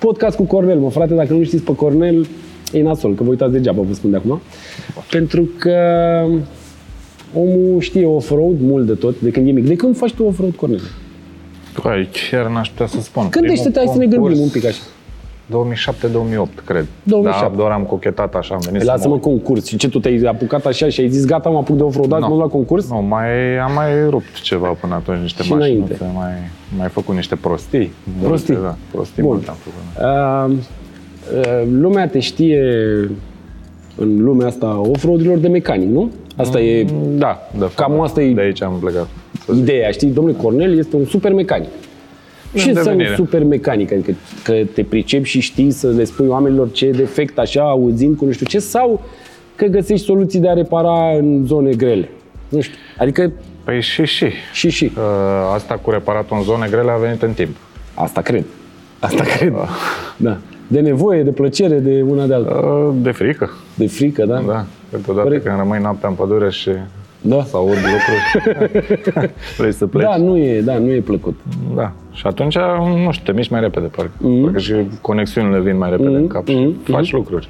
Podcast 0.00 0.36
cu 0.36 0.42
Cornel, 0.42 0.78
mă 0.78 0.90
frate, 0.90 1.14
dacă 1.14 1.32
nu 1.32 1.44
știți 1.44 1.62
pe 1.62 1.74
Cornel, 1.74 2.26
e 2.72 2.82
nasol, 2.82 3.14
că 3.14 3.22
vă 3.22 3.30
uitați 3.30 3.52
degeaba, 3.52 3.82
vă 3.82 3.94
spun 3.94 4.10
de 4.10 4.16
acum. 4.16 4.40
Pentru 5.10 5.48
că 5.58 5.76
omul 7.34 7.80
știe 7.80 8.06
off-road 8.06 8.60
mult 8.60 8.86
de 8.86 8.94
tot, 8.94 9.20
de 9.20 9.30
când 9.30 9.48
e 9.48 9.50
mic. 9.50 9.66
De 9.66 9.74
când 9.74 9.96
faci 9.96 10.12
tu 10.12 10.24
off-road, 10.24 10.54
Cornel? 10.54 10.80
Păi, 11.82 12.08
chiar 12.30 12.50
n-aș 12.50 12.68
putea 12.68 12.86
să 12.86 13.00
spun. 13.00 13.22
Când 13.22 13.44
Primul 13.44 13.66
ești, 13.66 13.78
hai 13.78 13.86
să 13.92 13.98
ne 13.98 14.04
concurs, 14.04 14.22
gândim 14.22 14.42
un 14.42 14.48
pic 14.48 14.64
așa. 14.64 14.82
2007-2008, 15.50 16.64
cred. 16.64 16.86
2007. 17.02 17.48
Da, 17.50 17.56
doar 17.56 17.70
am 17.70 17.82
cochetat 17.82 18.34
așa, 18.34 18.54
am 18.54 18.60
venit 18.64 18.78
Păi 18.78 18.86
să 18.86 18.92
lasă-mă 18.92 19.14
mă... 19.14 19.20
concurs. 19.20 19.66
Și 19.66 19.76
ce, 19.76 19.88
tu 19.88 19.98
te-ai 20.00 20.20
apucat 20.26 20.66
așa 20.66 20.88
și 20.88 21.00
ai 21.00 21.08
zis, 21.08 21.24
gata, 21.26 21.48
mă 21.48 21.58
apuc 21.58 21.76
de 21.76 21.82
off-road, 21.82 22.12
azi 22.12 22.20
Nu. 22.22 22.28
mă 22.28 22.34
duc 22.34 22.42
la 22.42 22.48
concurs? 22.50 22.90
Nu, 22.90 23.00
mai, 23.00 23.56
am 23.58 23.72
mai 23.72 24.08
rupt 24.08 24.40
ceva 24.40 24.66
până 24.68 24.94
atunci, 24.94 25.18
niște 25.20 25.42
Și 25.42 25.52
mașini, 25.52 25.74
înainte. 25.76 25.98
mai, 26.14 26.32
mai 26.78 26.88
făcut 26.88 27.14
niște 27.14 27.36
prostii. 27.36 27.92
Prostii? 28.22 28.54
Multe, 28.54 28.68
Da, 28.68 28.76
prostii 28.92 29.22
Bun. 29.22 29.30
multe 29.32 29.50
am 29.50 29.56
făcut. 29.56 30.58
Uh, 30.58 30.66
uh, 31.62 31.68
lumea 31.80 32.08
te 32.08 32.18
știe 32.18 32.60
în 33.96 34.22
lumea 34.22 34.46
asta 34.46 34.80
off-road-urilor 34.88 35.38
de 35.38 35.48
mecanic, 35.48 35.88
nu? 35.88 36.10
Asta 36.36 36.60
e 36.60 36.84
Da, 37.16 37.38
de 37.52 37.58
fapt, 37.58 37.74
Cam 37.74 37.92
da. 37.96 38.02
asta 38.02 38.22
e- 38.22 38.32
De 38.34 38.40
aici 38.40 38.62
am 38.62 38.72
plecat. 38.80 39.08
să 39.46 39.52
zic. 39.52 39.62
ideea, 39.62 39.90
știi? 39.90 40.08
Domnule 40.08 40.36
Cornel 40.42 40.78
este 40.78 40.96
un 40.96 41.04
super 41.04 41.32
mecanic. 41.32 41.68
Ce 42.54 42.62
În 42.62 42.68
înseamnă 42.68 42.90
devenire. 42.90 43.14
super 43.14 43.44
mecanic? 43.44 43.92
Adică 43.92 44.12
că 44.44 44.52
te 44.74 44.82
pricepi 44.82 45.28
și 45.28 45.40
știi 45.40 45.70
să 45.70 45.88
le 45.90 46.04
spui 46.04 46.26
oamenilor 46.26 46.70
ce 46.70 46.86
e 46.86 46.90
defect 46.90 47.38
așa, 47.38 47.62
auzind 47.62 48.16
cu 48.16 48.24
nu 48.24 48.32
știu 48.32 48.46
ce, 48.46 48.58
sau 48.58 49.02
că 49.54 49.64
găsești 49.66 50.04
soluții 50.06 50.40
de 50.40 50.48
a 50.48 50.52
repara 50.52 51.16
în 51.18 51.44
zone 51.46 51.70
grele? 51.70 52.08
Nu 52.48 52.60
știu. 52.60 52.76
Adică 52.98 53.32
Păi 53.64 53.80
și 53.80 54.04
și. 54.04 54.26
și 54.52 54.70
și. 54.70 54.84
Uh, 54.96 55.02
Asta 55.54 55.74
cu 55.74 55.90
reparatul 55.90 56.36
în 56.36 56.42
zone 56.42 56.66
grele 56.70 56.90
a 56.90 56.96
venit 56.96 57.22
în 57.22 57.32
timp. 57.32 57.56
Asta 57.94 58.20
cred. 58.20 58.44
Asta 58.98 59.22
cred. 59.36 59.54
Da. 60.16 60.38
De 60.66 60.80
nevoie, 60.80 61.22
de 61.22 61.30
plăcere, 61.30 61.78
de 61.78 62.04
una 62.08 62.26
de 62.26 62.34
alta. 62.34 62.54
Uh, 62.54 62.94
De 63.02 63.10
frică, 63.10 63.50
De 63.74 63.86
frică, 63.86 64.24
da? 64.26 64.42
da. 64.46 64.64
Câteodată 64.90 65.26
Corect. 65.26 65.44
când 65.44 65.56
rămâi 65.58 65.78
noaptea 65.82 66.08
în 66.08 66.14
pădure 66.14 66.50
și 66.50 66.70
Da. 67.22 67.42
să 67.42 67.56
aud 67.56 67.68
lucruri, 67.68 69.30
vrei 69.58 69.72
să 69.72 69.86
pleci. 69.86 70.02
Da, 70.06 70.16
nu 70.16 70.36
e, 70.36 70.60
da, 70.60 70.78
nu 70.78 70.90
e 70.90 71.00
plăcut. 71.00 71.38
Da. 71.76 71.92
Și 72.12 72.26
atunci, 72.26 72.56
nu 73.04 73.10
știu, 73.10 73.24
te 73.24 73.32
miști 73.32 73.52
mai 73.52 73.60
repede, 73.60 73.86
parcă. 73.86 74.12
Mhm. 74.18 74.42
Parcă 74.42 74.58
și 74.58 74.74
conexiunile 75.00 75.60
vin 75.60 75.76
mai 75.78 75.90
repede 75.90 76.16
în 76.16 76.26
cap 76.26 76.48
și 76.48 76.54
mhm, 76.54 76.82
faci 76.82 77.12
lucruri. 77.12 77.48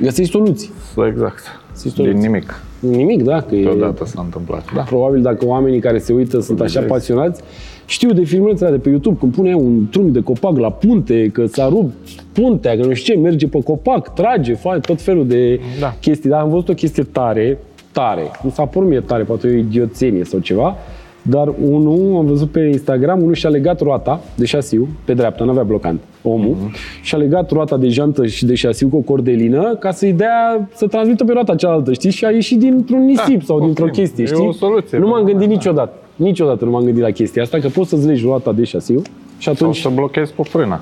Găsești 0.00 0.32
soluții. 0.32 0.70
Exact. 1.08 1.42
Găsești 1.72 1.96
Din 1.96 2.04
soluții. 2.06 2.28
nimic. 2.28 2.60
Nimic, 2.80 3.22
da? 3.22 3.40
Că 3.40 3.54
e, 3.54 3.62
Deodată 3.62 4.04
s-a 4.04 4.20
întâmplat. 4.24 4.64
Da. 4.74 4.80
Probabil 4.82 5.22
dacă 5.22 5.46
oamenii 5.46 5.80
care 5.80 5.98
se 5.98 6.12
uită 6.12 6.40
sunt 6.40 6.58
așa 6.60 6.68
Exact. 6.80 6.86
pasionați, 6.88 7.42
știu 7.86 8.12
de 8.12 8.24
filmulețele 8.24 8.70
de 8.70 8.76
pe 8.78 8.88
YouTube, 8.88 9.16
când 9.20 9.34
pune 9.34 9.54
un 9.54 9.86
trunchi 9.90 10.10
de 10.12 10.20
copac 10.20 10.58
la 10.58 10.70
punte, 10.70 11.28
că 11.32 11.46
s-a 11.46 11.68
rupt 11.68 11.92
puntea, 12.32 12.76
că 12.76 12.86
nu 12.86 12.92
știu 12.92 13.14
ce, 13.14 13.20
merge 13.20 13.46
pe 13.48 13.60
copac, 13.62 14.14
trage, 14.14 14.54
face 14.54 14.78
tot 14.80 15.00
felul 15.02 15.26
de 15.26 15.60
Da. 15.80 15.94
chestii. 16.00 16.30
Dar 16.30 16.40
am 16.40 16.48
văzut 16.48 16.68
o 16.68 16.74
chestie 16.74 17.02
tare, 17.02 17.58
tare. 17.92 18.30
Nu 18.42 18.50
s-a 18.50 18.64
părut 18.64 18.88
mie 18.88 19.00
tare, 19.00 19.22
poate 19.22 19.46
e 19.48 19.50
o 19.54 19.56
idioțenie 19.56 20.24
sau 20.24 20.38
ceva, 20.40 20.76
dar 21.22 21.52
unul, 21.64 22.16
am 22.18 22.26
văzut 22.26 22.50
pe 22.50 22.60
Instagram, 22.60 23.22
unul 23.22 23.34
și-a 23.34 23.48
legat 23.48 23.80
roata 23.80 24.20
de 24.34 24.44
șasiu, 24.44 24.88
pe 25.04 25.14
dreapta, 25.14 25.44
nu 25.44 25.50
avea 25.50 25.62
blocant, 25.62 26.00
omul, 26.22 26.56
și-a 27.02 27.18
legat 27.18 27.50
roata 27.50 27.76
de 27.76 27.88
jantă 27.88 28.26
și 28.26 28.46
de 28.46 28.54
șasiu 28.54 28.88
cu 28.88 28.96
o 28.96 29.00
cordelină 29.00 29.76
ca 29.80 29.90
să-i 29.90 30.12
dea, 30.12 30.68
să 30.74 30.86
transmită 30.86 31.24
pe 31.24 31.32
roata 31.32 31.54
cealaltă, 31.54 31.92
știți? 31.92 32.16
Și 32.16 32.24
a 32.24 32.30
ieșit 32.30 32.58
dintr-un 32.58 33.04
nisip 33.04 33.42
sau 33.42 33.56
ok. 33.56 33.64
dintr-o 33.64 33.84
chestie, 33.86 34.24
E 34.24 34.26
știi? 34.26 34.46
o 34.46 34.52
soluție, 34.52 34.98
Nu 34.98 35.06
m-am 35.06 35.22
bă, 35.24 35.30
gândit 35.30 35.48
da. 35.48 35.54
niciodată. 35.54 35.92
Niciodată 36.16 36.64
nu 36.64 36.70
m-am 36.70 36.84
gândit 36.84 37.02
la 37.02 37.10
chestia 37.10 37.42
asta, 37.42 37.58
că 37.58 37.68
poți 37.68 37.88
să-ți 37.88 38.06
legi 38.06 38.24
roata 38.24 38.52
de 38.52 38.64
șasiu 38.64 38.98
și 39.38 39.44
Sau 39.44 39.52
atunci, 39.52 39.76
să 39.76 39.88
blochezi 39.94 40.32
cu 40.34 40.42
frâna. 40.42 40.80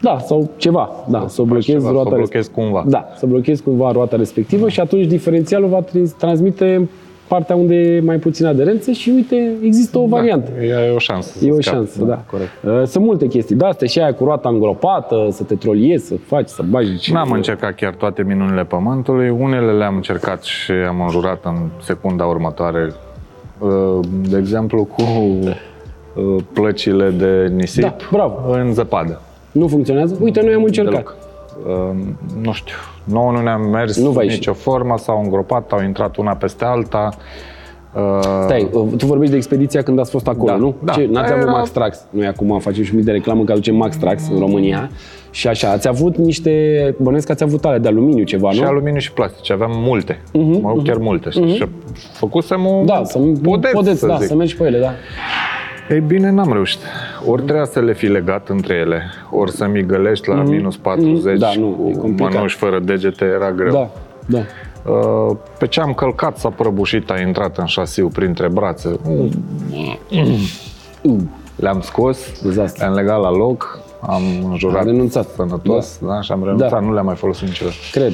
Da, 0.00 0.18
sau 0.18 0.50
ceva, 0.56 0.90
da, 1.08 1.24
să 1.28 1.40
faci 1.40 1.44
blochezi 1.44 1.70
ceva, 1.70 1.86
să 1.86 1.92
roata 1.92 2.10
o 2.12 2.14
blochezi 2.16 2.50
cumva. 2.50 2.84
Da, 2.86 3.08
să 3.16 3.26
blochezi 3.26 3.62
cumva 3.62 3.92
roata 3.92 4.16
respectivă 4.16 4.68
și 4.68 4.80
atunci 4.80 5.06
diferențialul 5.06 5.68
va 5.68 5.80
trans- 5.80 6.12
transmite 6.12 6.88
partea 7.28 7.56
unde 7.56 7.74
e 7.74 8.00
mai 8.00 8.16
puțin 8.16 8.46
aderență 8.46 8.90
și 8.90 9.10
uite, 9.14 9.52
există 9.62 9.98
o 9.98 10.06
variantă. 10.06 10.50
Da, 10.68 10.84
e 10.86 10.90
o 10.94 10.98
șansă. 10.98 11.38
să 11.38 11.44
E 11.46 11.50
o 11.50 11.60
scapi. 11.60 11.76
șansă, 11.76 12.04
da. 12.04 12.22
Corect. 12.30 12.50
Uh, 12.64 12.82
Sunt 12.86 13.04
multe 13.04 13.26
chestii. 13.26 13.56
Da, 13.56 13.66
asta 13.66 13.86
și 13.86 13.98
aia 14.00 14.14
cu 14.14 14.24
roata 14.24 14.48
îngropată, 14.48 15.28
să 15.30 15.42
te 15.42 15.54
troliezi, 15.54 16.06
să 16.06 16.14
faci, 16.26 16.48
să 16.48 16.62
bagi. 16.70 17.12
N-am 17.12 17.30
încercat 17.30 17.74
chiar 17.74 17.94
toate 17.94 18.22
minunile 18.22 18.64
pământului. 18.64 19.28
Unele 19.28 19.72
le-am 19.72 19.94
încercat 19.94 20.42
și 20.42 20.70
am 20.88 21.00
înjurat 21.00 21.44
în 21.44 21.54
secunda 21.82 22.24
următoare. 22.24 22.92
Uh, 23.58 23.98
De 24.30 24.36
exemplu, 24.38 24.84
cu 24.84 25.02
uh, 25.02 26.36
plăcile 26.52 27.10
de 27.10 27.52
nisip 27.56 27.82
Da, 27.82 27.96
bravo. 28.12 28.50
în 28.52 28.72
zăpadă. 28.72 29.20
Nu 29.58 29.66
funcționează? 29.66 30.16
Uite, 30.20 30.40
noi 30.42 30.54
am 30.54 30.62
încercat. 30.64 30.92
Deloc. 30.92 31.16
Uh, 31.66 31.96
Nu 32.42 32.52
știu. 32.52 32.74
Nouă 33.04 33.30
nu 33.32 33.42
ne-a 33.42 33.56
mers 33.56 34.02
Nu 34.02 34.10
va 34.10 34.22
ieși. 34.22 34.34
nicio 34.34 34.52
formă, 34.52 34.94
s-au 34.98 35.20
îngropat, 35.22 35.72
au 35.72 35.82
intrat 35.82 36.16
una 36.16 36.34
peste 36.34 36.64
alta. 36.64 37.08
Uh, 37.94 38.18
Stai, 38.44 38.68
uh, 38.72 38.88
tu 38.96 39.06
vorbești 39.06 39.30
de 39.32 39.36
expediția 39.36 39.82
când 39.82 39.98
ați 39.98 40.10
fost 40.10 40.28
acolo, 40.28 40.50
Da, 40.52 40.56
nu? 40.56 40.74
da. 40.84 40.92
Ce, 40.92 41.08
n-ați 41.10 41.32
avut 41.32 41.42
Era- 41.42 41.50
Max 41.52 41.70
Trax. 41.70 42.04
Noi 42.10 42.26
acum 42.26 42.58
facem 42.58 42.82
și 42.82 42.90
un 42.90 42.96
mic 42.96 43.04
de 43.06 43.12
reclamă 43.12 43.44
că 43.44 43.52
aducem 43.52 43.76
Max 43.76 43.96
Trax 43.96 44.28
în 44.32 44.38
România. 44.38 44.90
Și 45.30 45.48
așa, 45.48 45.70
ați 45.70 45.88
avut 45.88 46.16
niște, 46.16 46.94
bănuiesc 46.98 47.26
că 47.26 47.32
ați 47.32 47.42
avut 47.42 47.64
ale 47.64 47.78
de 47.78 47.88
aluminiu 47.88 48.24
ceva, 48.24 48.50
și 48.50 48.60
nu? 48.60 48.66
aluminiu 48.66 48.98
și 49.00 49.12
plastic. 49.12 49.52
Aveam 49.52 49.70
multe. 49.74 50.20
Mă 50.32 50.60
rog, 50.74 50.82
chiar 50.82 50.96
multe. 50.96 51.30
Și 51.30 51.64
făcusem 52.12 52.66
un 52.66 52.76
Mhm, 52.76 52.84
Da, 52.86 53.00
să 53.04 53.18
podeț, 53.42 53.70
podeți, 53.72 53.98
să 53.98 54.06
da, 54.06 54.16
zic. 54.16 54.26
să 54.28 54.34
mergi 54.34 54.56
pe 54.56 54.64
ele, 54.64 54.78
da. 54.78 54.90
Ei 55.90 56.00
bine, 56.00 56.30
n-am 56.30 56.52
reușit. 56.52 56.78
Ori 57.26 57.42
trebuia 57.42 57.64
să 57.64 57.80
le 57.80 57.92
fi 57.94 58.06
legat 58.06 58.48
între 58.48 58.74
ele, 58.74 59.02
ori 59.30 59.50
să 59.50 59.66
mi 59.66 59.86
gălești 59.86 60.28
la 60.28 60.42
minus 60.42 60.76
40 60.76 61.38
Da, 61.38 61.50
nu, 61.58 61.86
e 61.88 61.92
cu 61.92 61.98
complicat. 62.00 62.32
mănuși 62.34 62.56
fără 62.56 62.78
degete, 62.78 63.24
era 63.24 63.52
greu. 63.52 63.72
Da, 63.72 63.88
da. 64.26 64.38
Uh, 64.92 65.36
Pe 65.58 65.66
ce 65.66 65.80
am 65.80 65.92
călcat 65.92 66.38
s-a 66.38 66.48
prăbușit, 66.48 67.10
a 67.10 67.20
intrat 67.20 67.58
în 67.58 67.64
șasiu 67.64 68.08
printre 68.08 68.48
brațe. 68.48 68.98
Uh, 69.08 69.28
Le-am 71.56 71.80
scos, 71.80 72.40
Dezastru. 72.42 72.82
le-am 72.84 72.94
legat 72.94 73.20
la 73.20 73.30
loc, 73.30 73.80
am 74.00 74.22
înjurat 74.50 74.80
Am 74.80 74.86
renunțat. 74.86 75.28
sănătos 75.28 75.98
da. 76.06 76.20
și 76.20 76.32
am 76.32 76.42
renunțat, 76.44 76.70
Da. 76.70 76.80
nu 76.80 76.92
le-am 76.92 77.04
mai 77.04 77.14
folosit 77.14 77.46
niciodată. 77.48 77.76
cred. 77.92 78.12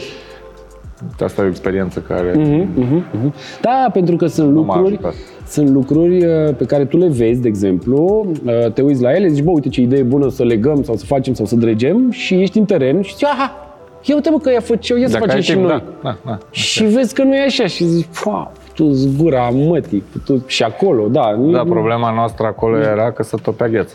Asta 1.20 1.42
e 1.42 1.44
o 1.44 1.48
experiență 1.48 2.00
care 2.00 2.32
Mhm. 2.74 3.34
Da, 3.60 3.88
pentru 3.92 4.16
că 4.16 4.26
sunt 4.26 4.54
m-a 4.54 4.60
lucruri, 4.76 4.92
ajutat. 5.02 5.14
Sunt 5.46 5.68
lucruri 5.68 6.24
uh, 6.24 6.54
pe 6.56 6.64
care 6.64 6.84
tu 6.84 6.96
le 6.96 7.08
vezi, 7.08 7.40
de 7.40 7.48
exemplu, 7.48 8.26
uh, 8.44 8.72
te 8.72 8.82
uiți 8.82 9.02
la 9.02 9.14
ele, 9.14 9.28
zici, 9.28 9.44
bă, 9.44 9.50
uite 9.50 9.68
ce 9.68 9.80
idee 9.80 10.02
bună 10.02 10.28
să 10.30 10.44
legăm 10.44 10.82
sau 10.82 10.94
să 10.96 11.04
facem 11.04 11.34
sau 11.34 11.46
să 11.46 11.56
dregem 11.56 12.10
și 12.10 12.34
ești 12.34 12.58
în 12.58 12.64
teren 12.64 13.02
și 13.02 13.12
zici, 13.12 13.24
aha, 13.24 13.56
ia 14.04 14.14
uite 14.14 14.30
mă 14.30 14.38
că 14.38 14.50
ea 14.50 14.60
face, 14.60 14.98
ia 14.98 15.06
să 15.06 15.12
Dacă 15.12 15.24
facem 15.24 15.36
ai 15.36 15.42
și 15.42 15.52
timp, 15.52 15.64
noi. 15.64 15.82
da, 16.02 16.08
da, 16.08 16.16
da. 16.26 16.38
Și 16.50 16.84
vezi 16.84 17.14
că 17.14 17.22
nu 17.22 17.34
e 17.34 17.42
așa 17.42 17.66
și 17.66 17.84
zici, 17.84 18.06
fa, 18.10 18.52
tu 18.74 18.90
zgura 18.90 19.48
mătii, 19.48 20.02
tu 20.24 20.42
și 20.46 20.62
acolo, 20.62 21.06
da. 21.08 21.38
Da, 21.52 21.62
problema 21.62 22.12
noastră 22.14 22.46
acolo 22.46 22.78
era 22.78 23.12
că 23.12 23.22
se 23.22 23.36
topea 23.42 23.68
gheața. 23.68 23.94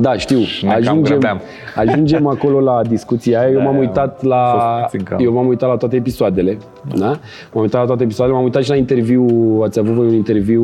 Da, 0.00 0.12
știu. 0.16 0.38
ne 0.38 0.68
cam 0.68 0.70
Ajungem, 0.76 1.02
grăbeam. 1.02 1.40
ajungem 1.76 2.26
acolo 2.26 2.60
la 2.60 2.80
discuția 2.88 3.40
aia. 3.40 3.50
Eu 3.50 3.60
m-am 3.60 3.76
uitat 3.78 4.22
la 4.22 4.44
fost 4.52 4.90
puțin 4.90 5.04
cam. 5.04 5.18
eu 5.24 5.32
m-am 5.32 5.46
uitat 5.46 5.68
la 5.68 5.76
toate 5.76 5.96
episoadele, 5.96 6.58
da? 6.98 7.06
M-am 7.52 7.62
uitat 7.62 7.80
la 7.80 7.86
toate 7.86 8.02
episoadele, 8.02 8.36
m-am 8.36 8.44
uitat 8.46 8.62
și 8.62 8.68
la 8.70 8.76
interviu, 8.76 9.26
ați 9.64 9.78
avut 9.78 9.92
voi 9.94 10.06
un 10.06 10.14
interviu 10.14 10.62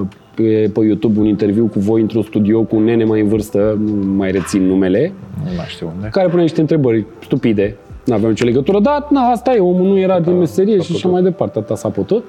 uh, 0.00 0.06
pe, 0.34 0.70
pe 0.74 0.80
YouTube, 0.84 1.20
un 1.20 1.26
interviu 1.26 1.66
cu 1.66 1.78
voi 1.78 2.00
într-un 2.00 2.22
studio 2.22 2.62
cu 2.62 2.76
un 2.76 2.84
nene 2.84 3.04
mai 3.04 3.20
în 3.20 3.28
vârstă, 3.28 3.78
nu 3.84 4.12
mai 4.16 4.30
rețin 4.30 4.62
numele, 4.66 5.12
Nu 5.44 5.50
mai 5.56 5.66
știu 5.68 5.92
unde. 5.94 6.08
care 6.10 6.28
pune 6.28 6.42
niște 6.42 6.60
întrebări 6.60 7.04
stupide. 7.22 7.76
Nu 8.04 8.14
aveam 8.14 8.30
nicio 8.30 8.44
legătură, 8.44 8.80
dar 8.80 9.06
na, 9.10 9.20
asta 9.20 9.54
e, 9.54 9.58
omul 9.58 9.86
nu 9.86 9.98
era 9.98 10.20
din 10.20 10.38
meserie 10.38 10.78
și 10.80 10.92
așa 10.94 11.08
mai 11.08 11.22
departe, 11.22 11.58
atâta 11.58 11.74
s-a 11.74 11.88
putut. 11.88 12.24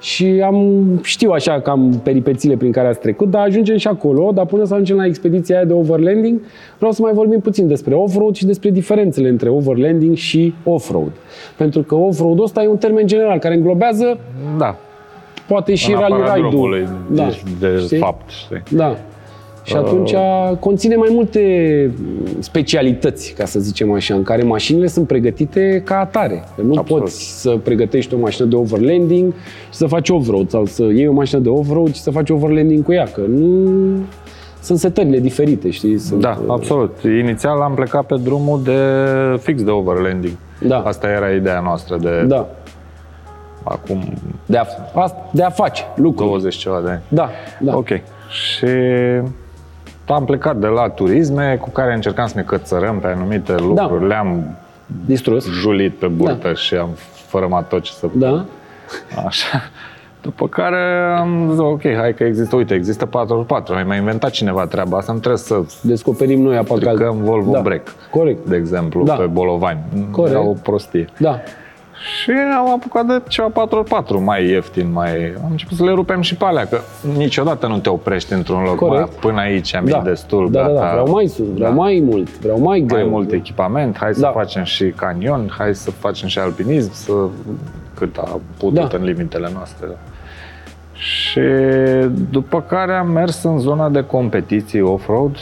Și 0.00 0.42
am, 0.44 0.82
știu 1.02 1.30
așa 1.30 1.60
cam 1.60 2.00
peripețiile 2.02 2.56
prin 2.56 2.72
care 2.72 2.88
ați 2.88 3.00
trecut, 3.00 3.30
dar 3.30 3.46
ajungem 3.46 3.76
și 3.76 3.88
acolo, 3.88 4.30
dar 4.34 4.46
până 4.46 4.64
să 4.64 4.72
ajungem 4.72 4.96
la 4.96 5.06
expediția 5.06 5.56
aia 5.56 5.64
de 5.64 5.72
overlanding, 5.72 6.40
vreau 6.76 6.92
să 6.92 7.02
mai 7.02 7.12
vorbim 7.12 7.40
puțin 7.40 7.68
despre 7.68 7.94
off-road 7.94 8.34
și 8.34 8.46
despre 8.46 8.70
diferențele 8.70 9.28
între 9.28 9.48
overlanding 9.48 10.16
și 10.16 10.54
off-road. 10.64 11.12
Pentru 11.56 11.82
că 11.82 11.94
off-road 11.94 12.40
ăsta 12.40 12.62
e 12.62 12.66
un 12.66 12.76
termen 12.76 13.06
general 13.06 13.38
care 13.38 13.54
înglobează 13.54 14.18
Da, 14.58 14.76
poate 15.46 15.74
și 15.74 15.90
în 15.90 15.96
afara 15.96 16.16
rally 16.18 16.40
drumului, 16.40 16.78
ride-ul. 16.78 17.16
Da, 17.16 17.28
de, 17.60 17.74
de 17.74 17.80
știi? 17.80 17.98
fapt, 17.98 18.30
știi? 18.30 18.62
Da. 18.76 18.96
Și 19.64 19.76
atunci 19.76 20.14
conține 20.58 20.94
mai 20.96 21.08
multe 21.12 21.40
specialități, 22.38 23.32
ca 23.38 23.44
să 23.44 23.60
zicem 23.60 23.92
așa, 23.92 24.14
în 24.14 24.22
care 24.22 24.42
mașinile 24.42 24.86
sunt 24.86 25.06
pregătite 25.06 25.82
ca 25.84 25.98
atare. 25.98 26.44
Că 26.56 26.62
nu 26.62 26.74
Absolut. 26.78 27.02
poți 27.02 27.40
să 27.40 27.50
pregătești 27.62 28.14
o 28.14 28.18
mașină 28.18 28.46
de 28.46 28.56
overlanding 28.56 29.32
și 29.70 29.76
să 29.76 29.86
faci 29.86 30.08
off-road 30.08 30.50
sau 30.50 30.64
să 30.66 30.82
iei 30.82 31.06
o 31.08 31.12
mașină 31.12 31.40
de 31.40 31.48
off-road 31.48 31.94
și 31.94 32.00
să 32.00 32.10
faci 32.10 32.30
overlanding 32.30 32.84
cu 32.84 32.92
ea, 32.92 33.04
că 33.12 33.20
nu 33.20 33.60
sunt 34.62 34.78
setările 34.78 35.18
diferite, 35.18 35.70
știi? 35.70 35.98
Sunt, 35.98 36.20
Da, 36.20 36.38
absolut. 36.48 36.96
Inițial 37.04 37.60
am 37.60 37.74
plecat 37.74 38.06
pe 38.06 38.14
drumul 38.22 38.62
de 38.62 38.76
fix 39.42 39.62
de 39.62 39.70
overlanding. 39.70 40.32
Da. 40.66 40.78
Asta 40.78 41.08
era 41.08 41.30
ideea 41.30 41.60
noastră 41.60 41.96
de 42.00 42.24
Da. 42.26 42.48
acum 43.62 44.02
De 44.46 44.56
a, 44.56 44.64
asta- 44.94 45.28
de 45.32 45.42
a 45.42 45.50
face 45.50 45.82
lucruri. 45.96 46.28
20 46.28 46.54
ceva 46.56 46.80
de 46.84 46.90
ani. 46.90 47.00
Da, 47.08 47.28
da. 47.60 47.76
Ok. 47.76 47.88
Și 48.30 48.66
am 50.14 50.24
plecat 50.24 50.56
de 50.56 50.66
la 50.66 50.88
turisme 50.88 51.58
cu 51.60 51.70
care 51.70 51.94
încercam 51.94 52.26
să 52.26 52.32
ne 52.36 52.42
cățărăm 52.42 52.98
pe 52.98 53.06
anumite 53.06 53.54
lucruri. 53.58 54.00
Da. 54.00 54.06
Le-am 54.06 54.56
Distrus. 55.06 55.46
julit 55.50 55.94
pe 55.98 56.06
burtă 56.06 56.38
Da. 56.48 56.54
și 56.54 56.74
am 56.74 56.88
fărămat 57.26 57.68
tot 57.68 57.82
ce 57.82 57.92
să 57.92 58.06
Da. 58.12 58.44
Așa. 59.26 59.62
După 60.22 60.48
care 60.48 61.14
am 61.18 61.46
zis, 61.50 61.58
ok, 61.58 61.82
hai 61.96 62.14
că 62.14 62.24
există, 62.24 62.56
uite, 62.56 62.74
există 62.74 63.06
4x4, 63.06 63.68
mai 63.72 63.84
mai 63.84 63.98
inventat 63.98 64.30
cineva 64.30 64.66
treaba 64.66 64.96
asta, 64.96 65.12
nu 65.12 65.18
trebuie 65.18 65.38
să 65.40 65.60
Descoperim 65.82 66.40
noi 66.42 66.56
apa 66.56 66.66
caldă. 66.68 66.90
stricăm 66.90 67.16
Volvo 67.22 67.52
da. 67.52 67.60
Break, 67.60 67.82
Corect. 68.10 68.46
de 68.46 68.56
exemplu, 68.56 69.04
Da. 69.04 69.14
pe 69.14 69.24
Bolovani. 69.26 69.78
Corect. 70.10 70.34
Era 70.34 70.44
o 70.44 70.52
prostie. 70.62 71.08
Da. 71.18 71.40
Și 72.22 72.30
am 72.56 72.70
apucat 72.70 73.06
de 73.06 73.22
ceva 73.28 73.48
4x4 73.66 74.24
mai 74.24 74.48
ieftin, 74.48 74.92
mai... 74.92 75.34
Am 75.44 75.48
început 75.50 75.76
să 75.76 75.84
le 75.84 75.90
rupem 75.92 76.20
și 76.20 76.34
pe 76.36 76.44
alea, 76.44 76.66
că 76.66 76.80
niciodată 77.16 77.66
nu 77.66 77.78
te 77.78 77.88
oprești 77.88 78.32
într-un 78.32 78.62
loc. 78.62 78.74
Corect. 78.76 79.08
Bă, 79.10 79.16
până 79.20 79.40
aici 79.40 79.74
am 79.74 79.84
Da. 79.84 79.96
da. 79.96 80.02
destul, 80.02 80.50
da, 80.50 80.60
da, 80.60 80.66
gata. 80.68 80.80
da, 80.80 80.90
vreau 80.90 81.10
mai 81.10 81.26
sus, 81.26 81.46
vreau 81.54 81.70
Da. 81.70 81.76
mai 81.76 82.02
mult, 82.04 82.38
vreau 82.38 82.58
mai 82.60 82.80
greu. 82.80 83.00
mai 83.00 83.08
mult 83.10 83.32
echipament, 83.32 83.96
hai 83.96 84.14
să 84.14 84.20
Da. 84.20 84.28
facem 84.30 84.62
și 84.62 84.84
canion, 84.96 85.54
hai 85.58 85.74
să 85.74 85.90
facem 85.90 86.28
și 86.28 86.38
alpinism, 86.38 86.92
să 86.92 87.12
cât 87.94 88.16
a 88.16 88.40
putut 88.58 88.74
Da. 88.90 88.96
în 88.98 89.04
limitele 89.04 89.50
noastre. 89.54 89.86
Și 90.92 91.40
după 92.30 92.62
care 92.62 92.92
am 92.92 93.10
mers 93.10 93.42
în 93.42 93.58
zona 93.58 93.88
de 93.88 94.04
competiții 94.04 94.80
off-road, 94.80 95.36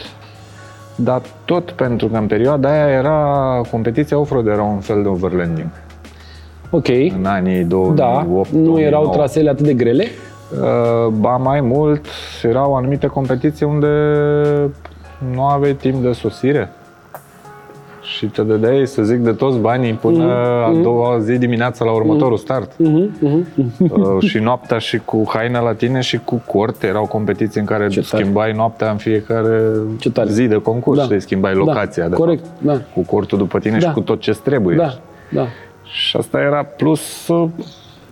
dar 0.94 1.20
tot 1.44 1.70
pentru 1.70 2.06
că 2.08 2.16
în 2.16 2.26
perioada 2.26 2.68
aia 2.70 2.88
era 2.88 3.60
competiția 3.70 4.18
off-road 4.18 4.46
era 4.46 4.62
un 4.62 4.78
fel 4.80 5.02
de 5.02 5.08
overlanding. 5.08 5.68
Ok. 6.70 6.88
În 6.88 7.24
anii 7.24 7.64
2008 7.64 7.96
Da, 7.96 8.58
nu 8.58 8.80
erau 8.80 9.02
2009. 9.02 9.12
trasele 9.12 9.50
atât 9.50 9.64
de 9.66 9.74
grele? 9.74 10.04
Uh, 10.52 11.12
Ba 11.12 11.36
mai 11.36 11.60
mult, 11.60 12.06
erau 12.42 12.74
anumite 12.74 13.06
competiții 13.06 13.66
unde 13.66 13.88
nu 15.34 15.42
aveai 15.42 15.72
timp 15.74 16.02
de 16.02 16.12
sosire. 16.12 16.68
Și 18.16 18.26
te 18.26 18.42
dădeai, 18.42 18.86
să 18.86 19.02
zic, 19.02 19.16
de 19.18 19.32
toți 19.32 19.58
banii 19.58 19.92
până 19.92 20.24
Mhm, 20.24 20.78
a 20.78 20.82
doua 20.82 21.18
zi 21.18 21.38
dimineața 21.38 21.84
la 21.84 21.90
următorul 21.92 22.36
start. 22.36 22.72
Mhm, 22.76 23.10
mhm. 23.20 23.46
Uh, 23.78 24.22
și 24.28 24.38
noaptea 24.38 24.78
și 24.78 24.98
cu 25.04 25.24
haine 25.28 25.58
la 25.58 25.72
tine 25.74 26.00
și 26.00 26.20
cu 26.24 26.42
cort. 26.46 26.82
Erau 26.82 27.06
competiții 27.06 27.60
în 27.60 27.66
care 27.66 27.88
Ce 27.88 28.00
tare. 28.10 28.22
schimbai 28.22 28.52
noaptea 28.52 28.90
în 28.90 28.96
fiecare 28.96 29.60
Ce 29.98 30.10
tare. 30.10 30.30
zi 30.30 30.46
de 30.46 30.54
concurs. 30.62 30.98
Da. 30.98 31.06
Da. 31.06 31.18
schimbai 31.18 31.54
locația. 31.54 32.02
Da, 32.02 32.08
de 32.08 32.14
corect, 32.14 32.44
fapt, 32.44 32.62
da. 32.62 32.80
Cu 32.94 33.00
cortul 33.00 33.38
după 33.38 33.58
tine 33.58 33.78
Da. 33.78 33.86
și 33.88 33.92
cu 33.94 34.00
tot 34.00 34.20
ce 34.20 34.32
trebuie. 34.44 34.76
Da, 34.76 34.98
da. 35.30 35.46
Și 35.92 36.16
asta 36.16 36.40
era 36.40 36.62
plus 36.62 37.28
uh, 37.28 37.48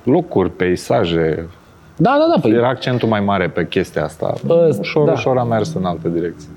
locuri, 0.03 0.51
peisaje, 0.51 1.47
Da, 1.97 2.17
da, 2.19 2.27
da, 2.35 2.41
păi, 2.41 2.51
era 2.53 2.69
accentul 2.69 3.09
mai 3.09 3.21
mare 3.21 3.49
pe 3.49 3.67
chestia 3.67 4.05
asta. 4.05 4.33
Ăsta, 4.35 4.81
ușor, 4.81 5.07
da. 5.07 5.13
ușor 5.13 5.37
am 5.39 5.49
mers 5.49 5.75
în 5.75 5.85
altă 5.85 6.09
direcție. 6.09 6.49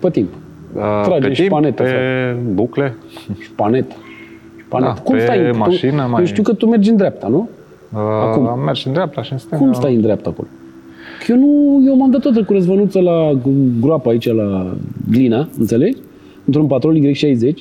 pe 0.00 0.10
timp. 0.10 0.28
Uh, 0.74 0.80
Trage 1.04 1.26
pe 1.26 1.32
și 1.32 1.40
timp, 1.40 1.52
panetă, 1.52 1.82
pe 1.82 1.88
frate. 1.88 2.36
bucle. 2.52 2.94
Șpanet. 3.40 3.84
Șpanet. 4.64 4.94
Da, 4.94 5.00
Cum 5.02 5.14
pe 5.16 5.20
stai? 5.22 5.50
mașină 5.56 6.02
tu, 6.02 6.08
mai- 6.10 6.20
Eu 6.20 6.26
știu 6.26 6.42
că 6.42 6.52
tu 6.52 6.66
mergi 6.66 6.90
în 6.90 6.96
dreapta, 6.96 7.28
nu? 7.28 7.48
Uh, 7.92 7.98
Acum. 8.00 8.46
Am 8.46 8.60
mers 8.60 8.84
în 8.84 8.92
dreapta 8.92 9.22
și 9.22 9.32
în 9.32 9.38
stânga. 9.38 9.64
Cum 9.64 9.72
stai 9.72 9.94
în 9.94 10.00
dreapta 10.00 10.28
acolo? 10.28 10.48
Că 11.26 11.32
eu 11.32 11.36
nu, 11.38 11.82
eu 11.86 11.96
m-am 11.96 12.10
dat 12.10 12.20
tot 12.20 12.46
cu 12.46 12.52
răzvănuță 12.52 13.00
la 13.00 13.32
gro- 13.34 13.80
groapa 13.80 14.10
aici 14.10 14.32
la 14.32 14.74
Glina, 15.10 15.48
înțelegi? 15.58 15.96
Într-un 16.44 16.66
patrol 16.66 16.96
Y60. 16.96 17.54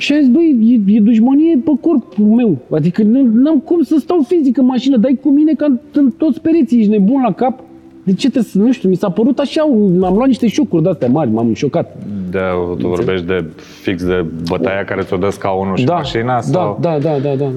Și 0.00 0.12
am 0.12 0.18
zis, 0.20 0.28
băi, 0.28 0.80
e, 0.86 0.96
e 0.96 1.00
dușmănie 1.00 1.56
pe 1.64 1.70
corpul 1.80 2.24
meu. 2.24 2.56
Adică 2.70 3.02
nu 3.02 3.50
am 3.50 3.58
cum 3.64 3.82
să 3.82 3.96
stau 3.98 4.24
fizic 4.28 4.56
în 4.56 4.64
mașină, 4.64 4.96
dai 4.96 5.18
cu 5.22 5.30
mine 5.30 5.52
ca 5.52 5.66
în 5.92 6.10
toți 6.16 6.40
pereții, 6.40 6.78
ești 6.78 6.90
nebun 6.90 7.22
la 7.22 7.32
cap. 7.32 7.60
De 8.04 8.12
ce 8.12 8.30
trebuie 8.30 8.42
să, 8.52 8.58
nu 8.58 8.72
știu, 8.72 8.88
mi 8.88 8.94
s-a 8.96 9.10
părut 9.10 9.38
așa, 9.38 9.64
un- 9.64 10.02
am 10.02 10.14
luat 10.14 10.26
niște 10.26 10.46
șocuri 10.48 10.82
de-astea 10.82 11.08
mari, 11.08 11.30
m-am 11.30 11.54
șocat. 11.54 11.96
De, 12.30 12.38
tu 12.78 12.88
vorbești 12.88 13.26
de 13.26 13.44
fix 13.82 14.04
de 14.04 14.24
bătaia 14.48 14.84
care 14.84 15.02
ți-o 15.02 15.16
dă 15.16 15.28
scaunul 15.30 15.76
și 15.76 15.84
mașina? 15.84 16.32
da, 16.34 16.40
sau... 16.40 16.78
da, 16.80 16.98
da, 16.98 17.10
da, 17.10 17.18
da, 17.18 17.34
da. 17.34 17.50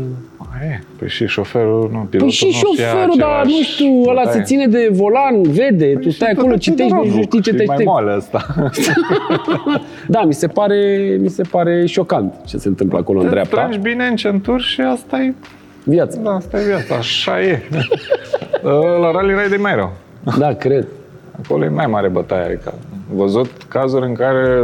E, 0.61 0.79
păi 1.00 1.07
și 1.09 1.25
șoferul, 1.27 1.89
nu, 1.91 1.97
pilotul 2.09 2.19
Păi 2.19 2.29
și 2.29 2.45
nu 2.45 2.51
știa 2.73 2.88
șoferul, 2.88 3.15
dar 3.17 3.29
același 3.29 3.55
nu 3.57 3.63
știu, 3.63 4.01
ăla 4.09 4.21
se 4.21 4.25
bătaie. 4.27 4.44
ține 4.44 4.67
de 4.67 4.89
volan, 4.91 5.41
vede, 5.41 5.85
tu 6.01 6.09
stai 6.09 6.31
acolo, 6.38 6.55
citești, 6.57 6.94
nici 6.94 7.13
nu 7.13 7.21
știi 7.21 7.41
ce 7.41 7.53
te 7.53 7.63
E 7.63 7.65
mai 7.65 7.75
aștepți. 7.75 7.83
moale 7.85 8.11
asta. 8.11 8.45
Da, 10.07 10.23
mi 10.23 10.33
se 10.33 10.47
pare, 10.47 11.17
mi 11.19 11.29
se 11.29 11.41
pare 11.51 11.85
șocant 11.85 12.33
ce 12.45 12.57
se 12.57 12.67
întâmplă 12.67 12.97
acolo 12.97 13.19
în 13.19 13.25
Te 13.25 13.31
dreapta. 13.31 13.55
tragi 13.55 13.77
bine 13.77 14.05
în 14.05 14.15
centuri 14.15 14.63
și 14.63 14.81
asta 14.81 15.17
e, 15.21 15.33
Viața. 15.83 16.19
da, 16.21 16.29
asta 16.31 16.59
e 16.59 16.63
viața, 16.65 16.95
așa 16.95 17.41
e. 17.41 17.61
La 19.01 19.11
Rally 19.11 19.33
Ride 19.44 19.55
e 19.55 19.57
mai 19.57 19.75
rău. 19.75 19.91
Da, 20.38 20.53
cred. 20.53 20.88
Acolo 21.44 21.63
e 21.65 21.69
mai 21.69 21.85
mare 21.88 22.07
bătaie. 22.07 22.45
Adică 22.45 22.73
am 23.09 23.17
văzut 23.17 23.51
cazuri 23.67 24.05
în 24.05 24.13
care 24.13 24.63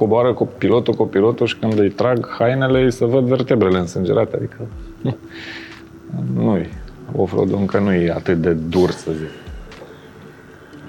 coboară 0.00 0.32
cu 0.32 0.46
pilotul, 0.58 0.94
cu 0.94 1.06
pilotul 1.06 1.46
și 1.46 1.56
când 1.56 1.78
îi 1.78 1.90
trag 1.90 2.28
hainele, 2.38 2.82
îi 2.82 2.92
se 2.92 3.04
văd 3.04 3.24
vertebrele 3.24 3.78
însângerate. 3.78 4.36
Adică 4.36 4.56
nu 6.44 6.56
e. 6.56 6.70
Off-road 7.16 7.52
încă 7.52 7.78
nu 7.78 7.92
e 7.92 8.10
atât 8.10 8.36
de 8.36 8.52
dur, 8.52 8.90
să 8.90 9.10
zic. 9.12 9.28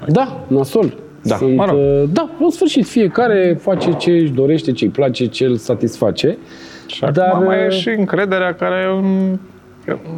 Da, 0.08 0.46
nasol. 0.48 0.98
Da, 1.24 1.36
Sunt, 1.36 1.56
mă 1.56 1.66
rog. 1.66 1.76
uh, 1.76 2.04
da, 2.12 2.30
în 2.40 2.50
sfârșit, 2.50 2.86
fiecare 2.86 3.58
face 3.62 3.94
ce 3.94 4.12
își 4.12 4.32
dorește, 4.32 4.72
ce 4.72 4.86
îi 4.86 4.92
place, 4.92 5.26
ce 5.26 5.46
îl 5.46 5.56
satisface. 5.56 6.38
Și 6.86 7.04
acum 7.04 7.14
Dar, 7.14 7.44
mai 7.44 7.64
e 7.64 7.66
uh, 7.66 7.72
și 7.72 7.90
încrederea 7.90 8.54
care 8.54 8.84
e 8.84 8.92
un... 8.92 9.40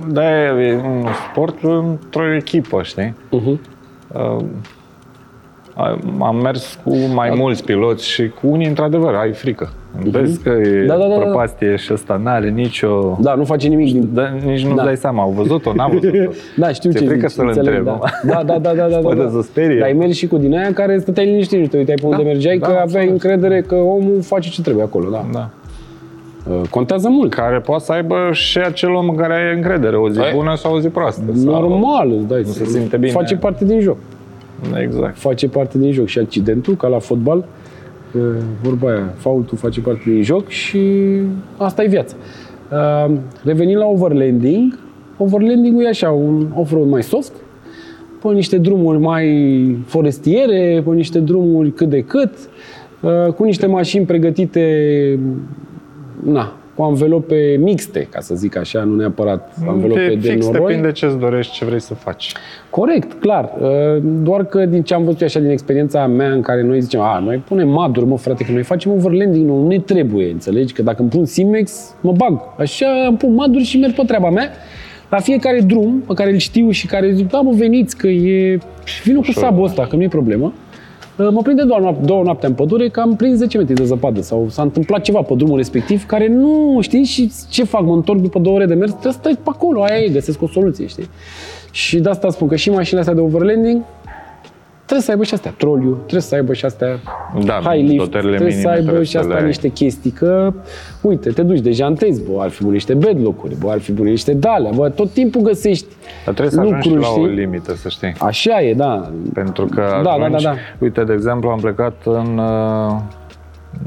De-aia 0.07 0.68
e 0.68 0.75
un 0.75 1.06
sport 1.30 1.63
într-o 1.63 2.36
echipă, 2.36 2.81
știi? 2.84 3.16
Uh-huh. 3.28 3.57
Uh, 4.13 4.45
am 6.19 6.35
mers 6.43 6.79
cu 6.83 6.95
mai 7.13 7.31
mulți 7.35 7.63
piloți 7.63 8.07
și 8.07 8.29
cu 8.29 8.47
unii, 8.47 8.67
într-adevăr, 8.67 9.13
ai 9.13 9.31
frică. 9.31 9.69
Vezi 10.03 10.41
că 10.43 10.49
e 10.49 10.77
Mhm. 10.77 10.85
Da, 10.87 10.95
da, 10.95 11.07
da, 11.07 11.15
da. 11.15 11.19
prăpastie 11.21 11.75
și 11.75 11.93
ăsta 11.93 12.19
n-are 12.23 12.49
nicio... 12.49 13.17
Da, 13.21 13.33
nu 13.33 13.43
face 13.43 13.67
nimic 13.67 13.91
din... 13.91 14.09
Da, 14.13 14.29
nici 14.45 14.63
nu-ți 14.63 14.75
Da. 14.75 14.83
dai 14.83 14.95
seama, 14.97 15.21
au 15.23 15.29
văzut-o, 15.29 15.73
n-a 15.73 15.87
văzut-o. 15.87 16.31
Da, 16.57 16.67
știu 16.69 16.89
Ți-e 16.91 16.99
ce 16.99 17.05
frică 17.05 17.27
zici, 17.27 17.35
să-l 17.35 17.47
înțeleg, 17.47 17.77
întrebi, 17.77 17.99
da. 18.23 18.33
da, 18.33 18.43
da, 18.43 18.59
da, 18.59 18.73
da, 18.73 18.73
da, 18.73 18.87
da, 18.95 18.97
Poate 18.97 19.21
da. 19.21 19.29
să 19.29 19.41
sperie. 19.41 19.77
Dar 19.79 19.87
ai 19.87 19.93
mers 19.93 20.15
și 20.15 20.27
cu 20.27 20.37
din 20.37 20.53
aia 20.57 20.67
în 20.67 20.73
care 20.73 20.99
stăteai 20.99 21.25
liniștit, 21.25 21.59
nu 21.59 21.65
te 21.65 21.77
uitai 21.77 21.95
pe 22.01 22.05
unde 22.05 22.17
Da, 22.23 22.23
mergeai, 22.23 22.57
da, 22.57 22.65
că 22.65 22.71
aveai 22.71 22.83
absolut. 22.83 23.09
încredere 23.09 23.61
că 23.61 23.75
omul 23.75 24.21
face 24.21 24.49
ce 24.49 24.61
trebuie 24.61 24.83
acolo, 24.83 25.09
da. 25.09 25.25
Da. 25.31 25.49
Uh, 26.53 26.61
Contează 26.69 27.09
mult. 27.09 27.33
Care 27.33 27.59
poate 27.59 27.83
să 27.83 27.91
aibă 27.91 28.15
și 28.31 28.57
acel 28.57 28.89
om 28.93 29.09
în 29.09 29.15
care 29.15 29.33
ai 29.33 29.55
încredere, 29.55 29.95
o 29.97 30.09
zi 30.09 30.19
Ai- 30.19 30.33
bună 30.35 30.55
sau 30.55 30.75
o 30.75 30.79
zi 30.79 30.87
proastă. 30.87 31.21
sau- 31.35 31.51
Normal, 31.61 32.11
îți 32.18 32.27
dai 32.27 32.44
se 32.44 32.65
simte 32.65 32.97
bine. 32.97 33.11
Face 33.11 33.35
parte 33.35 33.65
din 33.65 33.80
joc. 33.80 33.97
Exact. 34.81 35.18
Face 35.18 35.48
parte 35.48 35.78
din 35.78 35.92
joc. 35.92 36.07
Și 36.07 36.19
accidentul, 36.19 36.76
ca 36.76 36.88
la 36.88 37.00
fotbal, 37.00 37.45
uh, 38.14 38.22
vorba 38.62 38.90
aia, 38.90 39.14
faultul 39.16 39.57
face 39.57 39.81
parte 39.81 40.02
din 40.06 40.24
joc 40.24 40.48
și 40.48 40.80
asta 41.57 41.83
e 41.83 41.88
viața. 41.88 42.16
Uh, 42.72 43.16
Revenind 43.44 43.78
la 43.78 43.86
overlanding, 43.86 44.80
overlanding 45.18 45.83
e 45.83 45.88
așa, 45.88 46.10
un 46.10 46.48
off-road 46.56 46.90
mai 46.90 47.04
soft, 47.04 47.31
pe 48.22 48.33
niște 48.33 48.57
drumuri 48.57 49.00
mai 49.00 49.78
forestiere, 49.86 50.81
pe 50.86 50.94
niște 50.94 51.19
drumuri 51.19 51.72
cât 51.72 51.90
de 51.90 52.02
cât, 52.02 52.33
uh, 53.02 53.33
cu 53.33 53.44
niște 53.44 53.66
mașini 53.66 54.06
pregătite, 54.06 55.19
na, 56.24 56.57
cu 56.75 56.83
anvelope 56.83 57.59
mixte, 57.59 58.07
ca 58.11 58.19
să 58.19 58.35
zic 58.35 58.57
așa, 58.57 58.83
nu 58.83 58.95
neapărat 58.95 59.53
anvelope 59.68 59.99
Pe 59.99 60.15
de 60.15 60.30
fix 60.30 60.45
noroi. 60.45 60.61
depinde 60.68 60.92
ce-ți 60.92 61.18
dorești, 61.18 61.53
ce 61.53 61.65
vrei 61.65 61.81
să 61.81 61.94
faci. 61.94 62.33
Corect, 62.69 63.13
clar. 63.13 63.51
Uh, 63.61 64.01
Doar 64.01 64.45
că 64.45 64.65
din 64.65 64.83
ce 64.83 64.94
am 64.94 65.03
văzut 65.03 65.19
eu 65.21 65.27
așa 65.27 65.39
din 65.39 65.49
experiența 65.49 66.07
mea 66.07 66.31
în 66.31 66.42
care 66.42 66.63
noi 66.63 66.81
zicem, 66.81 66.99
a, 66.99 67.19
noi 67.19 67.37
punem 67.47 67.69
maduri, 67.69 68.06
mă, 68.06 68.18
frate, 68.18 68.44
că 68.45 68.51
noi 68.51 68.63
facem 68.63 68.92
overlanding, 68.92 69.47
nu 69.47 69.68
ne 69.68 69.80
trebuie, 69.80 70.31
înțelegi? 70.31 70.73
Că 70.73 70.81
dacă 70.81 71.01
îmi 71.01 71.09
pun 71.09 71.25
Simex, 71.25 71.95
mă 72.01 72.11
bag. 72.11 72.39
Așa 72.57 72.87
îmi 73.07 73.18
pun 73.18 73.33
maduri 73.33 73.63
și 73.63 73.77
merg 73.77 73.94
pe 73.94 74.03
treaba 74.07 74.30
mea. 74.30 74.49
La 75.09 75.19
fiecare 75.19 75.59
drum 75.68 76.03
pe 76.07 76.13
care 76.13 76.31
îl 76.31 76.37
știu 76.37 76.69
și 76.69 76.87
care 76.87 77.11
zic, 77.11 77.30
da, 77.30 77.42
mă, 77.42 77.51
veniți, 77.56 77.97
că 77.97 78.07
e... 78.07 78.59
Vino 79.03 79.19
cu 79.19 79.25
Ușor, 79.30 79.44
sabul 79.44 79.63
ăsta, 79.63 79.87
că 79.87 79.95
nu 79.95 80.01
e 80.01 80.07
problemă. 80.07 80.53
Uh, 81.17 81.27
Mă 81.31 81.41
prinde 81.41 81.63
două, 81.63 81.79
noapte, 81.79 82.05
două 82.05 82.23
noapte 82.23 82.45
în 82.45 82.53
pădure 82.53 82.89
că 82.89 82.99
am 82.99 83.15
prins 83.15 83.37
10 83.37 83.57
metri 83.57 83.73
de 83.73 83.83
zăpadă 83.83 84.21
sau 84.21 84.45
s-a 84.49 84.61
întâmplat 84.61 85.01
ceva 85.01 85.21
pe 85.21 85.33
drumul 85.33 85.57
respectiv 85.57 86.05
care 86.05 86.27
nu, 86.27 86.77
știi, 86.81 87.03
și 87.03 87.31
ce 87.49 87.63
fac, 87.63 87.81
mă 87.81 87.93
întorc 87.93 88.19
după 88.19 88.39
două 88.39 88.55
ore 88.55 88.65
de 88.65 88.73
mers, 88.73 88.91
trebuie 88.91 89.13
să 89.13 89.19
stai 89.19 89.33
pe 89.43 89.49
acolo, 89.53 89.83
aia 89.83 90.03
e, 90.03 90.09
găsesc 90.09 90.41
o 90.41 90.47
soluție, 90.47 90.87
știi? 90.87 91.09
Și 91.71 91.99
de 91.99 92.09
asta 92.09 92.29
spun 92.29 92.47
că 92.47 92.55
și 92.55 92.69
mașinile 92.69 92.99
astea 92.99 93.15
de 93.15 93.21
overlanding 93.21 93.81
trebuie 94.85 95.02
să 95.06 95.11
aibă 95.11 95.23
și 95.23 95.33
astea 95.33 95.54
troliu, 95.57 95.94
trebuie 95.95 96.21
să 96.21 96.35
aibă 96.35 96.54
și 96.54 96.66
astea 96.66 96.99
Da, 97.45 97.54
high 97.54 97.83
lift, 97.83 97.97
dotările 97.97 98.30
trebuie 98.35 98.52
să 98.52 98.57
minime 98.57 98.73
aibă 98.73 98.83
trebuie 98.85 99.06
și 99.06 99.11
să 99.11 99.18
le 99.18 99.23
astea 99.23 99.40
ai. 99.40 99.45
niște 99.45 99.68
chestii, 99.68 100.11
că, 100.11 100.54
uite, 101.02 101.30
te 101.30 101.42
duci 101.44 101.59
de 101.59 101.71
jantezi, 101.71 102.21
bă, 102.31 102.42
ar 102.42 102.49
fi 102.49 102.61
bune 102.61 102.73
niște 102.73 102.94
bedlock-uri, 102.94 103.56
bă, 103.59 103.71
ar 103.71 103.80
fi 103.80 103.92
bune 103.92 104.09
niște 104.09 104.33
dalea, 104.33 104.71
bă, 104.75 104.90
tot 104.90 105.09
timpul 105.11 105.42
găsești 105.42 105.85
Dar 106.25 106.33
trebuie 106.33 106.49
să 106.54 106.59
ajungi 106.59 106.87
lucruri, 106.90 107.06
și 107.06 107.16
la 107.16 107.21
o 107.21 107.25
știi? 107.25 107.35
limită, 107.35 107.75
să 107.75 107.90
știi. 107.90 108.13
Așa 108.19 108.61
e, 108.61 108.73
da. 108.73 109.11
Pentru 109.33 109.66
că 109.66 109.99
da, 110.04 110.11
atunci, 110.11 110.42
da, 110.44 110.49
da. 110.49 110.56
uite, 110.80 111.04
de 111.04 111.13
exemplu, 111.13 111.49
am 111.49 111.59
plecat 111.59 111.94
în, 112.04 112.37
uh, 112.37 112.95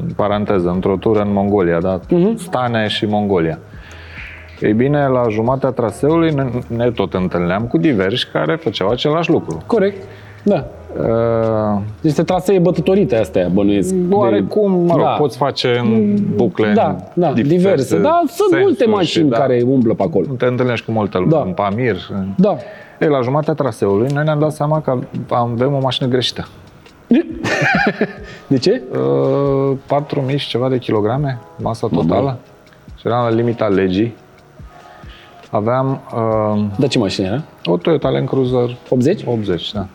în 0.03 0.09
paranteză, 0.17 0.69
într-o 0.69 0.97
tură 0.97 1.21
în 1.21 1.33
Mongolia, 1.33 1.81
da? 1.81 2.01
Mhm. 2.09 2.37
Stane 2.37 2.87
și 2.87 3.07
Mongolia. 3.07 3.59
Ei 4.61 4.73
bine, 4.73 5.07
la 5.07 5.27
jumatea 5.31 5.71
traseului 5.71 6.35
ne, 6.35 6.45
ne 6.77 6.91
tot 6.91 7.15
întâlneam 7.15 7.63
cu 7.67 7.79
diversi 7.79 8.27
care 8.33 8.57
făceau 8.57 8.89
același 8.89 9.31
lucru. 9.31 9.63
Corect, 9.67 10.03
da. 10.43 10.67
Uh, 11.01 11.81
Niște 12.01 12.23
trasee 12.23 12.59
bătătorite 12.59 13.17
astea, 13.17 13.49
bănuiesc. 13.49 13.93
de- 13.95 14.15
oarecum, 14.15 14.71
mă 14.73 14.93
rog, 14.95 15.03
Da. 15.03 15.09
poți 15.11 15.37
face 15.37 15.79
în 15.83 16.17
bucle 16.35 16.73
Da, 16.75 16.97
da, 17.15 17.33
diverse. 17.33 17.99
Da, 17.99 18.23
sunt 18.27 18.37
sensuri 18.37 18.63
multe 18.63 18.85
și 18.85 18.91
mașini 18.91 19.29
da, 19.31 19.37
care 19.39 19.63
umblă 19.67 19.95
pe 19.95 20.03
acolo. 20.03 20.27
Te 20.39 20.45
întâlnești 20.45 20.87
cu 20.87 20.93
multe 20.93 21.19
lume, 21.19 21.31
Da. 21.31 21.43
în 21.47 21.53
Pamir. 21.53 21.97
în- 22.11 22.29
Da. 22.37 22.57
Ei, 23.01 23.09
la 23.09 23.21
jumatea 23.21 23.55
traseului, 23.55 24.09
noi 24.15 24.25
ne-am 24.25 24.39
dat 24.39 24.53
seama 24.53 24.81
că 24.81 24.99
avem 25.31 25.73
o 25.75 25.79
mașină 25.83 26.09
greșită. 26.09 26.49
De 28.47 28.59
ce? 28.59 28.83
Uh, 28.93 29.77
4000 29.87 30.37
și 30.37 30.49
ceva 30.49 30.69
de 30.69 30.79
kilograme, 30.79 31.39
masa 31.57 31.89
totală. 31.93 32.39
Și 32.99 33.07
eram 33.07 33.23
la 33.25 33.31
limita 33.35 33.67
legii. 33.67 34.15
Aveam 35.51 36.01
uh, 36.15 36.65
Dar 36.79 36.89
ce 36.89 36.99
mașină 36.99 37.27
era? 37.27 37.43
o 37.65 37.77
Toyota 37.77 38.09
Land 38.09 38.29
Cruiser 38.29 38.77
80? 38.89 39.25
80, 39.27 39.73
da. 39.73 39.87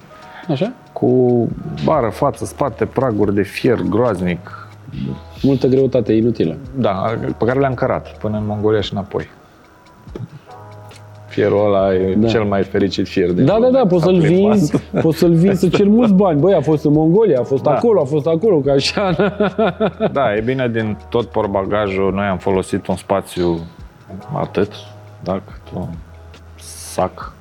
Așa? 0.49 0.73
Cu 1.01 1.47
bară, 1.83 2.09
față, 2.09 2.45
spate, 2.45 2.85
praguri 2.85 3.33
de 3.33 3.41
fier 3.41 3.79
groaznic. 3.89 4.67
Multă 5.41 5.67
greutate 5.67 6.13
inutilă. 6.13 6.55
Da, 6.75 6.91
pe 7.37 7.45
care 7.45 7.59
le-am 7.59 7.73
cărat 7.73 8.17
până 8.17 8.37
în 8.37 8.45
Mongolia 8.45 8.81
și 8.81 8.93
înapoi. 8.93 9.29
Fierul 11.27 11.65
ăla 11.65 11.93
e 11.93 12.15
Da. 12.15 12.27
cel 12.27 12.43
mai 12.43 12.63
fericit 12.63 13.07
fier 13.07 13.31
de 13.31 13.41
Da, 13.43 13.53
da, 13.53 13.59
da, 13.59 13.65
lume. 13.67 13.79
poți 13.89 14.03
S-a 14.03 14.09
să-l 14.09 14.19
plimbat. 14.21 14.55
vinzi, 14.55 14.77
poți 15.01 15.17
să-l 15.17 15.33
vinzi 15.33 15.59
să 15.59 15.67
ceri 15.69 15.89
mulți 15.89 16.13
bani. 16.13 16.39
Băi, 16.39 16.53
a 16.53 16.61
fost 16.61 16.85
în 16.85 16.91
Mongolia, 16.91 17.39
a 17.39 17.43
fost 17.43 17.63
Da. 17.63 17.71
acolo, 17.71 18.01
a 18.01 18.05
fost 18.05 18.25
acolo, 18.27 18.57
ca 18.59 18.71
așa. 18.71 19.11
Da, 20.11 20.35
e 20.35 20.41
bine, 20.41 20.67
din 20.69 20.97
tot 21.09 21.25
portbagajul 21.27 22.13
noi 22.13 22.25
am 22.25 22.37
folosit 22.37 22.87
un 22.87 22.95
spațiu 22.95 23.59
atât, 24.33 24.71
da, 25.23 25.31
cât 25.33 25.75
un 25.77 25.87
sac, 26.59 27.33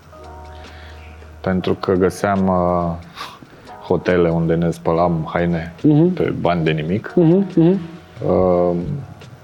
pentru 1.40 1.74
că 1.74 1.92
găseam 1.92 2.46
uh, 2.46 3.08
hotele 3.90 4.28
unde 4.28 4.54
ne 4.54 4.70
spălam 4.70 5.28
haine 5.32 5.72
pe 6.14 6.32
bani 6.40 6.64
de 6.64 6.70
nimic. 6.70 7.12
Mhm, 7.16 7.46
mhm. 7.56 7.80
Uh, 8.26 8.76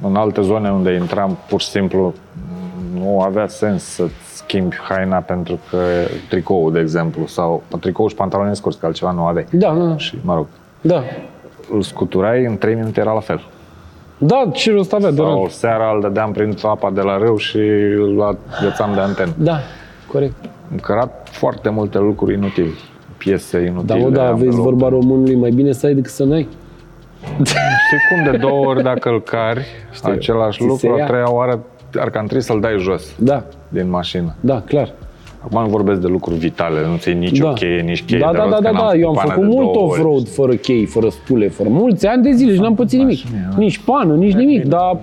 în 0.06 0.16
alte 0.16 0.40
zone 0.42 0.70
unde 0.70 0.92
intram, 0.92 1.36
pur 1.48 1.60
și 1.60 1.68
simplu, 1.68 2.14
nu 3.00 3.20
avea 3.20 3.46
sens 3.46 3.82
să 3.84 4.04
schimbi 4.32 4.76
haina 4.88 5.16
pentru 5.18 5.58
că 5.70 5.78
tricoul, 6.28 6.72
de 6.72 6.78
exemplu, 6.80 7.26
sau 7.26 7.62
tricou 7.80 8.08
și 8.08 8.14
pantaloni 8.14 8.56
scurți, 8.56 8.78
că 8.78 8.86
altceva 8.86 9.10
nu 9.10 9.22
aveai. 9.26 9.46
Da, 9.50 9.74
da, 9.74 9.96
Și, 9.96 10.18
mă 10.24 10.34
rog, 10.34 10.46
da. 10.80 11.02
îl 11.72 11.82
scuturai, 11.82 12.44
în 12.44 12.58
3 12.58 12.74
minute 12.74 13.00
era 13.00 13.12
la 13.12 13.20
fel. 13.20 13.40
Da, 14.18 14.48
ce 14.52 14.72
rost 14.72 14.92
avea 14.92 15.10
de 15.10 15.16
Sau 15.16 15.34
rând. 15.38 15.50
seara 15.50 15.90
îl 15.94 16.00
dădeam 16.00 16.32
prin 16.32 16.56
apa 16.62 16.90
de 16.90 17.00
la 17.00 17.18
râu 17.18 17.36
și 17.36 17.58
îl 17.96 18.38
agățam 18.58 18.94
de 18.94 19.00
antenă. 19.00 19.32
Da, 19.38 19.58
corect. 20.12 20.34
Am 20.72 20.78
cărat 20.78 21.28
foarte 21.30 21.68
multe 21.68 21.98
lucruri 21.98 22.34
inutile. 22.34 22.70
Piese 23.18 23.58
inutile. 23.58 23.99
Da, 23.99 24.04
mă, 24.04 24.11
da, 24.11 24.23
aveți 24.26 24.44
envelope. 24.44 24.68
vorba 24.68 24.88
românului, 24.88 25.35
mai 25.35 25.50
bine 25.50 25.73
să 25.73 25.87
ai 25.87 25.94
decât 25.94 26.11
să 26.12 26.25
n-ai. 26.25 26.49
Știi 27.44 27.99
cum 28.25 28.30
de 28.30 28.37
două 28.37 28.66
ori 28.66 28.82
dacă 28.82 29.08
îl 29.08 29.23
cari, 29.23 29.64
Știu. 29.92 30.12
același 30.12 30.58
Ți 30.58 30.62
se 30.64 30.68
lucru, 30.68 30.92
a 30.94 30.99
ia. 30.99 31.06
treia 31.06 31.32
oară 31.32 31.62
ar 31.99 32.11
cam 32.11 32.25
trebui 32.25 32.42
să-l 32.44 32.61
dai 32.61 32.75
jos 32.78 33.14
Da, 33.18 33.44
din 33.68 33.90
mașină. 33.90 34.35
da, 34.40 34.61
clar. 34.66 34.92
Acum 35.40 35.61
nu 35.62 35.68
vorbesc 35.68 36.00
de 36.00 36.06
lucruri 36.06 36.38
vitale, 36.38 36.87
nu 36.90 36.96
ți 36.96 37.12
nici 37.12 37.38
da. 37.38 37.49
o 37.49 37.52
cheie, 37.52 37.80
nici 37.80 38.04
cheie 38.04 38.20
Da, 38.20 38.30
de 38.30 38.37
da, 38.37 38.42
rost, 38.42 38.50
da, 38.50 38.56
că 38.56 38.62
da, 38.62 38.70
n-am 38.70 38.87
da, 38.90 38.96
eu 38.99 39.08
am 39.08 39.14
pană 39.14 39.28
făcut 39.28 39.49
de 39.49 39.54
mult 39.54 39.73
două 39.73 39.87
ori. 39.87 40.00
off-road 40.00 40.28
fără 40.28 40.52
chei, 40.54 40.85
fără 40.85 41.08
spule, 41.08 41.49
fără 41.49 41.68
mulți 41.68 42.06
ani 42.06 42.23
de 42.23 42.30
zile 42.30 42.54
și 42.54 42.61
n-am 42.61 42.75
pățit 42.75 42.99
nimic. 42.99 43.18
Nici 43.56 43.78
pană, 43.78 44.14
nici 44.14 44.32
nimic, 44.35 44.64
dar 44.64 44.99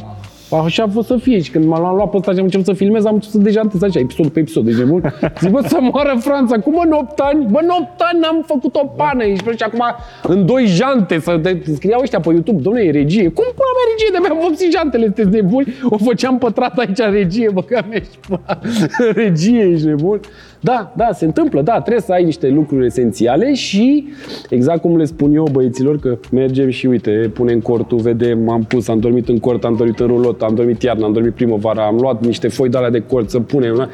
așa 0.57 0.83
a 0.83 0.87
fost 0.87 1.07
să 1.07 1.17
fie 1.17 1.41
și 1.41 1.51
când 1.51 1.65
m-am 1.65 1.95
luat 1.95 2.09
pe 2.09 2.17
ăsta 2.17 2.31
și 2.31 2.37
am 2.37 2.43
început 2.43 2.65
să 2.65 2.73
filmez, 2.73 3.05
am 3.05 3.13
început 3.13 3.35
să 3.35 3.43
dejantez 3.43 3.81
așa, 3.81 3.99
episod 3.99 4.27
pe 4.27 4.39
episod, 4.39 4.65
deci 4.65 4.75
de 4.75 4.83
mult. 4.83 5.05
Zic, 5.39 5.49
bă, 5.49 5.61
să 5.67 5.77
moară 5.81 6.17
Franța, 6.19 6.59
cum 6.59 6.81
în 6.85 6.91
8 6.91 7.19
ani? 7.19 7.45
Bă, 7.51 7.59
în 7.61 7.69
8 7.69 7.87
ani 7.97 8.19
n-am 8.19 8.43
făcut 8.45 8.75
o 8.75 8.85
pană 8.85 9.23
și 9.23 9.35
și 9.35 9.63
acum 9.63 9.83
în 10.23 10.45
doi 10.45 10.65
jante 10.65 11.19
să 11.19 11.37
de, 11.41 11.61
scriau 11.75 12.01
ăștia 12.01 12.19
pe 12.19 12.29
YouTube, 12.29 12.61
domnule, 12.61 12.85
e 12.85 12.91
regie. 12.91 13.27
Cum 13.29 13.45
pula 13.55 13.71
mea 13.77 13.85
regie? 13.91 14.09
De 14.11 14.17
mi-am 14.21 14.47
vopsit 14.47 14.71
jantele, 14.71 15.03
sunteți 15.03 15.29
nebuni? 15.29 15.73
O 15.83 15.97
făceam 15.97 16.37
pătrat 16.37 16.77
aici 16.77 16.97
regie, 16.97 17.49
bă, 17.53 17.61
că 17.61 17.81
mea 17.89 17.99
și 17.99 18.17
pula. 18.27 18.59
regie, 19.23 19.61
ești 19.61 19.85
nebun. 19.85 20.19
Da, 20.63 20.93
da, 20.95 21.09
se 21.13 21.25
întâmplă, 21.25 21.61
da, 21.61 21.79
trebuie 21.79 22.01
să 22.01 22.11
ai 22.11 22.23
niște 22.23 22.49
lucruri 22.49 22.85
esențiale 22.85 23.53
și 23.53 24.07
exact 24.49 24.81
cum 24.81 24.97
le 24.97 25.05
spun 25.05 25.35
eu 25.35 25.47
băieților, 25.51 25.99
că 25.99 26.17
mergem 26.31 26.69
și 26.69 26.85
uite, 26.85 27.31
punem 27.33 27.59
cortul, 27.59 27.97
vedem, 27.97 28.49
am 28.49 28.63
pus, 28.63 28.87
am 28.87 28.99
dormit 28.99 29.29
în 29.29 29.39
cort, 29.39 29.63
am 29.63 29.75
dormit 29.75 29.99
în 29.99 30.07
rulot, 30.07 30.41
am 30.41 30.55
dormit 30.55 30.81
iarna, 30.81 31.05
am 31.05 31.13
dormit 31.13 31.33
primăvara, 31.33 31.85
am 31.85 31.95
luat 31.95 32.25
niște 32.25 32.47
foi 32.47 32.69
de 32.69 32.77
alea 32.77 32.89
de 32.89 32.99
cort 32.99 33.29
să 33.29 33.39
punem. 33.39 33.75
na. 33.75 33.89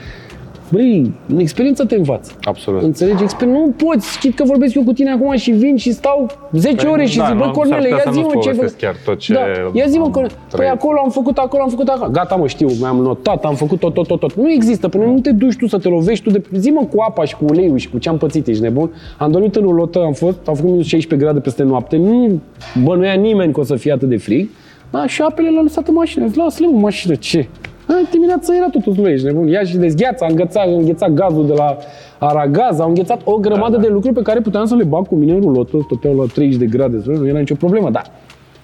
Băi, 0.71 1.11
în 1.27 1.39
experiență 1.39 1.85
te 1.85 1.95
învață. 1.95 2.31
Absolut. 2.41 2.81
Înțelegi? 2.81 3.23
Exper- 3.23 3.45
nu 3.47 3.73
poți, 3.85 4.11
știi 4.11 4.31
că 4.31 4.43
vorbesc 4.43 4.75
eu 4.75 4.83
cu 4.83 4.93
tine 4.93 5.11
acum 5.11 5.35
și 5.35 5.51
vin 5.51 5.75
și 5.75 5.91
stau 5.91 6.27
10 6.51 6.75
Păi, 6.75 6.91
ore 6.91 7.05
și 7.05 7.17
da, 7.17 7.25
zic, 7.25 7.35
bă, 7.38 7.45
nu, 7.45 7.51
Cornele, 7.51 7.89
s-ar 7.89 7.89
putea 7.89 7.97
ia 7.97 8.03
să 8.05 8.11
zi 8.11 8.19
nu-ți 8.19 8.35
mă 8.35 8.41
ce 8.41 8.49
ai 8.49 8.55
povestesc 8.55 8.79
făcut. 8.79 9.03
chiar 9.03 9.13
tot 9.13 9.19
ce 9.19 9.33
da, 9.33 9.39
ia 9.73 9.85
zi 9.88 9.97
mă, 9.97 10.03
am 10.03 10.11
Cornele, 10.11 10.33
păi 10.33 10.47
trăit. 10.57 10.71
acolo 10.71 10.99
am 11.03 11.09
făcut, 11.09 11.38
acolo 11.38 11.61
am 11.63 11.69
făcut, 11.69 11.88
acolo. 11.88 12.11
Gata, 12.11 12.35
mă, 12.35 12.47
știu, 12.47 12.67
mi-am 12.79 12.97
notat, 12.97 13.45
am 13.45 13.55
făcut 13.55 13.79
tot, 13.79 13.93
tot, 13.93 14.07
tot, 14.07 14.19
tot. 14.19 14.33
Nu 14.33 14.51
există, 14.51 14.88
până 14.88 15.05
nu 15.05 15.19
te 15.19 15.31
duci 15.31 15.55
tu 15.55 15.67
să 15.67 15.77
te 15.77 15.88
lovești 15.88 16.23
tu 16.23 16.29
de... 16.29 16.41
Zi 16.57 16.69
mă 16.69 16.85
cu 16.95 17.01
apa 17.01 17.23
și 17.23 17.35
cu 17.35 17.45
uleiul 17.49 17.77
și 17.77 17.89
cu 17.89 17.97
ce 17.97 18.09
am 18.09 18.17
pățit, 18.17 18.47
ești 18.47 18.61
nebun. 18.61 18.91
Am 19.17 19.31
dormit 19.31 19.55
în 19.55 19.61
rulotă, 19.61 19.99
am 19.99 20.13
fost, 20.13 20.38
am 20.47 20.53
făcut 20.55 20.69
minus 20.71 20.85
16 20.85 21.27
grade 21.27 21.39
peste 21.39 21.63
noapte, 21.63 21.97
nu 21.97 22.41
bănuia 22.83 23.13
nimeni 23.13 23.53
că 23.53 23.59
o 23.59 23.63
să 23.63 23.75
fie 23.75 23.91
atât 23.91 24.09
de 24.09 24.17
frig. 24.17 24.49
Da, 24.91 25.07
și 25.07 25.21
apele 25.21 25.49
l-a 25.49 25.61
lăsat 25.61 25.88
în 25.88 25.93
mașină. 25.93 26.27
Zic, 26.27 26.35
lasă-le 26.35 26.67
în 26.67 26.79
mașină, 26.79 27.15
ce? 27.15 27.47
A, 27.89 27.93
dimineața 28.12 28.55
era 28.55 28.67
totul 28.72 28.93
slui, 28.93 29.12
ești 29.12 29.25
nebun. 29.25 29.48
Ia 29.48 29.63
și 29.63 29.77
dezgheața, 29.77 30.25
a 30.25 30.29
înghețat, 30.29 30.65
a 30.67 30.69
înghețat 30.69 31.10
gazul 31.13 31.46
de 31.48 31.53
la 31.53 31.77
Aragaz, 32.19 32.79
au 32.79 32.88
înghețat 32.88 33.22
o 33.24 33.36
grămadă 33.38 33.77
de 33.77 33.88
lucruri 33.88 34.13
pe 34.15 34.22
care 34.22 34.39
puteam 34.39 34.65
să 34.65 34.75
le 34.75 34.84
bag 34.84 35.08
cu 35.08 35.15
mine 35.15 35.34
în 35.34 35.41
rulotă, 35.41 35.77
stăteau 35.86 36.15
la 36.17 36.25
30 36.34 36.60
de 36.60 36.65
grade, 36.65 37.01
nu 37.05 37.27
era 37.27 37.39
nicio 37.39 37.55
problemă, 37.55 37.89
dar 37.89 38.05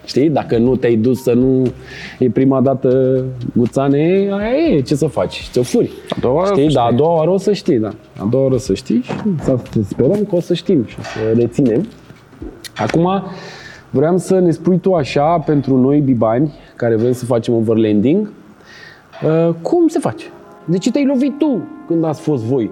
Știi? 0.06 0.30
Dacă 0.30 0.58
nu 0.58 0.76
te-ai 0.76 0.96
dus 0.96 1.22
să 1.22 1.34
nu 1.34 1.64
e 2.20 2.30
prima 2.30 2.62
dată 2.62 3.24
guțane, 3.56 3.98
aia 4.32 4.76
e, 4.76 4.82
ce 4.82 4.96
să 4.96 5.08
faci? 5.08 5.48
Ți-o 5.52 5.64
furi. 5.64 5.92
A 6.10 6.18
doua 6.22 6.34
oară 6.34 6.52
știi? 6.54 6.66
o 6.66 6.70
să 6.70 6.76
Da, 6.76 6.82
a 6.82 6.86
știi. 6.86 6.98
doua 6.98 7.16
oară 7.18 7.30
o 7.30 7.38
să 7.38 7.54
știi, 7.54 7.78
da. 7.80 7.88
A 8.20 8.28
doua 8.30 8.44
oară 8.44 8.56
o 8.56 8.58
să 8.58 8.74
știi 8.74 9.02
și 9.02 9.12
să 9.44 9.58
sperăm 9.90 10.26
că 10.30 10.36
o 10.36 10.40
să 10.40 10.54
știm 10.54 10.86
și 10.86 10.96
să 11.02 11.20
reținem. 11.40 11.88
Acum, 12.78 13.24
vreau 13.90 14.18
să 14.18 14.40
ne 14.40 14.52
spui 14.52 14.80
tu 14.80 14.94
așa, 14.94 15.40
pentru 15.46 15.78
noi 15.78 16.00
bibani, 16.00 16.54
care 16.76 16.96
vrem 16.96 17.12
să 17.12 17.26
facem 17.26 17.54
overlanding, 17.54 18.32
uh, 19.24 19.54
cum 19.62 19.88
se 19.88 20.00
face? 20.00 20.26
De 20.66 20.78
ce 20.78 20.92
te-ai 20.92 21.06
lovit 21.06 21.38
tu 21.38 21.62
când 21.88 22.04
ați 22.04 22.22
fost 22.22 22.44
voi? 22.44 22.72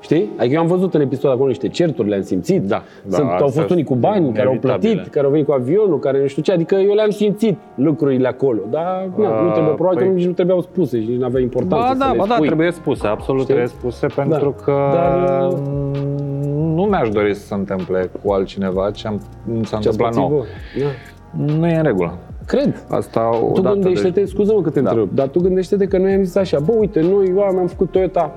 Știi? 0.00 0.28
Adică 0.38 0.54
eu 0.54 0.60
am 0.60 0.66
văzut 0.66 0.94
în 0.94 1.00
episodul 1.00 1.30
acolo 1.30 1.48
niște 1.48 1.68
certuri, 1.68 2.08
le-am 2.08 2.22
simțit. 2.22 2.62
Da, 2.62 2.82
da, 3.08 3.16
Sunt, 3.16 3.28
au 3.28 3.34
astea 3.34 3.46
fost 3.62 3.70
unii 3.70 3.84
cu 3.84 3.94
bani 3.94 4.22
sunt 4.24 4.34
care 4.36 4.46
au 4.46 4.52
inevitabile. 4.52 4.92
plătit, 4.92 5.12
care 5.12 5.24
au 5.24 5.30
venit 5.30 5.46
cu 5.46 5.52
avionul, 5.52 5.98
care 5.98 6.20
nu 6.20 6.26
știu 6.26 6.42
ce. 6.42 6.52
Adică 6.52 6.74
eu 6.74 6.94
le-am 6.94 7.10
simțit 7.10 7.58
lucrurile 7.74 8.28
acolo. 8.28 8.58
Dar 8.70 9.08
na, 9.16 9.28
nu 9.28 9.46
Ah, 9.46 9.52
trebuie, 9.52 9.74
probabil 9.74 9.98
că 9.98 10.04
păi- 10.04 10.14
nici 10.14 10.26
nu 10.26 10.32
trebuiau 10.32 10.60
spuse 10.60 11.00
și 11.00 11.06
nici 11.08 11.18
nu 11.18 11.24
avea 11.24 11.40
importanță 11.40 11.86
Ba 11.86 11.92
să 11.92 11.98
da, 11.98 12.10
le 12.10 12.16
ba 12.18 12.24
da, 12.26 12.34
spui. 12.34 12.46
trebuie 12.46 12.70
spuse, 12.70 13.06
absolut 13.06 13.40
Știi? 13.42 13.54
trebuie 13.54 13.74
spuse, 13.78 14.06
pentru 14.06 14.54
Da. 14.58 14.64
că 14.64 14.74
Dar, 14.92 15.48
mm, 15.52 16.74
nu 16.74 16.82
mi-aș 16.82 17.08
dori 17.08 17.34
să 17.34 17.46
se 17.46 17.54
întâmple 17.54 18.10
cu 18.24 18.32
altcineva 18.32 18.90
ce 18.90 19.06
am, 19.08 19.20
s-a 19.62 19.78
Ce 19.78 19.88
ați 19.88 20.00
întâmplat 20.00 20.08
pățit 20.08 20.20
nou. 20.20 20.28
voi. 20.28 20.46
Da. 20.82 21.54
Nu 21.58 21.66
e 21.66 21.76
în 21.76 21.82
regulă. 21.82 22.18
Cred. 22.46 22.84
Asta 22.88 23.28
Tu 23.32 23.44
odată. 23.44 23.74
gândește-te, 23.74 24.20
deci- 24.20 24.28
scuză-mă 24.28 24.60
că 24.62 24.70
te 24.70 24.80
Da. 24.80 24.90
întreb, 24.90 25.08
dar 25.14 25.28
tu 25.28 25.40
gândește-te 25.40 25.86
că 25.86 25.98
noi 25.98 26.12
am 26.12 26.22
zis 26.22 26.34
așa, 26.36 26.58
bă, 26.58 26.72
uite, 26.78 27.00
noi, 27.00 27.26
eu 27.28 27.40
am 27.40 27.66
făcut 27.66 27.90
Toyota, 27.90 28.34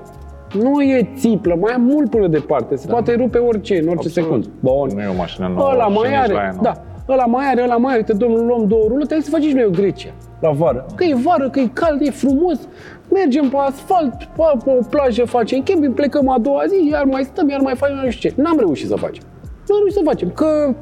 nu 0.62 0.80
e 0.80 1.08
țiplă, 1.16 1.56
mai 1.60 1.72
am 1.72 1.82
mult 1.82 2.10
până 2.10 2.26
departe, 2.26 2.76
se 2.76 2.86
poate 2.86 3.14
rupe 3.14 3.38
orice, 3.38 3.74
în 3.82 3.88
orice 3.88 4.06
Absolut. 4.06 4.12
secundă. 4.28 4.46
Bun. 4.60 4.90
Nu 4.94 5.00
e 5.02 5.06
o 5.06 5.16
mașină 5.16 5.52
nouă 5.54 5.68
Ăla 5.72 5.84
și 5.86 5.92
mai 5.92 6.08
nici 6.08 6.18
are, 6.18 6.32
la 6.32 6.40
ea 6.40 6.52
nu. 6.56 6.62
da, 6.62 6.72
ăla 7.08 7.24
mai 7.26 7.44
are, 7.50 7.62
ăla 7.62 7.76
mai 7.76 7.90
are, 7.92 7.98
uite, 8.08 8.12
domnul, 8.24 8.46
luăm 8.46 8.66
două 8.68 8.84
rulete, 8.88 9.14
hai 9.14 9.22
să 9.22 9.30
facem 9.30 9.48
și 9.48 9.54
noi 9.54 9.64
o 9.64 9.70
Grecia, 9.70 10.10
la 10.40 10.50
vară. 10.50 10.86
Că 10.94 11.04
e 11.04 11.14
vară, 11.24 11.48
că 11.50 11.60
e 11.60 11.66
cald, 11.72 12.00
e 12.00 12.10
frumos, 12.10 12.58
mergem 13.12 13.48
pe 13.48 13.56
asfalt, 13.56 14.14
pe, 14.14 14.42
pe 14.64 14.70
o 14.80 14.82
plajă, 14.90 15.24
facem 15.24 15.62
camping, 15.62 15.94
plecăm 15.94 16.28
a 16.28 16.38
doua 16.38 16.62
zi, 16.68 16.88
iar 16.90 17.04
mai 17.04 17.22
stăm, 17.22 17.48
iar 17.48 17.60
mai 17.60 17.74
facem, 17.76 17.96
nu 18.04 18.10
știu 18.10 18.28
ce. 18.30 18.40
N-am 18.42 18.58
reușit 18.58 18.88
să 18.88 18.96
facem. 18.96 19.22
Nu 19.68 19.74
am 19.74 19.80
reușit 19.80 19.96
să 19.98 20.02
facem, 20.04 20.30
că 20.30 20.74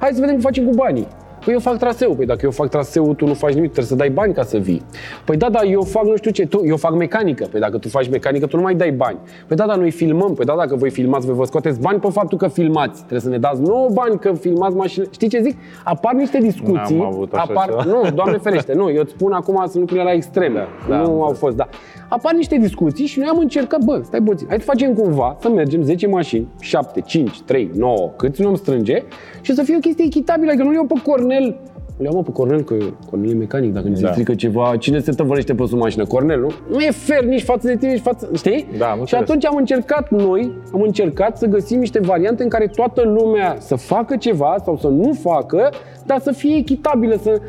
hai 0.00 0.10
să 0.12 0.20
vedem 0.20 0.34
ce 0.34 0.40
facem 0.40 0.64
cu 0.64 0.74
banii. 0.74 1.06
Păi 1.44 1.52
eu 1.52 1.60
fac 1.60 1.78
traseu, 1.78 2.14
păi 2.14 2.26
dacă 2.26 2.40
eu 2.42 2.50
fac 2.50 2.68
traseu, 2.68 3.14
tu 3.14 3.26
nu 3.26 3.34
faci 3.34 3.52
nimic, 3.52 3.70
trebuie 3.70 3.90
să 3.90 3.94
dai 3.94 4.10
bani 4.10 4.34
ca 4.34 4.42
să 4.42 4.58
vii. 4.58 4.82
Păi 5.24 5.36
da, 5.36 5.50
da, 5.50 5.62
eu 5.62 5.82
fac 5.82 6.04
nu 6.04 6.16
știu 6.16 6.30
ce, 6.30 6.46
tu, 6.46 6.60
eu 6.64 6.76
fac 6.76 6.94
mecanică. 6.94 7.46
Păi 7.50 7.60
dacă 7.60 7.78
tu 7.78 7.88
faci 7.88 8.10
mecanică, 8.10 8.46
tu 8.46 8.56
nu 8.56 8.62
mai 8.62 8.74
dai 8.74 8.90
bani. 8.90 9.18
Păi 9.46 9.56
da, 9.56 9.66
da, 9.66 9.74
noi 9.74 9.90
filmăm, 9.90 10.34
păi 10.34 10.44
da, 10.44 10.54
dacă 10.56 10.76
voi 10.76 10.90
filmați, 10.90 11.26
voi 11.26 11.34
vă 11.34 11.44
scoateți 11.44 11.80
bani 11.80 11.98
pe 12.00 12.08
faptul 12.10 12.38
că 12.38 12.48
filmați. 12.48 12.96
Trebuie 12.98 13.20
să 13.20 13.28
ne 13.28 13.38
dați 13.38 13.60
nouă 13.60 13.88
bani 13.92 14.18
că 14.18 14.32
filmați 14.32 14.76
mașini. 14.76 15.06
Știi 15.10 15.28
ce 15.28 15.40
zic? 15.40 15.56
Apar 15.84 16.14
niște 16.14 16.38
discuții. 16.38 16.96
N-am 16.96 17.06
avut 17.06 17.32
așa 17.32 17.46
apar, 17.48 17.68
ceva. 17.68 17.84
nu, 17.84 18.10
doamne 18.14 18.38
ferește, 18.38 18.72
nu, 18.72 18.90
eu 18.90 19.02
îți 19.02 19.12
spun 19.12 19.32
acum 19.32 19.56
sunt 19.66 19.74
lucrurile 19.74 20.04
la 20.04 20.12
extreme. 20.12 20.66
Da, 20.88 20.96
da, 20.96 21.02
nu 21.02 21.22
am 21.22 21.22
au 21.22 21.32
fost, 21.32 21.56
da. 21.56 21.68
Apar 22.14 22.34
niște 22.34 22.56
discuții 22.56 23.06
și 23.06 23.18
noi 23.18 23.28
am 23.30 23.38
încercat, 23.38 23.84
bă, 23.84 24.00
stai 24.04 24.20
puțin, 24.20 24.46
hai 24.48 24.58
să 24.58 24.64
facem 24.64 24.94
cumva, 24.94 25.36
să 25.40 25.48
mergem 25.48 25.82
10 25.82 26.06
mașini, 26.06 26.48
7, 26.60 27.00
5, 27.00 27.40
3, 27.40 27.70
9, 27.74 28.10
câți 28.16 28.42
nu 28.42 28.48
am 28.48 28.54
strânge 28.54 29.02
și 29.40 29.54
să 29.54 29.62
fie 29.62 29.76
o 29.76 29.78
chestie 29.78 30.04
echitabilă, 30.04 30.52
că 30.54 30.62
nu 30.62 30.72
iau 30.72 30.84
pe 30.84 31.00
Cornel 31.02 31.56
Le 31.96 32.04
iau 32.04 32.14
mă 32.14 32.22
pe 32.22 32.30
Cornel, 32.32 32.62
că 32.62 32.74
Cornel 33.10 33.30
e 33.30 33.34
mecanic, 33.34 33.72
dacă 33.72 33.88
ni 33.88 33.96
se 33.96 34.02
Da. 34.02 34.10
strică 34.10 34.34
ceva, 34.34 34.76
cine 34.78 34.98
se 35.00 35.12
tăvălește 35.12 35.54
pe 35.54 35.64
sub 35.66 35.78
mașină? 35.78 36.04
Cornel, 36.06 36.40
nu? 36.40 36.50
Nu 36.70 36.80
e 36.80 36.90
fair 36.90 37.24
nici 37.24 37.42
față 37.42 37.66
de 37.66 37.76
tine, 37.76 37.90
nici 37.92 38.00
față, 38.00 38.28
știi? 38.36 38.66
Da, 38.78 38.86
am 38.86 38.94
Și 38.94 39.00
înțeles. 39.00 39.28
atunci 39.28 39.46
am 39.46 39.56
încercat 39.56 40.10
noi, 40.10 40.52
am 40.72 40.80
încercat 40.82 41.38
să 41.38 41.46
găsim 41.46 41.78
niște 41.78 41.98
variante 42.00 42.42
în 42.42 42.48
care 42.48 42.66
toată 42.66 43.02
lumea 43.02 43.56
să 43.58 43.74
facă 43.74 44.16
ceva 44.16 44.56
sau 44.64 44.76
să 44.76 44.88
nu 44.88 45.12
facă, 45.12 45.70
dar 46.06 46.20
să 46.20 46.32
fie 46.32 46.56
echitabilă, 46.56 47.16
să, 47.22 47.40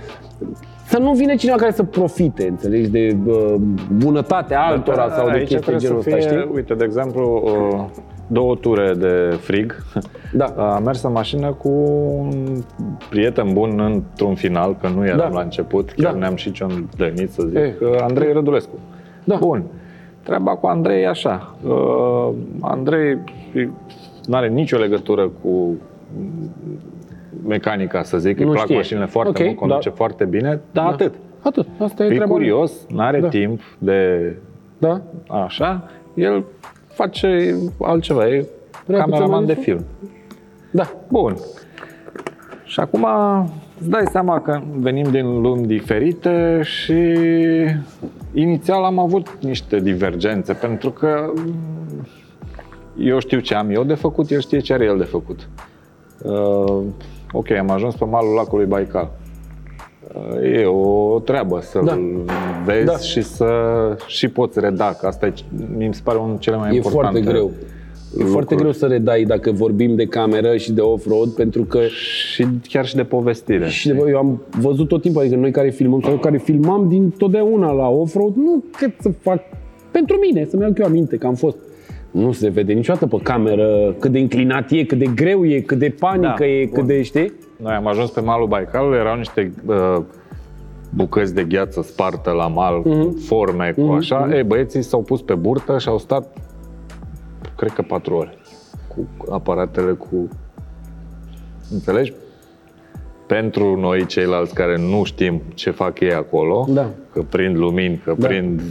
să 0.93 0.99
nu 0.99 1.11
vină 1.13 1.35
cineva 1.35 1.57
care 1.57 1.71
să 1.71 1.83
profite, 1.83 2.47
înțelegi, 2.47 2.89
de 2.89 3.17
uh, 3.25 3.55
bunătatea 3.97 4.61
altora 4.61 5.09
sau 5.09 5.25
de 5.25 5.31
Da, 5.31 5.37
Aici 5.37 5.47
chestii 5.47 5.57
trebuie 5.59 5.77
genul 5.87 6.01
să 6.01 6.09
ăsta, 6.09 6.19
fie, 6.19 6.37
știi? 6.37 6.49
Uite, 6.53 6.73
de 6.73 6.83
exemplu, 6.83 7.43
uh, 7.45 8.01
două 8.27 8.55
ture 8.55 8.93
de 8.97 9.37
frig. 9.39 9.83
Da. 10.33 10.45
Am 10.45 10.83
mers 10.83 11.03
în 11.03 11.11
mașină 11.11 11.51
cu 11.53 11.69
un 12.17 12.61
prieten 13.09 13.53
bun 13.53 13.79
într-un 13.79 14.35
final, 14.35 14.77
că 14.81 14.87
nu 14.95 15.05
eram 15.05 15.17
Da. 15.17 15.27
la 15.27 15.41
început, 15.41 15.91
chiar 15.91 16.11
Da. 16.13 16.17
ne-am 16.19 16.35
și 16.35 16.51
ciondănit, 16.51 17.31
să 17.31 17.43
zic, 17.47 17.57
E. 17.57 17.75
că 17.79 17.97
Andrei 18.01 18.33
Rădulescu. 18.33 18.79
Da. 19.23 19.35
Bun. 19.35 19.63
Treaba 20.23 20.55
cu 20.55 20.67
Andrei 20.67 21.01
e 21.01 21.07
așa. 21.07 21.55
Uh, 21.67 22.29
Andrei 22.61 23.17
nu 24.25 24.35
are 24.35 24.47
nicio 24.47 24.77
legătură 24.77 25.31
cu 25.41 25.73
mecanica, 27.47 28.03
să 28.03 28.17
zic, 28.17 28.37
Nu 28.39 28.45
îi 28.47 28.51
plac 28.51 28.63
știe. 28.63 28.75
mașinile 28.75 29.05
foarte 29.05 29.29
Ok, 29.41 29.45
mult, 29.45 29.57
conduce 29.57 29.89
da. 29.89 29.95
foarte 29.95 30.25
bine, 30.25 30.59
dar 30.71 30.85
atât. 30.85 31.13
Atât, 31.41 31.67
asta 31.79 32.03
e 32.03 32.05
E 32.05 32.09
treaba 32.09 32.25
lui. 32.35 32.47
curios, 32.49 32.71
nu 32.89 32.99
are 33.01 33.19
Da. 33.19 33.27
timp 33.27 33.61
de 33.77 34.33
Da? 34.77 35.01
Așa, 35.27 35.89
el 36.13 36.43
face 36.87 37.55
altceva, 37.81 38.27
e 38.27 38.45
Vrea 38.85 38.99
cameraman 38.99 39.39
să 39.39 39.45
de 39.45 39.53
mai 39.53 39.63
film. 39.63 39.85
Da. 40.71 40.91
Bun. 41.07 41.35
Și 42.65 42.79
acum 42.79 43.05
îți 43.79 43.89
dai 43.89 44.03
seama 44.11 44.41
că 44.41 44.61
venim 44.75 45.11
din 45.11 45.41
lumi 45.41 45.65
diferite 45.67 46.59
și 46.63 47.03
inițial 48.33 48.83
am 48.83 48.99
avut 48.99 49.37
niște 49.41 49.79
divergențe, 49.79 50.53
pentru 50.53 50.89
că 50.89 51.31
mm, 51.35 52.07
eu 52.97 53.19
știu 53.19 53.39
ce 53.39 53.55
am 53.55 53.69
eu 53.69 53.83
de 53.83 53.93
făcut, 53.93 54.29
el 54.29 54.39
știe 54.39 54.59
ce 54.59 54.73
are 54.73 54.85
el 54.85 54.97
de 54.97 55.03
făcut. 55.03 55.47
Uh, 57.33 57.39
ok, 57.39 57.51
am 57.51 57.69
ajuns 57.69 57.95
pe 57.95 58.05
malul 58.05 58.33
lacului 58.33 58.65
Baikal. 58.65 59.11
Uh, 60.41 60.59
e 60.61 60.65
o 60.65 61.19
treabă 61.19 61.59
să-l 61.61 61.83
Da. 61.85 61.99
vezi 62.65 62.85
Da. 62.85 62.97
și 62.97 63.21
să 63.21 63.47
și 64.07 64.27
poți 64.27 64.59
reda, 64.59 64.93
că 64.99 65.07
asta 65.07 65.25
e, 65.25 65.33
mi 65.77 65.93
se 65.93 66.01
pare 66.03 66.17
unul 66.17 66.37
cele 66.39 66.55
mai 66.55 66.71
E 66.71 66.75
importante. 66.75 67.19
foarte 67.21 67.31
greu. 67.31 67.51
E 68.19 68.23
foarte 68.23 68.55
greu 68.55 68.71
să 68.71 68.85
redai 68.85 69.23
dacă 69.23 69.51
vorbim 69.51 69.95
de 69.95 70.05
cameră 70.05 70.57
și 70.57 70.71
de 70.71 70.81
off-road, 70.81 71.29
pentru 71.29 71.63
că 71.63 71.79
Și 71.87 72.47
chiar 72.69 72.85
și 72.85 72.95
de 72.95 73.03
povestire. 73.03 73.67
și 73.67 73.87
de, 73.87 74.03
eu 74.09 74.17
am 74.17 74.41
văzut 74.61 74.87
tot 74.87 75.01
timpul, 75.01 75.21
adică 75.21 75.35
noi 75.35 75.51
care 75.51 75.69
filmăm 75.69 76.01
sau 76.01 76.11
eu 76.11 76.17
care 76.17 76.37
filmam 76.37 76.87
din 76.89 77.09
totdeauna 77.17 77.71
la 77.71 77.87
off-road, 77.87 78.35
nu 78.35 78.63
cât 78.77 78.91
să 78.99 79.09
fac 79.21 79.39
pentru 79.91 80.17
mine, 80.17 80.45
să-mi 80.49 80.61
iau 80.61 80.73
eu 80.77 80.85
aminte 80.85 81.17
că 81.17 81.27
am 81.27 81.33
fost. 81.35 81.57
Nu 82.13 82.31
se 82.31 82.49
vede 82.49 82.73
niciodată 82.73 83.07
pe 83.07 83.17
cameră 83.23 83.95
cât 83.99 84.11
de 84.11 84.19
înclinat 84.19 84.71
e, 84.71 84.83
cât 84.83 84.97
de 84.97 85.05
greu 85.15 85.45
e, 85.45 85.59
cât 85.59 85.77
de 85.77 85.95
panică 85.99 86.35
Da, 86.37 86.45
e, 86.45 86.63
bun. 86.65 86.73
cât 86.73 86.83
de, 86.87 87.01
știi? 87.01 87.33
Noi 87.57 87.73
am 87.73 87.87
ajuns 87.87 88.09
pe 88.09 88.19
malul 88.21 88.47
Baikalului, 88.47 88.97
erau 88.97 89.15
niște 89.17 89.53
uh, 89.65 89.97
bucăți 90.89 91.33
de 91.33 91.43
gheață 91.43 91.81
spartă 91.81 92.31
la 92.31 92.47
mal, 92.47 92.81
Mhm. 92.85 93.17
forme 93.17 93.73
cu 93.77 93.91
așa. 93.91 94.29
Ei, 94.35 94.43
băieții 94.43 94.81
s-au 94.81 95.01
pus 95.01 95.21
pe 95.21 95.33
burtă 95.33 95.77
și 95.77 95.87
au 95.87 95.97
stat, 95.97 96.37
cred 97.57 97.71
că 97.71 97.81
patru 97.81 98.15
ore, 98.15 98.33
cu 98.87 99.07
aparatele 99.31 99.91
cu... 99.91 100.27
Înțelegi? 101.71 102.13
Pentru 103.27 103.79
noi 103.79 104.05
ceilalți 104.05 104.53
care 104.53 104.77
nu 104.77 105.03
știm 105.03 105.41
ce 105.53 105.71
fac 105.71 105.99
ei 105.99 106.13
acolo, 106.13 106.65
Da. 106.69 106.89
că 107.13 107.21
prind 107.29 107.57
lumini, 107.57 108.01
că 108.03 108.13
Da. 108.17 108.27
prind 108.27 108.61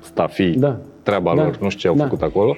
stafii, 0.00 0.54
Da. 0.56 0.76
treaba 1.02 1.34
Da. 1.34 1.42
lor, 1.42 1.58
nu 1.60 1.68
știu 1.68 1.80
ce 1.80 1.88
au 1.88 1.94
Da. 1.94 2.02
făcut 2.04 2.22
acolo, 2.22 2.56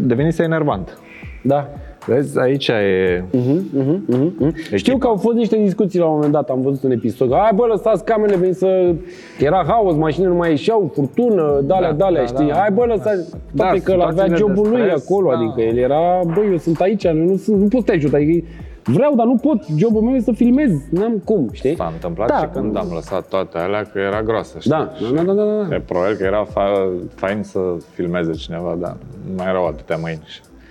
devenise 0.00 0.42
enervant. 0.42 0.98
Da. 1.42 1.68
Vezi, 2.06 2.38
aici 2.40 2.68
e... 2.68 3.24
Mhm, 3.32 3.64
mhm. 4.06 4.54
Știu 4.56 4.76
Echipa. 4.76 4.98
că 4.98 5.06
au 5.06 5.16
fost 5.16 5.36
niște 5.36 5.56
discuții 5.56 5.98
la 5.98 6.04
un 6.06 6.14
moment 6.14 6.32
dat, 6.32 6.48
am 6.50 6.60
văzut 6.60 6.82
un 6.82 6.90
episod, 6.90 7.28
că 7.28 7.36
hai 7.40 7.50
bă, 7.54 7.66
lăsați 7.66 8.04
camerele, 8.04 8.36
veni 8.38 8.54
să... 8.54 8.94
Era 9.38 9.64
haos, 9.66 9.94
mașinile 9.94 10.30
nu 10.30 10.36
mai 10.36 10.50
ieșeau, 10.50 10.90
furtună, 10.94 11.60
dalea, 11.64 11.90
Da, 11.92 11.96
dalea, 11.96 12.20
da, 12.20 12.26
știi? 12.26 12.46
da. 12.46 12.54
Hai 12.54 12.70
bă, 12.72 12.84
lăsați... 12.84 13.30
Da, 13.52 13.64
Toate 13.64 13.80
că 13.82 13.92
el 13.92 14.00
avea 14.00 14.10
situațiile 14.24 14.36
de 14.36 14.54
jobul 14.54 14.68
lui 14.70 14.80
stres, 14.80 15.04
acolo, 15.08 15.30
da. 15.30 15.36
adică 15.36 15.60
el 15.60 15.76
era, 15.76 16.20
bă, 16.34 16.40
eu 16.50 16.56
sunt 16.56 16.80
aici, 16.80 17.08
nu, 17.08 17.36
sunt, 17.36 17.60
nu 17.60 17.68
pot 17.68 17.80
să 17.80 17.86
te 17.86 17.92
ajut, 17.92 18.14
adică 18.14 18.46
vreau, 18.84 19.14
dar 19.14 19.26
nu 19.26 19.36
pot, 19.36 19.64
jobul 19.76 20.02
meu 20.02 20.14
e 20.14 20.20
să 20.20 20.32
filmez, 20.32 20.70
n-am 20.90 21.18
cum, 21.24 21.48
știi? 21.52 21.74
S-a 21.76 21.90
întâmplat 21.92 22.28
Da. 22.28 22.38
și 22.38 22.44
când 22.52 22.76
am 22.76 22.88
lăsat 22.94 23.28
toate 23.28 23.58
alea, 23.58 23.82
că 23.82 23.98
era 23.98 24.22
groasă, 24.22 24.56
știi? 24.58 24.70
Da, 24.70 24.92
da, 25.14 25.22
da, 25.22 25.32
da, 25.32 25.42
da, 25.44 25.62
da. 25.68 25.74
E, 25.74 25.80
probabil 25.80 26.16
că 26.16 26.24
era 26.24 26.46
fa- 26.46 27.08
fain 27.14 27.42
să 27.42 27.58
filmeze 27.92 28.32
cineva, 28.32 28.76
dar 28.80 28.96
nu 29.28 29.34
mai 29.36 29.46
erau 29.48 29.66
atâtea 29.66 29.96
mâini. 29.96 30.22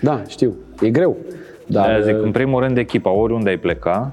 Da, 0.02 0.21
știu, 0.28 0.54
e 0.82 0.89
greu. 0.89 1.15
Dar, 1.67 1.91
Dar 1.91 2.02
zic, 2.02 2.24
în 2.24 2.32
primul 2.32 2.62
rând, 2.62 2.78
echipa, 2.78 3.10
oriunde 3.12 3.50
ai 3.50 3.58
pleca, 3.58 4.12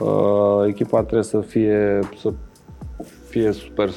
uh, 0.00 0.64
echipa 0.68 1.00
trebuie 1.00 1.22
să 1.22 1.40
fie, 1.40 1.98
să 2.20 2.32
fie 3.28 3.52
super 3.52 3.88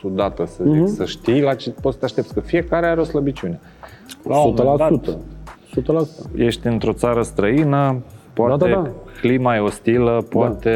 sudată, 0.00 0.44
să 0.46 0.62
zic, 0.64 0.72
Mhm. 0.80 0.86
să 0.86 1.04
știi 1.04 1.40
la 1.42 1.54
ce 1.54 1.70
poți 1.70 1.92
să 1.94 1.98
te 1.98 2.04
aștepți, 2.04 2.34
că 2.34 2.40
fiecare 2.40 2.86
are 2.86 3.00
o 3.00 3.04
slăbiciune. 3.04 3.60
La 4.22 4.38
un 4.38 4.54
moment 4.56 4.76
dat, 4.78 5.18
100%. 5.82 5.82
100%. 5.82 6.36
ești 6.36 6.66
într-o 6.66 6.92
țară 6.92 7.22
străină, 7.22 7.96
poate 8.32 8.64
Da, 8.64 8.70
da, 8.74 8.80
da. 8.82 8.90
clima 9.20 9.56
e 9.56 9.58
ostilă, 9.58 10.24
poate 10.28 10.70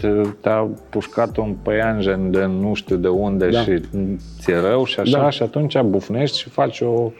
te- 0.00 0.08
te-a 0.40 0.68
pușcat 0.88 1.36
un 1.36 1.54
păianjen 1.62 2.30
de 2.30 2.44
nu 2.60 2.74
știu 2.74 2.96
de 2.96 3.08
unde 3.08 3.48
Da. 3.48 3.58
și 3.58 3.80
ți-e 4.40 4.58
rău 4.58 4.84
și 4.84 5.00
așa, 5.00 5.18
Da. 5.20 5.30
și 5.30 5.42
atunci 5.42 5.80
bufnești 5.80 6.38
și 6.38 6.48
faci 6.48 6.80
o 6.80 7.10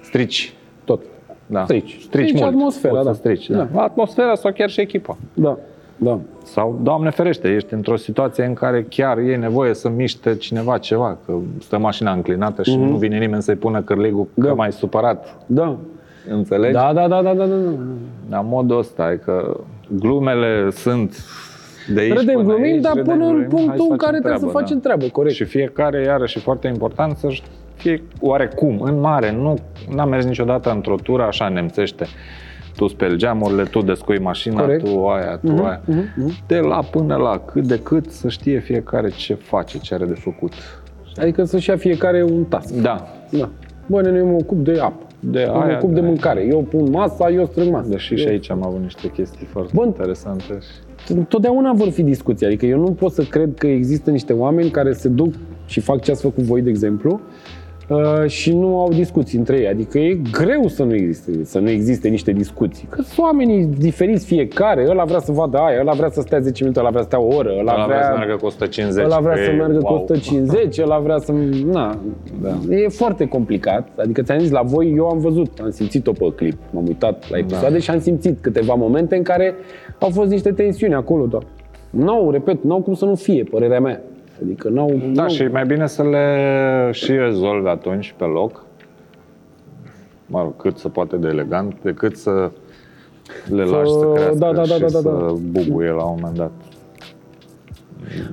strici. 0.00 0.52
Tot. 0.84 1.00
Da. 1.46 1.62
Strici. 1.64 1.90
Strici, 1.90 2.04
Strici 2.28 2.32
mult. 2.40 2.44
atmosfera, 2.54 2.92
Poți 2.94 3.04
da. 3.06 3.12
Să 3.12 3.18
strici, 3.18 3.48
da. 3.50 3.68
Da. 3.72 3.82
Atmosfera 3.82 4.34
sau 4.34 4.52
chiar 4.52 4.70
și 4.70 4.80
echipa. 4.80 5.16
Da, 5.34 5.56
da. 5.96 6.18
Sau, 6.44 6.78
Doamne 6.82 7.10
ferește, 7.10 7.54
ești 7.54 7.74
într-o 7.74 7.96
situație 7.96 8.44
în 8.44 8.52
care 8.54 8.86
chiar 8.88 9.18
e 9.18 9.36
nevoie 9.36 9.74
să 9.74 9.88
miște 9.88 10.36
cineva 10.36 10.78
ceva, 10.78 11.18
că 11.26 11.32
stă 11.60 11.78
mașina 11.78 12.12
înclinată 12.12 12.62
și 12.62 12.76
nu 12.76 12.96
vine 12.96 13.18
nimeni 13.18 13.42
să-i 13.42 13.54
pună 13.54 13.82
cârligul 13.82 14.26
Mhm. 14.34 14.40
Da. 14.42 14.48
că 14.48 14.54
mai 14.54 14.72
supărat. 14.72 15.36
Da. 15.46 15.76
Înțelegi? 16.28 16.72
Da, 16.72 16.92
da, 16.94 17.08
da, 17.08 17.22
da, 17.22 17.32
da, 17.34 17.44
da. 17.44 17.56
La 18.30 18.40
modul 18.40 18.78
ăsta, 18.78 19.12
e 19.12 19.16
că 19.16 19.56
glumele 19.88 20.70
sunt 20.70 21.16
de 21.94 22.00
aici 22.00 22.12
Râdem, 22.12 22.34
până 22.34 22.46
glumim, 22.48 22.72
aici, 22.72 22.82
dar 22.82 22.92
râdem, 22.94 23.12
până 23.12 23.24
în 23.26 23.32
glumim, 23.48 23.48
hai 23.68 23.76
punctul 23.76 23.84
să 23.86 23.90
în 23.90 23.96
care 23.96 24.10
facem 24.16 24.20
trebuie 24.20 24.38
să 24.40 24.46
treabă, 24.46 24.58
facem 24.58 24.76
da. 24.76 24.82
treabă, 24.82 25.06
corect. 25.12 25.34
Și 25.34 25.44
fiecare, 25.44 26.02
iarăși, 26.02 26.38
foarte 26.38 26.68
important 26.68 27.16
să 27.16 27.28
fie 27.74 28.02
oarecum, 28.20 28.80
în 28.80 29.00
mare. 29.00 29.32
Nu 29.32 29.56
am 29.98 30.08
mers 30.08 30.24
niciodată 30.24 30.70
într-o 30.70 30.94
tură 31.02 31.22
așa 31.22 31.48
nemțește. 31.48 32.06
Tu 32.76 32.86
speli 32.86 33.16
geamurile, 33.16 33.62
tu 33.62 33.80
descui 33.82 34.18
mașina, 34.18 34.60
Corect. 34.60 34.84
tu 34.84 35.06
aia, 35.06 35.36
tu 35.44 35.64
aia. 35.64 35.80
mhm. 35.84 36.32
De 36.46 36.58
la 36.58 36.78
până 36.90 37.16
la, 37.16 37.38
cât 37.38 37.66
de 37.66 37.78
cât 37.78 38.10
să 38.10 38.28
știe 38.28 38.58
fiecare 38.58 39.08
ce 39.08 39.34
face, 39.34 39.78
ce 39.78 39.94
are 39.94 40.04
de 40.04 40.14
făcut. 40.14 40.52
Adică 41.16 41.44
să-și 41.44 41.70
ia 41.70 41.76
fiecare 41.76 42.22
un 42.22 42.44
tas. 42.44 42.80
Da, 42.80 43.06
Da. 43.30 43.48
Bă, 43.86 44.00
nene, 44.00 44.18
eu 44.18 44.26
mă 44.26 44.32
ocup 44.40 44.64
de 44.64 44.78
apă. 44.80 45.03
De 45.30 45.40
eu 45.40 45.52
mă 45.54 45.60
aia, 45.60 45.76
ocup 45.76 45.94
de 45.94 46.00
da. 46.00 46.06
mâncare. 46.06 46.46
Eu 46.50 46.62
pun 46.62 46.90
masa, 46.90 47.30
eu 47.30 47.46
strâng 47.46 47.70
masa. 47.72 47.88
deși 47.88 48.14
și 48.14 48.28
aici 48.28 48.50
am 48.50 48.64
avut 48.66 48.80
niște 48.80 49.10
chestii 49.10 49.46
foarte 49.46 49.70
Bun. 49.74 49.86
interesante. 49.86 50.44
și- 51.06 51.14
Totdeauna 51.28 51.72
vor 51.72 51.88
fi 51.90 52.02
discuții. 52.02 52.46
Adică 52.46 52.66
eu 52.66 52.78
nu 52.78 52.90
pot 52.92 53.12
să 53.12 53.22
cred 53.22 53.50
că 53.58 53.66
există 53.66 54.10
niște 54.10 54.32
oameni 54.32 54.70
care 54.70 54.92
se 54.92 55.08
duc 55.08 55.34
și 55.66 55.80
fac 55.80 56.02
ce 56.02 56.10
ați 56.10 56.22
făcut 56.22 56.42
voi, 56.44 56.62
de 56.62 56.70
exemplu, 56.70 57.20
uh, 57.88 58.24
și 58.26 58.52
nu 58.54 58.80
au 58.80 58.88
discuții 58.92 59.38
între 59.38 59.56
ei. 59.56 59.68
Adică 59.68 59.98
e 59.98 60.18
greu 60.32 60.68
să 60.68 60.82
nu 60.84 60.94
existe, 60.94 61.44
să 61.44 61.58
nu 61.58 61.70
existe 61.70 62.08
niște 62.08 62.32
discuții. 62.32 62.86
Că 62.90 63.02
sunt 63.02 63.18
oamenii 63.18 63.64
diferiți 63.64 64.26
fiecare. 64.26 64.86
Ăla 64.88 65.04
vrea 65.04 65.18
să 65.18 65.32
vadă 65.32 65.58
aia, 65.58 65.80
ăla 65.80 65.92
vrea 65.92 66.08
să 66.10 66.20
stea 66.20 66.38
10 66.40 66.62
minute, 66.62 66.80
ăla 66.80 66.90
vrea 66.90 67.00
să 67.02 67.06
stea 67.06 67.20
o 67.20 67.34
oră, 67.36 67.50
ăla, 67.58 67.72
Ăla 67.74 67.86
vrea 67.86 68.02
să 68.02 68.12
meargă 68.16 68.36
cu 68.36 68.46
150. 68.46 69.04
Ăla 69.04 69.18
vrea 69.20 69.34
că 69.34 69.42
să 69.44 69.50
e- 69.50 69.54
meargă 69.54 69.78
cu 69.78 69.92
wow. 69.92 70.02
150, 70.02 70.78
ăla 70.78 70.98
vrea 70.98 71.18
să... 71.18 71.32
Na, 71.72 71.98
da. 72.42 72.74
E 72.74 72.88
foarte 72.88 73.26
complicat. 73.26 73.88
Adică 73.96 74.22
ți-am 74.22 74.38
zis, 74.38 74.50
la 74.50 74.62
voi 74.62 74.92
eu 74.96 75.06
am 75.06 75.18
văzut, 75.18 75.58
am 75.62 75.70
simțit-o 75.70 76.12
pe 76.12 76.32
clip. 76.36 76.56
M-am 76.70 76.86
uitat 76.86 77.30
la 77.30 77.38
episoade 77.38 77.74
Da. 77.74 77.80
și 77.80 77.90
am 77.90 78.00
simțit 78.00 78.38
câteva 78.40 78.74
momente 78.74 79.16
în 79.16 79.22
care 79.22 79.54
au 79.98 80.08
fost 80.10 80.30
niște 80.30 80.52
tensiuni 80.52 80.94
acolo, 80.94 81.26
dar 81.26 81.42
n-au, 81.90 82.30
repet, 82.30 82.62
n-au 82.64 82.80
cum 82.82 82.94
să 82.94 83.04
nu 83.04 83.14
fie, 83.14 83.42
părerea 83.50 83.80
mea. 83.80 84.00
Adică 84.42 84.68
n-au... 84.68 84.88
Da, 84.88 85.06
n-au... 85.22 85.28
și 85.28 85.42
e 85.42 85.48
mai 85.48 85.66
bine 85.66 85.86
să 85.86 86.02
le 86.02 86.90
și 86.92 87.12
rezolvi 87.12 87.68
atunci 87.68 88.14
pe 88.18 88.24
loc, 88.24 88.64
mă 90.26 90.42
rog, 90.42 90.56
cât 90.56 90.78
se 90.78 90.88
poate 90.88 91.16
de 91.16 91.28
elegant, 91.28 91.76
decât 91.82 92.16
să 92.16 92.50
le 93.50 93.64
Să- 93.66 93.70
lași 93.74 93.90
să 93.90 94.10
crească 94.14 94.38
da, 94.38 94.46
da, 94.46 94.52
da, 94.52 94.62
și 94.62 94.70
da, 94.70 94.78
da, 94.78 94.88
să 94.88 95.02
da. 95.02 95.32
bubuie 95.50 95.88
la 95.90 96.04
un 96.04 96.18
moment 96.20 96.36
dat. 96.36 96.50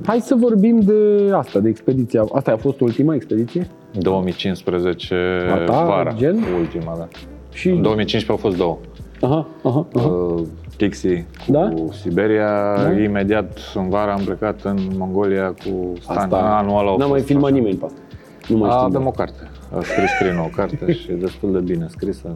Hai 0.06 0.20
să 0.20 0.36
vorbim 0.36 0.80
de 0.80 0.94
asta, 1.34 1.60
de 1.60 1.70
expediția. 1.70 2.24
Asta 2.34 2.52
a 2.52 2.58
fost 2.58 2.80
ultima 2.80 3.16
expediție? 3.16 3.68
2015 4.00 5.16
A 5.52 5.58
ta, 5.58 5.86
vara, 5.86 6.14
gen? 6.14 6.38
ultima, 6.60 6.96
da. 6.98 7.08
Și 7.54 7.70
În 7.70 7.82
2015 7.82 8.32
au 8.32 8.38
fost 8.38 8.58
două. 8.58 8.78
Aha, 9.22 9.48
aha, 9.64 9.88
aha. 9.96 10.08
uh, 10.08 10.42
Tixi 10.86 11.26
cu 11.46 11.52
Da? 11.52 11.74
Siberia. 12.02 12.76
Da? 12.84 13.02
Imediat 13.02 13.58
în 13.76 13.90
vară 13.90 14.12
am 14.12 14.22
plecat 14.26 14.62
în 14.64 14.78
Mongolia 14.98 15.48
cu 15.48 15.94
Stan. 16.02 16.18
Asta 16.18 16.38
Anul 16.38 16.80
ăla 16.80 16.92
a 16.92 16.96
n-a 16.98 17.06
mai 17.06 17.14
fost 17.14 17.26
filmat 17.26 17.44
așa. 17.46 17.54
nimeni 17.54 17.76
pe 17.76 17.86
asta. 17.86 18.00
Nu 18.48 18.58
mai 18.58 18.70
A, 18.70 18.74
știu. 18.74 18.86
avem 18.86 19.08
o 19.08 19.12
carte. 19.12 19.50
A 19.78 19.80
scris 19.82 20.10
scrie 20.10 20.32
o 20.46 20.50
carte 20.56 20.92
și 21.00 21.12
e 21.12 21.14
destul 21.16 21.52
de 21.52 21.60
bine 21.60 21.86
scrisă. 21.90 22.36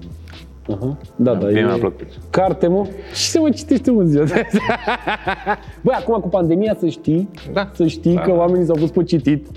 Aha. 0.69 0.97
Da, 1.15 1.33
da, 1.33 1.47
Mie 1.47 1.59
e... 1.59 1.63
mi-a 1.65 1.73
plăcut. 1.75 2.07
Carte, 2.29 2.67
mă? 2.67 2.85
Și 3.13 3.29
se 3.29 3.39
mă 3.39 3.49
citește 3.49 3.91
mă 3.91 4.03
ziua 4.03 4.23
de 4.23 4.33
azi. 4.33 4.59
Băi, 5.83 5.95
acum 5.99 6.19
cu 6.21 6.27
pandemia 6.29 6.75
să 6.79 6.87
știi, 6.87 7.29
Da. 7.53 7.69
să 7.73 7.87
știi 7.87 8.13
Da. 8.15 8.21
că 8.21 8.31
oamenii 8.31 8.65
s-au 8.65 8.75
pus 8.75 8.89
pe 8.89 9.03
citit. 9.03 9.47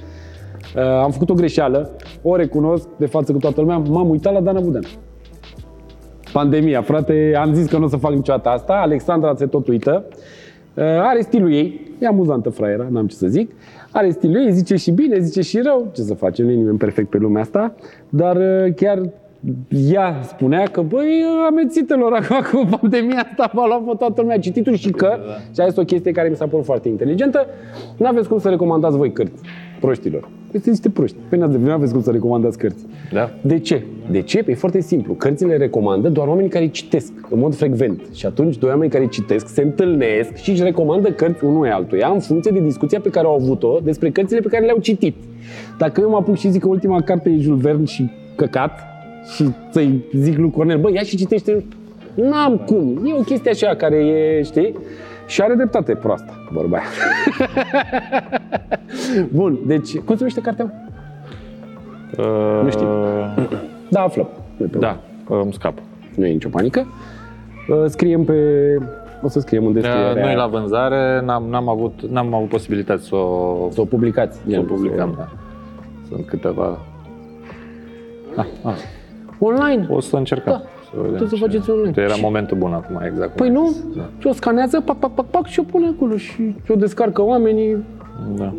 Uh, 0.77 0.83
am 0.83 1.11
făcut 1.11 1.31
o 1.31 1.35
greșeală, 1.35 1.91
o 2.23 2.37
recunosc 2.37 2.89
de 2.97 3.07
față 3.07 3.33
cu 3.33 3.39
toată 3.39 3.61
lumea, 3.61 3.77
m-am 3.79 4.09
uitat 4.09 4.33
la 4.33 4.41
Dana 4.41 4.61
Budean. 4.61 4.85
Pandemia, 6.33 6.83
frate, 6.83 7.33
am 7.41 7.55
zis 7.55 7.67
că 7.67 7.79
nu 7.79 7.85
o 7.85 7.89
să 7.89 7.97
fac 7.97 8.13
niciodată 8.13 8.49
asta, 8.49 8.73
Alexandra 8.73 9.35
se 9.35 9.47
tot 9.47 9.69
uită. 9.69 10.05
Uh, 10.75 10.85
are 10.85 11.21
stilul 11.21 11.53
ei, 11.53 11.81
e 11.99 12.07
amuzantă 12.07 12.51
fraiera, 12.51 12.87
n-am 12.91 13.07
ce 13.07 13.17
să 13.17 13.27
zic. 13.27 13.51
Are 13.93 14.11
stilul 14.11 14.37
ei, 14.47 14.53
zice 14.53 14.77
și 14.77 14.91
bine, 14.91 15.19
zice 15.19 15.41
și 15.41 15.61
rău, 15.61 15.91
ce 15.95 16.03
să 16.03 16.15
facem, 16.15 16.45
nu 16.45 16.51
e 16.51 16.55
nimeni 16.55 16.79
perfect 16.79 17.09
pe 17.09 17.19
lumea 17.19 17.43
asta, 17.43 17.75
dar 18.09 18.37
uh, 18.37 18.75
chiar 18.77 19.01
ea 19.91 20.21
spunea 20.23 20.63
că, 20.63 20.81
băi, 20.81 21.25
amețitelor, 21.47 22.13
acum 22.21 22.61
cu 22.61 22.67
pandemia 22.81 23.27
asta 23.31 23.51
v-a 23.55 23.67
luat 23.67 23.83
pe 23.83 23.93
toată 23.99 24.21
lumea. 24.21 24.39
Cititul 24.39 24.75
și 24.75 24.91
că, 24.91 25.19
și 25.45 25.51
asta 25.51 25.65
este 25.65 25.81
o 25.81 25.85
chestie 25.85 26.13
care 26.13 26.29
mi 26.29 26.37
s-a 26.37 26.47
părut 26.47 26.65
foarte 26.65 26.89
inteligentă, 26.89 27.47
nu 27.97 28.07
aveți 28.07 28.29
cum 28.29 28.39
să 28.39 28.49
recomandați 28.49 28.97
voi 28.97 29.13
cărți 29.13 29.43
proștilor. 29.81 30.29
Este 30.53 30.71
niște 30.71 30.91
proști. 30.91 31.17
Păi 31.29 31.39
nu 31.39 31.71
aveți 31.71 31.93
cum 31.93 32.03
să 32.03 32.11
recomandați 32.11 32.59
cărți. 32.59 32.85
Da? 33.13 33.31
De 33.41 33.59
ce? 33.59 33.83
De 34.11 34.23
ce? 34.23 34.43
Păi 34.43 34.53
e 34.53 34.57
foarte 34.57 34.81
simplu. 34.81 35.15
Cărțile 35.15 35.57
recomandă 35.57 36.09
doar 36.09 36.29
oamenii 36.29 36.51
care 36.51 36.69
citesc 36.69 37.13
în 37.31 37.39
mod 37.39 37.55
frecvent. 37.55 38.01
Și 38.13 38.27
atunci 38.27 38.57
doi 38.57 38.71
oameni 38.71 38.91
care 38.91 39.07
citesc 39.07 39.49
se 39.49 39.63
întâlnesc 39.63 40.35
și 40.35 40.51
își 40.51 40.63
recomandă 40.63 41.11
cărți 41.11 41.45
unul 41.45 41.71
altuia 41.71 42.11
în 42.15 42.21
funcție 42.21 42.51
de 42.51 42.61
discuția 42.61 43.01
pe 43.01 43.09
care 43.09 43.27
au 43.27 43.35
avut-o 43.35 43.79
despre 43.83 44.11
cărțile 44.11 44.41
pe 44.41 44.49
care 44.49 44.65
le-au 44.65 44.79
citit. 44.79 45.15
Dacă 45.79 46.01
eu 46.01 46.11
mă 46.11 46.17
apuc 46.17 46.37
și 46.37 46.51
zic 46.51 46.61
că 46.61 46.69
ultima 46.69 47.01
carte 47.01 47.31
e 47.31 47.39
Jules 47.39 47.61
Verne 47.61 47.85
și 47.85 48.11
căcat 48.37 48.81
și 49.35 49.45
să-i 49.71 50.05
zic 50.13 50.39
lui 50.39 50.51
Cornel, 50.51 50.79
bă, 50.79 50.91
ia 50.93 51.03
și 51.03 51.17
citește 51.17 51.65
N-am 52.15 52.57
cum. 52.57 53.03
E 53.07 53.15
o 53.19 53.23
chestie 53.23 53.51
așa 53.51 53.75
care 53.75 53.97
e, 53.97 54.43
știi? 54.43 54.75
Și 55.29 55.43
are 55.43 55.55
dreptate 55.55 55.95
proasta, 55.95 56.33
vorba 56.51 56.77
aia. 56.77 56.87
Bun, 59.39 59.59
deci, 59.67 59.95
cum 59.99 60.07
se 60.07 60.17
numește 60.19 60.41
cartea? 60.41 60.65
mă? 60.65 60.71
Uh, 62.23 62.61
Nu 62.63 62.71
știu. 62.71 62.87
Da, 63.91 64.01
aflăm. 64.03 64.29
Nu 64.57 64.65
e 64.65 64.69
Da, 64.79 65.01
îmi 65.29 65.53
scap. 65.53 65.79
Nu 66.17 66.27
e 66.27 66.33
nicio 66.33 66.49
panică. 66.49 66.87
Uh, 67.69 67.85
Scriem 67.87 68.25
pe... 68.25 68.35
O 69.23 69.29
să 69.29 69.41
scriem 69.41 69.63
în 69.67 69.69
Uh, 69.69 69.75
descriere. 69.75 70.23
Noi 70.23 70.35
la 70.35 70.47
vânzare 70.47 71.21
n-am, 71.25 71.45
n-am, 71.49 71.69
avut, 71.69 72.01
n-am 72.11 72.35
avut 72.35 72.49
posibilitate 72.49 73.01
să 73.01 73.15
o, 73.15 73.69
Să 73.71 73.81
o 73.81 73.85
publicați. 73.85 74.41
să 74.51 74.59
o 74.59 74.63
publicăm. 74.63 75.15
Da. 75.17 75.29
Sunt 76.09 76.27
câteva... 76.27 76.79
Ah, 78.37 78.47
ah. 78.63 78.77
Online. 79.39 79.87
O 79.91 80.01
să 80.01 80.17
încercăm. 80.17 80.53
Da. 80.53 80.63
Să 80.91 80.97
vedem 80.97 81.13
Puteți 81.13 81.31
să 81.31 81.37
ce- 81.37 81.43
faceți 81.43 81.71
online. 81.71 81.93
Era 81.97 82.13
Și- 82.15 82.23
momentul 82.23 82.57
bun 82.57 82.73
acum, 82.73 83.01
exact. 83.05 83.29
cum 83.29 83.37
Păi 83.37 83.47
ai 83.47 83.53
nu? 83.53 83.67
zis. 83.69 83.97
Da. 83.97 84.03
Și 84.19 84.27
o 84.27 84.33
scanează, 84.33 84.81
pac, 84.81 84.97
pac, 84.97 85.11
pac, 85.15 85.27
pac 85.27 85.47
și 85.47 85.61
o 85.61 85.63
pune 85.63 85.87
acolo 85.97 86.17
și 86.17 86.55
o 86.69 86.75
descarcă 86.75 87.23
oamenii. 87.23 87.77
da. 88.37 88.53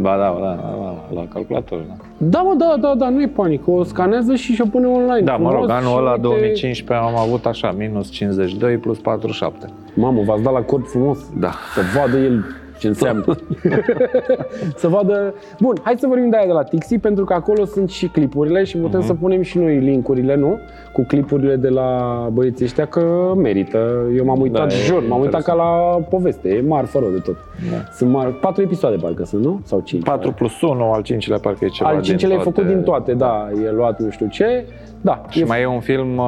Ba 0.00 0.16
da, 0.16 0.30
ba 0.30 0.40
da, 0.40 0.54
da, 0.54 1.14
la 1.20 1.26
calculator, 1.32 1.78
da. 1.88 1.94
Da, 2.18 2.38
mă, 2.40 2.54
da, 2.58 2.76
da, 2.80 2.94
da, 2.94 3.08
nu 3.08 3.22
e 3.22 3.26
panică. 3.26 3.70
O 3.70 3.82
scanează 3.84 4.34
și 4.34 4.52
și 4.54 4.60
o 4.60 4.64
pune 4.70 4.86
online. 4.86 5.20
Da, 5.24 5.36
mă 5.36 5.48
frumos 5.48 5.60
rog, 5.60 5.70
anul 5.70 5.88
și 5.90 5.96
ăla, 5.98 6.10
uite- 6.10 6.22
2015, 6.22 7.06
am 7.06 7.16
avut 7.16 7.46
așa, 7.46 7.74
minus 7.78 8.10
52 8.10 8.76
plus 8.76 8.98
47. 8.98 9.66
Mamă, 9.94 10.22
v-ați 10.26 10.42
dat 10.42 10.52
la 10.52 10.60
cod 10.62 10.86
frumos. 10.86 11.18
Da. 11.40 11.50
Să 11.74 11.80
vadă 11.98 12.18
el 12.18 12.44
ce 12.78 12.86
înseamnă. 12.86 13.24
să 14.82 14.88
vadă... 14.88 15.34
Bun, 15.60 15.74
hai 15.82 15.94
să 15.98 16.06
vorbim 16.06 16.30
de 16.30 16.36
aia 16.36 16.46
de 16.46 16.52
la 16.52 16.62
Tixi, 16.62 16.98
pentru 16.98 17.24
că 17.24 17.32
acolo 17.32 17.64
sunt 17.64 17.90
și 17.90 18.06
clipurile 18.06 18.64
și 18.64 18.76
putem 18.76 19.02
să 19.02 19.14
punem 19.14 19.42
și 19.42 19.58
noi 19.58 19.78
linkurile, 19.78 20.36
nu? 20.36 20.58
Cu 20.92 21.04
clipurile 21.08 21.56
de 21.56 21.68
la 21.68 22.28
băieții 22.32 22.64
ăștia, 22.64 22.86
că 22.86 23.32
merită. 23.36 24.06
Eu 24.16 24.24
m-am 24.24 24.40
uitat 24.40 24.68
Da, 24.68 24.74
e 24.74 24.78
jur, 24.84 25.02
m-am 25.08 25.20
uitat 25.20 25.42
ca 25.42 25.52
interesant. 25.52 26.00
la 26.00 26.06
poveste, 26.10 26.48
e 26.48 26.60
marfă 26.60 26.98
rău 26.98 27.10
de 27.10 27.18
tot. 27.18 27.36
Da. 27.70 27.76
Sunt 27.92 28.10
mar... 28.10 28.32
patru 28.32 28.62
episoade, 28.62 28.96
parcă 28.96 29.24
sunt, 29.24 29.44
nu? 29.44 29.60
Sau 29.64 29.80
cinci? 29.80 30.02
4 30.02 30.32
plus 30.32 30.60
1, 30.60 30.92
al 30.92 31.02
cincilea 31.02 31.38
parcă 31.38 31.64
e 31.64 31.68
ceva 31.68 31.88
Al 31.88 32.02
cincilea 32.02 32.34
e 32.34 32.42
din 32.42 32.52
făcut 32.52 32.66
din 32.68 32.82
toate, 32.82 33.12
da, 33.12 33.48
e 33.66 33.70
luat 33.70 34.00
nu 34.00 34.10
știu 34.10 34.26
ce. 34.26 34.64
Da, 35.00 35.22
Și 35.28 35.40
e 35.40 35.44
mai 35.44 35.62
e 35.62 35.66
un 35.66 35.80
film 35.80 36.16
uh, 36.16 36.24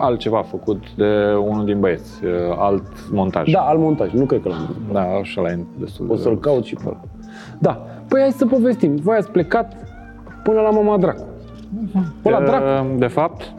altceva 0.00 0.42
făcut 0.42 0.82
de 0.96 1.34
unul 1.42 1.64
din 1.64 1.80
băieți, 1.80 2.24
uh, 2.24 2.30
alt 2.58 2.82
montaj. 3.10 3.50
Da, 3.50 3.60
al 3.60 3.78
montaj, 3.78 4.12
nu 4.12 4.24
cred 4.24 4.42
că 4.42 4.48
l-am 4.48 4.58
văzut. 4.66 4.92
Da, 4.92 5.00
așa 5.00 5.39
la 5.40 5.50
e 5.50 5.58
destul 5.78 6.06
de 6.06 6.12
O 6.12 6.16
să-l 6.16 6.38
caut 6.38 6.64
și 6.64 6.74
pe 6.74 6.82
ăla. 6.86 7.00
Da, 7.58 7.86
păi 8.08 8.20
hai 8.20 8.30
să 8.30 8.46
povestim. 8.46 8.96
Voi 8.96 9.16
ați 9.16 9.30
plecat 9.30 9.76
până 10.42 10.60
la 10.60 10.70
Mama 10.70 10.98
Dracu. 10.98 11.24
Până 12.22 12.38
la 12.38 12.44
Dracu. 12.44 12.92
Uh, 12.92 12.98
De 12.98 13.06
fapt, 13.06 13.52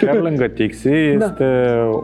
chiar 0.00 0.20
lângă 0.20 0.48
Tixi 0.48 0.88
este 0.88 1.44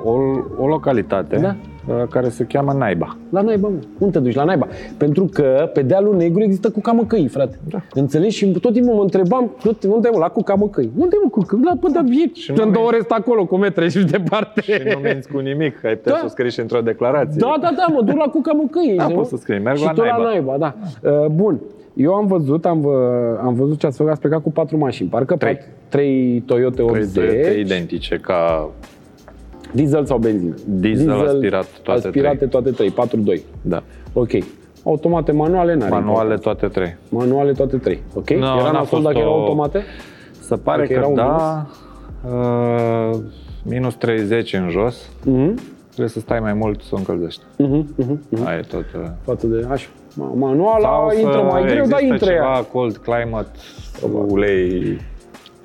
o, 0.04 0.12
o 0.58 0.66
localitate 0.66 1.36
Da. 1.36 1.56
Uh, 1.88 2.02
care 2.10 2.28
se 2.28 2.44
cheamă 2.44 2.72
Naiba. 2.72 3.16
La 3.30 3.40
naiba, 3.40 3.68
mă. 3.68 3.74
Unde 3.98 4.18
te 4.18 4.24
duci? 4.24 4.34
La 4.34 4.44
naiba. 4.44 4.66
Pentru 4.96 5.24
că 5.32 5.70
pe 5.72 5.82
dealul 5.82 6.16
negru 6.16 6.42
există 6.42 6.70
cuca 6.70 6.92
măcăii, 6.92 7.28
frate. 7.28 7.58
Da. 7.68 7.82
Înțelegi? 7.94 8.36
Și 8.36 8.46
tot 8.46 8.72
timpul 8.72 8.94
mă 8.94 9.02
întrebam, 9.02 9.50
"Du-te, 9.62 9.88
unde 9.88 10.08
e 10.08 10.14
mă, 10.14 10.18
la 10.18 10.28
cuca 10.28 10.54
măcăii? 10.54 10.90
Unde 10.96 11.14
e 11.18 11.22
mă 11.24 11.30
cuca? 11.30 11.58
La 11.64 11.76
până 11.80 12.04
e, 12.24 12.30
Și 12.34 12.52
nu 12.52 12.62
în 12.62 12.72
două 12.72 12.84
mi- 12.84 12.92
ore 12.94 13.00
stă 13.02 13.14
acolo 13.18 13.44
cu 13.46 13.56
metre 13.56 13.88
și 13.88 13.98
departe. 14.04 14.60
Și 14.60 14.72
nu 14.94 14.98
minți 15.04 15.28
cu 15.28 15.38
nimic, 15.38 15.84
ai 15.84 15.94
putea 15.96 16.12
Da. 16.12 16.18
să 16.18 16.24
o 16.24 16.28
scrii 16.28 16.50
și 16.50 16.60
într-o 16.60 16.80
declarație. 16.80 17.40
Da, 17.40 17.54
da, 17.60 17.70
da, 17.76 17.86
mă 17.94 18.02
duc 18.02 18.16
la 18.16 18.24
cuca 18.30 18.52
măcăii. 18.52 18.96
Da, 18.96 19.02
știi, 19.02 19.14
poți 19.14 19.32
mă? 19.32 19.36
să 19.38 19.42
scrii, 19.42 19.58
merg 19.60 19.76
și 19.76 19.84
la 19.84 19.92
tot 19.92 20.04
naiba. 20.04 20.16
la 20.22 20.28
naiba, 20.28 20.56
da. 20.58 20.74
Uh, 21.10 21.26
bun. 21.26 21.60
Eu 21.96 22.12
am 22.14 22.26
văzut, 22.26 22.66
am, 22.66 22.80
vă, 22.80 22.98
am 23.44 23.54
văzut 23.54 23.78
ce 23.78 23.86
ați 23.86 23.96
făcut, 23.96 24.12
ați 24.12 24.20
plecat 24.20 24.42
cu 24.42 24.50
patru 24.52 24.76
mașini. 24.78 25.08
Parcă 25.08 25.36
Trei. 25.36 25.54
pat- 25.56 25.88
trei 25.88 26.42
Toyota 26.46 26.74
Trei 26.74 26.86
80. 26.88 27.14
Toyota 27.32 27.50
identice 27.58 28.16
ca 28.16 28.68
Diesel 29.74 30.04
sau 30.04 30.18
benzină? 30.18 30.54
Diesel, 30.68 31.26
aspirat, 31.26 31.66
toate 31.82 32.06
aspirate 32.06 32.36
trei. 32.36 32.48
toate 32.48 32.70
trei, 32.70 32.90
4-2. 32.90 33.40
da, 33.62 33.82
Ok. 34.12 34.30
Automate 34.84 35.32
manuale, 35.32 35.74
n-are 35.74 35.90
manuale 35.90 36.32
importanță. 36.34 36.42
toate 36.66 36.66
trei. 36.80 36.96
Manuale 37.08 37.52
toate 37.52 37.76
trei. 37.76 37.98
Ok? 38.14 38.30
Nu, 38.30 38.36
Era 38.36 38.54
n-a 38.54 38.70
nasol 38.70 38.86
fost 38.86 39.02
dacă 39.02 39.16
o- 39.16 39.20
erau 39.20 39.32
automate? 39.40 39.82
Se 40.40 40.56
pare 40.56 40.80
Dacă 40.80 40.92
era 40.92 41.00
că 41.02 41.08
un 41.08 41.14
da, 41.14 41.66
uh, 42.26 43.18
minus 43.62 43.94
30 43.94 44.52
în 44.52 44.68
jos, 44.70 45.10
Mhm. 45.24 45.58
trebuie 45.88 46.08
să 46.08 46.20
stai 46.20 46.40
mai 46.40 46.52
mult 46.52 46.80
să 46.82 46.88
o 46.92 46.96
încălzești. 46.96 47.42
Mhm, 47.58 47.94
mhm, 47.96 48.20
mhm. 48.28 48.46
Aia 48.46 48.58
e 48.58 48.60
tot. 48.60 48.84
uh, 48.94 49.00
Față 49.24 49.46
de 49.46 49.66
așa. 49.70 49.88
Ma- 50.10 50.34
Manuala 50.38 50.88
Sau 50.88 51.10
să 51.10 51.18
intră 51.20 51.42
mai 51.42 51.62
greu, 51.62 51.86
dar 51.86 51.98
există 52.00 52.04
intră 52.12 52.30
ea. 52.30 52.36
ceva 52.36 52.66
cold 52.72 52.96
climate, 52.96 53.48
ulei, 54.26 54.98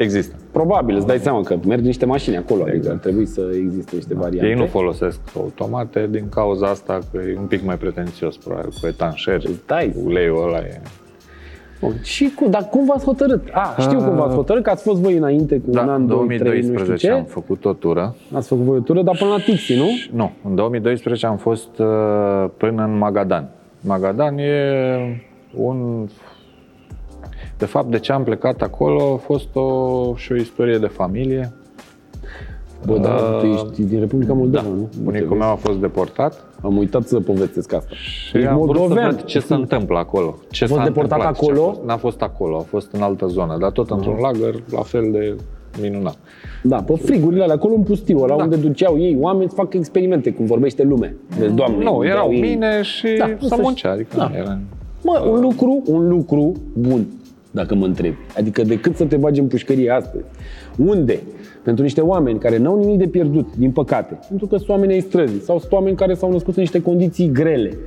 există. 0.03 0.35
Probabil, 0.51 0.95
îți 0.95 1.05
dai 1.07 1.17
seama 1.17 1.41
că 1.41 1.55
merg 1.67 1.83
niște 1.83 2.05
mașini 2.05 2.38
acolo, 2.38 2.63
adică 2.67 2.89
ar 2.89 2.95
trebui 2.97 3.25
să 3.25 3.41
existe 3.55 3.95
niște 3.95 4.13
variante. 4.15 4.47
Ei 4.49 4.55
nu 4.55 4.65
folosesc 4.65 5.19
automate 5.35 6.07
din 6.12 6.29
cauza 6.29 6.67
asta 6.67 6.99
că 7.12 7.19
e 7.27 7.38
un 7.39 7.45
pic 7.45 7.65
mai 7.65 7.77
pretențios, 7.77 8.38
probabil, 8.38 8.69
cu 8.81 8.88
etanșeri. 8.88 9.49
dai. 9.65 9.93
Uleiul 10.05 10.43
ăla 10.47 10.57
e... 10.57 10.81
Bun. 11.81 11.93
Și 12.03 12.31
cu, 12.35 12.47
dar 12.49 12.67
cum 12.69 12.85
v-ați 12.85 13.05
hotărât? 13.05 13.41
A, 13.51 13.75
știu 13.79 13.97
cum 13.97 14.15
v-ați 14.15 14.35
hotărât, 14.35 14.63
că 14.63 14.69
ați 14.69 14.83
fost 14.83 14.99
voi 14.99 15.13
înainte 15.17 15.55
cu 15.55 15.62
un 15.65 15.71
Da, 15.73 15.81
an, 15.81 15.89
în 16.01 16.07
doi, 16.07 16.17
trei, 16.27 16.38
nu 16.38 16.43
știu 16.43 16.73
2012 16.73 17.07
ce. 17.07 17.13
am 17.13 17.23
făcut 17.23 17.65
o 17.65 17.73
tură. 17.73 18.15
Ați 18.33 18.47
făcut 18.47 18.63
voi 18.63 18.77
o 18.77 18.79
tură, 18.81 19.01
dar 19.01 19.15
până 19.19 19.29
la 19.29 19.38
Tixi, 19.38 19.75
nu? 19.75 19.88
Nu, 20.12 20.31
în 20.49 20.55
2012 20.55 21.25
am 21.25 21.38
fost 21.38 21.77
uh, 21.79 21.85
până 22.57 22.83
în 22.83 22.97
Magadan. 22.97 23.49
Magadan 23.81 24.38
e 24.38 25.21
un... 25.55 26.07
De 27.60 27.65
fapt, 27.65 27.91
de 27.91 28.00
ce 28.00 28.12
am 28.12 28.24
plecat 28.24 28.62
acolo 28.62 29.13
a 29.13 29.17
fost 29.17 29.56
o, 29.56 30.13
și 30.15 30.32
o 30.32 30.36
istorie 30.36 30.78
de 30.78 30.88
familie. 30.88 31.52
Bă, 32.86 32.98
da, 32.98 33.10
Uh, 33.13 33.39
tu 33.39 33.45
ești 33.45 33.84
din 33.84 34.00
Republica 34.00 34.34
Moldova, 34.34 34.63
Da, 34.63 34.69
nu? 34.69 34.89
bunicul 35.04 35.38
meu 35.38 35.48
a 35.50 35.56
fost 35.56 35.78
deportat 35.78 36.43
Am 36.62 36.78
uitat 36.78 37.08
să 37.08 37.19
povestesc 37.19 37.74
asta. 37.74 37.93
și 37.93 38.38
Ești 38.38 38.48
am 38.50 38.56
vrut 38.60 38.74
să 38.76 38.80
moldovean. 38.80 39.10
văd 39.10 39.24
ce 39.24 39.39
se 39.39 39.54
întâmplă 39.54 39.98
acolo. 39.98 40.36
Ce 40.50 40.65
fost 40.65 40.80
s-a 40.80 40.86
deportat 40.86 41.12
întâmplat, 41.19 41.39
ce 41.39 41.45
a 41.45 41.54
acolo? 41.54 41.72
fost. 41.74 41.86
N-a 41.86 41.98
fost 41.98 42.22
acolo, 42.22 42.58
a 42.58 42.62
fost 42.62 42.91
în 42.91 43.02
altă 43.02 43.26
zonă, 43.28 43.58
dar 43.60 43.72
tot 43.72 43.89
într-un 43.89 44.17
lagăr 44.22 44.56
la 44.72 44.82
fel 44.82 45.12
de 45.12 45.36
minunat. 45.82 46.17
Da, 46.63 46.78
pe 46.82 46.93
frigurile 46.95 47.43
alea, 47.43 47.56
acolo 47.56 47.74
în 47.76 47.84
pustiu, 47.84 48.19
ăla 48.22 48.36
Da. 48.36 48.43
unde 48.43 48.56
duceau 48.56 49.00
ei 49.00 49.17
oameni 49.19 49.50
să 49.50 49.56
facă 49.56 49.78
experimente, 49.78 50.32
cum 50.32 50.45
vorbește 50.45 50.84
lume. 50.84 51.15
Vezi, 51.39 51.54
doamne, 51.54 51.84
Nu, 51.84 51.95
unde 51.95 52.08
erau 52.08 52.26
au 52.26 52.34
ei- 52.34 52.39
mine 52.41 52.82
și 52.82 53.08
Da, 53.17 53.26
da, 53.26 53.32
însăși- 53.32 53.48
să 53.48 53.58
muncea, 53.62 53.91
adică 53.91 54.15
da. 54.17 54.30
da. 54.34 54.38
era... 54.38 54.58
Mă, 55.04 55.24
un 55.32 55.39
lucru, 55.41 55.84
un 55.86 56.08
lucru 56.08 56.52
bun, 56.74 57.08
dacă 57.51 57.75
mă 57.75 57.85
întreb. 57.85 58.13
Adică 58.38 58.63
decât 58.63 58.95
să 58.95 59.05
te 59.05 59.15
bagi 59.15 59.39
în 59.39 59.47
pușcărie 59.47 59.91
astăzi. 59.91 60.23
Unde? 60.77 61.19
Pentru 61.63 61.83
niște 61.83 62.01
oameni 62.01 62.39
care 62.39 62.57
n-au 62.57 62.79
nimic 62.79 62.97
de 62.97 63.07
pierdut, 63.07 63.55
din 63.55 63.71
păcate, 63.71 64.19
pentru 64.27 64.47
că 64.47 64.57
sunt 64.57 64.69
oameni 64.69 64.93
ai 64.93 64.99
străzii 64.99 65.39
sau 65.39 65.59
sunt 65.59 65.71
oameni 65.71 65.95
care 65.95 66.13
s-au 66.13 66.31
născut 66.31 66.55
în 66.55 66.62
niște 66.62 66.81
condiții 66.81 67.31
grele 67.31 67.77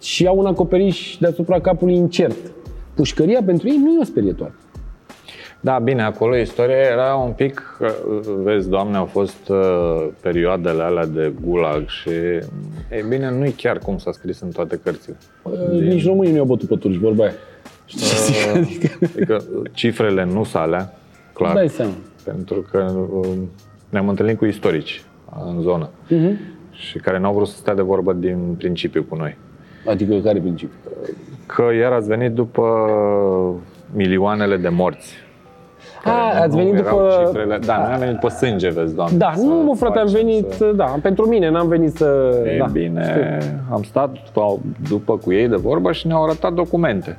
și 0.00 0.26
au 0.26 0.38
un 0.38 0.46
acoperiș 0.46 1.16
deasupra 1.20 1.60
capului 1.60 1.94
incert. 1.94 2.36
Pușcăria 2.94 3.42
pentru 3.46 3.68
ei 3.68 3.80
nu 3.84 3.92
e 3.92 4.00
o 4.00 4.04
sperietoare. 4.04 4.54
Da, 5.60 5.78
bine, 5.78 6.02
acolo 6.02 6.36
istoria 6.36 6.76
era 6.76 7.14
un 7.14 7.32
pic, 7.32 7.78
uh, 7.80 7.88
vezi, 8.42 8.68
doamne, 8.68 8.96
au 8.96 9.04
fost 9.04 9.48
uh, 9.48 10.08
perioadele 10.20 10.82
alea 10.82 11.06
de 11.06 11.32
gulag 11.44 11.88
și, 11.88 12.10
e 12.90 13.04
bine, 13.08 13.30
nu 13.30 13.44
e 13.44 13.52
chiar 13.56 13.78
cum 13.78 13.98
s-a 13.98 14.12
scris 14.12 14.40
în 14.40 14.50
toate 14.50 14.80
cărțile. 14.82 15.16
Din... 15.70 15.86
Nici 15.86 16.04
românii 16.04 16.30
nu 16.30 16.36
i-au 16.36 16.46
bătut 16.46 16.68
pe 16.68 16.76
turci, 16.76 16.96
vorba 16.96 17.22
aia. 17.22 17.32
Uh, 17.92 18.52
adică 18.54 19.44
cifrele 19.72 20.24
nu 20.24 20.44
sunt 20.44 20.62
alea, 20.62 20.92
clar. 21.32 21.54
Dai 21.54 21.68
seama. 21.68 21.92
Pentru 22.24 22.66
că 22.70 22.92
uh, 23.12 23.28
ne-am 23.88 24.08
întâlnit 24.08 24.38
cu 24.38 24.44
istorici 24.44 25.04
în 25.46 25.60
zonă 25.60 25.88
uh-huh. 25.88 26.36
și 26.70 26.98
care 26.98 27.18
n-au 27.18 27.34
vrut 27.34 27.48
să 27.48 27.56
stea 27.56 27.74
de 27.74 27.82
vorbă 27.82 28.12
din 28.12 28.54
principiu 28.58 29.02
cu 29.08 29.16
noi. 29.16 29.36
Adică 29.86 30.14
care 30.14 30.38
principiu? 30.38 30.78
Că 31.46 31.62
iar 31.80 31.92
ați 31.92 32.08
venit 32.08 32.32
după 32.32 32.62
milioanele 33.94 34.56
de 34.56 34.68
morți. 34.68 35.14
A, 36.04 36.40
ați 36.40 36.56
venit 36.56 36.74
după... 36.74 37.24
Cifrele. 37.26 37.58
Da, 37.66 37.76
noi 37.76 37.92
am 37.92 37.98
venit 37.98 38.18
pe 38.18 38.28
sânge, 38.28 38.68
vezi, 38.68 38.94
doamne. 38.94 39.16
Da, 39.16 39.32
nu, 39.36 39.54
mă, 39.54 39.74
frate, 39.74 39.98
am 39.98 40.06
venit, 40.06 40.50
să... 40.50 40.72
da, 40.76 40.84
pentru 41.02 41.28
mine, 41.28 41.50
n-am 41.50 41.68
venit 41.68 41.96
să... 41.96 42.40
E 42.54 42.58
da, 42.58 42.64
bine, 42.64 43.02
știu. 43.02 43.56
am 43.70 43.82
stat 43.82 44.16
după 44.88 45.16
cu 45.16 45.32
ei 45.32 45.48
de 45.48 45.56
vorbă 45.56 45.92
și 45.92 46.06
ne-au 46.06 46.24
arătat 46.24 46.52
documente 46.52 47.18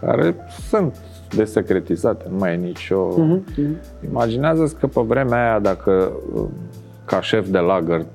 care 0.00 0.34
sunt 0.68 0.96
desecretizate, 1.36 2.24
nu 2.30 2.36
mai 2.36 2.52
e 2.52 2.56
nicio... 2.56 3.08
Uh-huh. 3.12 3.64
Imaginează-ți 4.08 4.76
că 4.76 4.86
pe 4.86 5.00
vremea 5.00 5.48
aia, 5.48 5.58
dacă 5.58 6.12
ca 7.04 7.20
șef 7.20 7.48
de 7.48 7.58
lagăr 7.58 8.06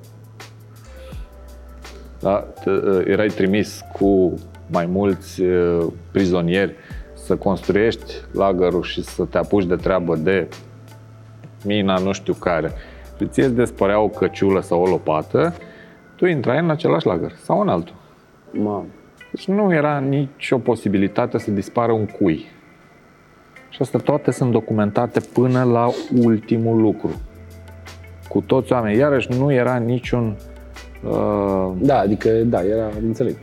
da, 2.20 2.46
erai 3.04 3.26
trimis 3.26 3.80
cu 3.92 4.34
mai 4.66 4.86
mulți 4.86 5.42
prizonieri 6.10 6.74
să 7.14 7.36
construiești 7.36 8.14
lagărul 8.32 8.82
și 8.82 9.02
să 9.02 9.24
te 9.24 9.38
apuci 9.38 9.64
de 9.64 9.76
treabă 9.76 10.16
de 10.16 10.48
mina 11.64 11.98
nu 11.98 12.12
știu 12.12 12.32
care 12.32 12.72
și 13.22 13.28
ție 13.28 13.44
îți 13.44 13.54
despărea 13.54 14.00
o 14.00 14.08
căciulă 14.08 14.60
sau 14.60 14.82
o 14.82 14.88
lopată, 14.88 15.54
tu 16.16 16.26
intrai 16.26 16.58
în 16.58 16.70
același 16.70 17.06
lagăr 17.06 17.32
sau 17.42 17.60
în 17.60 17.68
altul. 17.68 17.94
Mamă. 18.50 18.86
Deci 19.32 19.48
nu 19.48 19.74
era 19.74 19.98
nicio 19.98 20.58
posibilitate 20.58 21.38
să 21.38 21.50
dispară 21.50 21.92
un 21.92 22.06
cui. 22.06 22.46
Și 23.68 23.78
astea 23.82 24.00
toate 24.00 24.30
sunt 24.30 24.52
documentate 24.52 25.20
până 25.32 25.62
la 25.62 25.88
ultimul 26.22 26.80
lucru. 26.80 27.20
Cu 28.28 28.40
toți 28.40 28.72
oamenii. 28.72 28.98
Iarăși 28.98 29.28
nu 29.38 29.52
era 29.52 29.76
niciun... 29.76 30.36
Uh... 31.04 31.70
Da, 31.78 31.98
adică, 31.98 32.28
da, 32.28 32.64
era, 32.64 32.88
înțeleg. 33.02 33.36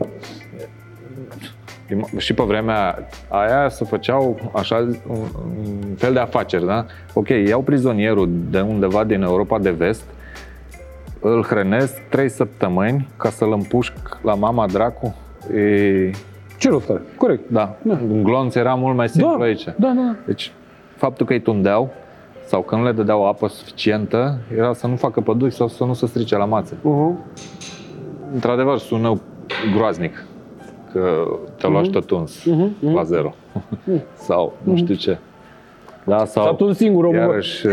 Și 2.16 2.34
pe 2.34 2.42
vremea 2.42 3.08
aia 3.28 3.68
se 3.68 3.84
făceau 3.84 4.50
așa 4.54 4.88
un 5.08 5.94
fel 5.96 6.12
de 6.12 6.18
afaceri, 6.18 6.66
da? 6.66 6.86
Ok, 7.14 7.28
iau 7.28 7.62
prizonierul 7.62 8.28
de 8.50 8.60
undeva 8.60 9.04
din 9.04 9.22
Europa 9.22 9.58
de 9.58 9.70
vest, 9.70 10.04
îl 11.20 11.42
hrănesc 11.42 12.00
trei 12.08 12.28
săptămâni 12.28 13.08
ca 13.16 13.30
să-l 13.30 13.52
împușc 13.52 13.92
la 14.22 14.34
mama 14.34 14.66
dracu. 14.66 15.16
E... 15.54 16.10
Ce 16.58 16.68
rost 16.68 16.90
are? 16.90 17.02
Corect. 17.16 17.50
Da. 17.50 17.76
da. 17.82 17.98
Un 18.10 18.22
glonț 18.22 18.54
era 18.54 18.74
mult 18.74 18.96
mai 18.96 19.08
simplu 19.08 19.36
da. 19.38 19.44
aici. 19.44 19.64
Da, 19.64 19.92
da. 19.96 20.16
Deci, 20.26 20.52
faptul 20.96 21.26
că 21.26 21.32
îi 21.32 21.40
tundeau 21.40 21.90
sau 22.46 22.62
că 22.62 22.76
nu 22.76 22.84
le 22.84 22.92
dădeau 22.92 23.26
apă 23.26 23.48
suficientă, 23.48 24.38
era 24.56 24.72
să 24.72 24.86
nu 24.86 24.96
facă 24.96 25.20
păduri 25.20 25.54
sau 25.54 25.68
să 25.68 25.84
nu 25.84 25.92
se 25.92 26.06
strice 26.06 26.36
la 26.36 26.44
mațe. 26.44 26.74
Uh-huh. 26.74 27.34
Într-adevăr, 28.32 28.78
sună 28.78 29.20
groaznic 29.74 30.24
că 30.92 31.24
te-a 31.56 31.68
luat 31.68 31.86
uh-huh. 31.86 31.90
tot 31.90 32.10
uns 32.10 32.40
uh-huh. 32.40 32.92
la 32.94 33.02
zero. 33.02 33.34
sau 34.28 34.52
nu 34.62 34.76
știu 34.76 34.94
ce. 34.94 35.18
Da, 36.10 36.24
sau 36.24 36.44
S-a 36.44 36.54
tuns 36.54 36.76
singur 36.76 37.04
omul. 37.04 37.16
Iarăși, 37.16 37.66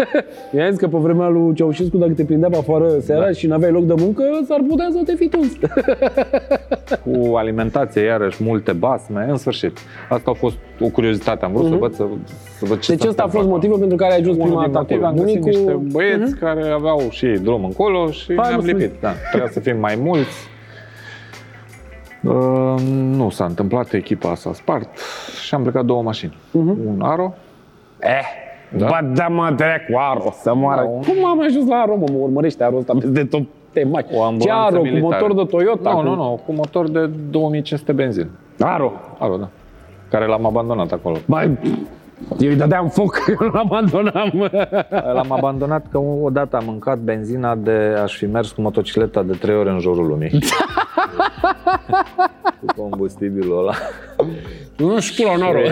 I-a 0.56 0.70
zis 0.70 0.78
că 0.78 0.88
pe 0.88 0.96
vremea 0.98 1.28
lui 1.28 1.54
Ceaușescu, 1.54 1.96
dacă 1.96 2.12
te 2.12 2.24
prindea 2.24 2.48
pe 2.48 2.56
afară 2.56 2.88
seara 3.00 3.24
da. 3.24 3.30
și 3.30 3.46
nu 3.46 3.54
aveai 3.54 3.72
loc 3.72 3.84
de 3.84 3.94
muncă, 3.96 4.22
s-ar 4.48 4.60
putea 4.68 4.88
să 4.90 5.00
te 5.04 5.14
fi 5.14 5.28
tuns. 5.28 5.52
cu 7.04 7.36
alimentație, 7.36 8.02
iarăși, 8.02 8.42
multe 8.42 8.72
basme, 8.72 9.26
în 9.28 9.36
sfârșit. 9.36 9.78
Asta 10.08 10.30
a 10.30 10.34
fost 10.34 10.56
o 10.80 10.88
curiozitate, 10.88 11.44
am 11.44 11.52
vrut 11.52 11.66
uh-huh. 11.66 11.70
să 11.70 11.76
văd, 11.76 11.94
să, 11.94 12.04
să 12.58 12.64
văd 12.64 12.78
ce 12.78 12.94
Deci 12.94 13.08
ăsta 13.08 13.22
a 13.22 13.28
fost 13.28 13.48
motivul 13.48 13.78
pentru 13.78 13.96
care 13.96 14.12
ai 14.12 14.18
ajuns 14.18 14.36
prima 14.36 14.68
dată 14.68 14.78
acolo. 14.78 15.06
Am 15.06 15.14
găsit 15.14 15.44
niște 15.44 15.78
băieți 15.90 16.34
uh-huh. 16.34 16.40
care 16.40 16.68
aveau 16.68 17.00
și 17.10 17.26
ei 17.26 17.38
drum 17.38 17.64
încolo 17.64 18.10
și 18.10 18.34
Hai, 18.36 18.48
ne-am 18.48 18.64
lipit. 18.64 18.92
Da, 19.00 19.12
trebuia 19.30 19.50
să 19.50 19.60
fim 19.60 19.78
mai 19.78 19.98
mulți. 20.02 20.50
Uh, 22.22 22.80
nu 23.16 23.30
s-a 23.30 23.44
întâmplat, 23.44 23.92
echipa 23.92 24.34
s-a 24.34 24.52
spart 24.52 24.88
și 25.44 25.54
am 25.54 25.62
plecat 25.62 25.84
două 25.84 26.02
mașini. 26.02 26.36
Uh-huh. 26.48 26.86
Un 26.86 27.00
Aro. 27.00 27.34
Eh, 28.02 28.24
da? 28.76 28.86
Ba 28.86 29.00
da 29.14 29.28
mă 29.28 29.54
cu 29.90 29.98
Aro, 29.98 30.32
să 30.40 30.54
moară. 30.54 30.80
Da, 30.80 30.88
un... 30.88 31.02
Cum 31.02 31.24
am 31.24 31.42
ajuns 31.42 31.68
la 31.68 31.76
Aro, 31.76 31.96
mă, 31.96 32.04
mă 32.12 32.18
urmărește 32.18 32.64
Aro 32.64 32.76
ăsta 32.76 32.94
de 33.04 33.24
tot 33.24 33.42
te 33.72 33.84
mai. 33.84 34.06
Ce 34.38 34.50
Aro, 34.50 34.80
militară. 34.82 35.00
cu 35.00 35.12
motor 35.12 35.34
de 35.34 35.50
Toyota? 35.50 35.90
Nu, 35.90 35.96
cu... 35.96 36.02
nu, 36.02 36.14
nu, 36.14 36.40
cu 36.46 36.52
motor 36.52 36.88
de 36.88 37.06
2500 37.06 37.92
benzin. 37.92 38.30
Aro? 38.60 38.92
Aro, 39.18 39.36
da. 39.36 39.48
Care 40.08 40.26
l-am 40.26 40.46
abandonat 40.46 40.92
acolo. 40.92 41.16
Mai, 41.26 41.58
eu 42.38 42.48
îi 42.50 42.56
dădeam 42.56 42.88
foc, 42.88 43.16
eu 43.40 43.48
l 43.48 43.56
abandonam. 43.56 44.50
L-am 44.88 45.32
abandonat 45.32 45.86
că 45.90 45.98
odată 45.98 46.56
am 46.56 46.64
mâncat 46.64 46.98
benzina 46.98 47.54
de 47.54 47.96
aș 48.02 48.16
fi 48.16 48.26
mers 48.26 48.50
cu 48.50 48.60
motocicleta 48.60 49.22
de 49.22 49.32
trei 49.32 49.56
ore 49.56 49.70
în 49.70 49.80
jurul 49.80 50.06
lumii. 50.06 50.30
cu 52.60 52.66
combustibilul 52.76 53.58
ăla. 53.58 53.72
Nu 54.76 55.00
știu 55.00 55.26
la 55.26 55.36
noroc. 55.36 55.62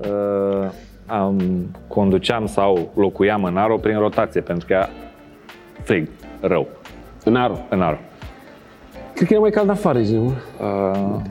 uh, 0.00 0.70
am, 1.06 1.40
conduceam 1.88 2.46
sau 2.46 2.90
locuiam 2.94 3.44
în 3.44 3.56
Aro 3.56 3.76
prin 3.76 3.98
rotație, 3.98 4.40
pentru 4.40 4.66
că 4.66 4.72
era 4.72 4.88
frig, 5.82 6.08
rău. 6.40 6.66
În 7.24 7.36
Aro? 7.36 7.58
În 7.68 7.82
Aro. 7.82 7.96
Cred 9.14 9.26
că 9.26 9.32
era 9.32 9.42
mai 9.42 9.50
cald 9.50 9.68
afară, 9.70 9.98
zi, 9.98 10.14
uh, 10.14 10.32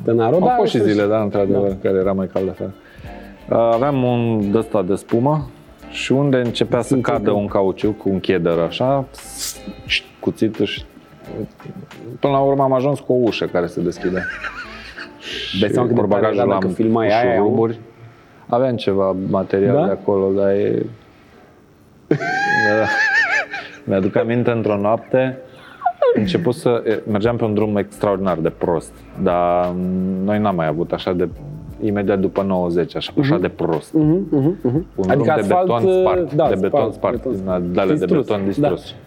În 0.03 0.19
Aro, 0.19 0.36
Au 0.36 0.39
da, 0.39 0.56
fost 0.58 0.71
și 0.71 0.82
zile, 0.82 1.06
da, 1.06 1.21
într-adevăr, 1.21 1.67
da. 1.67 1.75
care 1.82 1.97
era 1.97 2.13
mai 2.13 2.27
cald 2.34 2.49
afară. 2.49 2.73
Uh, 3.49 3.58
aveam 3.58 4.03
un 4.03 4.51
ăsta 4.56 4.82
de 4.82 4.95
spumă 4.95 5.49
și 5.89 6.12
unde 6.12 6.38
începea 6.38 6.82
să 6.82 6.95
cadă 6.95 7.32
un 7.32 7.47
cauciuc 7.47 7.97
cu 7.97 8.10
un 8.10 8.19
cheddar 8.19 8.58
așa, 8.58 9.06
cuțitul 10.19 10.65
și 10.65 10.84
până 12.19 12.34
la 12.34 12.39
urmă 12.39 12.63
am 12.63 12.73
ajuns 12.73 12.99
cu 12.99 13.13
o 13.13 13.15
ușă 13.15 13.45
care 13.45 13.65
se 13.65 13.82
deschide. 13.82 14.23
Dai 15.60 15.69
seama 15.69 15.88
cât 15.88 15.95
de 15.95 16.08
tare 16.08 16.36
era 16.36 16.45
dacă 16.45 16.67
filmai 16.67 17.08
aia, 17.08 17.38
ruburi. 17.38 17.79
Aveam 18.47 18.75
ceva 18.75 19.15
material 19.29 19.75
da? 19.75 19.86
de 19.86 19.91
acolo, 19.91 20.32
dar 20.32 20.49
e... 20.49 20.86
da. 22.08 22.88
Mi-aduc 23.84 24.15
aminte 24.15 24.51
într-o 24.51 24.77
noapte, 24.77 25.38
început 26.15 26.56
să... 26.56 27.01
Mergeam 27.08 27.36
pe 27.36 27.43
un 27.43 27.53
drum 27.53 27.77
extraordinar 27.77 28.38
de 28.38 28.49
prost, 28.49 28.93
dar 29.23 29.71
noi 30.23 30.39
n-am 30.39 30.56
mai 30.56 30.67
avut 30.67 30.91
așa 30.91 31.13
de 31.13 31.29
imediat 31.81 32.19
după 32.19 32.41
90, 32.41 32.95
așa, 32.95 33.12
uh-huh. 33.12 33.19
așa 33.19 33.38
de 33.38 33.47
prost. 33.47 33.95
Uh-huh, 33.97 34.39
uh-huh, 34.39 34.69
uh-huh. 34.69 34.81
Un 34.95 35.09
adică 35.09 35.41
drum 35.45 35.59
asfalt, 35.62 35.67
de 35.67 35.86
beton 35.86 36.01
spart, 36.01 36.33
da, 36.33 36.47
de 36.47 36.55
beton 36.59 36.91
spart, 36.91 37.19
spart 37.19 37.36
din 37.36 37.79
alea 37.79 37.95
de 37.95 38.05
beton 38.05 38.45
distrus. 38.45 38.91
Da. 38.91 38.97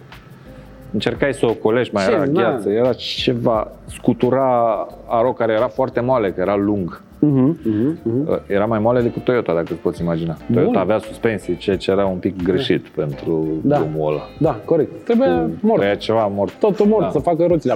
Încercai 0.91 1.33
să 1.33 1.45
o 1.45 1.53
colești, 1.53 1.93
mai 1.93 2.03
Ce, 2.05 2.11
era 2.11 2.25
gheață, 2.25 2.69
era 2.69 2.93
ceva, 2.93 3.71
scutura 3.85 4.87
aro 5.07 5.33
care 5.33 5.53
era 5.53 5.67
foarte 5.67 5.99
moale, 5.99 6.31
că 6.31 6.41
era 6.41 6.55
lung. 6.55 7.01
Uh-huh, 7.25 7.53
uh-huh. 7.53 8.41
Era 8.47 8.65
mai 8.65 8.79
moale 8.79 9.01
decât 9.01 9.23
Toyota, 9.23 9.53
dacă 9.53 9.67
îți 9.69 9.81
poți 9.81 10.01
imagina. 10.01 10.37
Bun. 10.45 10.55
Toyota 10.55 10.79
avea 10.79 10.97
suspensii, 10.97 11.57
ceea 11.57 11.77
ce 11.77 11.91
era 11.91 12.05
un 12.05 12.17
pic 12.17 12.43
greșit 12.43 12.83
da. 12.83 13.03
pentru 13.03 13.47
da. 13.61 13.77
drumul 13.77 14.11
ăla. 14.11 14.21
Da, 14.39 14.59
corect. 14.65 15.03
Trebuie 15.03 15.29
mort. 15.29 15.59
Trebuia 15.61 15.95
ceva 15.95 16.27
mort. 16.27 16.53
Totul 16.59 16.85
mort, 16.85 17.03
da. 17.03 17.09
să 17.09 17.19
facă 17.19 17.45
roțile. 17.47 17.73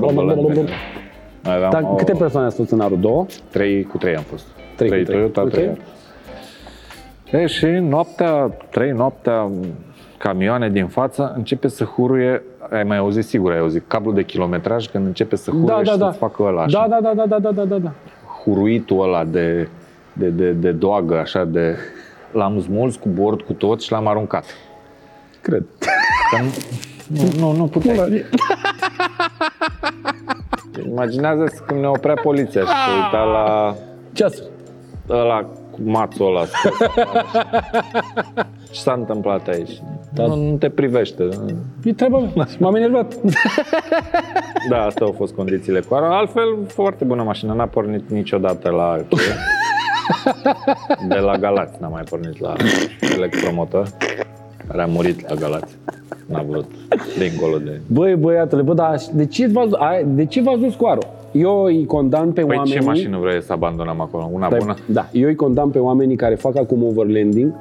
Dar 1.42 1.82
o... 1.84 1.96
câte 1.96 2.14
persoane 2.18 2.46
ați 2.46 2.56
fost 2.56 2.72
în 2.72 2.80
Aro? 2.80 2.96
Două? 2.96 3.26
Trei 3.50 3.84
cu 3.84 3.98
trei 3.98 4.16
am 4.16 4.24
fost. 4.24 4.46
Trei, 4.88 5.04
trei, 5.04 5.04
trei. 5.04 5.18
Toyota, 5.18 5.42
okay. 5.42 5.78
trei. 7.30 7.42
E, 7.42 7.46
și 7.46 7.66
noaptea, 7.66 8.52
trei 8.70 8.92
noaptea, 8.92 9.50
camioane 10.18 10.70
din 10.70 10.88
față 10.88 11.34
începe 11.36 11.68
să 11.68 11.84
huruie 11.84 12.44
ai 12.70 12.84
mai 12.84 12.98
auzit, 12.98 13.26
sigur 13.26 13.52
ai 13.52 13.60
auzit, 13.60 13.84
cablu 13.88 14.12
de 14.12 14.24
kilometraj 14.24 14.88
când 14.88 15.06
începe 15.06 15.36
să 15.36 15.52
huruie 15.52 15.68
da, 15.68 15.82
da, 15.84 15.92
și 15.92 15.98
da. 15.98 16.06
să-ți 16.06 16.18
facă 16.18 16.44
ăla 16.44 16.62
așa. 16.62 16.88
Da, 16.90 17.00
da, 17.02 17.14
da, 17.14 17.26
da, 17.26 17.40
da, 17.40 17.52
da, 17.52 17.64
da, 17.64 17.78
da. 17.78 17.92
Huruitul 18.44 19.04
ăla 19.04 19.24
de, 19.24 19.68
de, 20.14 20.28
de, 20.28 20.52
de 20.52 20.72
doagă, 20.72 21.18
așa 21.18 21.46
de... 21.46 21.76
L-am 22.32 22.62
smuls 22.62 22.96
cu 22.96 23.10
bord, 23.10 23.42
cu 23.42 23.54
tot 23.54 23.82
și 23.82 23.92
l-am 23.92 24.08
aruncat. 24.08 24.46
Cred. 25.42 25.64
Că 26.32 26.44
nu, 27.08 27.40
nu, 27.40 27.52
nu 27.58 27.68
puteai. 27.68 28.26
Imaginează-ți 30.88 31.64
când 31.64 31.80
ne 31.80 31.88
oprea 31.88 32.14
poliția 32.14 32.62
și 32.62 32.68
se 32.68 32.92
uita 33.04 33.24
la... 33.24 33.76
Ceas. 34.14 34.44
Ăla 35.10 35.46
cu 35.72 35.80
mațul 35.84 36.28
ăla. 36.28 36.46
Ce 38.72 38.80
s-a 38.84 38.94
întâmplat 38.94 39.48
aici? 39.48 39.82
Da. 40.14 40.26
Nu, 40.26 40.36
nu 40.36 40.56
te 40.58 40.70
privește. 40.70 41.28
E 41.84 41.94
treaba 41.94 42.20
mea. 42.36 42.48
M-am 42.60 42.76
enervat. 42.76 43.16
da, 44.70 44.84
astea 44.86 45.06
au 45.06 45.12
fost 45.18 45.34
condițiile 45.34 45.80
cu 45.80 45.94
Altfel, 45.94 46.58
foarte 46.68 47.04
bună 47.04 47.24
mașină. 47.24 47.54
N-a 47.54 47.66
pornit 47.68 48.10
niciodată 48.10 48.70
la 48.70 48.98
De 51.08 51.16
la 51.16 51.38
Galați 51.38 51.78
n-am 51.82 51.92
mai 51.92 52.04
pornit 52.10 52.40
la 52.40 52.54
electromotor, 53.16 53.88
care 54.68 54.82
a 54.82 54.86
murit 54.86 55.30
la 55.30 55.36
Galați. 55.36 55.76
N-a 56.26 56.42
vrut 56.42 56.66
dincolo 57.18 57.58
de... 57.58 57.82
Băi, 57.88 58.16
băiatule, 58.16 58.62
bă, 58.62 58.74
dar 58.74 58.96
de 59.14 59.26
ce 59.26 59.48
v-ați, 59.48 59.76
ai- 59.78 60.06
de 60.06 60.26
ce 60.26 60.42
v-ați 60.42 60.60
dus 60.60 60.76
cu 60.76 60.86
aro? 60.86 61.02
Eu 61.32 61.64
îi 61.64 61.86
condamn 61.86 62.32
pe 62.32 62.42
Păi 62.42 62.56
oamenii... 62.56 62.80
ce 62.80 62.86
mașină 62.86 63.18
vrei 63.18 63.42
să 63.42 63.54
abandonăm 63.54 64.02
acolo? 64.02 64.30
Una 64.32 64.48
Stai, 64.48 64.60
bună? 64.60 64.76
Da, 64.86 65.10
eu 65.12 65.28
îi 65.28 65.36
condamn 65.36 65.72
pe 65.72 65.80
oamenii 65.80 66.16
care 66.16 66.36
fac 66.36 66.58
acum 66.58 66.84
overlanding 66.84 67.54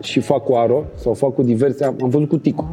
și 0.00 0.20
fac 0.20 0.44
cu 0.44 0.54
aro 0.54 0.82
sau 0.94 1.14
fac 1.14 1.34
cu 1.34 1.42
diverse... 1.42 1.84
Am 1.84 1.96
am 2.02 2.08
văzut 2.08 2.28
cu 2.28 2.36
Tico. 2.36 2.64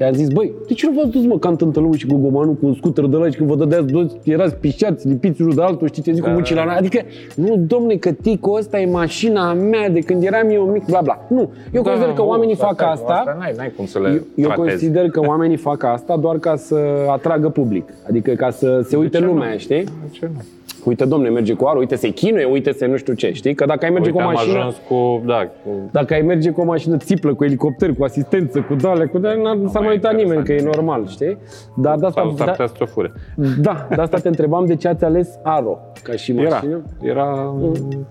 I-am 0.00 0.12
zis, 0.12 0.28
băi, 0.28 0.52
de 0.66 0.74
ce 0.74 0.86
nu 0.86 0.92
v-ați 0.92 1.10
dus 1.10 1.24
mă 1.24 1.38
ca 1.38 1.48
în 1.48 1.56
Tântălău 1.56 1.92
și 1.94 2.06
Gogomanu 2.06 2.52
cu 2.52 2.66
un 2.66 2.74
scooter 2.74 3.04
de 3.04 3.16
ăla 3.16 3.30
și 3.30 3.36
când 3.36 3.48
vă 3.48 3.56
dădeați 3.56 3.92
toți, 3.92 4.16
erați 4.24 4.54
pișați, 4.54 5.08
lipiți 5.08 5.42
unul 5.42 5.54
de 5.54 5.62
altul, 5.62 5.86
știți 5.88 6.06
ce 6.06 6.12
zic, 6.12 6.22
cu 6.22 6.28
Da. 6.28 6.34
mucii 6.34 6.54
la 6.54 6.64
noi. 6.64 6.74
Adică, 6.78 7.00
nu, 7.36 7.56
domne, 7.66 7.94
că 7.94 8.12
Tico 8.12 8.50
ăsta 8.52 8.80
e 8.80 8.86
mașina 8.90 9.52
mea 9.52 9.88
de 9.88 10.00
când 10.00 10.22
eram 10.22 10.48
eu 10.50 10.62
mic, 10.64 10.84
bla, 10.86 11.00
bla. 11.02 11.26
Nu, 11.28 11.50
eu 11.72 11.82
consider 11.82 12.08
că 12.12 12.22
nu, 12.22 12.28
oamenii 12.28 12.54
asta- 12.54 12.66
fac 12.66 12.82
asta... 12.82 13.12
Asta 13.12 13.36
n-ai, 13.38 13.52
n-ai 13.56 13.72
cum 13.76 13.86
să 13.86 13.98
le 13.98 14.08
Eu, 14.08 14.14
eu 14.34 14.44
tratezi. 14.46 14.68
consider 14.68 15.08
că 15.10 15.20
oamenii 15.30 15.56
fac 15.56 15.82
asta 15.82 16.16
doar 16.16 16.38
ca 16.38 16.56
să 16.56 16.76
atragă 17.10 17.48
public. 17.48 17.88
Adică 18.08 18.30
ca 18.32 18.50
să 18.50 18.80
se 18.88 18.96
uite 18.96 19.18
ce 19.18 19.24
nu? 19.24 19.30
lumea, 19.32 19.56
știi? 19.56 19.84
De 19.84 20.08
ce 20.10 20.28
nu? 20.34 20.42
Uite, 20.88 21.04
domne, 21.04 21.28
merge 21.28 21.52
cu 21.54 21.64
aro, 21.66 21.78
uite, 21.78 21.94
se 21.96 22.08
chinuie, 22.08 22.44
uite, 22.44 22.72
se 22.72 22.86
nu 22.86 22.96
știu 22.96 23.14
ce, 23.14 23.32
știi? 23.32 23.54
Că 23.54 23.64
dacă 23.64 23.84
ai 23.84 23.90
merge 23.90 24.06
Uite, 24.10 24.18
cu 24.22 24.24
o 24.24 24.28
am 24.28 24.34
mașină... 24.34 24.58
ajuns 24.58 24.76
cu, 24.88 25.22
da, 25.26 25.46
cu 25.64 25.70
Dacă 25.92 26.14
ai 26.14 26.20
merge 26.20 26.50
cu 26.50 26.60
o 26.60 26.64
mașină 26.64 26.96
țiplă, 26.96 27.34
cu 27.34 27.44
elicopter, 27.44 27.92
cu 27.94 28.04
asistență, 28.04 28.60
cu 28.60 28.74
dale, 28.74 29.06
cu 29.06 29.18
dale, 29.18 29.42
n-ar- 29.42 29.56
nu 29.56 29.68
s-ar 29.68 29.82
mai 29.82 29.84
mai 29.86 29.94
uita 29.94 30.10
nimeni, 30.10 30.44
că 30.44 30.52
e 30.52 30.56
interesant. 30.56 30.74
normal, 30.86 31.06
știi? 31.08 31.38
Dar 31.76 31.96
de 31.98 32.06
asta, 32.06 32.20
sau 32.20 32.30
s-ar 32.36 32.46
da, 32.46 32.50
putea 32.52 32.66
să 32.66 32.74
te 32.78 32.84
fure. 32.84 33.12
da, 33.60 33.86
de 33.94 34.00
asta 34.00 34.18
te 34.18 34.28
întrebam 34.28 34.66
de 34.66 34.74
ce 34.76 34.88
ați 34.88 35.04
ales 35.04 35.38
Aro 35.42 35.78
ca 36.02 36.12
și 36.12 36.32
Era, 36.38 36.48
mașină. 36.48 36.82
era 37.02 37.54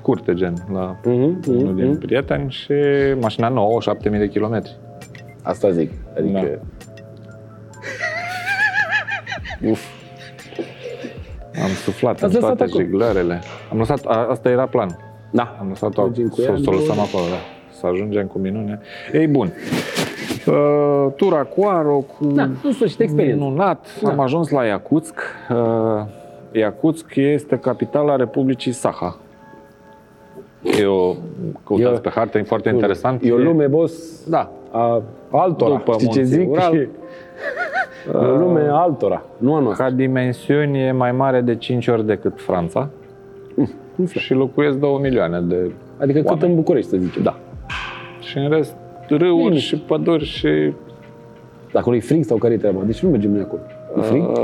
curte 0.02 0.34
gen 0.34 0.54
la 0.74 0.96
Mhm, 1.04 1.14
unul 1.48 1.64
mhm, 1.64 1.76
din 1.76 1.88
mhm. 1.90 1.98
prieteni 2.00 2.50
și 2.52 2.74
mașina 3.22 3.50
nouă, 3.50 3.82
7000 3.82 4.20
de 4.20 4.28
kilometri. 4.28 4.76
Asta 5.42 5.70
zic. 5.72 5.92
Adică... 6.18 6.40
Da. 9.62 9.70
Uf. 9.70 9.96
Am 11.64 11.70
suflat 11.70 12.20
în 12.20 12.26
Ați 12.26 12.34
lăsat 12.36 12.56
toate 12.56 12.64
acolo. 12.64 12.84
jiglarele. 12.84 13.42
Am 13.72 13.78
lăsat, 13.78 14.06
a, 14.06 14.28
asta 14.30 14.50
era 14.50 14.66
plan. 14.66 14.98
Da. 15.32 15.58
Am 15.60 15.68
lăsat-o, 15.70 16.02
Mergem 16.02 16.28
cu 16.28 16.36
să, 16.36 16.42
ea, 16.42 16.56
să 16.64 16.70
o 16.70 16.72
lăsăm 16.74 16.96
nu- 16.96 17.02
acolo, 17.02 17.24
da. 17.30 17.38
Să 17.80 17.86
ajungem 17.88 18.26
cu 18.28 18.38
minune. 18.40 18.80
Ei, 19.14 19.28
bun. 19.28 19.52
Uh, 20.48 21.08
tura 21.16 21.44
cu 21.44 21.66
Aro, 21.66 21.98
cu 21.98 22.26
Da, 22.26 22.44
în 22.64 22.72
sfârșit, 22.74 23.00
experiență. 23.00 23.44
minunat. 23.44 23.86
Da. 24.02 24.10
Am 24.10 24.20
ajuns 24.20 24.50
la 24.50 24.64
Iacutsk. 24.66 25.16
Uh, 25.50 25.58
Iacutsk 26.52 27.16
este 27.16 27.58
capitala 27.58 28.16
Republicii 28.16 28.72
Saha. 28.72 29.18
Eu 30.80 31.18
căutați 31.66 31.88
Eu- 31.94 32.00
pe 32.00 32.10
hartă, 32.10 32.38
e 32.38 32.44
foarte 32.44 32.70
interesant. 32.70 33.24
E 33.24 33.32
o 33.32 33.40
E- 33.40 33.44
lume, 33.44 33.68
boss, 33.68 34.24
Da, 34.28 34.52
a 34.72 35.02
altora. 35.32 35.76
După 35.76 35.92
Știi 35.92 36.08
ce 36.10 36.20
munții 36.20 36.38
zic? 36.38 36.52
Ural. 36.52 36.88
E 38.14 38.18
o 38.18 38.36
lume 38.38 38.62
a 38.70 38.74
altora, 38.76 39.26
nu 39.38 39.56
a 39.56 39.60
noastră. 39.60 39.86
ca 39.86 39.92
dimensiuni 39.92 40.80
e 40.80 40.92
mai 40.92 41.12
mare 41.12 41.42
de 41.42 41.56
5 41.56 41.88
ori 41.88 42.06
decât 42.06 42.42
Franța. 42.42 42.90
Și 44.08 44.34
locuiesc 44.34 44.78
2 44.78 44.98
milioane 45.02 45.40
de 45.40 45.72
Adică 45.98 46.20
cât 46.20 46.30
oameni. 46.30 46.50
în 46.50 46.56
București, 46.56 46.90
să 46.90 46.98
zicem. 46.98 47.24
Da. 47.24 47.38
Și 48.20 48.38
în 48.38 48.50
rest, 48.50 48.76
râuri 49.10 49.44
Bine. 49.48 49.58
și 49.58 49.76
păduri 49.78 50.24
și... 50.26 50.74
Dar 51.72 51.82
acolo 51.82 51.96
e 51.96 52.00
frig 52.00 52.24
sau 52.24 52.38
care 52.38 52.54
e 52.54 52.58
treaba? 52.58 52.80
Deci 52.86 53.00
nu 53.00 53.10
mergem 53.10 53.32
noi 53.32 53.42
acolo. 53.42 53.62
E 53.98 54.02
frig? 54.02 54.28
Uh, 54.28 54.38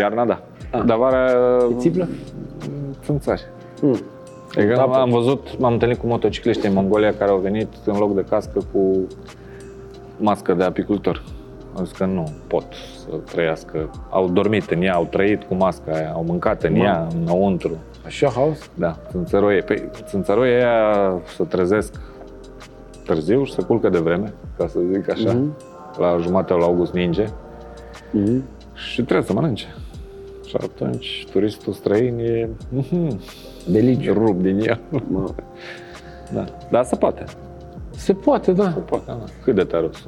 iarna, 0.00 0.24
da. 0.24 0.40
Ah. 0.70 0.82
Dar 0.86 0.96
vara... 0.96 1.30
E 1.70 1.74
țiplă? 1.76 2.08
Țânțari. 3.02 3.42
Mm. 3.82 3.96
Adică 4.56 4.80
Apă. 4.80 4.96
am 4.96 5.10
văzut, 5.10 5.58
m-am 5.58 5.72
întâlnit 5.72 5.98
cu 5.98 6.06
motocicliști 6.06 6.66
în 6.66 6.72
Mongolia 6.72 7.14
care 7.14 7.30
au 7.30 7.38
venit 7.38 7.68
în 7.84 7.96
loc 7.98 8.14
de 8.14 8.24
cască 8.30 8.60
cu 8.72 9.06
mască 10.16 10.54
de 10.54 10.64
apicultor. 10.64 11.22
Au 11.78 11.84
zis 11.84 11.96
că 11.96 12.04
nu 12.04 12.28
pot 12.46 12.64
să 12.98 13.16
trăiască. 13.32 13.90
Au 14.10 14.28
dormit 14.28 14.70
în 14.70 14.82
ea, 14.82 14.94
au 14.94 15.04
trăit 15.10 15.42
cu 15.44 15.54
masca 15.54 15.92
aia, 15.92 16.10
au 16.12 16.24
mâncat 16.24 16.62
în 16.62 16.72
Mamă. 16.72 16.84
ea, 16.84 17.06
înăuntru. 17.22 17.76
Așa 18.06 18.28
haos? 18.30 18.70
Da, 18.74 18.96
țânțăroie. 19.10 19.60
Păi, 19.60 19.88
țânțăroie 20.06 20.54
aia 20.54 21.20
să 21.36 21.44
trezesc 21.44 22.00
târziu 23.04 23.44
și 23.44 23.52
să 23.52 23.62
culcă 23.62 23.88
de 23.88 23.98
vreme, 23.98 24.32
ca 24.56 24.66
să 24.66 24.78
zic 24.92 25.10
așa. 25.10 25.32
Mhm. 25.32 25.56
La 25.98 26.16
jumătatea 26.20 26.56
la 26.56 26.64
august 26.64 26.92
ninge 26.92 27.24
Mhm. 28.12 28.44
și 28.74 29.02
trebuie 29.02 29.26
să 29.26 29.32
mănânce. 29.32 29.66
Și 30.46 30.56
atunci 30.60 31.26
turistul 31.32 31.72
străin 31.72 32.18
e 32.18 32.48
mhm, 32.68 33.20
Deliciu. 33.66 34.12
rup 34.12 34.40
din 34.40 34.58
el. 34.60 34.80
Mă. 35.10 35.30
Da. 36.34 36.44
Dar 36.70 36.84
se 36.84 36.96
poate. 36.96 37.24
Se 37.90 38.12
poate, 38.12 38.52
da. 38.52 38.70
Se 38.70 38.78
poate, 38.78 39.04
da. 39.06 39.18
Cât 39.44 39.54
de 39.54 39.62
tare 39.64 39.84
o 39.84 39.92
să 39.92 40.04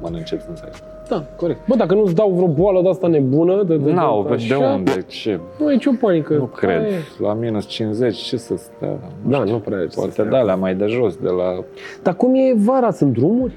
mănânce 0.00 0.36
țânțari? 0.36 0.82
Da, 1.08 1.24
corect. 1.36 1.58
Bă, 1.68 1.74
dacă 1.76 1.94
nu-ți 1.94 2.14
dau 2.14 2.30
vreo 2.30 2.46
boală 2.48 2.82
de 2.82 2.88
asta 2.88 3.06
nebună, 3.06 3.62
de, 3.62 3.76
de, 3.76 3.92
N-au, 3.92 4.22
de, 4.22 4.28
pe 4.28 4.44
de 4.48 4.54
așa, 4.54 4.72
unde? 4.74 5.04
Ce? 5.06 5.40
Nu 5.58 5.70
e 5.70 5.72
nicio 5.72 5.90
panică. 6.00 6.34
Nu 6.34 6.44
cred. 6.44 6.80
Hai. 6.80 6.90
La 7.18 7.32
minus 7.34 7.66
50, 7.66 8.16
ce 8.16 8.36
să 8.36 8.54
stea? 8.56 8.98
Da, 9.26 9.38
știu. 9.40 9.52
nu 9.52 9.58
prea 9.58 9.76
are 9.76 9.86
ce 9.86 9.92
să 9.92 9.98
Poate 9.98 10.12
stea. 10.12 10.24
de 10.24 10.36
alea 10.36 10.56
mai 10.56 10.74
de 10.74 10.86
jos, 10.86 11.16
de 11.16 11.28
la... 11.28 11.64
Dar 12.02 12.14
cum 12.14 12.34
e 12.34 12.54
vara? 12.56 12.90
Sunt 12.90 13.12
drumuri? 13.12 13.52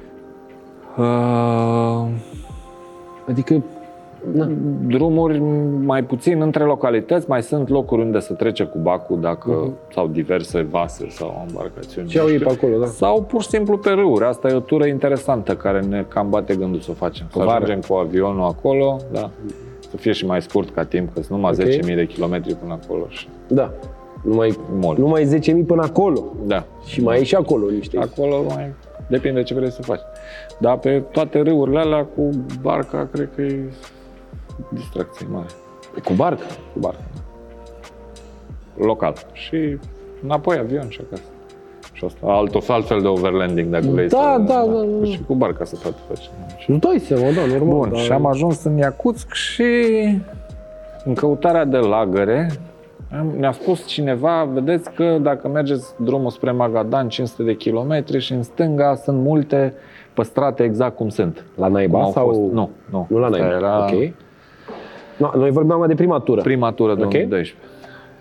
Uh, 0.97 2.05
Adică, 3.29 3.63
na. 4.33 4.47
drumuri 4.87 5.39
mai 5.85 6.03
puțin 6.03 6.41
între 6.41 6.63
localități, 6.63 7.29
mai 7.29 7.43
sunt 7.43 7.69
locuri 7.69 8.01
unde 8.01 8.19
se 8.19 8.33
trece 8.33 8.63
cu 8.63 8.77
bacul 8.77 9.19
dacă, 9.21 9.49
Mhm. 9.49 9.73
sau 9.93 10.07
diverse 10.07 10.61
vase 10.61 11.09
sau 11.09 11.45
embarcațiuni. 11.47 12.07
ce 12.07 12.19
au 12.19 12.25
nu 12.25 12.31
ei 12.31 12.37
știu. 12.37 12.47
pe 12.49 12.53
acolo, 12.53 12.79
da? 12.79 12.85
Sau 12.85 13.21
pur 13.23 13.41
și 13.41 13.47
simplu 13.47 13.77
pe 13.77 13.89
râuri. 13.89 14.23
Asta 14.25 14.47
e 14.47 14.53
o 14.53 14.59
tură 14.59 14.85
interesantă 14.85 15.55
care 15.55 15.79
ne 15.81 16.05
cam 16.07 16.29
bate 16.29 16.55
gândul 16.55 16.79
să 16.79 16.91
o 16.91 16.93
facem. 16.93 17.25
Să 17.31 17.37
Vară. 17.37 17.49
ajungem 17.51 17.79
cu 17.87 17.93
avionul 17.95 18.43
acolo, 18.43 18.97
da. 19.11 19.29
Să 19.89 19.97
fie 19.97 20.11
și 20.11 20.25
mai 20.25 20.41
scurt 20.41 20.69
ca 20.69 20.83
timp, 20.83 21.13
că 21.13 21.21
sunt 21.21 21.29
numai 21.37 21.51
Ok. 21.51 21.57
10.000 21.65 21.95
de 21.95 22.05
kilometri 22.05 22.53
până 22.55 22.79
acolo. 22.83 23.05
Și 23.09 23.27
Da. 23.47 23.71
Numai, 24.23 24.57
mult. 24.71 24.97
numai 24.97 25.23
10.000 25.25 25.63
până 25.65 25.81
acolo. 25.83 26.23
Da. 26.45 26.63
Și 26.85 27.03
mai 27.03 27.19
e 27.19 27.23
și 27.23 27.35
acolo 27.35 27.69
niște. 27.69 27.97
Acolo 27.97 28.43
mai 28.47 28.73
depinde 29.09 29.43
ce 29.43 29.53
vrei 29.53 29.71
să 29.71 29.81
faci. 29.81 29.99
Dar 30.59 30.77
pe 30.77 31.03
toate 31.11 31.39
râurile 31.41 31.79
alea 31.79 32.05
cu 32.15 32.29
barca, 32.61 33.07
cred 33.11 33.29
că 33.35 33.41
e 33.41 33.59
distracție 34.73 35.27
mare. 35.31 35.47
Cu 36.03 36.13
barcă. 36.13 36.43
Cu 36.73 36.79
barca. 36.79 37.03
Local. 38.77 39.13
Și 39.33 39.77
înapoi 40.23 40.57
avion 40.57 40.89
și 40.89 40.99
acasă. 41.05 41.21
Și 41.93 42.05
asta. 42.05 42.27
Alt, 42.27 42.69
altfel 42.69 43.01
de 43.01 43.07
overlanding 43.07 43.67
dacă 43.69 43.85
vrei 43.87 44.07
Da, 44.07 44.33
să... 44.35 44.41
da, 44.53 44.65
da, 44.65 44.81
da. 44.99 45.05
Și 45.05 45.19
cu 45.27 45.33
barca 45.33 45.63
să 45.65 45.75
poate 45.81 45.97
face. 46.07 46.29
Nu 46.67 46.77
dai 46.77 46.99
seama, 46.99 47.23
da, 47.31 47.45
normal. 47.45 47.67
Bun, 47.77 47.89
dar... 47.89 47.99
și 47.99 48.11
am 48.11 48.25
ajuns 48.25 48.63
în 48.63 48.77
Iacutsk 48.77 49.33
și 49.33 49.63
în 51.05 51.13
căutarea 51.13 51.65
de 51.65 51.77
lagăre 51.77 52.51
am- 53.17 53.33
ne-a 53.37 53.51
spus 53.51 53.85
cineva, 53.85 54.49
vedeți 54.53 54.91
că 54.91 55.17
dacă 55.21 55.47
mergeți 55.47 55.93
drumul 55.97 56.29
spre 56.29 56.51
Magadan, 56.51 57.09
500 57.09 57.43
de 57.43 57.55
kilometri 57.55 58.19
și 58.19 58.33
în 58.33 58.43
stânga 58.43 58.95
sunt 58.95 59.21
multe 59.21 59.73
păstrate 60.13 60.63
exact 60.63 60.95
cum 60.95 61.09
sunt. 61.09 61.43
La 61.55 61.67
naiba 61.67 61.97
Cum 61.97 62.05
au 62.05 62.11
sau... 62.11 62.27
fost. 62.27 62.39
Nu, 62.39 62.69
nu. 62.91 63.05
Nu 63.09 63.17
la 63.17 63.25
Asta 63.25 63.37
naiba. 63.37 63.55
Era 63.55 63.83
Ok. 63.83 64.13
No, 65.17 65.31
noi 65.35 65.49
vorbeam 65.51 65.79
mai 65.79 65.87
de 65.87 65.95
prima 65.95 66.19
tură. 66.19 66.41
prima 66.41 66.71
tură 66.71 66.95
de 66.95 67.03
Ok. 67.03 67.09
2012. 67.11 67.55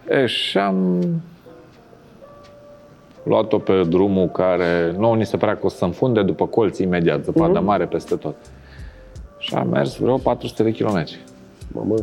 E, 0.08 0.26
și 0.26 0.58
am 0.58 1.04
luat-o 3.22 3.58
pe 3.58 3.82
drumul 3.88 4.26
care 4.28 4.94
nu 4.98 5.14
ni 5.14 5.26
se 5.26 5.36
părea 5.36 5.54
că 5.56 5.66
o 5.66 5.68
să 5.68 5.76
se 5.76 5.84
înfunde 5.84 6.22
după 6.22 6.46
colț 6.46 6.78
imediat, 6.78 7.24
zăpadă 7.24 7.52
Mhm. 7.58 7.64
mare 7.64 7.84
peste 7.86 8.14
tot. 8.16 8.34
Și 9.38 9.54
am 9.54 9.68
mers 9.68 9.96
vreo 9.96 10.16
400 10.16 10.62
de 10.62 10.70
kilometri. 10.70 11.18
Mamă, 11.72 11.94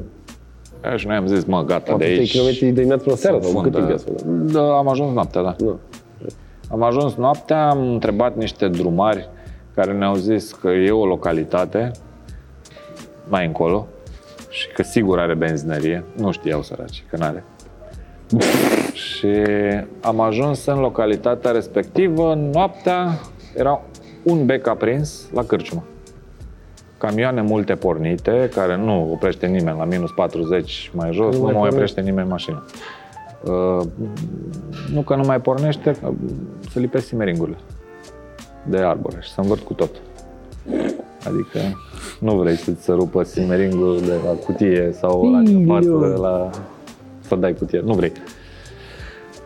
E, 0.94 0.96
și 0.98 1.08
noi 1.08 1.16
am 1.16 1.26
zis, 1.28 1.46
mă, 1.46 1.64
gata, 1.64 1.96
de 1.98 2.04
400 2.06 2.20
aici. 2.20 2.58
km 2.60 2.66
de 2.66 2.72
dimineață 2.72 3.04
până 3.04 3.16
seara 3.16 3.40
se 3.42 3.48
sau 3.50 3.62
cât 3.62 3.72
timp 3.72 3.90
înfundă. 3.90 4.12
e 4.12 4.16
asta? 4.46 4.60
Da, 4.60 4.78
am 4.78 4.88
ajuns 4.88 5.14
noaptea, 5.14 5.42
da. 5.42 5.56
Nu. 5.60 5.80
Am 6.72 6.84
ajuns 6.84 7.16
noaptea, 7.16 7.70
am 7.70 7.92
întrebat 7.92 8.36
niște 8.36 8.68
drumari 8.68 9.30
care 9.76 9.92
ne-au 9.94 10.14
zis 10.16 10.52
că 10.52 10.68
e 10.70 10.92
o 10.92 11.06
localitate 11.06 11.92
mai 13.30 13.46
încolo 13.46 13.88
și 14.54 14.68
că 14.68 14.84
sigur 14.84 15.20
are 15.20 15.34
benzinărie. 15.34 16.04
Nu 16.18 16.32
știau 16.32 16.62
săraci, 16.62 17.04
că 17.10 17.18
n-are. 17.18 17.44
și 19.06 19.28
am 20.02 20.20
ajuns 20.20 20.66
în 20.66 20.80
localitatea 20.80 21.52
respectivă, 21.52 22.34
noaptea 22.34 23.20
era 23.56 23.82
un 24.24 24.46
bec 24.46 24.68
aprins 24.68 25.30
la 25.34 25.44
cârciumă. 25.44 25.84
Camioane 26.98 27.42
multe 27.42 27.74
pornite, 27.76 28.50
care 28.54 28.78
nu 28.78 29.12
oprește 29.12 29.46
nimeni 29.48 29.78
la 29.78 29.86
minus 29.86 30.12
40 30.12 30.92
mai 30.94 31.10
jos, 31.14 31.36
Nu 31.36 31.38
nu, 31.38 31.44
mai 31.44 31.52
mai 31.54 31.54
pornește. 31.54 31.76
oprește 31.76 32.02
nimeni 32.02 32.28
mașina. 32.28 32.64
Uh, 33.44 33.86
nu 34.94 35.02
că 35.02 35.16
nu 35.16 35.24
mai 35.26 35.42
pornește, 35.42 35.92
că 36.02 36.12
să 36.72 36.80
lipesc 36.80 37.06
simeringurile 37.06 37.58
de 38.64 38.78
arboreș 38.78 39.26
și 39.26 39.32
să 39.32 39.42
învârt 39.42 39.62
cu 39.62 39.74
tot. 39.74 39.90
Adică 41.28 41.60
nu 42.20 42.36
vrei 42.38 42.56
să-ți 42.56 42.84
se 42.84 42.92
rupă 42.92 43.24
simeringul 43.24 44.00
de 44.06 44.14
la 44.26 44.32
cutie 44.32 44.92
sau 44.94 45.32
la 45.32 45.42
Iu. 45.50 45.66
față 45.68 46.18
la... 46.22 46.50
să 47.20 47.36
dai 47.36 47.54
cutie. 47.54 47.80
Nu 47.86 47.94
vrei. 47.94 48.12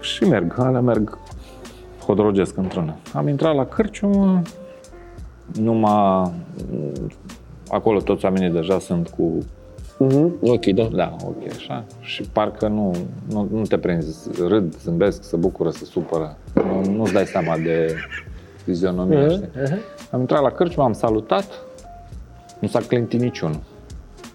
Și 0.02 0.24
merg, 0.24 0.54
alea 0.60 0.82
merg 0.82 1.18
hodrogesc 2.06 2.58
într-una. 2.58 2.96
Am 3.14 3.28
intrat 3.28 3.56
la 3.56 3.66
cârciumă, 3.66 4.42
numai 5.60 6.32
acolo 7.70 8.00
toți 8.00 8.26
oamenii 8.26 8.50
deja 8.50 8.80
sunt 8.80 9.10
cu 9.10 9.38
Mhm. 10.00 10.34
Ok, 10.42 10.66
da. 10.66 10.84
da, 10.96 11.16
ok, 11.26 11.52
așa. 11.56 11.84
Și 12.00 12.22
parcă 12.22 12.68
nu, 12.68 12.92
nu, 13.30 13.48
nu 13.52 13.62
te 13.62 13.78
prinzi, 13.78 14.30
râd, 14.48 14.76
zâmbesc, 14.84 15.24
se 15.24 15.36
bucură, 15.36 15.70
se 15.70 15.86
supără. 15.86 16.38
Nu, 16.54 16.92
nu-ți 16.96 17.14
dai 17.14 17.26
seama 17.26 17.58
de 17.58 17.94
fizionomie, 18.66 19.18
Mhm, 19.26 19.30
știi? 19.34 19.50
Am 20.12 20.20
intrat 20.20 20.42
la 20.42 20.50
cârciumă, 20.52 20.86
am 20.86 20.94
salutat, 20.94 21.46
nu 22.60 22.68
s-a 22.68 22.80
clintit 22.80 23.20
niciunul. 23.20 23.60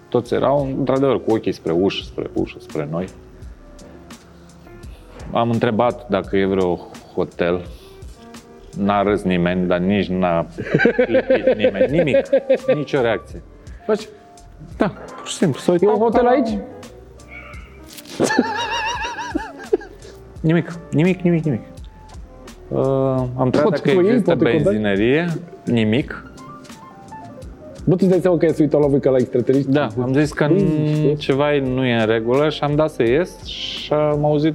Toți 0.09 0.35
erau, 0.35 0.75
într-adevăr, 0.79 1.23
cu 1.25 1.33
ochii 1.33 1.53
spre 1.53 1.73
ușă, 1.73 2.03
spre 2.05 2.31
ușă, 2.33 2.57
spre 2.61 2.89
noi. 2.91 3.07
Am 5.33 5.51
întrebat 5.51 6.09
dacă 6.09 6.37
e 6.37 6.45
vreo 6.47 6.77
hotel. 7.15 7.67
N-a 8.79 9.03
râs 9.03 9.23
nimeni, 9.23 9.67
dar 9.67 9.79
nici 9.79 10.07
n-a 10.09 10.47
clipit 11.05 11.55
nimeni. 11.57 11.91
Nimic. 11.97 12.17
Nicio 12.75 13.01
reacție. 13.01 13.43
Faci? 13.87 14.09
Da, 14.77 14.89
pur 15.17 15.27
și 15.27 15.35
simplu. 15.35 15.61
S-a 15.61 15.73
E 15.73 15.77
uitat 15.81 15.95
un 15.95 16.01
hotel 16.03 16.21
ca 16.21 16.27
la- 16.27 16.31
aici? 16.31 16.59
Nimic, 20.41 20.73
nimic, 20.91 21.21
nimic, 21.21 21.45
nimic. 21.45 21.61
Uh, 22.69 22.79
am 22.79 23.33
întrebat 23.37 23.69
Poate 23.69 23.83
dacă 23.85 23.97
cu 23.99 24.05
ei, 24.05 24.11
există 24.11 24.37
poate 24.37 24.57
cu 24.57 24.63
benzinerie, 24.63 25.27
nimic. 25.65 26.32
Bă, 27.85 27.91
tu 27.95 27.97
îți 28.01 28.09
dai 28.09 28.19
seama 28.21 28.37
că 28.37 28.47
e 28.47 28.55
uitat 28.59 28.81
la 28.81 28.87
voi 28.87 29.01
ca 29.01 29.11
la 29.11 29.17
extraterestri? 29.17 29.73
Da, 29.73 29.87
am 30.03 30.13
zis 30.13 30.33
că 30.33 30.47
Mm. 30.51 30.57
n- 30.57 31.17
ceva 31.19 31.47
nu 31.75 31.85
e 31.87 31.95
în 32.01 32.07
regulă 32.07 32.49
și 32.49 32.63
am 32.63 32.75
dat 32.75 32.91
să 32.91 33.03
ies 33.03 33.45
și 33.45 33.93
am 33.93 34.25
auzit 34.25 34.55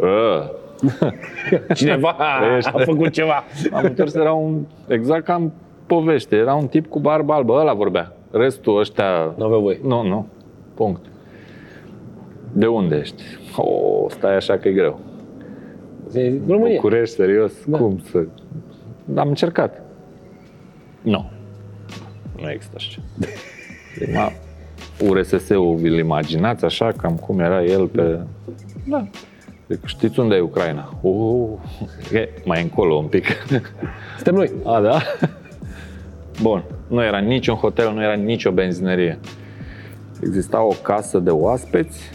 "Ă." 0.00 0.50
Cineva 1.74 2.08
a 2.18 2.40
Trăiește. 2.44 2.72
făcut 2.84 3.10
ceva. 3.10 3.44
Am 3.72 3.84
întors, 3.84 4.14
era 4.14 4.32
un, 4.32 4.60
exact 4.88 5.24
ca 5.24 5.34
în 5.34 5.50
poveste, 5.86 6.36
era 6.36 6.54
un 6.54 6.66
tip 6.66 6.86
cu 6.86 6.98
barbă 7.00 7.32
albă, 7.32 7.52
ăla 7.52 7.74
vorbea. 7.74 8.12
Restul 8.30 8.78
ăștia, 8.78 9.34
Nu 9.36 9.44
aveau 9.44 9.60
voie. 9.60 9.78
nu, 9.82 10.02
nu, 10.02 10.26
punct. 10.74 11.00
De 12.52 12.66
unde 12.66 12.96
ești? 12.96 13.22
O, 13.56 14.06
stai 14.08 14.36
așa 14.36 14.56
că 14.56 14.68
e 14.68 14.72
greu. 14.72 14.98
România. 16.48 16.74
București, 16.74 17.14
serios? 17.14 17.52
Da. 17.66 17.78
Cum 17.78 17.98
să... 17.98 18.24
Am 19.14 19.28
încercat. 19.28 19.82
Nu. 21.02 21.30
Nu 22.40 22.50
există 22.50 22.74
așa 22.76 23.00
ceva. 23.98 24.20
Ma, 24.20 24.32
URSS-ul 25.08 25.74
vi-l 25.74 25.98
imaginați 25.98 26.64
așa, 26.64 26.92
cam 26.92 27.16
cum 27.16 27.38
era 27.38 27.64
el 27.64 27.86
pe... 27.86 28.18
Da. 28.84 29.06
Deci, 29.66 29.78
știți 29.84 30.20
unde 30.20 30.34
e 30.34 30.40
Ucraina? 30.40 30.98
Uh, 31.00 31.48
e 32.12 32.28
mai 32.44 32.62
încolo 32.62 32.94
un 32.94 33.06
pic. 33.06 33.26
Suntem 34.16 34.34
noi. 34.34 34.50
A, 34.64 34.80
da? 34.80 35.02
Bun. 36.42 36.64
Nu 36.88 37.02
era 37.02 37.18
niciun 37.18 37.54
hotel, 37.54 37.92
nu 37.92 38.02
era 38.02 38.12
nicio 38.12 38.50
benzinerie. 38.50 39.18
Exista 40.22 40.62
o 40.62 40.72
casă 40.82 41.18
de 41.18 41.30
oaspeți 41.30 42.10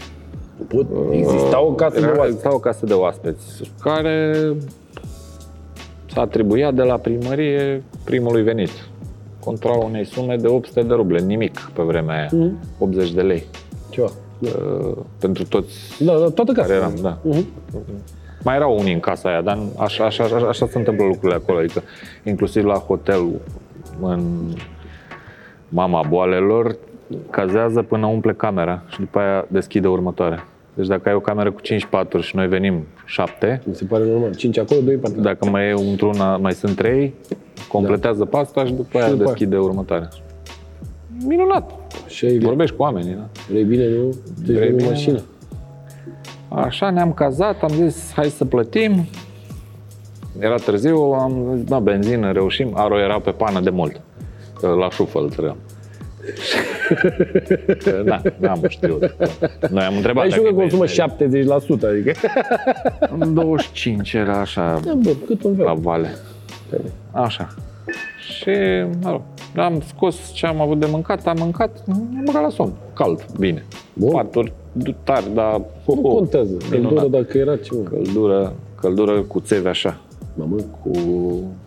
Pot, 0.68 0.88
exista 1.12 1.62
o 1.62 1.72
casă 1.72 2.00
de 2.00 2.06
era, 2.06 2.10
oaspeți. 2.10 2.28
Exista 2.28 2.54
o 2.54 2.60
casă 2.60 2.86
de 2.86 2.94
oaspeți 2.94 3.72
care 3.82 4.54
s-a 6.14 6.22
atribuit 6.22 6.70
de 6.74 6.82
la 6.82 6.98
primărie 6.98 7.84
primului 8.04 8.44
venit. 8.44 8.90
Contra 9.46 9.72
unei 9.72 10.06
sume 10.06 10.36
de 10.36 10.48
800 10.48 10.82
de 10.82 10.94
ruble, 10.94 11.20
nimic 11.20 11.72
pe 11.74 11.82
vremea 11.84 12.16
aia, 12.18 12.30
Mhm. 12.32 12.58
80 12.78 13.12
de 13.12 13.22
lei. 13.22 13.44
Ceva. 13.90 14.08
Da, 14.40 14.50
Uh, 14.50 14.98
pentru 15.20 15.46
toți 15.46 16.04
da, 16.04 16.14
da 16.14 16.30
toată 16.30 16.52
casa. 16.52 16.62
care 16.68 16.74
eram, 16.80 16.94
da. 17.02 17.18
Mhm. 17.24 17.46
Mai 18.44 18.56
erau 18.56 18.78
unii 18.80 18.94
în 18.94 19.00
casa 19.00 19.30
aia, 19.30 19.42
dar 19.42 19.60
așa, 19.78 20.06
așa, 20.06 20.24
așa, 20.24 20.36
așa 20.36 20.68
se 20.68 20.78
întâmplă 20.78 21.06
lucrurile 21.06 21.34
acolo. 21.44 21.58
Adică, 21.58 21.82
inclusiv 22.24 22.66
la 22.66 22.74
hotel, 22.74 23.28
în 24.02 24.22
mama 25.70 26.04
boalelor, 26.10 26.76
cazează 27.30 27.82
până 27.82 28.06
umple 28.06 28.34
camera 28.34 28.84
și 28.88 29.00
după 29.00 29.20
aia 29.20 29.46
deschide 29.48 29.88
următoarea. 29.88 30.48
Deci 30.74 30.88
dacă 30.88 31.10
ai 31.10 31.16
o 31.16 31.20
cameră 31.20 31.52
cu 31.52 31.62
5 31.62 31.86
paturi 31.86 32.24
și 32.24 32.36
noi 32.36 32.48
venim 32.48 32.84
7, 33.06 33.62
Mi 33.66 33.76
se 33.76 33.86
pare 33.86 34.04
normal. 34.06 34.36
5 34.36 34.58
acolo, 34.58 34.80
2 34.82 34.94
în 34.94 35.00
partea. 35.00 35.22
dacă 35.22 35.50
mai 35.50 35.68
e 35.68 35.72
într-una, 35.90 36.38
mai 36.38 36.54
sunt 36.54 36.76
3, 36.76 37.14
completează 37.68 38.26
pe 38.26 38.38
asta 38.38 38.66
și 38.66 38.74
după 38.74 38.98
aia 38.98 39.06
Și 39.06 39.12
după 39.12 39.24
aia. 39.24 39.32
deschide 39.34 39.58
următoarea. 39.58 40.10
Minunat! 41.26 41.72
Și 42.08 42.26
ai 42.26 42.38
Vorbești 42.40 42.76
cu 42.76 42.82
oamenii, 42.82 43.14
da? 43.14 43.28
vrei 43.50 43.64
bine, 43.64 43.88
nu? 43.90 44.04
Deci 44.10 44.46
Vrei 44.46 44.56
vrei 44.58 44.72
bine, 44.72 44.90
mașină. 44.90 45.22
Așa 46.50 46.90
ne-am 46.90 47.14
cazat, 47.14 47.62
am 47.62 47.70
zis 47.70 48.12
hai 48.16 48.26
să 48.30 48.46
plătim. 48.46 49.06
Era 50.40 50.56
târziu, 50.56 50.98
am 50.98 51.52
zis, 51.56 51.64
da, 51.64 51.80
benzină, 51.80 52.32
reușim. 52.32 52.72
Aro 52.74 53.00
era 53.00 53.20
pe 53.20 53.32
pană 53.32 53.60
de 53.60 53.70
mult. 53.70 54.02
Că 54.60 54.68
La 54.68 54.90
șufăl 54.90 55.30
trăiam. 55.30 55.58
Că, 57.84 58.02
Da, 58.06 58.22
n-am 58.38 58.60
știut. 58.68 59.16
Noi 59.70 59.84
am 59.84 59.96
întrebat 59.96 60.24
Ai 60.24 60.30
știu 60.30 60.42
dacă 60.44 60.56
că 60.56 60.62
e 60.62 60.68
consumă 60.68 60.84
benzină. 61.18 61.56
70%, 61.86 61.90
adică... 61.90 62.12
În 63.20 63.34
25 63.34 64.14
era 64.14 64.40
așa, 64.40 64.80
Da, 64.86 64.94
bă, 64.94 65.12
cât 65.26 65.44
un 65.44 65.56
la 65.58 65.74
vreau. 65.74 66.02
Vale. 66.72 66.92
Așa. 67.26 67.48
Și, 68.32 68.50
mă 69.02 69.10
rog, 69.10 69.22
am 69.56 69.82
scos 69.88 70.32
ce 70.34 70.46
am 70.46 70.62
avut 70.62 70.80
de 70.80 70.88
mâncat, 70.92 71.28
am 71.28 71.38
mâncat, 71.40 71.84
am 71.92 72.22
băgat 72.26 72.42
la 72.42 72.50
somn. 72.50 72.72
Cald, 72.94 73.26
bine. 73.40 73.66
Bun. 73.94 74.12
Paturi 74.12 74.54
tari, 75.04 75.34
dar... 75.34 75.62
ho, 75.86 75.96
Nu 75.96 76.02
ho, 76.02 76.14
contează. 76.16 76.58
minunat. 76.72 76.94
Căldură 76.98 77.22
dacă 77.22 77.38
era 77.38 77.56
ceva. 77.56 77.90
Căldură, 77.90 78.54
căldură 78.82 79.22
cu 79.22 79.40
țevi 79.40 79.68
așa. 79.68 79.98
Mamă. 80.36 80.56
Cu... 80.84 80.92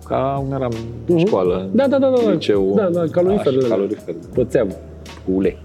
Ca 0.08 0.34
cum 0.44 0.52
eram 0.52 0.72
în 1.06 1.14
Mhm. 1.14 1.26
școală. 1.26 1.68
Da, 1.72 1.86
da, 1.88 1.98
da, 1.98 2.08
da, 2.10 2.20
da. 2.24 2.30
Liceu. 2.30 2.72
Da, 2.76 2.88
da, 2.92 3.04
caloriferele 3.10 3.64
Așa, 3.64 3.74
alea. 3.74 3.76
calorifer. 3.76 4.14
Pățeavă. 4.34 4.74
Cu 5.24 5.30
ulei. 5.32 5.58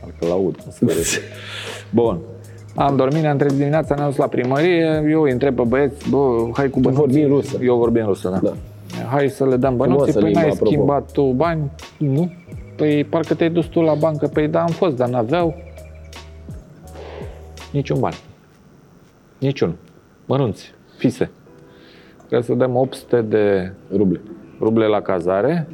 Parcă 0.00 0.26
laud. 0.26 0.56
Bun. 1.90 2.18
Am 2.76 2.96
dormit, 2.96 3.20
ne-am 3.22 3.36
trezit 3.36 3.58
dimineața, 3.58 3.94
ne-am 3.94 4.08
dus 4.08 4.16
la 4.18 4.26
primărie, 4.26 5.04
eu 5.10 5.22
îi 5.22 5.30
întreb 5.30 5.54
pe 5.56 5.62
băieți, 5.62 6.10
bă, 6.10 6.48
hai 6.52 6.68
cu 6.70 6.80
bănuții. 6.80 7.00
vorbi 7.04 7.20
în 7.20 7.28
rusă. 7.28 7.58
Eu 7.62 7.76
vorbim 7.76 8.00
în 8.00 8.06
rusă, 8.06 8.28
da. 8.28 8.38
Da. 8.38 8.52
Hai 9.10 9.28
să 9.28 9.46
le 9.46 9.56
dăm 9.56 9.76
bănuții, 9.76 10.12
Frumoasă 10.12 10.18
păi 10.18 10.24
limba, 10.28 10.40
n-ai 10.40 10.50
apropo. 10.50 10.70
schimbat 10.70 11.12
tu 11.12 11.22
bani? 11.22 11.70
Nu. 11.98 12.32
Păi 12.76 13.04
parcă 13.04 13.34
te-ai 13.34 13.50
dus 13.50 13.66
tu 13.66 13.80
la 13.80 13.94
bancă, 13.94 14.26
păi 14.26 14.48
da, 14.48 14.60
am 14.60 14.66
fost, 14.72 14.96
dar 14.96 15.08
n-aveau 15.08 15.54
niciun 17.72 18.00
ban. 18.00 18.12
Niciun. 19.38 19.76
Mărunți, 20.26 20.74
fise. 20.98 21.30
Trebuie 22.16 22.42
să 22.42 22.54
dăm 22.54 22.76
800 22.76 23.20
de 23.20 23.72
Ruble. 23.96 24.20
ruble 24.60 24.86
la 24.86 25.00
cazare 25.00 25.68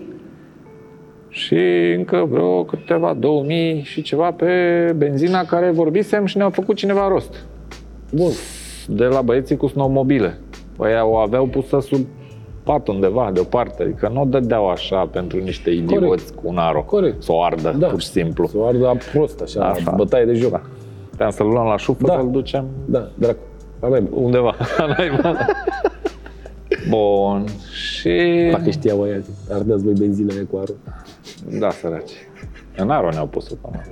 și 1.35 1.57
încă 1.97 2.27
vreo 2.31 2.65
câteva 2.65 3.15
2000 3.15 3.83
și 3.83 4.03
ceva 4.03 4.31
pe 4.33 4.49
benzina 4.97 5.45
care 5.45 5.71
vorbisem 5.71 6.25
și 6.27 6.37
ne-a 6.37 6.51
făcut 6.51 6.77
cineva 6.77 7.09
rost. 7.09 7.45
Bun. 8.13 8.31
De 8.89 9.05
la 9.05 9.21
băieții 9.23 9.57
cu 9.57 9.67
snowmobile. 9.67 10.39
Păi 10.77 10.91
o 11.03 11.17
aveau 11.17 11.47
pusă 11.47 11.81
sub 11.81 12.07
pat 12.65 12.89
undeva, 12.89 13.31
deoparte. 13.35 13.83
Adică 13.83 14.11
nu 14.15 14.21
o 14.21 14.25
dădeau 14.25 14.69
așa 14.69 15.07
pentru 15.13 15.39
niște 15.39 15.71
idioți 15.71 16.35
cu 16.35 16.41
un 16.45 16.59
aro. 16.59 16.83
Corect. 16.83 17.23
Să 17.23 17.33
o 17.33 17.43
ardă, 17.43 17.75
Da. 17.79 17.87
pur 17.87 18.01
și 18.01 18.07
simplu. 18.09 18.47
Să 18.47 18.57
o 18.59 18.67
ardă 18.67 18.97
prost, 19.13 19.41
așa, 19.41 19.61
Așa. 19.65 19.95
bătaie 19.97 20.25
de 20.25 20.33
joc. 20.33 20.51
Da. 20.51 20.61
Puteam 21.11 21.31
să-l 21.31 21.47
luăm 21.47 21.67
la 21.67 21.77
șufă, 21.77 22.07
Da. 22.07 22.15
da. 22.15 22.21
îl 22.21 22.31
ducem 22.31 22.67
Da, 22.87 23.09
dracu. 23.15 23.39
Aveam. 23.81 24.09
undeva. 24.15 24.55
la 26.73 26.81
naiba. 26.85 26.97
Bun. 26.97 27.47
Și... 27.73 28.49
Dacă 28.51 28.71
știau 28.71 29.03
aia, 29.03 29.23
ardeați 29.51 29.83
voi 29.85 29.93
benzina 29.93 30.35
aia 30.35 30.47
cu 30.51 30.57
arul. 30.57 30.77
Da, 31.59 31.71
săraci. 31.71 32.13
În 32.77 32.91
aro 32.91 33.11
ne-au 33.11 33.27
pus-o 33.27 33.55
pe 33.55 33.69
masă. 33.73 33.91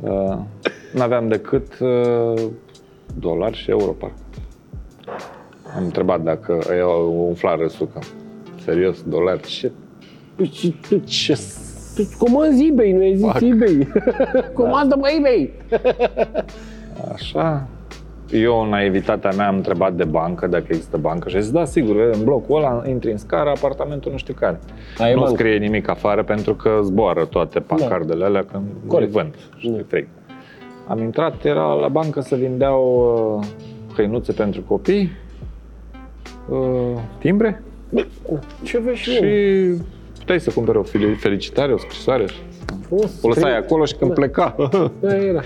Uh, 0.00 0.38
n-aveam 0.94 1.28
decât 1.28 1.78
uh, 1.78 2.42
dolari 3.18 3.56
și 3.56 3.70
euro, 3.70 3.90
parcă. 3.90 4.14
Am 5.76 5.84
întrebat 5.84 6.22
dacă 6.22 6.58
ei 6.72 6.80
au 6.80 7.26
umflat 7.28 7.58
râsul, 7.58 7.88
că 7.92 7.98
serios, 8.64 9.02
dolari, 9.02 9.40
ce? 9.42 9.72
Păi 10.36 10.50
și 10.52 10.76
tu, 10.88 10.98
Ce? 10.98 11.38
tu 11.94 12.02
comanzi 12.18 12.66
eBay, 12.66 12.92
nu 12.92 13.00
ai 13.00 13.16
zis 13.16 13.26
Fac. 13.26 13.40
eBay. 13.40 13.88
Comandă 14.54 14.96
pe 14.96 15.08
eBay. 15.16 15.52
Așa. 17.12 17.68
Eu, 18.38 18.60
în 18.62 18.68
naivitatea 18.68 19.30
mea, 19.36 19.48
am 19.48 19.56
întrebat 19.56 19.92
de 19.94 20.04
bancă, 20.04 20.46
dacă 20.46 20.64
există 20.68 20.96
bancă 20.96 21.28
și 21.28 21.36
a 21.36 21.40
zis, 21.40 21.50
da, 21.50 21.64
sigur, 21.64 21.96
în 22.12 22.24
blocul 22.24 22.56
ăla 22.56 22.82
intri 22.88 23.10
în 23.10 23.16
scară, 23.18 23.50
apartamentul 23.50 24.10
nu 24.12 24.16
știu 24.18 24.34
care. 24.34 24.58
Aia 24.98 25.10
e 25.10 25.14
nu 25.14 25.20
bancă. 25.20 25.34
scrie 25.36 25.56
nimic 25.58 25.88
afară 25.88 26.22
pentru 26.22 26.54
că 26.54 26.80
zboară 26.82 27.24
toate 27.24 27.60
pancardele 27.60 28.24
alea 28.24 28.44
când 28.52 28.62
le 28.64 28.86
Corect. 28.86 29.10
vând 29.12 29.34
și 29.56 29.68
de 29.68 29.84
frig. 29.88 30.06
Am 30.88 30.98
intrat, 31.02 31.44
era 31.44 31.72
la 31.72 31.88
bancă 31.88 32.20
să 32.20 32.34
vindeau 32.36 32.82
uh, 33.40 33.46
hăinuțe 33.96 34.32
pentru 34.32 34.60
copii, 34.60 35.10
uh, 36.48 36.58
timbre 37.18 37.62
Ce 38.62 38.78
vezi 38.78 38.96
și 38.98 39.10
și 39.10 39.24
eu? 39.24 39.76
puteai 40.18 40.40
să 40.40 40.50
cumperi 40.50 40.78
o 40.78 40.82
fel- 40.82 41.16
felicitare, 41.16 41.72
o 41.72 41.78
scrisoare. 41.78 42.24
Frumos. 42.86 43.22
O 43.22 43.28
lăsai 43.28 43.56
acolo 43.56 43.84
și 43.84 43.94
când 43.94 44.10
Da. 44.10 44.14
pleca, 44.20 44.54
Da, 45.00 45.16
era. 45.16 45.40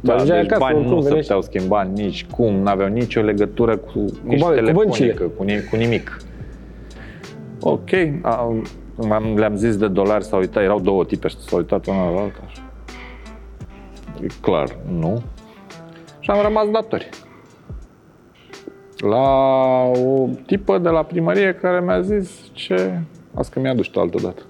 Da, 0.00 0.14
ajungeai 0.14 0.40
deci 0.42 0.50
acasă, 0.50 0.60
bani 0.64 0.76
oricum 0.76 0.94
nu 0.94 1.00
se 1.00 1.04
veneai 1.06 1.20
puteau 1.22 1.42
schimba 1.42 1.82
nici 1.82 2.26
cum, 2.26 2.54
n-aveau 2.54 2.88
nicio 2.88 3.20
legătură 3.20 3.76
cu, 3.76 3.98
nici 4.22 4.40
bani, 4.40 4.54
cu 4.58 4.60
telefonică, 4.64 4.72
băncile. 4.72 5.12
cu, 5.36 5.42
ni- 5.42 5.64
cu 5.70 5.76
nimic. 5.76 6.16
Ok, 7.60 7.88
am, 8.22 8.66
am, 9.10 9.36
le-am 9.36 9.56
zis 9.56 9.76
de 9.76 9.88
dolari, 9.88 10.24
s-au 10.24 10.38
uitat, 10.38 10.62
erau 10.62 10.80
două 10.80 11.04
tipe 11.04 11.28
și 11.28 11.36
s-au 11.38 11.58
uitat 11.58 11.86
una 11.86 12.10
la 12.10 12.20
alta. 12.20 12.38
așa. 12.46 12.62
E 14.22 14.26
clar, 14.40 14.76
nu. 14.98 15.22
Și 16.20 16.30
am 16.30 16.42
rămas 16.42 16.68
datori. 16.70 17.08
La 18.98 19.28
o 19.82 20.28
tipă 20.46 20.78
de 20.78 20.88
la 20.88 21.02
primărie 21.02 21.54
care 21.54 21.80
mi-a 21.80 22.00
zis 22.00 22.30
ce... 22.52 23.00
Azi 23.34 23.50
că 23.50 23.60
mi-a 23.60 23.74
dus 23.74 23.86
tu 23.86 24.00
altă 24.00 24.18
dată. 24.22 24.42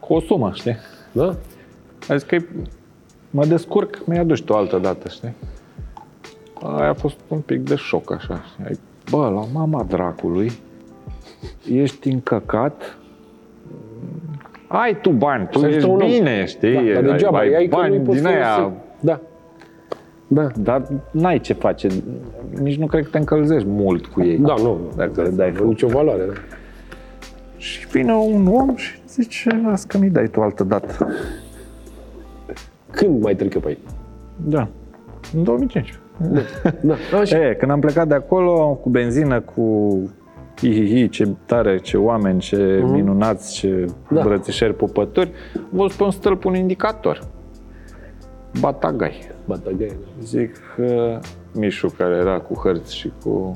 Cu 0.00 0.14
o 0.14 0.20
sumă, 0.20 0.50
știi? 0.54 0.76
Da? 1.12 1.36
A 2.08 2.16
zis 2.16 2.22
că 2.22 2.36
mă 3.30 3.44
descurc, 3.46 4.02
mi-a 4.06 4.24
dus 4.24 4.40
tu 4.40 4.54
altă 4.54 4.78
dată, 4.78 5.08
știi? 5.08 5.32
Aia 6.62 6.88
a 6.88 6.94
fost 6.94 7.16
un 7.28 7.38
pic 7.40 7.60
de 7.60 7.74
șoc, 7.74 8.12
așa. 8.12 8.42
știi? 8.52 8.64
Ai, 8.64 8.78
Bă, 9.10 9.28
la 9.34 9.44
mama 9.52 9.82
dracului, 9.88 10.52
ești 11.72 12.08
încăcat, 12.08 12.96
ai 14.66 15.00
tu 15.00 15.10
bani, 15.10 15.48
tu 15.50 15.58
Să 15.58 15.64
ajută 15.64 15.76
ești 15.78 15.90
un 15.90 16.00
om. 16.00 16.08
bine, 16.08 16.44
știi? 16.44 16.74
Da, 16.74 17.00
dar 17.00 17.02
degeaba, 17.02 17.38
ai, 17.38 17.54
ai 17.54 17.66
că 17.68 17.76
bani 17.76 17.96
nu-i 17.96 18.04
poți 18.04 18.18
din 18.18 18.26
aia, 18.26 18.54
folosi. 18.54 18.74
Da. 19.00 19.20
Da. 20.26 20.46
dar 20.56 20.82
n-ai 21.10 21.40
ce 21.40 21.52
face. 21.52 21.88
Nici 22.60 22.76
nu 22.76 22.86
cred 22.86 23.04
că 23.04 23.08
te 23.10 23.18
încălzești 23.18 23.68
mult 23.68 24.06
cu 24.06 24.22
ei. 24.22 24.38
Da, 24.38 24.54
nu. 24.62 24.78
Dacă 24.96 25.22
le 25.22 25.28
dai 25.28 25.50
Nu 25.50 25.56
foc. 25.56 25.66
nicio 25.66 25.86
valoare. 25.86 26.22
Da. 26.26 26.32
Și 27.56 27.86
vine 27.86 28.12
un 28.14 28.46
om 28.46 28.76
și 28.76 28.98
zice, 29.08 29.60
las 29.66 29.84
că 29.84 29.98
mi 29.98 30.08
dai 30.10 30.28
tu 30.28 30.40
altă 30.40 30.64
dată. 30.64 31.08
Când 32.90 33.22
mai 33.22 33.34
trec 33.36 33.54
eu 33.54 33.60
pe 33.60 33.68
aici? 33.68 33.78
Da. 34.36 34.68
În 35.34 35.42
2015. 35.44 36.02
Da. 36.80 36.94
Așa. 37.20 37.48
E, 37.48 37.54
când 37.54 37.70
am 37.70 37.80
plecat 37.80 38.08
de 38.08 38.14
acolo 38.14 38.78
cu 38.82 38.88
benzină, 38.90 39.40
cu 39.40 39.98
hihihi, 40.56 41.08
ce 41.08 41.28
tare, 41.46 41.78
ce 41.78 41.96
oameni, 41.96 42.40
ce 42.40 42.82
minunați, 42.84 43.52
ce 43.54 43.68
Mhm. 43.86 44.14
Da. 44.14 44.20
îmbrățișări 44.20 44.74
pupături, 44.74 45.30
am 45.56 45.62
văzut 45.70 45.92
pe 45.96 46.02
un 46.02 46.10
stâlp 46.10 46.44
un 46.44 46.54
indicator. 46.54 47.20
Batagai. 48.60 49.20
Batagai. 49.46 49.96
Zic 50.22 50.56
că 50.76 51.18
Mișu, 51.54 51.88
care 51.98 52.14
era 52.14 52.38
cu 52.40 52.54
hărți 52.54 52.96
și 52.96 53.12
cu... 53.24 53.52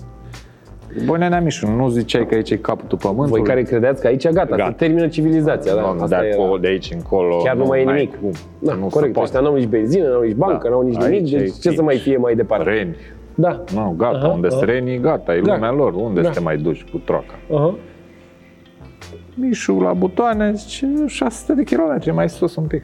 Bă, 1.05 1.17
nenea 1.17 1.41
Mișu, 1.41 1.67
nu 1.71 1.89
ziceai 1.89 2.27
că 2.27 2.35
aici 2.35 2.51
e 2.51 2.57
capătul 2.57 2.99
pământului? 2.99 3.31
Voi 3.31 3.43
care 3.43 3.63
credeți 3.63 4.01
că 4.01 4.07
aici 4.07 4.29
gata, 4.29 4.57
Gata. 4.57 4.69
se 4.69 4.75
termină 4.77 5.09
civilizația. 5.09 5.75
Da? 5.75 5.81
Doamne, 5.81 6.03
Asta 6.03 6.21
de, 6.21 6.27
era. 6.27 6.43
acolo, 6.43 6.59
de 6.59 6.67
aici 6.67 6.91
încolo... 6.95 7.37
Chiar 7.37 7.57
nu 7.57 7.65
mai 7.65 7.81
e 7.81 7.85
n-ai 7.85 7.95
nimic. 7.95 8.19
Cum. 8.21 8.31
Da, 8.59 8.75
nu 8.75 8.87
corect. 8.87 9.15
Se 9.15 9.21
Ăștia 9.21 9.39
poate. 9.41 9.55
n-au 9.55 9.55
nici 9.55 9.69
benzină, 9.69 10.09
n-au 10.09 10.23
nici 10.23 10.35
bancă, 10.35 10.61
Da. 10.63 10.69
n-au 10.69 10.83
nici 10.83 10.97
nimic. 10.97 11.13
Aici 11.13 11.31
Deci 11.31 11.41
e 11.41 11.45
ce 11.45 11.51
să 11.53 11.69
fix. 11.69 11.81
mai 11.81 11.97
fie 11.97 12.17
mai 12.17 12.35
departe? 12.35 12.71
Reni. 12.71 12.97
Da. 13.35 13.65
Nu, 13.75 13.95
gata, 13.99 14.17
Aha, 14.17 14.29
unde 14.29 14.47
aha. 14.47 14.57
sunt 14.57 14.69
renii, 14.71 14.99
gata, 14.99 15.35
e 15.37 15.41
Da. 15.41 15.53
lumea 15.55 15.71
lor. 15.73 15.95
Unde 15.95 16.21
Da. 16.21 16.27
să 16.27 16.33
te 16.39 16.41
mai 16.41 16.57
duci 16.57 16.85
cu 16.91 16.97
troaca? 17.05 17.35
Aha. 17.53 17.75
Mișu 19.35 19.81
la 19.81 19.93
butoane, 19.93 20.53
zice, 20.55 20.87
600 21.07 21.53
de 21.53 21.63
kilometri 21.63 22.11
mai 22.11 22.29
sus 22.29 22.57
un 22.57 22.65
pic. 22.67 22.83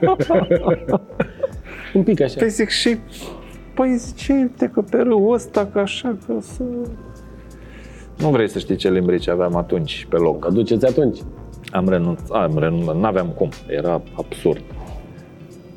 Un 1.94 2.02
pic 2.02 2.20
așa. 2.20 2.34
Păi 2.38 2.48
zic 2.48 2.68
și, 2.68 2.96
păi 3.78 3.96
zice, 3.96 4.32
uite 4.32 4.70
că 4.74 4.80
pe 4.90 4.96
râul 4.96 5.32
ăsta, 5.32 5.68
că 5.72 5.78
așa, 5.78 6.16
că 6.26 6.32
să... 6.40 6.62
Nu 8.18 8.28
vrei 8.28 8.48
să 8.48 8.58
știi 8.58 8.76
ce 8.76 8.90
limbrici 8.90 9.28
aveam 9.28 9.56
atunci 9.56 10.06
pe 10.10 10.16
loc. 10.16 10.38
Că 10.44 10.50
duceți 10.50 10.86
atunci. 10.86 11.18
Am 11.72 11.88
renunțat, 11.88 12.30
am 12.30 12.58
renunțat, 12.58 12.96
n-aveam 12.96 13.26
cum, 13.36 13.48
era 13.66 14.00
absurd. 14.16 14.62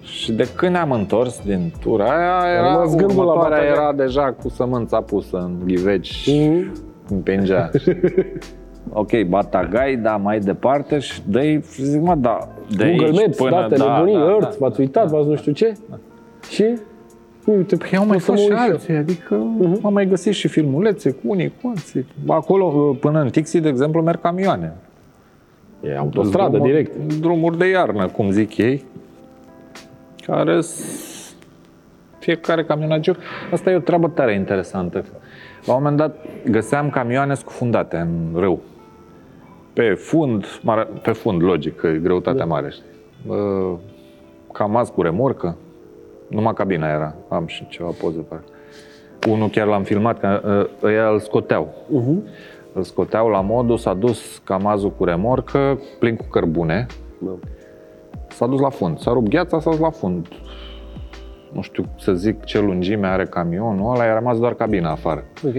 Și 0.02 0.32
de 0.32 0.47
când 0.56 0.72
ne-am 0.72 0.91
întors 0.91 1.41
din 1.45 1.74
tura 1.82 2.04
aia, 2.06 2.54
era, 2.58 2.72
rămas 2.72 2.95
gândul 2.95 3.16
la 3.16 3.22
următoarea 3.32 3.58
batalia. 3.58 3.72
era 3.72 3.93
deja 3.93 4.36
cu 4.41 4.49
sămânța 4.49 5.02
pusă 5.02 5.38
în 5.38 5.56
ghiveci, 5.66 6.30
Mhm. 6.32 6.72
împingea. 7.10 7.70
ok, 9.02 9.22
batagai, 9.28 9.95
da, 9.95 10.16
mai 10.16 10.39
departe 10.39 10.99
și 10.99 11.22
dă 11.28 11.39
zic, 11.72 12.02
mă, 12.02 12.16
da, 12.16 12.38
de 12.78 12.86
Google 12.89 13.06
aici 13.06 13.16
Maps, 13.26 13.38
până, 13.38 13.49
date, 13.49 13.76
da, 13.76 13.93
nebunii, 13.93 14.16
da, 14.18 14.26
Earth, 14.30 14.49
da. 14.49 14.56
v-ați 14.60 14.80
uitat, 14.80 15.08
v-ați 15.10 15.28
nu 15.28 15.36
știu 15.36 15.52
ce. 15.52 15.74
Și? 16.49 16.66
Uite, 17.46 17.76
Păi 17.78 17.98
au 17.98 18.06
mai 18.06 18.16
o 18.16 18.20
să 18.20 18.26
fost 18.32 18.38
mă 18.50 18.56
și 18.56 18.60
uit 18.62 18.68
eu. 18.68 18.74
alții, 18.74 18.94
adică 18.96 19.36
am 19.84 19.94
mai 19.94 20.08
găsit 20.08 20.34
și 20.34 20.48
filmulețe 20.48 21.12
cu 21.12 21.20
unii, 21.24 21.54
cu 21.62 21.68
alții. 21.76 22.06
Acolo, 22.28 22.68
până 23.00 23.22
în 23.22 23.30
Tixi, 23.30 23.60
de 23.60 23.68
exemplu, 23.70 24.02
merg 24.02 24.22
camioane. 24.22 24.74
E 25.84 25.98
autostradă, 25.98 26.58
Drumuri- 26.58 26.70
direct. 26.70 27.14
Drumuri 27.20 27.58
de 27.58 27.68
iarnă, 27.70 28.08
cum 28.08 28.32
zic 28.32 28.58
ei, 28.58 28.86
care 30.26 30.62
s- 30.62 31.36
fiecare 32.20 32.64
camionagiu. 32.64 33.16
Asta 33.52 33.72
e 33.72 33.76
o 33.76 33.80
treabă 33.80 34.08
tare 34.08 34.34
interesantă. 34.34 35.06
La 35.66 35.74
un 35.74 35.80
moment 35.82 35.98
dat 35.98 36.26
găseam 36.50 36.89
camioane 36.89 37.34
scufundate 37.34 37.98
în 37.98 38.39
râu. 38.39 38.60
Pe 39.74 39.94
fund, 39.94 40.46
mare, 40.64 40.88
pe 41.02 41.12
fund, 41.12 41.42
logic, 41.44 41.76
că 41.76 41.88
e 41.88 41.98
greutatea 41.98 42.46
mare, 42.46 42.70
știi. 42.70 42.84
Uh, 43.28 43.78
Camaz 44.54 44.89
cu 44.89 45.02
remorcă, 45.02 45.58
numai 46.32 46.54
cabina 46.54 46.88
era. 46.90 47.16
Am 47.28 47.46
și 47.48 47.68
ceva 47.68 47.90
poze 48.02 48.20
pe 48.20 48.36
Unul 49.30 49.50
chiar 49.50 49.68
l-am 49.68 49.84
filmat, 49.84 50.20
că 50.20 50.42
uh, 50.82 50.88
ăia 50.90 51.08
îl 51.10 51.20
scoteau. 51.20 51.74
Uh-huh. 51.88 52.30
Îl 52.74 52.84
scoteau 52.84 53.28
la 53.28 53.42
modul, 53.42 53.78
s-a 53.78 53.94
dus 53.94 54.42
camazul 54.44 54.92
cu 54.92 55.04
remorcă, 55.04 55.80
plin 56.00 56.16
cu 56.16 56.26
cărbune, 56.32 56.86
Da. 57.20 57.32
s-a 58.30 58.48
dus 58.48 58.60
la 58.60 58.70
fund. 58.70 59.00
S-a 59.00 59.12
rupt 59.12 59.30
gheața, 59.30 59.60
s-a 59.60 59.70
dus 59.70 59.80
la 59.80 59.90
fund. 59.90 60.28
Nu 61.52 61.62
știu 61.62 61.86
să 62.00 62.14
zic 62.14 62.44
ce 62.44 62.60
lungime 62.60 63.08
are 63.08 63.26
camionul 63.26 63.94
ăla, 63.94 64.06
i-a 64.06 64.14
rămas 64.14 64.40
doar 64.40 64.54
cabina 64.54 64.92
afară. 64.92 65.24
Ok. 65.46 65.54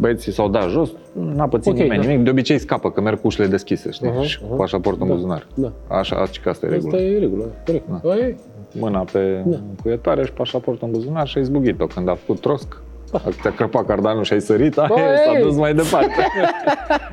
Băieții 0.00 0.32
s-au 0.32 0.48
dat 0.48 0.68
jos, 0.68 0.90
n-a 1.12 1.48
pățit 1.48 1.72
Ok, 1.72 1.78
nimeni 1.78 2.02
da. 2.02 2.08
nimic, 2.08 2.24
de 2.24 2.30
obicei 2.30 2.58
scapă, 2.58 2.90
că 2.90 3.00
merg 3.00 3.20
cu 3.20 3.26
ușile 3.26 3.46
deschise, 3.46 3.90
știi, 3.90 4.08
Aha, 4.08 4.22
și 4.22 4.38
cu 4.40 4.44
aha. 4.48 4.54
pașaportul 4.56 5.02
în 5.02 5.08
Da, 5.08 5.14
buzunar. 5.14 5.46
da. 5.54 5.72
Așa, 5.88 6.16
așa 6.16 6.40
că 6.42 6.48
asta 6.48 6.66
e 6.66 6.74
Asta 6.76 6.88
regula. 6.90 7.02
e 7.02 7.18
regulă, 7.18 7.44
corect. 7.66 7.84
Da. 8.02 8.10
Ai? 8.10 8.36
Mâna 8.78 9.04
pe 9.12 9.42
Da. 9.44 9.56
încuietoare 9.68 10.24
și 10.24 10.32
pașaportul 10.32 10.86
în 10.86 10.92
buzunar 10.92 11.26
și 11.26 11.38
ai 11.38 11.44
zbugit-o. 11.44 11.86
Când 11.86 12.08
a 12.08 12.14
făcut 12.14 12.40
trosc, 12.40 12.80
dacă 13.12 13.30
ți-a 13.40 13.50
crăpat 13.52 13.86
cardanul 13.86 14.22
și 14.24 14.32
ai 14.32 14.40
sărit, 14.40 14.78
aia 14.78 14.88
Băi! 14.88 14.98
s-a 15.34 15.40
dus 15.42 15.56
mai 15.56 15.74
departe. 15.74 16.26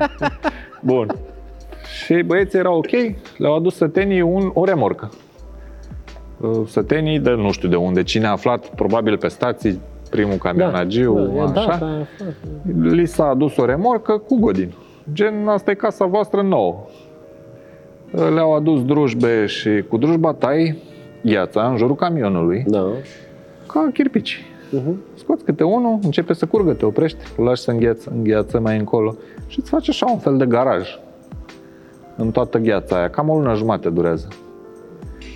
Bun. 0.80 1.06
Și 2.04 2.22
băieții 2.22 2.58
erau 2.58 2.76
ok, 2.76 2.90
le-au 3.36 3.54
adus 3.56 3.76
sătenii 3.76 4.20
un, 4.20 4.50
o 4.54 4.64
remorcă. 4.64 5.10
Uh, 6.40 6.60
Sătenii 6.66 7.18
de 7.18 7.30
nu 7.30 7.50
știu 7.52 7.68
de 7.68 7.76
unde, 7.76 8.02
cine 8.02 8.26
a 8.26 8.30
aflat, 8.30 8.66
probabil 8.66 9.16
pe 9.18 9.28
stații, 9.28 9.80
primul 10.10 10.36
camionagiu, 10.36 11.30
da, 11.36 11.60
așa. 11.60 11.76
da, 11.80 11.86
da, 11.86 12.24
da. 12.64 12.88
Li 12.90 13.06
s-a 13.06 13.24
adus 13.28 13.56
o 13.56 13.64
remorcă 13.64 14.18
cu 14.18 14.36
godin. 14.40 14.72
Gen, 15.12 15.48
asta 15.48 15.70
e 15.70 15.74
casa 15.74 16.04
voastră 16.04 16.42
nouă. 16.42 16.84
Le-au 18.34 18.54
adus 18.54 18.84
drujbe 18.84 19.46
și 19.46 19.84
cu 19.88 19.96
drujba 19.96 20.32
tai 20.32 20.76
gheața 21.22 21.66
în 21.68 21.76
jurul 21.76 21.94
camionului, 21.94 22.64
Da. 22.66 22.86
ca 23.66 23.90
chirpici. 23.92 24.44
Uh-huh. 24.78 24.94
Scoți 25.14 25.44
câte 25.44 25.64
unul, 25.64 25.98
începe 26.02 26.32
să 26.32 26.46
curgă, 26.46 26.72
te 26.72 26.84
oprești, 26.86 27.18
îl 27.36 27.44
lași 27.44 27.62
să 27.62 27.70
îngheață, 27.70 28.12
îngheață 28.14 28.60
mai 28.60 28.78
încolo 28.78 29.14
și 29.46 29.58
îți 29.58 29.70
faci 29.70 29.88
așa 29.88 30.06
un 30.10 30.18
fel 30.18 30.36
de 30.36 30.46
garaj 30.46 30.88
în 32.16 32.30
toată 32.30 32.58
gheața 32.58 32.96
aia. 32.96 33.10
Cam 33.10 33.28
o 33.28 33.34
lună 33.34 33.54
jumate 33.54 33.88
durează. 33.88 34.28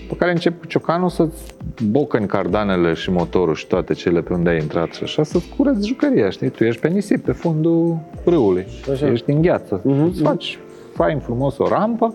Pe 0.09 0.15
care 0.17 0.31
începi 0.31 0.59
cu 0.59 0.67
ciocanul 0.67 1.09
să-ți 1.09 1.55
bocăni 1.91 2.27
cardanele 2.27 2.93
și 2.93 3.11
motorul 3.11 3.55
și 3.55 3.67
toate 3.67 3.93
cele 3.93 4.21
pe 4.21 4.33
unde 4.33 4.49
ai 4.51 4.59
intrat 4.61 4.93
și 4.93 5.03
așa 5.03 5.23
să-ți 5.23 5.49
cureți 5.57 5.87
jucăria, 5.87 6.31
știi? 6.31 6.49
Tu 6.49 6.65
ești 6.65 6.81
pe 6.81 6.89
nisip, 6.89 7.25
pe 7.25 7.33
fundul 7.33 7.99
râului, 8.25 8.67
Așa. 8.93 9.07
ești 9.11 9.31
în 9.31 9.43
gheață. 9.43 9.81
Mhm, 9.85 10.05
Îți 10.05 10.23
faci 10.23 10.59
fain 10.95 11.19
frumos 11.19 11.59
o 11.59 11.69
rampă, 11.69 12.15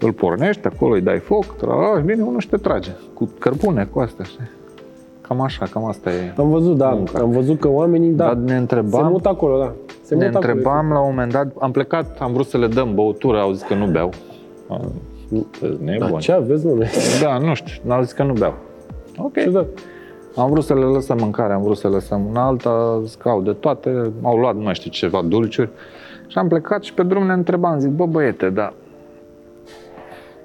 îl 0.00 0.12
pornești, 0.12 0.66
acolo 0.66 0.94
îi 0.94 1.00
dai 1.00 1.18
foc, 1.18 1.56
tra, 1.56 1.74
și 1.98 2.04
vine 2.04 2.22
unul 2.22 2.40
și 2.40 2.48
te 2.48 2.56
trage, 2.56 2.90
cu 3.14 3.30
cărbune, 3.38 3.88
cu 3.92 3.98
astea, 4.00 4.24
știi? 4.24 4.50
Cam 5.20 5.40
așa, 5.40 5.66
cam 5.70 5.84
asta 5.84 6.10
e. 6.10 6.34
Am 6.36 6.50
văzut, 6.50 6.76
da, 6.76 6.88
Munca. 6.88 7.18
am 7.20 7.30
văzut 7.30 7.60
că 7.60 7.68
oamenii, 7.68 8.10
da, 8.10 8.24
Dar 8.24 8.34
ne 8.34 8.52
se 8.52 8.56
întrebam, 8.56 9.10
mută 9.10 9.28
acolo, 9.28 9.58
da. 9.58 9.72
Se 10.02 10.14
ne 10.14 10.24
mută 10.24 10.36
acolo. 10.38 10.52
întrebam 10.52 10.92
la 10.92 10.98
un 10.98 11.06
moment 11.08 11.32
dat, 11.32 11.52
am 11.58 11.70
plecat, 11.70 12.18
am 12.20 12.32
vrut 12.32 12.46
să 12.46 12.58
le 12.58 12.66
dăm 12.66 12.94
băutură, 12.94 13.38
au 13.38 13.52
zis 13.52 13.62
că 13.62 13.74
nu 13.74 13.86
beau. 13.86 14.10
A, 14.68 14.80
Nebun. 15.84 16.10
Da, 16.12 16.18
ce 16.18 16.32
aveți, 16.32 16.66
nu? 16.66 16.82
Da, 17.22 17.38
nu 17.38 17.54
știu, 17.54 17.74
n-au 17.84 18.02
zis 18.02 18.12
că 18.12 18.22
nu 18.22 18.32
beau. 18.32 18.54
Ok. 19.18 19.32
Ciudat. 19.38 19.66
Am 20.36 20.50
vrut 20.50 20.64
să 20.64 20.74
le 20.74 20.80
lăsăm 20.84 21.18
mâncare, 21.20 21.52
am 21.52 21.62
vrut 21.62 21.76
să 21.76 21.88
le 21.88 21.94
lăsăm 21.94 22.26
în 22.30 22.36
alta, 22.36 23.00
zic 23.04 23.20
că 23.20 23.28
au 23.28 23.40
de 23.40 23.52
toate, 23.52 24.12
au 24.22 24.36
luat, 24.36 24.54
nu 24.54 24.62
mai 24.62 24.74
știu, 24.74 24.90
ceva 24.90 25.22
dulciuri. 25.28 25.70
Și 26.26 26.38
am 26.38 26.48
plecat 26.48 26.82
și 26.82 26.94
pe 26.94 27.02
drum 27.02 27.26
ne 27.26 27.32
întrebam, 27.32 27.78
zic, 27.78 27.90
bă 27.90 28.06
băiete, 28.06 28.48
da, 28.50 28.72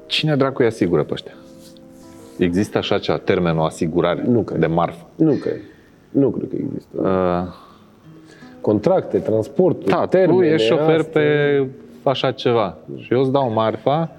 cine 0.06 0.36
dracu 0.36 0.62
îi 0.62 0.68
asigură 0.68 1.04
pe 1.04 1.14
ăștia? 1.14 1.34
Există 2.38 2.78
așa 2.78 2.98
ceva, 2.98 3.18
termenul 3.18 3.66
asigurare 3.66 4.24
Nu 4.28 4.42
cred. 4.42 4.60
de 4.60 4.66
marfă. 4.66 5.06
Nu 5.16 5.32
cred. 5.34 5.62
Nu 6.10 6.30
cred 6.30 6.50
că 6.50 6.56
există. 6.60 7.02
Uh, 7.02 7.54
Contracte, 8.62 9.18
transporturi, 9.18 9.90
da, 9.92 10.02
tu 10.02 10.08
termene, 10.08 10.48
ești 10.54 10.68
șofer 10.68 11.00
astea. 11.00 11.12
pe 11.22 11.68
așa 12.04 12.32
ceva 12.32 12.78
și 12.98 13.14
eu 13.14 13.20
îți 13.22 13.32
dau 13.32 13.52
marfa, 13.52 14.12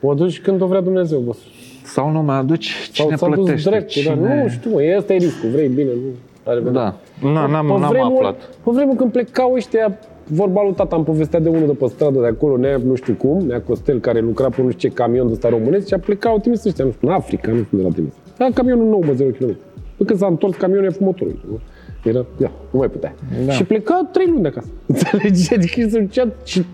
O 0.00 0.14
duci 0.14 0.40
când 0.40 0.60
o 0.60 0.66
vrea 0.66 0.80
Dumnezeu, 0.80 1.18
boss. 1.20 1.38
Sau 1.84 2.10
nu 2.10 2.22
mai 2.22 2.36
aduci 2.36 2.72
Sau 2.92 3.04
cine 3.04 3.16
s-a 3.16 3.26
dus 3.26 3.34
plătește. 3.36 3.70
drept, 3.70 3.88
cine... 3.88 4.14
dar 4.14 4.34
nu 4.34 4.48
știu, 4.48 4.70
mă, 4.70 4.80
ăsta 4.96 5.12
e 5.14 5.16
riscul, 5.16 5.48
vrei 5.50 5.68
bine, 5.68 5.90
nu 5.90 6.10
are 6.44 6.58
vedere. 6.60 6.74
Da, 6.74 6.94
Na, 7.28 7.46
n-am, 7.46 7.66
Pe 7.66 7.72
n-am 7.78 7.90
vremuri- 7.92 8.14
aflat. 8.16 8.36
Pe 8.64 8.70
vremuri 8.72 8.96
când 8.96 9.12
plecau 9.12 9.52
ăștia, 9.54 9.98
vorba 10.28 10.62
lui 10.62 10.72
tata, 10.72 10.96
am 10.96 11.04
povestea 11.04 11.40
de 11.40 11.48
unul 11.48 11.66
de 11.66 11.72
pe 11.72 11.86
stradă 11.86 12.20
de 12.20 12.26
acolo, 12.26 12.56
Nea, 12.56 12.76
nu 12.76 12.94
știu 12.94 13.14
cum, 13.14 13.46
Nea 13.46 13.60
Costel, 13.60 14.00
care 14.00 14.20
lucra 14.20 14.48
pe 14.48 14.62
nu 14.62 14.70
știu 14.70 14.88
ce 14.88 14.94
camion 14.94 15.26
de 15.26 15.32
ăsta 15.32 15.48
românesc 15.48 15.86
și 15.86 15.94
a 15.94 15.98
plecat, 15.98 16.32
au 16.32 16.38
trimis 16.38 16.64
ăștia, 16.64 16.84
nu 16.84 16.90
știu, 16.90 17.08
în 17.08 17.14
Africa, 17.14 17.50
nu 17.50 17.62
știu 17.62 17.76
de 17.78 17.82
la 17.82 17.88
trimis. 17.88 18.12
Era 18.38 18.50
camionul 18.54 18.86
nou, 18.88 19.02
mă, 19.06 19.12
0 19.12 19.30
km. 19.30 19.56
Păi 19.96 20.06
când 20.06 20.18
s-a 20.18 20.26
întors 20.26 20.56
camionul, 20.56 20.84
e 20.84 20.96
motorul. 21.00 21.38
Nu? 21.50 21.58
Era, 22.04 22.26
ia, 22.40 22.50
nu 22.70 22.78
mai 22.78 22.88
putea. 22.88 23.14
Da. 23.46 23.52
Și 23.52 23.64
pleca 23.64 24.08
trei 24.12 24.26
luni 24.26 24.42
de 24.42 24.48
acasă. 24.48 24.68
Înțelegi? 24.86 25.54
Adică 25.54 25.88
se 25.88 26.00
ducea 26.00 26.28
și 26.44 26.64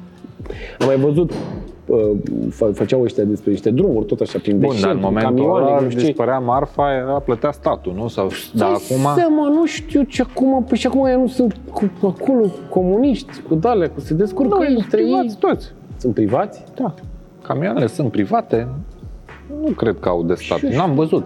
am 0.78 0.86
mai 0.86 0.96
văzut 0.96 1.30
uh, 1.30 1.36
fă- 1.36 1.71
făceau 2.72 3.02
ăștia 3.02 3.24
despre 3.24 3.50
niște 3.50 3.70
drumuri, 3.70 4.06
tot 4.06 4.20
așa, 4.20 4.38
prin 4.38 4.58
Bun, 4.58 4.68
deșert, 4.68 4.84
dar 4.86 4.94
în 4.94 5.00
momentul 5.00 5.34
camioane, 5.34 5.64
ăla 5.66 5.80
nu 5.80 5.88
știu 5.88 6.00
ce. 6.00 6.06
dispărea 6.06 6.38
marfa, 6.38 6.92
era 6.94 7.12
plătea 7.12 7.52
statul, 7.52 7.92
nu? 7.96 8.08
Sau, 8.08 8.28
dar 8.54 8.68
Dai 8.68 8.80
acum... 8.84 9.14
seama, 9.14 9.48
nu 9.48 9.66
știu 9.66 10.02
ce 10.02 10.22
acum, 10.22 10.64
păi 10.68 10.76
și 10.78 10.86
acum 10.86 11.04
ei 11.06 11.16
nu 11.16 11.26
sunt 11.26 11.56
cu, 11.72 11.90
acolo 12.06 12.40
cu 12.42 12.58
comuniști, 12.70 13.40
cu 13.48 13.54
dale, 13.54 13.86
cu 13.86 14.00
se 14.00 14.14
descurcă 14.14 14.54
Nu, 14.56 14.62
ei 14.62 14.68
sunt 14.70 14.82
între 14.82 15.00
ei. 15.00 15.06
privați 15.06 15.36
toți. 15.38 15.72
Sunt 15.96 16.14
privați? 16.14 16.64
Da. 16.74 16.94
Camioanele 17.42 17.86
sunt 17.86 18.10
private. 18.10 18.68
Nu 19.64 19.70
cred 19.70 19.96
că 20.00 20.08
au 20.08 20.22
de 20.22 20.34
stat. 20.34 20.58
Și- 20.58 20.76
N-am 20.76 20.94
văzut. 20.94 21.24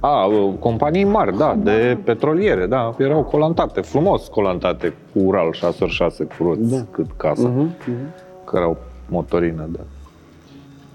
A, 0.00 0.30
companii 0.58 1.04
mari, 1.04 1.36
da, 1.38 1.56
de 1.62 1.98
petroliere, 2.04 2.66
da, 2.66 2.94
erau 2.98 3.22
colantate, 3.22 3.80
frumos 3.80 4.28
colantate, 4.28 4.92
cu 5.12 5.18
Ural 5.18 5.52
6x6 5.52 6.16
cu 6.38 6.42
roți 6.44 6.70
Da. 6.74 6.84
cât 6.90 7.06
casa, 7.16 7.50
Uh-huh. 7.52 7.84
care 8.44 8.64
au 8.64 8.76
motorină, 9.08 9.68
da. 9.72 9.80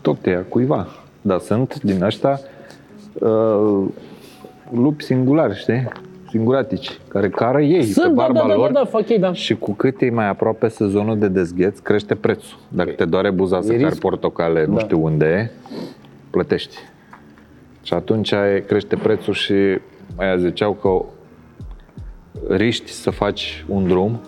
Tot 0.02 0.26
e 0.26 0.36
a 0.36 0.42
cuiva. 0.42 0.88
Dar 1.22 1.40
sunt 1.40 1.82
din 1.82 2.04
ăștia 2.04 2.40
uh, 3.14 3.84
lupi 4.74 5.04
singulari, 5.04 5.56
știi? 5.58 5.88
Singuratici, 6.30 7.00
care 7.08 7.30
cară 7.30 7.62
ei 7.62 7.78
pe 7.78 7.84
Sunt, 7.86 8.06
da, 8.08 8.12
barba 8.22 8.40
da, 8.40 8.48
da, 8.48 8.54
lor 8.56 8.72
da, 8.72 8.80
da, 8.80 8.86
fac 8.86 9.10
ei, 9.10 9.20
da. 9.20 9.34
și 9.34 9.56
cu 9.56 9.72
cât 9.72 10.02
e 10.02 10.10
mai 10.10 10.28
aproape 10.30 10.68
sezonul 10.68 11.18
de 11.20 11.28
dezgheț, 11.28 11.80
crește 11.80 12.16
prețul. 12.16 12.58
Dacă 12.68 12.90
te 12.92 13.06
doare 13.06 13.30
buza 13.32 13.62
să 13.62 13.74
E 13.74 13.76
cari 13.76 13.88
risc. 13.88 14.00
portocale, 14.00 14.66
nu 14.66 14.74
Da. 14.76 14.80
știu 14.80 15.04
unde, 15.04 15.52
plătești. 16.30 16.76
Și 17.84 17.94
atunci 17.94 18.32
e- 18.32 18.64
crește 18.68 18.96
prețul 18.96 19.34
și 19.34 19.54
aia 20.16 20.38
ziceau 20.38 20.72
că 20.74 21.02
riști 22.56 22.92
să 22.92 23.10
faci 23.10 23.66
un 23.68 23.88
drum, 23.88 24.20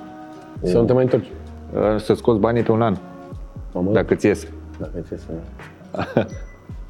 Să 0.64 0.78
nu 0.78 0.84
te 0.86 0.94
mai 0.94 1.04
întorci. 1.04 1.28
uh, 1.74 2.00
să 2.00 2.14
scoți 2.14 2.40
banii 2.40 2.64
pe 2.64 2.72
un 2.72 2.82
an, 2.82 2.98
Mamă, 3.74 3.92
dacă 3.92 4.16
ți 4.16 4.26
iese. 4.26 4.48
Dacă 4.80 4.92
ți 5.06 5.12
iese, 5.12 5.26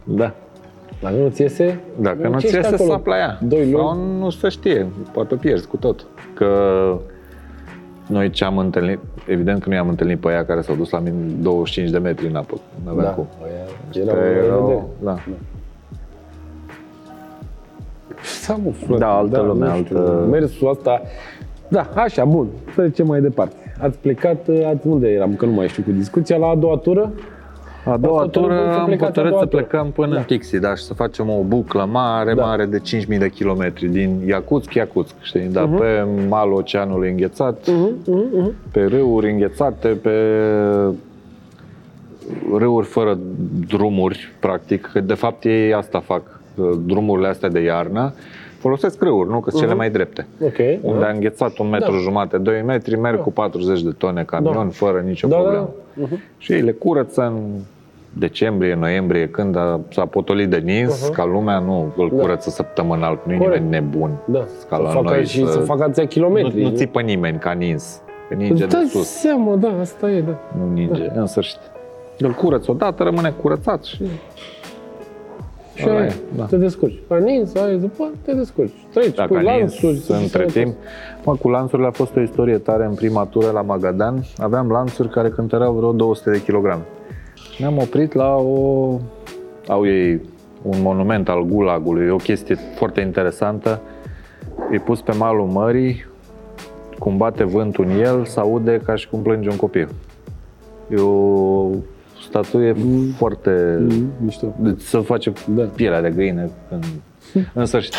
Da. 0.04 0.34
Dacă 1.02 1.16
nu 1.16 1.30
ți 1.30 1.42
iese, 1.42 1.80
Dacă 2.00 2.28
nu 2.28 2.40
ce 2.40 2.48
ți 2.48 2.56
ești 2.56 2.56
iese, 2.56 2.74
acolo? 2.74 2.90
sap 2.90 3.06
la 3.06 3.18
ea. 3.18 3.38
Doi 3.42 3.72
luni. 3.72 3.84
Sau 3.84 3.98
nu 4.20 4.30
se 4.30 4.50
știe, 4.50 4.88
poate 5.14 5.34
o 5.34 5.38
pierzi 5.38 5.68
cu 5.68 5.78
tot. 5.78 6.06
Că 6.34 6.48
noi 8.08 8.30
ce 8.30 8.44
am 8.46 8.58
întâlnit, 8.58 9.00
evident 9.28 9.62
că 9.64 9.70
noi 9.70 9.78
am 9.78 9.90
întâlnit 9.90 10.20
pe 10.20 10.28
aia 10.28 10.46
care 10.46 10.62
s-au 10.62 10.76
dus 10.76 10.90
la 10.90 11.00
mine 11.00 11.16
25 11.42 11.90
de 11.90 11.98
metri 11.98 12.28
în 12.28 12.36
apă. 12.36 12.58
Nu 12.84 12.92
avea 12.92 13.04
Da, 13.04 13.10
cum. 13.10 13.28
aia 13.44 14.04
era 14.04 14.12
Că 14.14 14.18
o 14.18 14.22
vedere. 14.22 14.46
erau, 14.46 14.90
da. 15.04 15.18
Da, 18.48 18.54
mă, 18.56 18.72
frate, 18.72 19.00
Da, 19.00 19.08
altă 19.18 19.42
lume, 19.42 19.68
nu 19.68 19.84
știu, 19.84 19.98
altă- 19.98 20.28
Mersul 20.30 20.70
asta... 20.70 21.02
Da, 21.68 21.90
așa, 21.96 22.26
bun. 22.26 22.48
Să 22.76 22.82
trecem 22.82 23.08
mai 23.08 23.22
departe. 23.22 23.56
Ați 23.82 23.98
plecat, 23.98 24.48
ați, 24.74 24.88
unde 24.88 25.08
eram, 25.08 25.36
că 25.36 25.46
nu 25.46 25.52
mai 25.52 25.68
știu 25.68 25.84
cu 25.84 25.92
discuția, 25.92 26.38
la 26.38 26.48
a 26.48 26.56
doua 26.56 26.78
tură? 26.78 27.12
A 27.86 27.98
doua 27.98 28.18
Asta 28.18 28.30
tură 28.40 28.46
trebuie 28.54 28.74
să 28.74 28.80
am 28.80 28.86
plecați 28.86 29.04
a 29.04 29.06
hotărât 29.08 29.30
doua 29.30 29.42
să 29.42 29.48
tură. 29.48 29.62
plecăm 29.64 29.92
până 29.92 30.14
Da. 30.14 30.18
în 30.20 30.24
Pixi, 30.24 30.60
da, 30.60 30.76
și 30.76 30.84
să 30.84 30.94
facem 30.94 31.30
o 31.30 31.42
buclă 31.48 31.88
mare, 31.92 32.34
Da. 32.34 32.44
mare 32.46 32.66
de 32.66 32.80
5.000 32.80 33.18
de 33.20 33.30
kilometri 33.30 33.88
din 33.88 34.22
Iacutsk, 34.28 34.74
Iacutsk, 34.74 35.16
știi, 35.22 35.42
dar 35.52 35.66
Mhm. 35.66 35.78
pe 35.78 36.06
malul 36.30 36.54
oceanului 36.54 37.10
înghețat, 37.10 37.68
pe 38.72 38.82
râuri 38.84 39.32
înghețate, 39.32 39.88
pe 39.88 40.12
râuri 42.58 42.86
fără 42.86 43.18
drumuri, 43.68 44.32
practic, 44.40 44.90
că 44.94 45.00
de 45.00 45.14
fapt 45.14 45.44
ei 45.44 45.74
asta 45.74 46.00
fac, 46.00 46.22
drumurile 46.86 47.28
astea 47.28 47.50
de 47.50 47.60
iarnă, 47.60 48.14
folosesc 48.62 49.02
râuri, 49.02 49.30
nu, 49.30 49.40
că 49.40 49.50
sunt 49.50 49.62
cele 49.62 49.74
mai 49.74 49.90
drepte. 49.90 50.28
Ok. 50.44 50.58
Unde 50.82 51.00
da. 51.00 51.06
a 51.08 51.12
înghețat 51.12 51.58
un 51.58 51.70
metru 51.70 51.92
Da. 51.92 51.98
jumate, 51.98 52.38
2 52.38 52.62
metri, 52.62 52.96
merg 53.00 53.22
cu 53.22 53.32
40 53.32 53.82
de 53.82 53.92
tone 53.98 54.24
camion, 54.24 54.54
Da. 54.54 54.68
fără 54.72 55.00
nicio 55.06 55.28
Da, 55.28 55.36
da, 55.36 55.42
problemă. 55.42 55.70
da. 55.94 56.04
Mhm. 56.06 56.20
Și 56.38 56.54
ei 56.54 56.62
le 56.62 56.72
curăță 56.72 57.22
în 57.22 57.42
decembrie, 58.14 58.76
noiembrie, 58.76 59.28
când 59.30 59.56
a, 59.56 59.80
s-a 59.90 60.06
potolit 60.06 60.50
de 60.50 60.58
nins, 60.58 61.10
ca 61.14 61.26
lumea 61.26 61.60
nu 61.60 61.92
îl 61.98 62.10
Da. 62.10 62.22
curăță 62.22 62.50
săptămânal, 62.50 63.20
nu 63.26 63.34
e 63.34 63.38
Corect. 63.38 63.62
nimeni 63.64 63.86
nebun. 63.86 64.10
Da, 64.26 64.40
Ca 64.70 64.76
să 64.76 64.82
la 64.82 64.90
facă 64.90 65.10
noi 65.14 65.26
și 65.26 65.46
să, 65.48 65.60
facă 65.60 65.84
atâția 65.84 66.04
nu, 66.04 66.10
kilometri. 66.10 66.62
nu 66.64 66.70
țipă 66.70 67.02
nimeni 67.02 67.38
ca 67.40 67.52
nins, 67.52 68.02
că 68.30 68.36
ninge 68.36 68.64
Îți 68.64 68.74
dai 68.74 68.82
de 68.84 68.88
sus, 68.90 69.08
seama, 69.08 69.56
da, 69.56 69.76
asta 69.80 70.10
e, 70.12 70.22
da. 70.22 70.38
nu 70.58 70.74
ninge, 70.74 71.12
în 71.16 71.26
sfârșit. 71.28 71.60
Îl 72.20 72.32
curăță 72.32 72.72
odată, 72.72 73.04
rămâne 73.04 73.34
curățat 73.42 73.84
și 73.84 74.04
Și 75.82 75.90
Ăla 75.90 75.98
aia, 76.00 76.06
e, 76.08 76.14
da. 76.38 76.44
te 76.46 76.58
descurci. 76.58 77.00
A 77.08 77.18
nins, 77.18 77.56
aia, 77.56 77.76
după 77.76 78.10
te 78.22 78.34
descurci. 78.34 78.72
Treci, 78.94 79.16
Dacă 79.16 79.34
pui 79.34 79.48
a 79.48 79.56
nins, 79.56 79.82
lanțuri. 79.82 80.04
și 80.04 80.12
între 80.12 80.28
sănătos. 80.28 80.54
timp, 80.54 80.76
mă, 81.26 81.36
cu 81.36 81.50
lanțurile 81.50 81.88
a 81.88 81.92
fost 81.92 82.16
o 82.16 82.22
istorie 82.22 82.58
tare 82.58 82.86
în 82.86 82.94
prima 82.94 83.26
tură 83.26 83.50
la 83.52 83.62
Magadan. 83.62 84.24
Aveam 84.38 84.70
lanțuri 84.70 85.10
care 85.10 85.30
cântăreau 85.30 85.74
vreo 85.74 85.92
200 85.92 86.32
de 86.32 86.42
kilograme. 86.44 86.82
Ne-am 87.60 87.78
oprit 87.78 88.14
la 88.14 88.36
o... 88.36 88.98
Au 89.68 89.86
ei 89.88 90.22
un 90.62 90.78
monument 90.82 91.30
al 91.30 91.44
Gulagului, 91.44 92.10
o 92.10 92.16
chestie 92.16 92.56
foarte 92.76 93.02
interesantă. 93.02 93.82
E 94.72 94.78
pus 94.78 95.02
pe 95.02 95.14
malul 95.18 95.46
mării, 95.48 96.06
cum 97.00 97.18
bate 97.18 97.44
vântul 97.44 97.86
în 97.86 98.00
el, 98.00 98.26
se 98.26 98.40
aude 98.40 98.82
ca 98.86 98.96
și 98.96 99.10
cum 99.10 99.22
plânge 99.22 99.50
un 99.50 99.56
copil. 99.56 99.90
E 100.90 100.96
o 101.02 101.68
statuie 102.32 102.76
foarte 103.18 103.78
Mm, 103.80 104.12
Mișto. 104.24 104.54
deci 104.60 104.80
să 104.82 105.00
face 105.00 105.34
Da. 105.46 105.64
pielea 105.64 106.02
de 106.02 106.10
găină 106.16 106.50
când... 106.70 106.84
În 107.54 107.66
sfârșit. 107.66 107.94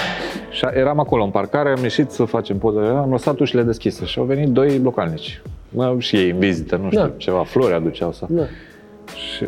Și 0.50 0.66
eram 0.74 0.98
acolo 0.98 1.22
în 1.24 1.30
parcare, 1.30 1.68
am 1.76 1.82
ieșit 1.82 2.10
să 2.10 2.24
facem 2.24 2.58
poze, 2.58 2.78
am 2.78 3.10
lăsat 3.10 3.38
ușile 3.38 3.62
deschise 3.62 4.04
și 4.04 4.18
au 4.18 4.24
venit 4.24 4.48
doi 4.48 4.78
localnici. 4.78 5.42
Mă, 5.68 5.94
și 5.98 6.16
ei 6.16 6.30
în 6.30 6.38
vizită, 6.38 6.76
nu 6.76 6.86
știu, 6.90 7.00
Da. 7.00 7.10
ceva 7.16 7.42
flori 7.44 7.74
aduceau 7.74 8.12
sau... 8.12 8.28
Da. 8.30 8.42
Și 9.14 9.44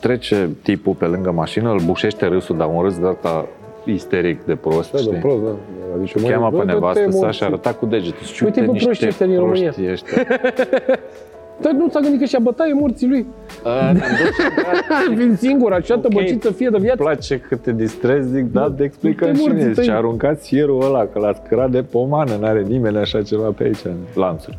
trece 0.00 0.48
tipul 0.62 0.94
pe 0.94 1.04
lângă 1.04 1.30
mașină, 1.30 1.70
îl 1.70 1.80
bușește 1.80 2.26
râsul, 2.26 2.56
dar 2.56 2.68
un 2.74 2.82
râs 2.82 2.98
de 2.98 3.06
ăsta 3.06 3.46
isteric 3.84 4.44
de 4.44 4.54
prost, 4.54 4.90
Da, 4.92 4.96
de 4.98 5.02
știi? 5.04 5.16
prost, 5.18 5.42
da. 5.42 5.54
Adică 5.98 6.18
mai- 6.20 6.30
Cheamă 6.30 6.50
bă, 6.50 6.56
pe 6.58 6.64
dă-te 6.64 6.72
nevastă 6.74 7.10
sa 7.10 7.18
morți. 7.20 7.36
și 7.36 7.44
arăta 7.44 7.72
cu 7.74 7.86
degetul. 7.86 8.26
Și 8.26 8.44
Uite, 8.44 8.60
bă, 8.60 8.72
proștii 8.72 9.06
ăștia 9.06 9.26
din 9.26 9.38
România. 9.38 9.72
proști 11.60 11.66
ăștia. 11.66 11.70
Dar 11.70 11.72
nu 11.72 11.88
ți-a 11.88 12.00
gândit 12.00 12.18
că 12.20 12.24
și-a 12.26 12.38
bătaie 12.38 12.72
morții 12.72 13.08
lui. 13.08 13.26
Fiind 15.16 15.38
singur, 15.46 15.72
așa 15.72 15.94
Ok. 15.94 16.00
tăbăcit 16.02 16.42
să 16.42 16.50
fie 16.52 16.68
de 16.68 16.76
Îmi 16.76 16.84
viață. 16.84 17.02
place 17.02 17.38
că 17.38 17.56
te 17.56 17.72
distrezi, 17.72 18.28
zic, 18.28 18.44
da, 18.52 18.70
te 18.76 18.82
explicăm 18.82 19.28
Te 19.28 19.34
și 19.34 19.40
morți 19.40 19.64
mie. 19.64 19.74
tăi. 19.74 19.84
Și 19.84 19.90
aruncați 19.90 20.48
fierul 20.48 20.82
ăla, 20.82 21.06
că 21.06 21.18
l-ați 21.18 21.40
cărat 21.48 21.70
de 21.70 21.82
pomană, 21.82 22.36
n-are 22.40 22.62
nimeni 22.62 22.96
așa 22.96 23.22
ceva 23.22 23.50
pe 23.56 23.64
aici, 23.64 23.84
în 23.84 23.94
lanțuri. 24.14 24.58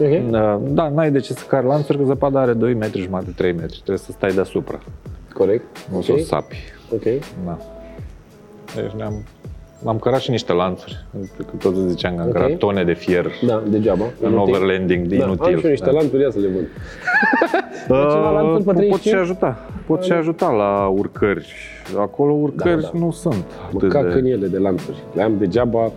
Ok? 0.00 0.30
Da, 0.30 0.60
Da, 0.68 0.88
n-ai 0.88 1.10
de 1.10 1.18
ce 1.18 1.32
să 1.32 1.44
cari 1.48 1.66
lanțuri, 1.66 1.98
că 1.98 2.04
zăpada 2.04 2.40
are 2.40 2.52
2 2.52 2.74
metri 2.74 3.00
jumate, 3.00 3.30
3 3.36 3.52
metri. 3.52 3.74
Trebuie 3.76 3.98
să 3.98 4.12
stai 4.12 4.30
deasupra, 4.32 4.78
Corect. 5.34 5.64
nu 5.92 6.02
să 6.02 6.12
o 6.12 6.14
Ok. 6.14 6.20
sapi. 6.20 6.56
Ok. 6.94 7.02
Da. 7.44 7.58
Deci 8.74 8.90
ne-am, 8.96 9.12
am 9.84 9.98
cărat 9.98 10.20
și 10.20 10.30
niște 10.30 10.52
lanțuri. 10.52 11.04
Că 11.36 11.44
tot 11.58 11.76
îți 11.76 11.88
ziceam 11.88 12.14
că 12.14 12.20
am 12.20 12.26
Ok. 12.28 12.32
cărat 12.32 12.56
tone 12.56 12.84
de 12.84 12.92
fier 12.92 13.26
Da, 13.46 13.62
degeaba. 13.68 14.04
în 14.20 14.30
Inutil. 14.32 14.54
overlanding, 14.54 15.06
Da, 15.06 15.14
inutil. 15.24 15.44
am 15.54 15.58
și 15.58 15.64
eu 15.64 15.70
niște 15.70 15.86
da. 15.86 15.92
lanțuri, 15.92 16.22
ia 16.22 16.30
să 16.30 16.38
le 16.38 16.46
vând. 16.48 16.66
ceva 18.12 18.30
lanțuri 18.30 18.58
pe 18.64 18.64
pot 18.64 18.74
35? 18.76 19.00
și 19.14 19.14
ajuta. 19.14 19.58
Pot 19.86 20.02
și 20.02 20.12
ajuta 20.12 20.50
la 20.50 20.86
urcări. 20.86 21.52
Acolo 21.98 22.32
urcări 22.32 22.80
Da, 22.82 22.88
da. 22.92 22.98
nu 22.98 23.10
sunt 23.10 23.44
Mă 23.72 23.76
atât 23.76 23.90
cac 23.92 24.12
de... 24.12 24.18
în 24.18 24.24
ele 24.24 24.46
de 24.46 24.58
lanțuri. 24.58 24.96
Le 25.14 25.22
am 25.22 25.32
degeaba, 25.38 25.92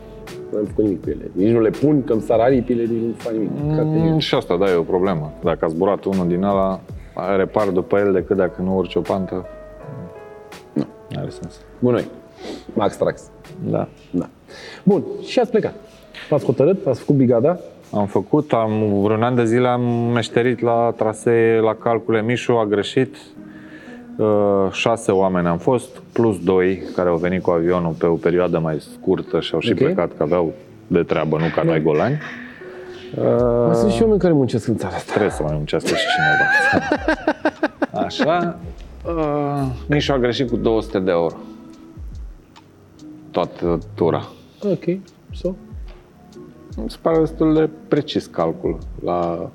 nu 0.52 0.58
am 0.58 0.66
făcut 0.66 0.84
nimic 0.84 1.04
cu 1.04 1.10
ele. 1.10 1.32
Nici 1.32 1.52
nu 1.52 1.62
le 1.62 1.70
pun, 1.70 2.04
că 2.04 2.14
îmi 2.14 2.22
sar 2.22 2.40
aripile, 2.40 2.82
nici 2.84 3.02
nu 3.02 3.14
fac 3.18 3.32
nimic. 3.34 3.50
Cac 3.76 3.80
în 3.80 3.88
Mm, 4.00 4.08
ele. 4.08 4.18
și 4.18 4.36
asta, 4.36 4.58
da, 4.58 4.70
e 4.72 4.74
o 4.76 4.82
problemă. 4.82 5.32
Dacă 5.44 5.66
a 5.66 5.68
zburat 5.68 6.04
unul 6.04 6.28
din 6.28 6.44
ăla, 6.44 6.80
repar 7.38 7.68
după 7.68 7.98
el 7.98 8.12
decât 8.14 8.38
dacă 8.38 8.62
nu 8.62 8.76
urci 8.78 8.96
o 8.96 9.02
pantă. 9.02 9.46
Nu. 10.74 10.86
Are 11.18 11.30
sens. 11.30 11.60
Bunoi. 11.80 12.06
Max 12.74 12.96
Trax. 12.98 13.32
Da. 13.70 13.88
Da. 14.10 14.30
Bun, 14.84 15.04
și 15.26 15.40
ați 15.40 15.52
plecat. 15.52 15.74
V-ați 16.30 16.46
hotărât, 16.46 16.86
ați 16.88 17.00
făcut 17.00 17.16
brigada. 17.16 17.60
Am 17.94 18.06
făcut, 18.06 18.52
am, 18.54 19.02
vreun 19.02 19.24
an 19.24 19.36
de 19.36 19.46
zile 19.46 19.68
am 19.68 19.82
meșterit 20.14 20.60
la 20.62 20.94
trasee, 20.98 21.60
la 21.60 21.76
calcule. 21.76 22.22
Mișu 22.22 22.52
a 22.52 22.66
greșit. 22.66 23.16
Uh, 24.18 24.68
șase 24.72 25.12
oameni 25.12 25.48
am 25.48 25.58
fost, 25.58 25.88
plus 26.12 26.44
doi 26.44 26.84
care 26.96 27.10
au 27.10 27.18
venit 27.18 27.42
cu 27.42 27.52
avionul 27.52 27.92
pe 27.92 28.06
o 28.06 28.14
perioadă 28.16 28.60
mai 28.60 28.78
scurtă 28.80 29.40
și 29.40 29.54
au 29.54 29.60
și 29.60 29.72
Ok. 29.72 29.78
plecat, 29.78 30.12
că 30.18 30.24
aveau 30.24 30.54
de 30.88 31.04
treabă, 31.04 31.38
nu 31.38 31.46
ca 31.56 31.64
noi 31.64 31.82
golani. 31.82 32.18
Mai 33.66 33.76
sunt 33.76 33.92
și 33.92 34.02
oameni 34.02 34.20
care 34.20 34.34
muncesc 34.34 34.68
în 34.68 34.78
țara 34.78 34.96
asta. 34.96 35.12
Trebuie 35.12 35.32
să 35.32 35.44
mai 35.44 35.54
muncească 35.56 35.90
și 35.96 36.06
cineva. 36.16 36.46
Așa. 38.06 38.60
Uh, 39.06 39.64
Mișu 39.88 40.12
a 40.14 40.18
greșit 40.18 40.50
cu 40.50 40.56
200 40.56 41.00
de 41.00 41.12
euro. 41.12 41.36
Toată 43.34 43.78
tura. 43.96 44.22
Ok. 44.72 44.98
So? 45.32 45.50
Mi 46.84 46.90
se 46.90 46.98
pare 47.02 47.20
destul 47.20 47.54
de 47.54 47.70
precis 47.88 48.26
calcul. 48.26 48.78
La 49.04 49.50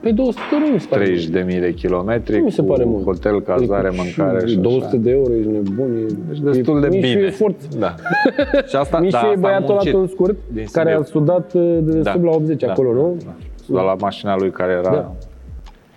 Păi 0.00 0.12
200 0.12 0.40
de 0.50 0.54
euro 0.56 0.66
nu 0.66 0.72
mi 0.72 0.80
se 0.80 0.86
pare 0.90 1.44
30.000 1.54 1.60
de 1.60 1.74
kilometri, 1.74 2.38
Nu 2.38 2.44
mi 2.44 2.50
se 2.50 2.60
cu 2.62 2.66
pare 2.68 2.84
mult. 2.84 3.04
hotel, 3.04 3.40
cazare, 3.42 3.86
Adică 3.88 4.02
mâncare 4.02 4.46
și 4.46 4.56
200 4.56 4.84
așa. 4.86 4.96
de 4.96 5.10
euro, 5.10 5.32
ești 5.34 5.48
nebun. 5.50 5.96
E, 5.96 6.06
Deci 6.28 6.38
destul 6.38 6.80
de 6.80 6.86
e, 6.86 6.90
bine. 6.90 7.06
Mișu 7.06 7.18
e 7.18 7.26
efort. 7.26 7.74
Da. 7.74 7.94
și 8.68 8.76
asta, 8.76 8.98
Mișu 8.98 9.12
da, 9.12 9.18
e 9.18 9.28
asta 9.28 9.40
băiatul 9.40 9.64
am 9.64 9.78
ăla 9.78 9.82
muncit. 9.82 9.92
tot 9.92 10.10
scurt, 10.10 10.36
Din 10.52 10.66
care 10.72 10.92
a 10.92 11.02
Sibiu. 11.02 11.20
sudat 11.20 11.52
uh, 11.54 11.78
de 11.82 11.98
Da. 12.00 12.12
sub 12.12 12.24
la 12.24 12.30
80 12.30 12.60
Da. 12.62 12.70
acolo, 12.70 12.92
nu? 12.92 13.16
Da, 13.66 13.82
la 13.82 13.94
mașina 14.00 14.36
lui 14.36 14.50
care 14.50 14.72
era... 14.72 14.90
Da. 14.90 15.12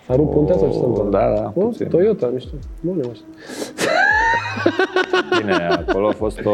S-a 0.06 0.14
rupt 0.14 0.32
puntea 0.32 0.56
sau 0.56 0.66
ce 0.70 0.72
s-a 0.78 0.86
întâmplat? 0.86 1.10
Da, 1.34 1.40
da, 1.40 1.52
O, 1.54 1.64
puțin. 1.64 1.86
Toyota, 1.88 2.30
nu 2.32 2.38
știu. 2.38 2.58
Bune 2.80 3.00
mașină. 3.06 3.26
Bine, 5.40 5.68
acolo 5.86 6.08
a 6.08 6.12
fost 6.12 6.40
o... 6.44 6.52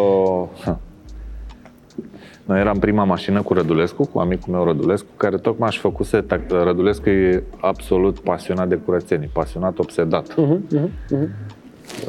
Noi 2.44 2.60
eram 2.60 2.78
prima 2.78 3.04
mașină 3.04 3.42
cu 3.42 3.52
Rădulescu, 3.54 4.06
cu 4.12 4.18
amicul 4.18 4.52
meu 4.52 4.64
Rădulescu, 4.64 5.06
care 5.16 5.36
tocmai 5.36 5.68
își 5.70 5.78
făcuse... 5.78 6.24
tac- 6.24 6.48
Rădulescu 6.64 7.08
e 7.08 7.42
absolut 7.60 8.18
pasionat 8.18 8.68
de 8.68 8.74
curățenie, 8.76 9.30
pasionat, 9.32 9.78
obsedat. 9.78 10.36
Mhm, 10.36 10.66
mhm, 10.72 10.90
mhm. 11.10 11.28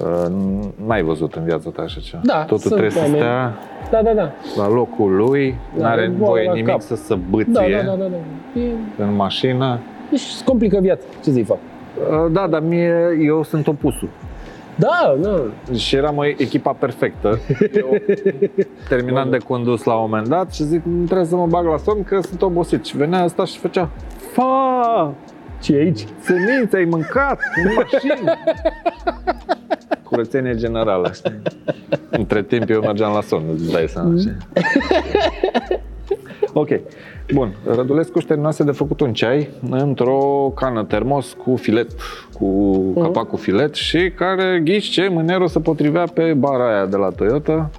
Uh, 0.02 0.32
N-ai 0.88 1.02
văzut 1.02 1.34
în 1.34 1.44
viața 1.44 1.70
ta 1.70 1.82
așa 1.82 2.00
ceva. 2.00 2.22
Da, 2.26 2.40
Totul 2.42 2.58
sunt 2.58 2.72
trebuie 2.72 2.92
să 2.92 2.98
oameni. 3.00 3.18
stea 3.18 3.58
Da, 3.92 4.02
da, 4.02 4.14
da. 4.14 4.32
la 4.58 4.70
locul 4.70 5.16
lui, 5.16 5.56
Da, 5.78 5.84
n-are 5.84 6.02
e 6.02 6.08
boală 6.08 6.32
voie 6.34 6.46
la 6.46 6.54
nimic 6.54 6.70
cap. 6.70 6.82
să 6.82 6.96
se 6.96 7.14
Da, 7.16 7.20
bâție 7.30 7.52
da, 7.86 7.92
da, 7.92 7.96
da. 7.96 8.08
da. 8.54 8.60
E, 8.62 8.72
în 8.98 9.16
mașină. 9.16 9.80
deci 10.10 10.20
îți 10.20 10.44
complică 10.44 10.80
viața. 10.82 11.04
Ce 11.24 11.32
să-i 11.32 11.44
fac? 11.44 11.58
Uh, 11.58 12.32
Da, 12.32 12.48
dar 12.48 12.62
mie, 12.62 12.94
eu 13.22 13.44
sunt 13.44 13.68
opusul. 13.68 14.10
Da, 14.76 15.16
da. 15.22 15.44
Și 15.76 15.96
eram 15.96 16.18
o 16.18 16.26
echipa 16.26 16.72
perfectă. 16.72 17.40
Eu 17.76 17.98
terminam 18.90 19.30
de 19.30 19.38
condus 19.38 19.84
la 19.84 19.94
un 19.94 20.00
moment 20.10 20.28
dat 20.28 20.54
și 20.54 20.64
zic, 20.64 20.84
nu 20.84 21.06
trebuie 21.06 21.28
să 21.28 21.36
mă 21.36 21.46
bag 21.46 21.66
la 21.66 21.78
somn 21.78 22.04
că 22.04 22.20
sunt 22.22 22.42
obosit. 22.42 22.86
Și 22.86 22.98
venea 22.98 23.24
asta 23.24 23.46
și 23.46 23.58
făcea, 23.58 23.90
fa, 24.32 25.14
Ce 25.62 25.74
e 25.76 25.80
aici? 25.80 26.06
semințe 26.20 26.78
ai 26.78 26.86
mâncat 26.86 27.40
în 27.64 27.72
mașină. 27.76 28.34
Curățenie 30.10 30.56
generală, 30.56 31.12
știi? 31.14 31.42
Între 32.10 32.44
timp 32.44 32.70
eu 32.70 32.80
mergeam 32.82 33.14
la 33.14 33.22
somn, 33.22 33.46
îți 33.54 33.72
dai 33.72 33.88
seama, 33.88 34.14
știi? 34.20 34.38
Ok. 36.54 36.70
Bun. 37.34 37.56
Rădulescu 37.66 38.14
își 38.18 38.26
terminase 38.26 38.64
de 38.64 38.72
făcut 38.72 39.00
un 39.00 39.14
ceai 39.14 39.50
într-o 39.70 40.52
cană 40.56 40.84
termos 40.84 41.36
cu 41.44 41.56
filet, 41.56 41.92
cu 42.34 42.78
capac 42.94 43.28
cu 43.28 43.36
filet 43.36 43.74
și 43.74 44.12
care, 44.16 44.62
ghici 44.64 44.90
ce, 44.90 45.08
mânerul 45.08 45.48
se 45.48 45.60
potrivea 45.60 46.04
pe 46.14 46.34
bara 46.34 46.74
aia 46.76 46.86
de 46.86 46.96
la 46.96 47.10
Toyota. 47.10 47.70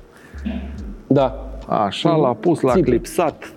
Da. 1.06 1.46
Așa, 1.68 2.16
l-a 2.16 2.34
pus, 2.34 2.60
l-a 2.60 2.72
Țipă. 2.72 2.84
clipsat. 2.84 3.52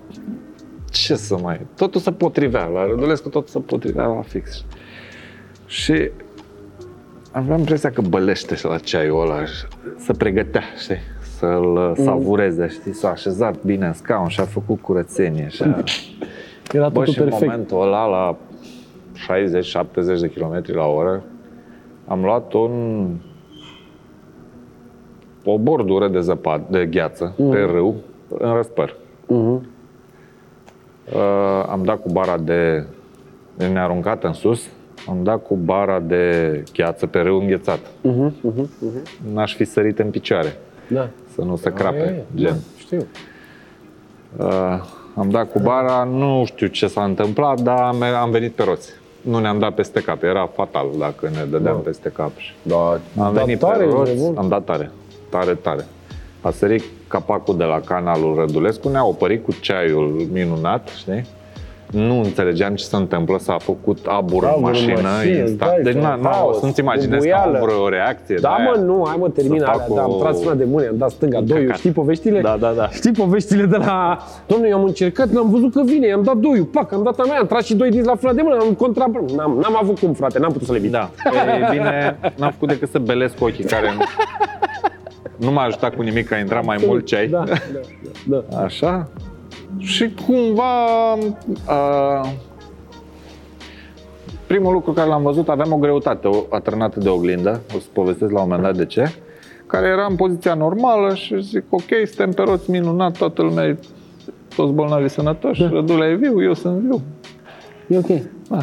Ce 0.91 1.15
să 1.15 1.37
mai... 1.41 1.61
Totul 1.75 2.01
se 2.01 2.11
potrivea. 2.11 2.65
La 2.65 2.85
Rădulescu 2.85 3.29
totul 3.29 3.49
se 3.49 3.59
potrivea 3.59 4.05
la 4.05 4.21
fix. 4.21 4.63
Și 5.65 6.11
aveam 7.31 7.59
impresia 7.59 7.91
că 7.91 8.01
bălește 8.01 8.55
și 8.55 8.65
la 8.65 8.77
ceaiul 8.77 9.21
ăla, 9.21 9.45
și 9.45 9.65
se 9.97 10.13
pregătea, 10.13 10.61
știi? 10.77 10.99
Să-l 11.37 11.95
savureze, 11.97 12.67
știi? 12.67 12.93
S-a 12.93 13.09
așezat 13.09 13.63
bine 13.63 13.85
în 13.85 13.93
scaun 13.93 14.27
și 14.27 14.39
a 14.39 14.43
făcut 14.45 14.81
curățenie. 14.81 15.47
Și 15.49 15.63
a... 15.63 15.83
Era 16.73 16.89
Bă, 16.89 16.99
totul 16.99 17.13
și 17.13 17.19
în 17.19 17.25
perfect. 17.25 17.51
momentul 17.51 17.81
ăla, 17.81 18.05
la 18.05 18.37
60-70 20.17 20.19
de 20.19 20.31
km 20.35 20.61
la 20.65 20.85
oră, 20.85 21.23
am 22.07 22.23
luat 22.23 22.53
un 22.53 23.05
o 25.43 25.57
bordură 25.57 26.07
de 26.07 26.19
zăpadă, 26.19 26.63
de 26.69 26.85
gheață, 26.85 27.35
pe 27.51 27.59
râu, 27.59 27.95
în 28.27 28.53
răspăr. 28.53 28.95
Mhm. 29.27 29.67
Uh, 31.13 31.65
am 31.69 31.81
dat 31.83 32.01
cu 32.01 32.09
bara 32.11 32.37
de... 32.37 32.85
ne-a 33.57 33.83
aruncat 33.83 34.23
în 34.23 34.33
sus, 34.33 34.69
am 35.09 35.23
dat 35.23 35.45
cu 35.47 35.55
bara 35.55 35.99
de 35.99 36.63
gheață 36.73 37.07
pe 37.07 37.19
râu 37.19 37.39
înghețat. 37.39 37.79
Mhm, 38.01 38.33
mhm, 38.41 38.69
mhm. 38.79 39.33
N-aș 39.33 39.55
fi 39.55 39.63
sărit 39.63 39.99
în 39.99 40.09
picioare, 40.09 40.57
Da. 40.89 41.09
Să 41.35 41.41
nu 41.41 41.55
se 41.55 41.67
Aia 41.67 41.75
crape, 41.77 41.97
e, 41.97 42.23
gen. 42.35 42.51
Da, 42.51 42.57
știu. 42.77 43.05
Uh, 44.37 44.79
am 45.15 45.29
dat 45.29 45.51
cu 45.51 45.59
bara, 45.59 46.03
nu 46.03 46.43
știu 46.45 46.67
ce 46.67 46.87
s-a 46.87 47.03
întâmplat, 47.03 47.61
dar 47.61 47.79
am, 47.81 48.01
am 48.01 48.31
venit 48.31 48.51
pe 48.51 48.63
roți. 48.63 48.89
Nu 49.21 49.39
ne-am 49.39 49.59
dat 49.59 49.73
peste 49.75 50.01
cap, 50.01 50.23
era 50.23 50.49
fatal 50.55 50.85
dacă 50.99 51.29
ne 51.29 51.43
dădeam 51.49 51.75
Da. 51.75 51.81
peste 51.81 52.09
cap. 52.09 52.31
Da, 52.61 52.75
Am 52.77 52.99
da, 53.15 53.29
venit 53.29 53.59
tare, 53.59 53.83
pe 53.83 53.91
roți, 53.91 54.11
ești 54.11 54.21
nebun. 54.23 54.37
am 54.37 54.47
dat 54.47 54.63
tare, 54.63 54.91
tare, 55.29 55.53
tare. 55.53 55.85
A 56.41 56.49
sărit 56.51 56.83
capacul 57.07 57.57
de 57.57 57.63
la 57.63 57.79
canalul 57.79 58.35
Rădulescu, 58.35 58.89
ne-a 58.89 59.05
opărit 59.05 59.43
cu 59.43 59.51
ceaiul 59.61 60.27
minunat, 60.31 60.87
știi? 60.97 61.25
Nu 61.91 62.17
înțelegeam 62.19 62.75
ce 62.75 62.83
se 62.83 62.95
întâmplă, 62.95 63.37
s-a 63.39 63.57
făcut 63.57 63.97
abur 64.07 64.43
în 64.43 64.49
Abur 64.49 64.57
în 64.59 64.61
mașină 64.63 64.99
mașină, 65.01 65.37
instant. 65.37 65.71
dai 65.71 65.81
Deci 65.83 65.93
seama, 65.93 66.07
na, 66.15 66.21
na, 66.21 66.29
haos, 66.29 66.59
să 66.59 66.65
nu-ți 66.65 66.79
imaginezi 66.79 67.27
că 67.27 67.33
am 67.35 67.41
bubuială. 67.43 67.65
vreo 67.65 67.89
reacție 67.89 68.35
Da, 68.41 68.55
de 68.57 68.63
aia. 68.63 68.71
mă, 68.75 68.81
nu, 68.85 69.03
hai 69.07 69.15
mă, 69.19 69.29
termină 69.29 69.57
Să 69.63 69.69
alea, 69.69 69.85
fac 69.85 69.95
da, 69.95 70.01
am 70.01 70.11
o- 70.11 70.17
tras 70.19 70.39
frâna 70.39 70.53
de 70.55 70.63
mâine, 70.63 70.87
am 70.87 70.97
dat 70.97 71.09
stânga, 71.09 71.41
doiul, 71.41 71.63
căcat. 71.63 71.77
știi 71.77 71.91
povestile? 71.91 72.41
Da, 72.41 72.57
da, 72.59 72.71
da. 72.75 72.89
Știi 72.89 73.11
povestile 73.11 73.65
de 73.65 73.75
la... 73.77 74.17
Domnule, 74.47 74.69
eu 74.69 74.77
am 74.77 74.83
încercat, 74.83 75.29
n-am 75.29 75.49
văzut 75.49 75.73
că 75.73 75.81
vine, 75.85 76.07
i-am 76.07 76.23
dat 76.23 76.37
doiul, 76.37 76.65
pac, 76.65 76.91
am 76.93 77.03
dat 77.03 77.19
a 77.19 77.23
mea, 77.23 77.39
am 77.39 77.45
tras 77.47 77.65
și 77.65 77.75
doi 77.75 77.89
dinți 77.89 78.07
la 78.07 78.15
frâna 78.15 78.33
de 78.33 78.41
mână, 78.41 78.57
am 78.61 78.73
contra... 78.73 79.05
N-am, 79.35 79.51
n-am 79.61 79.77
avut 79.81 79.99
cum, 79.99 80.13
frate, 80.13 80.39
n-am 80.39 80.51
putut 80.51 80.67
să 80.67 80.71
le 80.73 80.77
evit. 80.77 80.91
Da, 80.91 81.09
e 81.25 81.71
bine, 81.71 82.17
n-am 82.35 82.51
făcut 82.51 82.67
decât 82.67 82.89
să 82.89 82.99
belesc 82.99 83.41
ochii 83.41 83.63
care 83.63 83.87
nu, 83.97 84.03
nu 85.47 85.51
m-a 85.51 85.63
ajutat 85.63 85.95
cu 85.95 86.01
nimic, 86.01 86.27
că 86.27 86.33
a 86.33 86.37
intrat 86.37 86.65
mai 86.65 86.77
mult 86.87 87.05
ceai. 87.05 87.27
Da, 87.27 87.43
da, 87.47 87.53
da. 88.27 88.43
da. 88.49 88.57
Așa. 88.63 89.07
Și 89.77 90.13
cumva... 90.25 90.83
A, 91.65 92.27
primul 94.47 94.73
lucru 94.73 94.91
care 94.91 95.07
l-am 95.09 95.21
văzut, 95.23 95.49
aveam 95.49 95.71
o 95.71 95.77
greutate 95.77 96.27
o 96.27 96.43
atârnată 96.49 96.99
de 96.99 97.09
oglindă, 97.09 97.61
o 97.75 97.79
să 97.79 97.85
povestesc 97.93 98.31
la 98.31 98.41
un 98.41 98.47
moment 98.49 98.63
dat 98.67 98.75
de 98.77 98.85
ce, 98.85 99.11
care 99.67 99.87
era 99.87 100.05
în 100.09 100.15
poziția 100.15 100.53
normală 100.53 101.13
și 101.13 101.41
zic, 101.41 101.63
ok, 101.69 101.81
suntem 102.05 102.31
pe 102.31 102.41
roți 102.41 102.69
minunat, 102.71 103.17
toată 103.17 103.41
lumea 103.41 103.65
e 103.65 103.77
toți 104.55 104.73
bolnavi 104.73 105.07
sănătoși, 105.07 105.61
da. 105.61 105.69
Rădulea 105.69 106.09
e 106.09 106.15
viu, 106.15 106.43
eu 106.43 106.53
sunt 106.53 106.79
viu. 106.79 107.01
E 107.87 107.97
ok. 107.97 108.21
Da. 108.49 108.57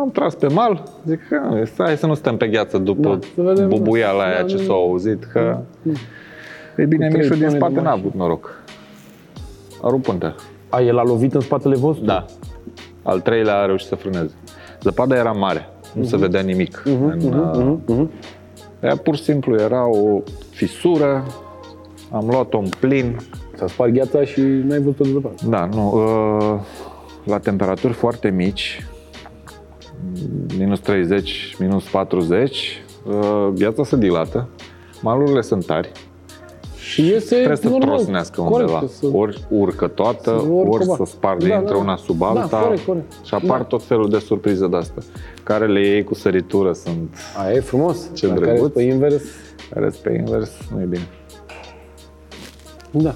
Am 0.00 0.10
tras 0.12 0.34
pe 0.34 0.46
mal, 0.46 0.82
zic 1.06 1.28
că 1.28 1.40
hai 1.78 1.96
să 1.96 2.06
nu 2.06 2.14
stăm 2.14 2.36
pe 2.36 2.46
gheață 2.48 2.78
după 2.78 3.08
Da, 3.08 3.18
să 3.34 3.42
vedem, 3.42 3.68
bubuiala 3.68 4.18
da. 4.18 4.24
aia 4.24 4.40
Da, 4.40 4.46
ce 4.48 4.56
da, 4.56 4.62
s-a 4.62 4.72
auzit, 4.72 5.24
că... 5.24 5.58
E 6.76 6.84
bine, 6.84 7.06
Cu 7.06 7.12
trei 7.12 7.22
Mișu 7.28 7.34
din 7.34 7.42
tone 7.42 7.52
de 7.52 7.56
spate 7.56 7.74
n-a 7.74 7.80
mașină. 7.82 7.98
avut 7.98 8.14
noroc. 8.14 8.62
A 9.82 9.88
rupt 9.88 10.02
puntea. 10.02 10.34
A, 10.68 10.80
el 10.80 10.98
a 10.98 11.02
lovit 11.02 11.34
în 11.34 11.40
spatele 11.40 11.76
vostru? 11.76 12.04
Da. 12.04 12.24
Al 13.02 13.20
treilea 13.20 13.58
a 13.58 13.66
reușit 13.66 13.88
să 13.88 13.94
frâneze. 13.94 14.34
Zăpada 14.82 15.16
era 15.16 15.32
mare, 15.32 15.68
nu 15.92 16.04
se 16.04 16.16
vedea 16.16 16.40
nimic. 16.40 16.82
în, 16.84 17.20
uh, 17.22 17.50
Mhm, 17.56 17.82
mhm. 17.86 18.10
ea 18.82 18.96
pur 18.96 19.16
și 19.16 19.22
simplu 19.22 19.54
era 19.60 19.88
o 19.88 20.20
fisură, 20.50 21.24
am 22.12 22.26
luat-o 22.30 22.58
în 22.58 22.68
plin. 22.80 23.16
S-a 23.56 23.66
spart 23.66 23.90
gheața 23.92 24.24
și 24.24 24.40
n-ai 24.40 24.78
văzut-o 24.78 25.04
de 25.04 25.10
departe. 25.12 25.44
Da, 25.48 25.64
nu, 25.66 25.92
uh, 25.94 26.60
la 27.24 27.38
temperaturi 27.38 27.92
foarte 27.92 28.28
mici, 28.30 28.86
minus 30.58 30.80
30, 30.80 31.56
minus 31.58 31.84
40, 31.88 32.82
uh, 33.06 33.48
gheața 33.54 33.84
se 33.84 33.96
dilată, 33.96 34.48
malurile 35.02 35.40
sunt 35.40 35.66
tari, 35.66 35.90
Și 36.92 37.06
iese 37.06 37.34
trebuie 37.34 37.56
să 37.56 37.68
normal. 37.68 37.88
trosnească 37.96 38.40
Corect, 38.40 38.70
undeva. 38.70 38.86
să- 38.92 39.06
Ori 39.12 39.40
urcă 39.48 39.86
toată, 39.86 40.22
Să 40.44 40.50
ori, 40.52 40.68
urcă, 40.68 40.82
să 40.84 40.94
ba. 40.98 41.04
sparge 41.04 41.48
Da, 41.48 41.56
între 41.58 41.74
da. 41.74 41.80
una 41.80 41.96
sub 41.96 42.18
Da, 42.18 42.26
alta 42.26 42.58
corect, 42.58 42.84
corect. 42.84 43.12
și 43.24 43.34
apar 43.34 43.58
Da. 43.58 43.64
tot 43.64 43.82
felul 43.82 44.08
de 44.10 44.18
surprize 44.18 44.68
de 44.68 44.76
astea, 44.76 45.02
care 45.42 45.66
le 45.66 45.80
iei 45.86 46.04
cu 46.04 46.14
săritură, 46.14 46.72
sunt 46.72 47.16
Aia 47.38 47.52
e 47.54 47.60
frumos. 47.60 48.10
Ce 48.14 48.26
La 48.26 48.34
care 48.34 48.44
drăguț. 48.52 48.72
pe 48.72 48.82
invers, 48.82 49.22
care 49.70 49.90
sunt 49.90 50.02
pe 50.02 50.12
invers, 50.12 50.50
nu 50.74 50.80
e 50.80 50.84
bine. 50.84 51.06
da. 52.90 53.14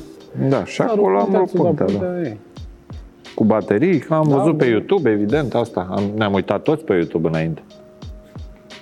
Da, 0.49 0.65
și 0.65 0.81
acolo 0.83 1.19
am 1.19 1.35
rupt 1.35 1.51
puntea, 1.53 1.87
da. 2.01 2.21
e. 2.21 2.37
Cu 3.35 3.45
baterii, 3.45 4.05
am 4.09 4.29
Da, 4.29 4.37
văzut 4.37 4.57
pe 4.57 4.65
bun. 4.65 4.73
YouTube, 4.73 5.11
evident, 5.11 5.55
asta. 5.55 5.87
Am, 5.91 6.03
ne-am 6.17 6.33
uitat 6.33 6.63
toți 6.63 6.85
pe 6.85 6.93
YouTube 6.95 7.29
înainte. 7.29 7.63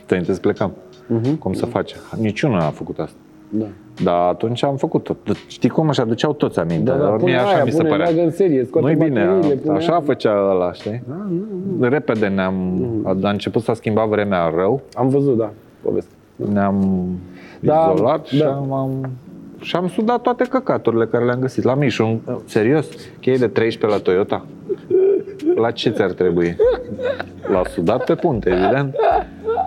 Înainte 0.08 0.32
să 0.32 0.40
plecăm. 0.40 0.72
Mhm. 1.06 1.36
Cum 1.38 1.52
să 1.52 1.66
face. 1.66 1.96
Niciunul 2.20 2.58
n-a 2.58 2.70
făcut 2.70 2.98
asta. 2.98 3.16
Da. 3.48 3.66
Dar 4.04 4.28
atunci 4.28 4.62
am 4.64 4.76
făcut-o. 4.76 5.16
Știi 5.46 5.68
cum 5.68 5.88
își 5.88 6.00
aduceau 6.00 6.32
toți 6.32 6.58
aminte. 6.58 6.90
Da, 6.90 6.96
da, 6.96 7.08
Mie 7.08 7.16
pune 7.18 7.36
așa 7.36 7.54
aia, 7.54 7.64
mi 7.64 7.70
se 7.70 7.76
pune 7.76 7.88
părea. 7.88 8.04
leagă 8.08 8.22
în 8.22 8.30
serie, 8.30 8.64
scoate 8.64 8.86
Nu-i 8.86 8.96
bine, 9.08 9.24
bateriile, 9.24 9.54
pune 9.54 9.76
așa 9.76 9.92
aia. 9.92 10.00
făcea 10.00 10.50
ăla, 10.50 10.72
știi? 10.72 11.02
Da, 11.08 11.14
nu, 11.28 11.42
nu. 11.78 11.88
Repede 11.88 12.26
ne-am, 12.26 12.54
Mhm. 12.54 13.06
a, 13.06 13.16
a 13.22 13.30
început 13.30 13.62
să 13.62 13.72
schimba 13.74 14.04
vremea 14.04 14.52
rău, 14.56 14.80
Am 14.94 15.08
văzut, 15.08 15.36
da, 15.36 15.50
poveste. 15.82 16.10
ne-am 16.52 17.06
Da, 17.60 17.92
izolat 17.94 18.26
și, 18.26 18.38
da. 18.38 18.50
am, 18.52 18.72
am, 18.72 19.10
și 19.60 19.76
am 19.76 19.88
sudat 19.88 20.20
toate 20.20 20.44
căcaturile 20.44 21.06
care 21.06 21.24
le-am 21.24 21.40
găsit. 21.40 21.64
La 21.64 21.74
Mișu, 21.74 22.20
serios, 22.44 22.88
cheie 23.20 23.36
de 23.36 23.46
13 23.48 23.98
la 23.98 24.04
Toyota. 24.04 24.44
La 25.54 25.70
ce 25.70 25.90
ți-ar 25.90 26.10
trebui? 26.12 26.56
L-a 27.52 27.62
sudat 27.68 28.04
pe 28.04 28.14
punte, 28.14 28.50
evident. 28.50 28.94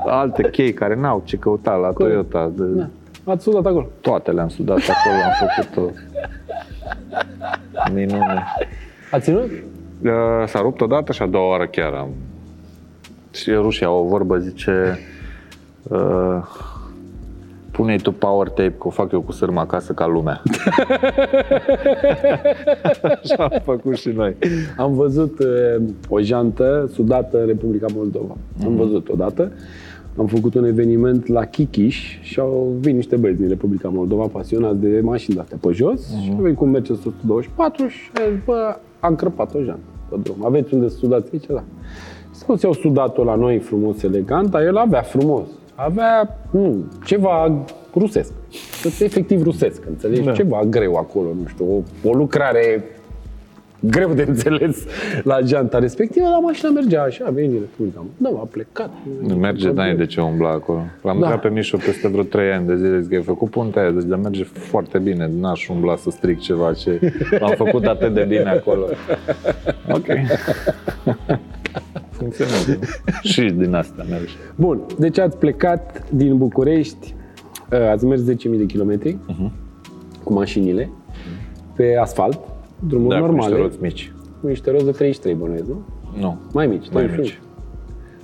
alte 0.05 0.49
chei 0.51 0.73
care 0.73 0.95
n-au 0.95 1.21
ce 1.25 1.38
căuta 1.38 1.75
la 1.75 1.89
Toyota. 1.89 2.51
De, 2.55 2.63
Da. 2.63 2.88
Ați 3.24 3.43
sudat 3.43 3.65
acolo. 3.65 3.88
Toate 4.01 4.32
le-am 4.32 4.49
sudat 4.49 4.78
acolo, 4.78 5.15
am 5.24 5.49
făcut-o. 5.49 5.91
Minune. 7.93 8.43
A 9.11 9.19
ținut? 9.19 9.49
Uh, 10.03 10.11
S-a 10.45 10.59
rupt 10.59 10.82
odată 10.82 11.11
și 11.11 11.21
a 11.21 11.28
doua 11.28 11.47
oară 11.47 11.67
chiar 11.67 11.93
am. 11.93 12.09
Și 13.32 13.51
rușii 13.51 13.86
au 13.86 14.03
o 14.05 14.07
vorbă, 14.07 14.38
zice 14.38 14.99
uh, 15.84 16.43
Pune-i 17.71 17.97
tu 17.97 18.11
power 18.11 18.47
tape, 18.47 18.76
că 18.80 18.88
o 18.88 18.89
fac 18.89 19.11
eu 19.11 19.21
cu 19.21 19.32
sârmă 19.32 19.59
acasă 19.59 19.93
ca 19.93 20.07
lumea. 20.07 20.41
Așa 23.24 23.43
am 23.43 23.61
făcut 23.63 23.95
și 23.95 24.09
noi. 24.09 24.36
Am 24.78 24.93
văzut 24.93 25.39
uh, 25.39 25.84
o 26.09 26.19
jantă 26.19 26.89
sudată 26.93 27.39
în 27.39 27.45
Republica 27.45 27.86
Moldova. 27.95 28.38
Am 28.65 28.76
văzut 28.76 29.09
odată. 29.09 29.51
Am 30.18 30.26
făcut 30.26 30.53
un 30.53 30.66
eveniment 30.66 31.28
la 31.28 31.45
Chichiș 31.45 32.20
și 32.22 32.39
au 32.39 32.76
venit 32.80 32.95
niște 32.95 33.16
băieți 33.16 33.39
din 33.39 33.49
Republica 33.49 33.89
Moldova 33.89 34.26
pasionați 34.26 34.78
de 34.78 34.99
mașini 35.03 35.36
de-astea 35.36 35.57
pe 35.61 35.72
jos 35.72 36.22
și 36.24 36.32
au 36.36 36.41
venit 36.41 36.57
cu 36.57 36.64
un 36.64 36.70
Mercedes 36.70 37.05
124 37.05 37.88
și 37.88 38.09
a 38.14 38.22
zis, 38.34 38.43
bă, 38.45 38.78
am 38.99 39.16
crăpat 39.16 39.55
o 39.55 39.61
jantă 39.61 39.82
pe 40.09 40.16
drum. 40.24 40.45
Aveți 40.45 40.74
unde 40.74 40.89
să 40.89 40.95
sudați 40.95 41.30
aici? 41.34 41.45
Da. 41.45 41.64
Și 42.36 42.45
toți 42.45 42.66
au 42.66 42.74
sudat-o 42.74 43.24
la 43.24 43.36
noi 43.36 43.59
frumos, 43.59 44.03
elegant, 44.03 44.49
dar 44.49 44.61
el 44.61 44.78
avea 44.78 45.01
frumos. 45.01 45.47
Avea, 45.76 46.39
nu, 46.51 46.76
ceva 47.05 47.66
rusesc. 47.95 48.32
Efectiv 48.99 49.43
rusesc, 49.43 49.84
înțelegi? 49.89 50.22
Da. 50.22 50.32
Ceva 50.32 50.64
greu 50.70 50.95
acolo, 50.95 51.28
nu 51.41 51.47
știu, 51.47 51.66
o, 52.03 52.09
o 52.09 52.14
lucrare 52.14 52.84
greu 53.89 54.13
de 54.13 54.25
înțeles 54.27 54.84
la 55.23 55.39
janta 55.45 55.79
respectivă, 55.79 56.25
dar 56.29 56.39
mașina 56.41 56.69
mergea 56.71 57.01
așa, 57.01 57.29
veni 57.29 57.53
Republica 57.53 58.05
Moldova, 58.17 58.41
a 58.43 58.47
plecat. 58.51 58.89
Nu 59.27 59.36
merge, 59.36 59.69
n-ai 59.71 59.95
de 59.95 60.05
ce 60.05 60.21
umbla 60.21 60.49
acolo. 60.49 60.81
L-am 61.01 61.19
Da. 61.19 61.29
da. 61.29 61.38
pe 61.38 61.49
Mișu 61.49 61.77
peste 61.77 62.07
vreo 62.07 62.23
3 62.23 62.51
ani 62.51 62.67
de 62.67 62.75
zile, 62.75 62.99
zic 63.01 63.09
că 63.09 63.15
ai 63.15 63.21
făcut 63.23 63.49
puntea 63.49 63.81
aia, 63.81 63.91
deci 63.91 64.03
dar 64.03 64.19
merge 64.19 64.43
foarte 64.43 64.97
bine, 64.97 65.29
n-aș 65.39 65.67
umbla 65.67 65.95
să 65.95 66.09
stric 66.09 66.39
ceva 66.39 66.73
ce 66.73 66.99
am 67.41 67.53
făcut 67.57 67.86
atât 67.86 68.13
de 68.13 68.25
bine 68.27 68.49
acolo. 68.49 68.86
Ok. 69.91 70.05
Funcționează. 72.11 72.79
și 73.21 73.41
din 73.41 73.73
asta 73.73 74.05
merge. 74.09 74.31
Bun, 74.55 74.81
deci 74.99 75.19
ați 75.19 75.38
plecat 75.38 76.03
din 76.09 76.38
București, 76.38 77.15
uh, 77.71 77.79
ați 77.91 78.05
mers 78.05 78.21
10.000 78.21 78.57
de 78.57 78.65
kilometri 78.65 79.17
Mhm. 79.27 79.51
cu 80.23 80.34
mașinile 80.34 80.89
pe 81.75 81.97
asfalt, 82.01 82.39
drumuri 82.88 83.09
Da, 83.09 83.19
cu 83.19 83.25
normale, 83.25 83.47
niște 83.47 83.61
roți 83.61 83.77
mici. 83.81 84.11
cu 84.41 84.47
niște 84.47 84.71
roți 84.71 84.86
de 84.86 84.91
33 84.91 85.34
bănuiesc, 85.34 85.65
nu? 85.67 85.81
Nu, 86.19 86.38
Mai 86.53 86.67
mici, 86.67 86.89
mai 86.91 87.03
31. 87.03 87.21
mici. 87.21 87.39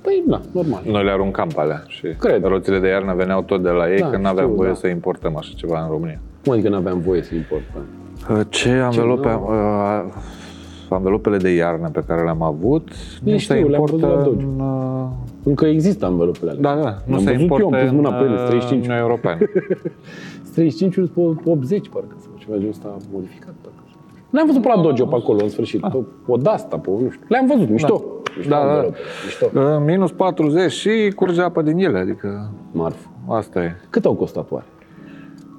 Păi, 0.01 0.23
da, 0.27 0.41
normal. 0.51 0.81
Noi 0.85 1.03
le 1.03 1.11
aruncam 1.11 1.47
pe 1.47 1.59
alea 1.59 1.83
și 1.87 2.07
Cred. 2.19 2.43
roțile 2.43 2.79
de 2.79 2.87
iarnă 2.87 3.13
veneau 3.15 3.41
tot 3.41 3.61
de 3.63 3.69
la 3.69 3.91
ei, 3.91 3.99
Da, 3.99 4.09
că 4.09 4.17
nu 4.17 4.27
aveam 4.27 4.45
știu, 4.45 4.57
voie 4.57 4.69
da. 4.69 4.75
să 4.75 4.87
importăm 4.87 5.37
așa 5.37 5.51
ceva 5.55 5.81
în 5.83 5.89
România. 5.89 6.19
Cum 6.43 6.53
adică 6.53 6.69
nu 6.69 6.75
aveam 6.75 6.99
voie 6.99 7.21
să 7.23 7.35
importăm? 7.35 7.81
Ce 8.49 8.69
anvelope, 8.69 9.29
nu? 9.31 9.47
uh, 9.47 10.13
anvelopele 10.89 11.37
de 11.37 11.49
iarnă 11.49 11.89
pe 11.89 12.03
care 12.07 12.23
le-am 12.23 12.41
avut, 12.41 12.89
nu 13.23 13.31
se 13.31 13.37
știu, 13.37 13.55
le-am 13.67 13.81
importă 13.85 13.95
văzut 14.05 14.17
la 14.17 14.23
Dodge. 14.23 14.43
în, 14.45 14.59
uh, 14.59 15.07
Încă 15.43 15.65
există 15.65 16.07
învelopele 16.07 16.51
alea. 16.51 16.61
Da, 16.75 16.81
da, 16.81 16.97
nu 17.05 17.13
Am 17.15 17.19
se 17.19 17.25
văzut 17.25 17.27
eu, 17.27 17.33
am 17.35 17.41
importă 17.41 17.77
pus 17.85 17.91
mâna 17.91 18.09
pe 18.13 18.23
ele, 18.23 18.29
în 18.39 18.45
35. 18.45 18.79
Uniunea 18.79 18.97
Europeană. 19.03 19.39
35 20.53 20.93
pe 20.95 21.09
80 21.49 21.89
parcă 21.89 22.15
sau 22.19 22.31
ceva 22.37 22.53
genul 22.55 22.69
ăsta 22.69 22.95
modificat. 23.13 23.53
Parcă. 23.61 23.78
Le-am 24.29 24.45
văzut 24.47 24.61
pe 24.61 24.67
la 24.75 24.81
Dodge 24.81 25.03
pe 25.03 25.15
acolo, 25.15 25.39
în 25.43 25.49
sfârșit. 25.49 25.79
Pe 25.81 26.03
o 26.27 26.37
Dasta, 26.37 26.77
pe 26.77 26.89
nu 26.89 27.09
știu. 27.09 27.25
Le-am 27.27 27.45
văzut, 27.45 27.69
mișto. 27.69 28.03
Mișto, 28.37 28.49
Da, 28.49 28.55
da. 28.55 28.63
envelope, 28.73 28.97
Mișto. 29.25 29.45
Uh, 29.59 29.61
Minus 29.85 30.11
40 30.11 30.71
și 30.71 31.11
curge 31.15 31.41
apă 31.41 31.61
din 31.61 31.77
ele, 31.77 31.97
adică 31.97 32.51
Marfă. 32.71 33.09
asta 33.27 33.63
e. 33.63 33.71
Cât 33.89 34.05
au 34.05 34.13
costat 34.13 34.51
oare? 34.51 34.65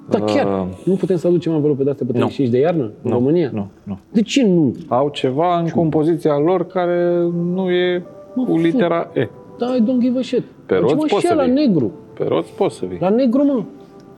Da, 0.09 0.19
chiar. 0.19 0.45
Uh, 0.59 0.67
nu 0.83 0.93
putem 0.93 1.17
să 1.17 1.27
aducem 1.27 1.53
învelope 1.53 1.83
de-astea 1.83 2.05
pe 2.05 2.11
35 2.11 2.49
de 2.51 2.57
iarnă 2.59 2.91
în 3.01 3.11
România? 3.11 3.49
Nu, 3.53 3.67
nu. 3.83 3.97
De 4.11 4.21
ce 4.21 4.45
nu? 4.45 4.75
Au 4.87 5.09
ceva 5.09 5.59
în 5.59 5.67
compoziția 5.67 6.37
lor 6.37 6.65
care 6.65 7.27
nu 7.53 7.69
e 7.69 8.03
cu 8.35 8.57
litera 8.57 9.09
E. 9.13 9.29
Da, 9.57 9.75
I 9.75 9.79
don't 9.83 9.99
give 9.99 10.19
a 10.19 10.21
shit. 10.21 10.43
Pe 10.65 10.73
Deci, 10.73 10.79
roți 10.81 10.93
mă, 10.93 10.99
poți 11.09 11.21
și 11.21 11.27
să 11.27 11.33
la 11.33 11.43
vii. 11.43 11.53
negru. 11.53 11.91
Pe 12.17 12.25
roți 12.27 12.51
poți 12.51 12.75
să 12.75 12.85
vii. 12.85 12.97
La 13.01 13.09
negru, 13.09 13.43
mă. 13.43 13.63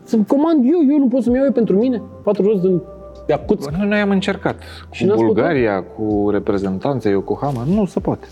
Să-mi 0.03 0.25
comand 0.25 0.63
eu, 0.65 0.93
eu 0.93 0.97
nu 0.97 1.07
pot 1.07 1.21
să-mi 1.21 1.35
iau 1.35 1.45
eu 1.45 1.51
pentru 1.51 1.77
mine. 1.77 2.01
Patru 2.23 2.43
roți 2.47 2.61
din 2.61 2.81
Iacuț. 3.27 3.65
Noi, 3.65 3.87
noi 3.87 3.99
am 3.99 4.09
încercat 4.09 4.55
Și 4.91 5.01
cu 5.03 5.09
n-ați 5.09 5.23
Bulgaria, 5.23 5.83
cu 5.83 6.29
reprezentanța 6.31 7.09
Yokohama, 7.09 7.63
nu 7.67 7.85
se 7.85 7.99
poate. 7.99 8.27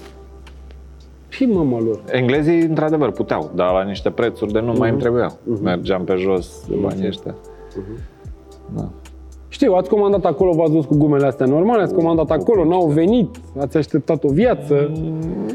Și 1.30 1.46
mama 1.46 1.80
lor. 1.80 2.00
Englezii, 2.12 2.62
într-adevăr, 2.62 3.12
puteau, 3.12 3.52
dar 3.56 3.72
la 3.72 3.84
niște 3.84 4.10
prețuri 4.10 4.52
de 4.52 4.60
nu 4.60 4.66
mai 4.78 4.78
îmi 4.89 4.89
Mhm. 4.89 5.00
trebuiau. 5.00 5.38
Mergeam 5.62 6.04
pe 6.04 6.16
jos 6.16 6.66
de 6.70 6.76
banii 6.82 7.08
ăștia. 7.08 7.36
Da. 8.76 8.89
Știu, 9.48 9.74
ați 9.74 9.89
comandat 9.89 10.26
acolo, 10.26 10.52
v-ați 10.54 10.72
dus 10.72 10.86
cu 10.86 10.96
gumele 10.98 11.26
astea 11.26 11.46
normale, 11.46 11.82
ați 11.82 11.94
comandat 11.94 12.30
acolo, 12.32 12.66
n-au 12.66 12.86
venit, 12.88 13.36
ați 13.60 13.78
așteptat 13.78 14.24
o 14.24 14.30
viață, 14.30 14.92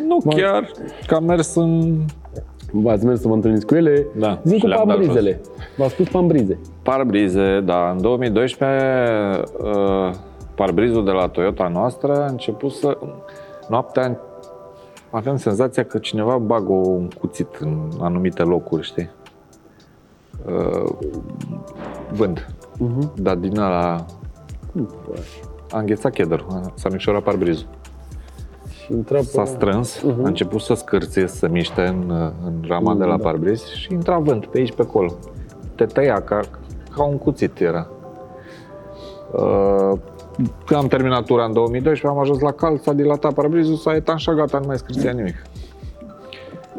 Nu 0.06 0.18
chiar, 0.28 0.70
că 1.06 1.14
am 1.14 1.24
mers 1.24 1.54
în 1.54 1.98
v-ați 2.72 3.04
mers 3.04 3.20
să 3.20 3.28
vă 3.28 3.34
întâlniți 3.34 3.66
cu 3.66 3.74
ele. 3.74 4.06
Da, 4.16 4.40
Zic 4.44 4.54
și 4.54 4.60
cu 4.60 4.66
le-am 4.66 4.86
dat 4.86 4.96
pambrizele. 4.96 5.40
V-ați 5.76 5.92
spus 5.92 6.08
pambrize. 6.08 6.58
parbrize, 6.82 7.60
da, 7.60 7.90
în 7.90 8.00
2012 8.00 9.42
uh, 9.58 10.14
parbrizul 10.54 11.04
de 11.04 11.10
la 11.10 11.28
Toyota 11.28 11.68
noastră 11.68 12.22
a 12.22 12.26
început 12.26 12.72
să... 12.72 12.98
Noaptea 13.68 14.20
aveam 15.10 15.36
senzația 15.36 15.84
că 15.84 15.98
cineva 15.98 16.36
bagă 16.36 16.72
un 16.72 17.08
cuțit 17.20 17.48
în 17.60 17.88
anumite 18.00 18.42
locuri, 18.42 18.82
știi? 18.82 19.10
Uh, 20.46 20.92
vând. 22.12 22.46
Uh-huh. 22.74 23.14
Dar 23.14 23.36
din 23.36 23.58
ala 23.58 24.04
a 25.70 25.78
înghețat 25.78 26.12
cheddar, 26.12 26.46
s-a 26.74 26.88
micșorat 26.88 27.22
parbrizul. 27.22 27.66
Și 28.86 28.92
intra 28.92 29.18
pe... 29.18 29.24
S-a 29.24 29.44
strâns, 29.44 29.98
uh-huh. 29.98 30.22
a 30.24 30.26
început 30.26 30.60
să 30.60 30.74
scârție, 30.74 31.26
să 31.26 31.36
se 31.36 31.48
miște 31.48 31.86
în, 31.86 32.10
în 32.44 32.52
rama 32.68 32.94
de 32.94 33.04
la 33.04 33.16
Da. 33.16 33.22
parbriz 33.22 33.64
și 33.64 33.92
intra 33.92 34.18
vânt 34.18 34.46
pe 34.46 34.58
aici, 34.58 34.72
pe 34.72 34.82
acolo. 34.82 35.12
Te 35.74 35.84
tăia 35.84 36.20
ca, 36.20 36.40
ca 36.94 37.04
un 37.04 37.18
cuțit 37.18 37.60
era. 37.60 37.86
Uh, 39.32 39.98
când 40.66 40.80
am 40.80 40.86
terminat 40.86 41.24
tura 41.24 41.44
în 41.44 41.52
2012, 41.52 42.06
am 42.06 42.18
ajuns 42.18 42.40
la 42.40 42.52
calț, 42.52 42.82
s-a 42.82 42.92
dilatat 42.92 43.32
parbrizul, 43.32 43.76
s-a 43.76 43.94
etanșat, 43.94 44.34
gata, 44.34 44.58
nu 44.58 44.66
mai 44.66 44.78
scârția 44.78 45.12
nimic. 45.12 45.42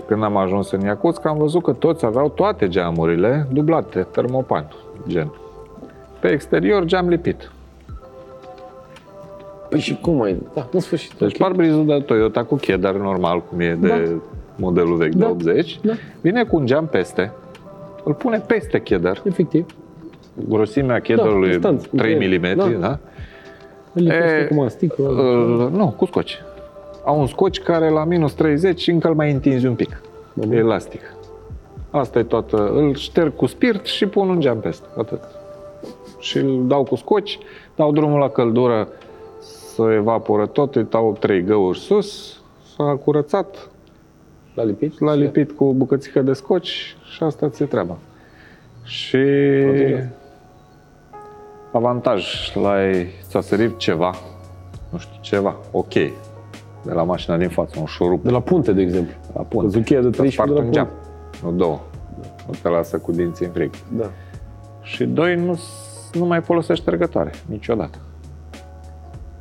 Când 0.08 0.24
am 0.24 0.38
ajuns 0.38 0.72
în 0.72 0.82
Iacuț, 0.82 1.18
am 1.24 1.38
văzut 1.38 1.64
că 1.64 1.72
toți 1.72 2.06
aveau 2.06 2.30
toate 2.30 2.68
geamurile 2.68 3.48
dublate, 3.52 4.08
termopan, 4.12 4.68
gen. 5.08 5.34
Pe 6.20 6.28
exterior, 6.28 6.86
geam 6.86 7.08
lipit. 7.08 7.52
Păi 9.70 9.80
și 9.80 9.98
cum 10.02 10.22
ai... 10.22 10.38
Da, 10.54 10.68
în 10.72 10.80
sfârșit. 10.80 11.14
Deci 11.14 11.32
ok. 11.32 11.38
parbrizul 11.38 11.86
de 11.86 12.00
Toyota 12.06 12.44
cu 12.44 12.56
cheddar 12.56 12.96
normal, 12.96 13.44
cum 13.50 13.60
e 13.60 13.78
de 13.80 13.88
Da. 13.88 14.22
modelul 14.56 14.96
vechi 14.96 15.14
de 15.14 15.18
Da. 15.24 15.30
80, 15.30 15.80
Da. 15.84 15.94
vine 16.22 16.44
cu 16.44 16.56
un 16.56 16.66
geam 16.66 16.88
peste, 16.88 17.32
îl 18.04 18.14
pune 18.14 18.44
peste 18.48 18.82
cheddar, 18.82 19.22
Efectiv. 19.26 19.66
grosimea 20.48 21.00
cheddarului 21.00 21.52
instant, 21.52 21.88
3 21.88 22.14
între 22.14 22.26
ele. 22.26 22.56
mm, 22.56 22.72
Da. 22.80 22.88
da? 22.88 23.00
Îl 23.94 24.02
lipește 24.04 24.38
E, 24.42 24.46
cu 24.46 24.54
mastic. 24.54 24.94
Îl, 24.98 25.70
nu, 25.74 25.94
cu 25.98 26.06
scoci. 26.06 26.42
Au 27.06 27.20
un 27.20 27.28
scoci 27.28 27.60
care 27.60 27.90
la 27.90 28.04
minus 28.06 28.34
30 28.34 28.88
încă 28.88 29.08
îl 29.08 29.14
mai 29.16 29.32
întinzi 29.32 29.66
un 29.66 29.74
pic. 29.76 30.02
Bun. 30.34 30.52
E 30.52 30.56
elastic. 30.56 31.02
Asta 31.90 32.20
e 32.20 32.24
toată. 32.24 32.72
Îl 32.76 32.96
șterg 32.96 33.36
cu 33.36 33.46
spirit 33.46 33.86
și 33.86 34.06
pun 34.06 34.30
un 34.30 34.40
geam 34.40 34.60
peste. 34.60 34.86
Atât. 34.98 35.20
Și 36.20 36.38
îl 36.38 36.64
dau 36.68 36.84
cu 36.84 36.96
scoci, 36.96 37.38
dau 37.76 37.92
drumul 37.92 38.20
la 38.20 38.30
căldură 38.30 38.88
să 39.78 39.92
evaporă 39.96 40.46
tot, 40.46 40.76
îi 40.76 40.88
dau 40.90 41.18
trei 41.20 41.44
găuri 41.44 41.80
sus, 41.80 42.40
s-a 42.76 42.84
curățat, 43.04 43.70
L-a 44.54 44.64
lipit? 44.64 45.00
l-a 45.00 45.14
lipit 45.14 45.52
cu 45.52 45.64
o 45.64 45.72
bucățică 45.72 46.22
de 46.22 46.34
scoci 46.34 46.96
și 47.16 47.24
asta 47.24 47.50
ți-e 47.50 47.66
treaba. 47.66 47.98
Și 48.84 49.18
Ok. 49.70 50.10
avantaj, 51.72 52.52
la 52.56 52.76
ți-a 53.28 53.42
sărit 53.42 53.78
ceva, 53.78 54.14
nu 54.90 54.98
știu, 54.98 55.18
ceva, 55.22 55.56
ok, 55.72 55.94
de 56.84 56.94
la 56.94 57.04
mașina 57.04 57.38
din 57.38 57.50
față, 57.50 57.80
un 57.80 57.86
șurup 57.86 58.24
De 58.24 58.30
la 58.32 58.42
punte, 58.42 58.74
de 58.74 58.82
exemplu. 58.82 59.14
la 59.34 59.42
Că 59.42 59.46
punte. 59.50 59.68
zucheia 59.78 60.02
de 60.02 60.10
Ți-a 60.10 60.22
13 60.24 60.34
spart 60.36 60.50
de 60.50 60.56
la 60.60 60.64
un 60.66 60.72
geam, 60.72 60.88
punte. 60.88 61.40
nu 61.44 61.52
două. 61.52 61.80
Nu 62.48 62.54
te 62.62 62.70
lasă 62.70 62.98
cu 62.98 63.12
dinții 63.12 63.46
în 63.46 63.52
frig. 63.52 63.72
Da. 63.98 64.10
Și 64.82 65.06
doi, 65.06 65.36
nu, 65.36 65.54
s- 65.56 66.10
nu 66.14 66.26
mai 66.26 66.42
folosești 66.42 66.82
ștergătoare, 66.84 67.32
niciodată. 67.46 67.98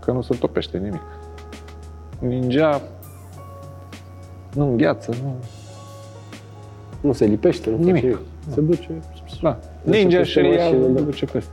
Că 0.07 0.13
nu 0.13 0.21
se 0.23 0.37
topește 0.41 0.79
nimic. 0.79 1.01
Ningea 2.19 2.81
nu 4.55 4.65
îngheață, 4.71 5.15
nu... 5.23 5.35
Nu 7.01 7.13
se 7.13 7.25
lipește, 7.25 7.71
nu 7.71 7.77
Nimic. 7.77 7.95
face 7.95 8.07
nimic. 8.07 8.21
Se 8.55 8.61
duce... 8.61 8.89
Da. 9.43 9.59
Duce 9.85 9.99
Ninge 9.99 10.17
peste 10.19 10.41
și 10.41 10.47
ia, 10.49 10.63
mașină, 10.65 10.87
da. 10.87 11.01
duce 11.01 11.25
peste. 11.25 11.51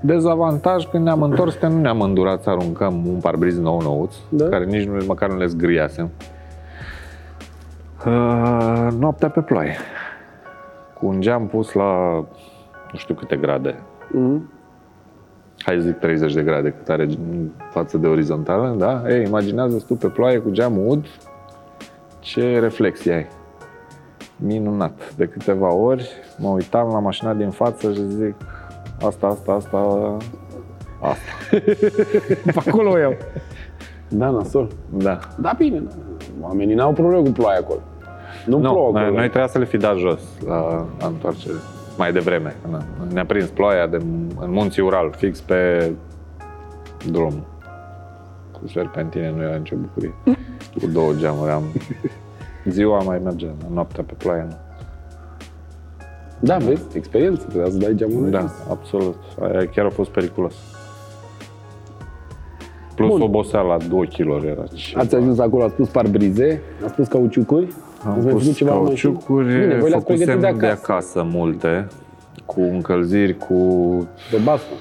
Dezavantaj, 0.00 0.84
când 0.86 1.04
ne-am 1.04 1.22
întors, 1.22 1.54
că 1.54 1.66
nu 1.68 1.80
ne-am 1.80 2.00
îndurat 2.00 2.42
să 2.42 2.50
aruncăm 2.50 3.06
un 3.06 3.18
parbriz 3.20 3.58
nou 3.58 3.80
nouț, 3.80 4.14
Da. 4.28 4.48
care 4.48 4.64
nici 4.64 4.86
nu, 4.86 5.04
măcar 5.06 5.30
nu 5.30 5.36
le 5.38 5.46
zgriasem. 5.46 6.10
Uh, 8.06 8.88
noaptea 8.98 9.28
pe 9.28 9.40
ploaie. 9.40 9.76
Cu 10.98 11.06
un 11.06 11.20
geam 11.20 11.46
pus 11.46 11.72
la 11.72 12.14
nu 12.92 12.98
știu 12.98 13.14
câte 13.14 13.36
grade. 13.36 13.74
Mhm. 14.12 14.52
Hai 15.64 15.74
să 15.76 15.80
zic 15.86 15.98
30 15.98 16.34
de 16.34 16.42
grade 16.42 16.70
cât 16.78 16.88
are 16.88 17.08
față 17.70 17.98
de 17.98 18.06
orizontală, 18.06 18.74
da? 18.78 19.02
Ei, 19.08 19.24
imaginează 19.26 19.84
tu 19.86 19.94
pe 19.94 20.06
ploaie 20.06 20.38
cu 20.38 20.50
geamul 20.50 20.88
ud, 20.88 21.06
ce 22.20 22.58
reflexie 22.58 23.12
ai. 23.12 23.26
Minunat. 24.36 25.14
De 25.16 25.26
câteva 25.26 25.74
ori 25.74 26.08
mă 26.38 26.48
uitam 26.48 26.88
la 26.92 26.98
mașina 26.98 27.32
din 27.34 27.50
față 27.50 27.92
și 27.92 28.00
zic 28.08 28.34
asta, 29.06 29.26
asta, 29.26 29.52
asta, 29.52 30.16
asta. 31.00 31.56
Pe 32.44 32.62
acolo 32.70 32.98
eu. 32.98 33.16
Da, 34.08 34.30
nasol. 34.30 34.68
Da. 34.90 35.18
Da, 35.40 35.54
bine. 35.58 35.78
da. 35.78 35.92
Oamenii 36.40 36.74
n-au 36.74 36.92
probleme 36.92 37.22
cu 37.26 37.30
ploaia 37.32 37.58
acolo. 37.58 37.80
Nu, 38.46 38.58
Nu, 38.58 38.70
plouă 38.72 38.90
noi, 38.92 39.00
acolo. 39.02 39.16
noi 39.16 39.28
trebuia 39.28 39.48
să 39.48 39.58
le 39.58 39.64
fi 39.64 39.76
dat 39.76 39.96
jos 39.96 40.20
la, 40.46 40.86
la 41.00 41.06
întoarcere. 41.06 41.54
Mai 41.98 42.12
devreme. 42.12 42.56
Na. 42.70 42.82
Ne-a 43.12 43.24
prins 43.26 43.48
ploaia 43.48 43.86
de, 43.86 43.96
în 44.40 44.50
munții 44.50 44.82
Ural, 44.82 45.12
fix 45.16 45.40
pe 45.40 45.90
drum. 47.10 47.44
Cu 48.52 48.68
serpentine 48.68 49.32
nu 49.36 49.42
era 49.42 49.56
nicio 49.56 49.76
bucurie. 49.76 50.14
Cu 50.80 50.86
două 50.86 51.12
geamuri 51.18 51.50
am. 51.50 51.62
Ziua 52.68 53.02
mai 53.02 53.20
mergea, 53.24 53.54
noaptea 53.72 54.02
pe 54.02 54.12
ploaie 54.18 54.46
nu. 54.48 54.56
Da, 56.40 56.56
vezi, 56.56 56.82
experiență, 56.96 57.44
trebuia 57.46 57.70
să 57.70 57.76
dai 57.76 57.94
geamul 57.94 58.30
Da, 58.30 58.40
jos. 58.40 58.50
absolut. 58.70 59.16
Aia 59.42 59.66
chiar 59.66 59.84
a 59.86 59.90
fost 59.90 60.10
periculos. 60.10 60.54
Plus 62.94 63.08
Bun. 63.10 63.20
oboseala, 63.20 63.76
2 63.88 64.06
kg 64.06 64.44
era. 64.44 64.62
Ce 64.74 64.98
Ați 64.98 65.14
ajuns 65.14 65.38
acolo, 65.38 65.62
ați 65.64 65.74
pus 65.74 65.88
parbrize, 65.88 66.62
ați 66.84 66.94
pus 66.94 67.06
cauciucuri, 67.08 67.72
Am 68.04 68.10
ați 68.12 68.24
mai 68.24 68.32
făcut 68.32 68.46
pus 68.46 68.56
ceva 68.56 68.72
în 68.76 68.82
mașină? 68.82 69.12
cauciucuri, 69.12 69.46
Bine, 69.46 69.78
voi 69.78 69.88
le-ați 69.90 70.04
pregătit 70.04 70.26
făcusem 70.26 70.40
de 70.40 70.58
de 70.58 70.66
acasă. 70.66 70.92
acasă 70.92 71.22
multe, 71.22 71.86
cu 72.46 72.60
încălziri, 72.60 73.36
cu 73.36 73.56
De 74.30 74.36
baston. 74.44 74.76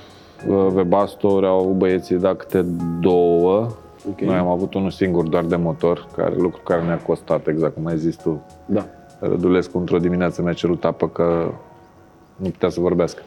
Webasto 0.76 1.46
au 1.46 1.76
băieții 1.78 2.16
dat 2.16 2.38
câte 2.38 2.66
două. 3.00 3.68
Ok. 4.10 4.20
Noi 4.22 4.36
am 4.36 4.48
avut 4.48 4.74
unul 4.74 4.90
singur 4.90 5.28
doar 5.28 5.44
de 5.44 5.56
motor, 5.56 6.08
care 6.16 6.36
lucru 6.38 6.62
care 6.64 6.84
ne-a 6.84 6.98
costat, 6.98 7.48
exact 7.48 7.74
cum 7.74 7.86
ai 7.86 7.98
zis 7.98 8.16
tu. 8.16 8.46
Da. 8.66 8.86
Rădulescu 9.20 9.78
într-o 9.78 9.98
dimineață 9.98 10.42
mi-a 10.42 10.54
cerut 10.54 10.86
apă 10.86 11.08
că 11.08 11.52
nu 12.36 12.50
putea 12.50 12.70
să 12.70 12.80
vorbească. 12.80 13.22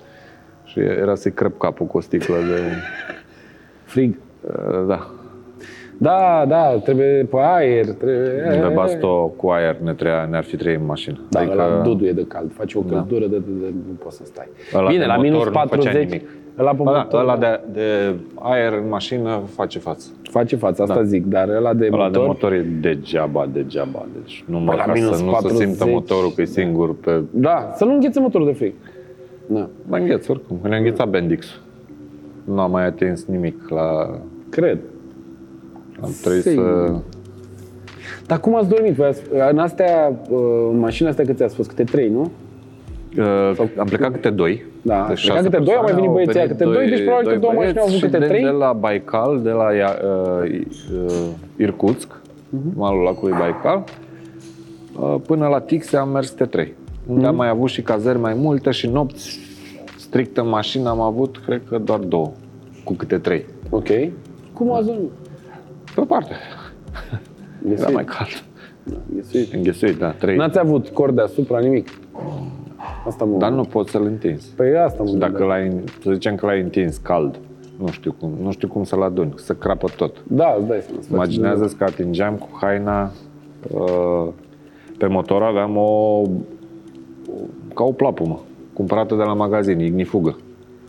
Și 0.65 0.79
era 0.79 1.15
să-i 1.15 1.33
crăp 1.33 1.59
capul 1.59 1.87
cu 1.87 1.97
o 1.97 2.01
sticlă 2.01 2.35
de... 2.37 2.61
Frig. 3.85 4.17
Uh, 4.41 4.87
Da, 4.87 5.11
Da, 5.99 6.45
da, 6.49 6.79
trebuie 6.85 7.27
pe 7.31 7.37
aer, 7.41 7.85
trebuie... 7.85 8.61
Webasto 8.69 9.33
cu 9.37 9.49
aer 9.49 9.77
ne 9.83 9.93
treia, 9.93 10.27
ne-ar 10.31 10.45
fi 10.45 10.57
trei 10.57 10.75
în 10.75 10.85
mașină. 10.87 11.21
Da, 11.31 11.41
adică... 11.41 11.55
la 11.55 11.81
dudu 11.85 12.05
e 12.05 12.13
de 12.13 12.25
cald, 12.29 12.53
faci 12.53 12.75
o 12.75 12.81
căldură 12.81 13.27
de, 13.27 13.37
de, 13.37 13.51
de, 13.61 13.75
nu 13.89 13.95
poți 14.03 14.17
să 14.17 14.23
stai. 14.25 14.49
Ăla 14.75 14.89
Bine, 14.89 15.01
de 15.01 15.07
la 15.07 15.15
motor 15.15 15.31
minus 15.31 15.45
nu 15.45 15.51
făcea 15.51 15.67
40, 15.69 16.09
nimic. 16.09 16.29
ăla 16.59 16.71
pe 16.71 16.83
Ba 16.83 16.93
da, 16.93 16.99
motor 16.99 17.21
ăla 17.21 17.37
de, 17.37 17.61
de 17.73 18.15
aer 18.35 18.73
în 18.73 18.89
mașină 18.89 19.43
face 19.55 19.79
față. 19.79 20.09
face 20.23 20.57
față, 20.57 20.83
asta 20.83 21.03
zic, 21.03 21.27
dar 21.27 21.49
ăla 21.49 21.75
de 21.75 21.89
Ăla 21.93 22.05
motor, 22.05 22.21
de 22.21 22.27
motor 22.27 22.53
e 22.53 22.67
degeaba, 22.81 23.49
degeaba. 23.53 24.07
Deci 24.21 24.45
numai 24.47 24.77
Păi 24.77 24.77
la 24.77 24.93
ca 24.93 24.93
minus 24.93 25.17
să 25.17 25.25
nu 25.25 25.31
40. 25.31 25.59
se 25.59 25.65
simtă 25.65 25.87
motorul 25.87 26.31
că 26.35 26.41
e 26.41 26.45
singur 26.45 26.95
pe... 26.95 27.23
da, 27.31 27.73
să 27.77 27.85
nu 27.85 27.93
înghețe 27.93 28.21
motorul 28.21 28.47
de 28.47 28.53
frig. 28.53 28.73
Da, 29.47 29.69
Mă 29.89 29.97
îngheț 29.97 30.29
oricum, 30.29 30.59
ne-a 30.63 30.79
înghețat 30.79 31.09
Bendix. 31.09 31.61
Nu 32.45 32.61
am 32.61 32.71
mai 32.71 32.87
atins 32.87 33.25
nimic 33.25 33.69
la... 33.69 34.19
cred. 34.49 34.79
Am 36.03 36.11
trebuit 36.21 36.43
Sigur. 36.43 36.65
să... 36.65 36.95
Dar 38.27 38.41
cum 38.41 38.57
ați 38.57 38.69
dormit? 38.69 38.95
Voi 38.95 39.07
ați, 39.07 39.23
în 39.51 39.59
astea, 39.59 40.13
uh, 40.29 40.39
în 40.73 40.79
mașina 40.79 41.09
astea 41.09 41.25
câți 41.25 41.43
ați 41.43 41.55
fost? 41.55 41.69
Câte 41.69 41.85
trei, 41.85 42.09
nu? 42.09 42.31
Uh, 43.19 43.69
am 43.79 43.87
plecat 43.87 44.13
câte 44.13 44.31
doi. 44.31 44.65
Da, 44.83 45.05
Deci 45.09 45.21
plecat 45.21 45.37
șase 45.37 45.43
câte 45.51 45.63
doi, 45.65 45.75
au 45.75 45.83
mai 45.83 45.93
persoane, 45.93 45.95
venit 46.01 46.11
băieții 46.13 46.39
aia 46.41 46.47
venit 46.47 46.59
câte 46.59 46.65
doi, 46.79 46.89
deci 46.89 47.05
probabil 47.05 47.33
că 47.33 47.39
două 47.39 47.53
băieți 47.57 47.75
mașini 47.75 47.79
au 47.79 47.85
avut 47.87 47.97
și 47.97 48.05
câte 48.05 48.19
de, 48.19 48.27
trei. 48.27 48.43
De 48.43 48.49
la 48.49 48.73
Baikal, 48.73 49.41
de 49.43 49.51
la 49.51 49.67
uh, 49.67 50.61
uh, 51.07 51.27
Irkutsk, 51.57 52.21
Mhm. 52.51 52.73
malul 52.79 53.03
lacului 53.03 53.35
Baikal, 53.39 53.85
uh, 55.01 55.15
până 55.27 55.47
la 55.47 55.61
Tixe 55.61 55.97
am 55.97 56.09
mers 56.09 56.29
câte 56.29 56.45
trei. 56.45 56.75
Unde 57.07 57.21
Mhm. 57.21 57.29
am 57.29 57.37
mai 57.37 57.49
avut 57.49 57.69
și 57.69 57.83
cazări 57.83 58.19
mai 58.19 58.35
multe 58.35 58.71
și 58.71 58.87
nopți 58.89 59.39
strict 59.99 60.37
în 60.37 60.49
mașină 60.49 60.89
am 60.89 61.01
avut, 61.01 61.41
cred 61.47 61.63
că 61.69 61.79
doar 61.79 61.99
două, 61.99 62.31
cu 62.85 62.93
câte 62.93 63.19
trei. 63.19 63.45
Ok. 63.71 63.87
Cum 64.53 64.73
ați 64.73 64.87
dormit? 64.87 65.11
Pe 65.97 66.03
o 66.03 66.05
parte, 66.05 66.33
era 67.65 67.75
Ghesuit. 67.75 67.95
mai 67.95 68.05
cald. 68.05 68.45
Ghesuit. 69.15 69.53
Înghesuit, 69.53 69.99
da, 69.99 70.11
trei. 70.11 70.37
N-ați 70.37 70.59
avut 70.59 70.89
cord 70.89 71.15
deasupra, 71.15 71.59
nimic. 71.59 71.89
Asta 73.07 73.25
mă 73.25 73.39
Dar 73.39 73.51
nu 73.51 73.63
poți 73.63 73.91
să-l 73.91 74.05
întinzi. 74.05 74.53
Păi 74.57 74.77
asta 74.77 75.03
mă 75.03 75.11
Dacă 75.11 75.31
gândeam. 75.33 75.49
l-ai, 75.49 75.85
să 76.03 76.11
zicem 76.13 76.35
că 76.35 76.47
l-ai 76.47 76.61
întins 76.61 76.97
cald, 76.97 77.39
nu 77.79 77.87
știu 77.91 78.13
cum, 78.21 78.31
nu 78.43 78.51
știu 78.51 78.69
cum 78.69 78.85
să-l 78.85 79.03
aduni, 79.03 79.33
să 79.37 79.55
crapă 79.55 79.89
tot. 79.97 80.17
Da, 80.29 80.55
îți 80.59 80.67
dai 80.67 80.81
seama. 80.81 81.01
să 81.01 81.07
faci- 81.09 81.13
Imaginează-ți 81.13 81.77
că 81.77 81.85
atingeam 81.85 82.35
cu 82.35 82.49
haina 82.61 83.11
uh, 83.71 84.29
pe 84.99 85.07
motor 85.07 85.43
aveam 85.43 85.77
o 85.77 86.23
ca 87.75 87.85
o 87.85 87.93
plapumă 87.93 88.41
cumpărată 88.73 89.15
de 89.15 89.23
la 89.23 89.35
magazin, 89.35 89.81
ignifugă. 89.81 90.37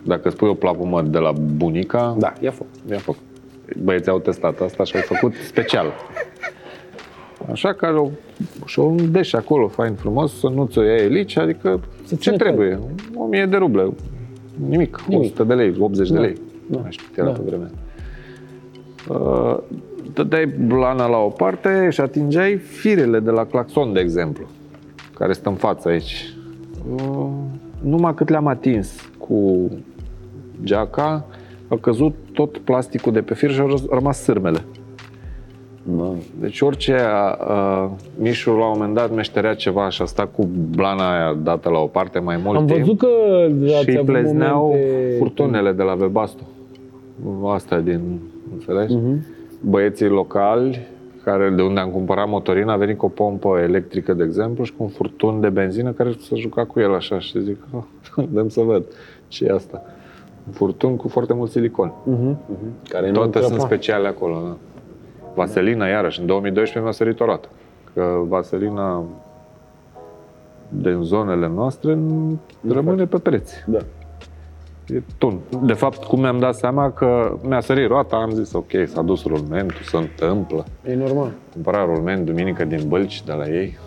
Dacă 0.05 0.30
spui 0.30 0.49
o 0.49 0.53
plapumă 0.53 1.01
de 1.01 1.18
la 1.18 1.32
bunica, 1.55 2.16
Da, 2.20 2.34
ia 2.39 2.51
foc. 2.51 2.68
i-a 2.91 2.97
făcut. 2.97 3.22
Băieții 3.84 4.11
au 4.11 4.20
testat 4.20 4.59
asta 4.61 4.84
și 4.84 4.95
au 4.95 5.01
făcut 5.01 5.34
special. 5.34 5.93
Așa 7.51 7.74
că 7.74 7.86
au 7.86 8.11
și 8.65 8.80
o 8.80 8.95
deși 9.09 9.36
acolo, 9.36 9.68
fain 9.68 9.93
frumos, 9.93 10.39
să 10.39 10.47
nu 10.47 10.65
ți-o 10.65 10.82
ia 10.84 10.95
elici, 10.95 11.38
adică 11.38 11.80
Să 12.03 12.15
ce 12.15 12.22
ține 12.22 12.36
trebuie? 12.36 12.80
1000 13.15 13.45
de 13.45 13.57
ruble, 13.57 13.93
nimic, 14.70 15.03
Nimic. 15.07 15.26
100 15.26 15.43
de 15.43 15.53
lei, 15.53 15.76
80 15.80 16.07
de 16.09 16.15
Da. 16.15 16.22
lei. 16.22 16.34
Da. 16.34 16.41
Nu 16.76 16.80
mai 16.82 16.91
știu 16.91 17.05
cât 17.07 17.18
era 17.18 17.28
Da. 17.32 17.34
pe 17.34 17.41
vremea. 17.45 17.70
Uh, 19.09 19.57
dădeai 20.13 20.45
blana 20.45 21.07
la 21.07 21.18
o 21.18 21.28
parte 21.30 21.88
și 21.91 22.01
atingeai 22.01 22.55
firele 22.57 23.20
de 23.20 23.30
la 23.32 23.45
claxon, 23.45 23.93
de 23.93 23.99
exemplu, 23.99 24.47
care 25.13 25.34
stă 25.34 25.49
în 25.49 25.55
față 25.55 25.88
aici. 25.88 26.34
Uh, 26.95 27.28
numai 27.82 28.13
cât 28.13 28.30
le-am 28.30 28.47
atins 28.47 29.09
cu 29.18 29.70
geaca, 30.63 31.26
a 31.68 31.76
căzut 31.76 32.15
tot 32.34 32.57
plasticul 32.57 33.11
de 33.11 33.22
pe 33.22 33.34
fir 33.34 33.51
și 33.51 33.59
au 33.59 33.68
răs- 33.68 33.89
rămas 33.89 34.24
sârmele. 34.24 34.63
Da. 35.84 36.13
Deci 36.39 36.61
orice 36.61 36.95
uh, 37.47 37.89
Mișu 38.20 38.49
la 38.49 38.65
un 38.65 38.72
moment 38.74 38.93
dat 38.93 39.13
meșterea 39.13 39.53
ceva 39.53 39.89
și 39.89 40.01
a 40.01 40.05
stat 40.05 40.32
cu 40.36 40.49
blana 40.76 41.13
aia 41.13 41.34
dată 41.43 41.70
la 41.70 41.80
o 41.80 41.86
parte 41.86 42.20
mai 42.20 42.39
mult 42.43 42.57
Am 42.57 42.65
timp 42.65 42.80
văzut 42.80 42.97
că 42.97 43.07
ați 43.78 43.89
și 43.89 43.97
avut 43.97 44.05
plezneau 44.05 44.65
momente... 44.68 45.15
furtunele 45.18 45.72
de 45.72 45.84
la 45.84 45.95
Webasto. 45.99 46.41
Asta 47.45 47.80
din, 47.80 48.20
înțelegi? 48.53 48.95
Mhm. 48.95 49.26
Băieții 49.61 50.07
locali, 50.07 50.88
care, 51.24 51.49
de 51.55 51.61
unde 51.61 51.80
am 51.80 51.89
cumpărat 51.89 52.28
motorina, 52.30 52.74
a 52.74 52.78
venit 52.78 52.97
cu 52.97 53.05
o 53.05 53.09
pompă 53.09 53.59
electrică, 53.63 54.13
de 54.13 54.24
exemplu, 54.24 54.63
și 54.63 54.74
cu 54.78 54.84
un 54.84 54.89
furtun 54.89 55.39
de 55.39 55.49
benzină 55.49 55.91
care 55.91 56.11
s-a 56.20 56.36
jucat 56.36 56.68
cu 56.68 56.80
el 56.80 56.93
așa 56.93 57.20
și 57.20 57.41
zic, 57.41 57.57
oh, 57.72 57.84
dăm 58.34 58.49
să 58.49 58.61
văd 58.61 58.86
ce 59.28 59.45
e 59.45 59.53
asta. 59.53 59.82
Un 60.48 60.54
furtun 60.54 60.95
cu 60.95 61.08
foarte 61.08 61.34
mult 61.34 61.52
silicon. 61.52 61.93
Mhm, 62.04 62.20
mhm. 62.26 62.38
Care 62.89 63.08
nu 63.08 63.14
Toate 63.14 63.39
sunt 63.39 63.52
crăpa. 63.52 63.66
speciale 63.66 64.08
acolo. 64.08 64.41
Da. 64.45 64.56
Vaselina, 65.36 65.88
iarăși, 65.88 66.20
în 66.20 66.26
2012 66.26 66.80
mi-a 66.84 66.91
sărit 66.91 67.20
o 67.20 67.26
roată. 67.26 67.48
Că 67.93 68.18
vaselina 68.28 69.04
din 70.70 71.00
zonele 71.02 71.48
noastre 71.48 71.93
nu 71.93 72.39
rămâne 72.68 73.06
pe 73.06 73.18
preț. 73.18 73.52
Da. 73.66 73.78
E 74.88 75.02
tun. 75.18 75.39
De 75.64 75.74
fapt, 75.74 76.04
cum 76.04 76.20
mi-am 76.20 76.39
dat 76.39 76.56
seama 76.56 76.91
că 76.91 77.38
mi-a 77.41 77.60
sărit 77.60 77.88
roata, 77.88 78.16
am 78.16 78.30
zis, 78.30 78.54
ok, 78.54 78.72
s-a 78.86 79.02
dus 79.02 79.26
rulmentul, 79.26 79.82
se 79.84 79.98
întâmplă. 79.98 80.66
E 80.86 80.95
normal. 80.95 81.32
Cumpăra 81.54 81.86
rulment 81.86 82.26
duminică 82.26 82.66
din 82.66 82.88
Bălci 82.88 83.24
de 83.24 83.32
la 83.34 83.48
ei. 83.50 83.78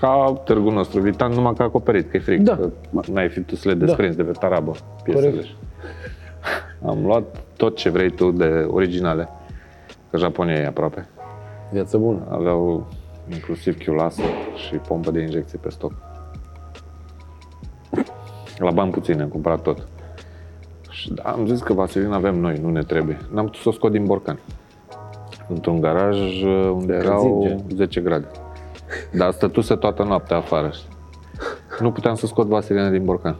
Ca 0.00 0.40
târgul 0.44 0.72
nostru 0.72 1.00
vitan, 1.00 1.32
numai 1.32 1.54
că 1.54 1.62
acoperit, 1.62 2.10
că 2.10 2.16
e 2.16 2.20
frig. 2.20 2.40
Da. 2.40 2.56
Că 2.56 2.70
n-ai 3.12 3.28
fi 3.28 3.40
tu 3.40 3.54
să 3.54 3.68
le 3.68 3.74
desprinzi 3.74 4.16
de 4.16 4.22
pe 4.22 4.32
tarabă 4.32 4.72
piesele. 5.02 5.30
Corect. 5.30 5.48
Am 6.86 7.06
luat 7.06 7.44
tot 7.56 7.76
ce 7.76 7.90
vrei 7.90 8.10
tu 8.10 8.30
de 8.30 8.66
originale. 8.68 9.28
Că 10.10 10.16
Japonia 10.16 10.54
e 10.54 10.66
aproape. 10.66 11.08
Viață 11.70 11.96
bună. 11.96 12.26
Aveau 12.30 12.86
inclusiv 13.32 13.78
chiulasă 13.78 14.22
și 14.66 14.74
pompă 14.74 15.10
de 15.10 15.20
injecție 15.20 15.58
pe 15.62 15.70
stoc. 15.70 15.92
La 18.58 18.70
bani 18.70 18.90
puțini 18.90 19.20
am 19.20 19.28
cumpărat 19.28 19.62
tot. 19.62 19.88
Și 20.90 21.12
da, 21.12 21.22
am 21.22 21.46
zis 21.46 21.60
că 21.60 21.72
vaselină 21.72 22.14
avem 22.14 22.40
noi, 22.40 22.58
nu 22.62 22.70
ne 22.70 22.82
trebuie. 22.82 23.18
N-am 23.32 23.44
putut 23.44 23.60
să 23.60 23.68
o 23.68 23.72
scot 23.72 23.92
din 23.92 24.04
borcan. 24.04 24.38
Într-un 25.48 25.80
garaj 25.80 26.42
uh, 26.42 26.70
unde 26.74 26.94
erau 26.94 27.42
Încălzit, 27.42 27.76
10 27.76 28.00
grade. 28.00 28.26
Dar 29.12 29.30
stătuse 29.32 29.74
toată 29.74 30.02
noaptea 30.02 30.36
afară. 30.36 30.70
știi. 30.72 30.88
Nu 31.80 31.92
puteam 31.92 32.14
să 32.14 32.26
scot 32.26 32.46
vaselină 32.46 32.88
din 32.88 33.04
borcan. 33.04 33.36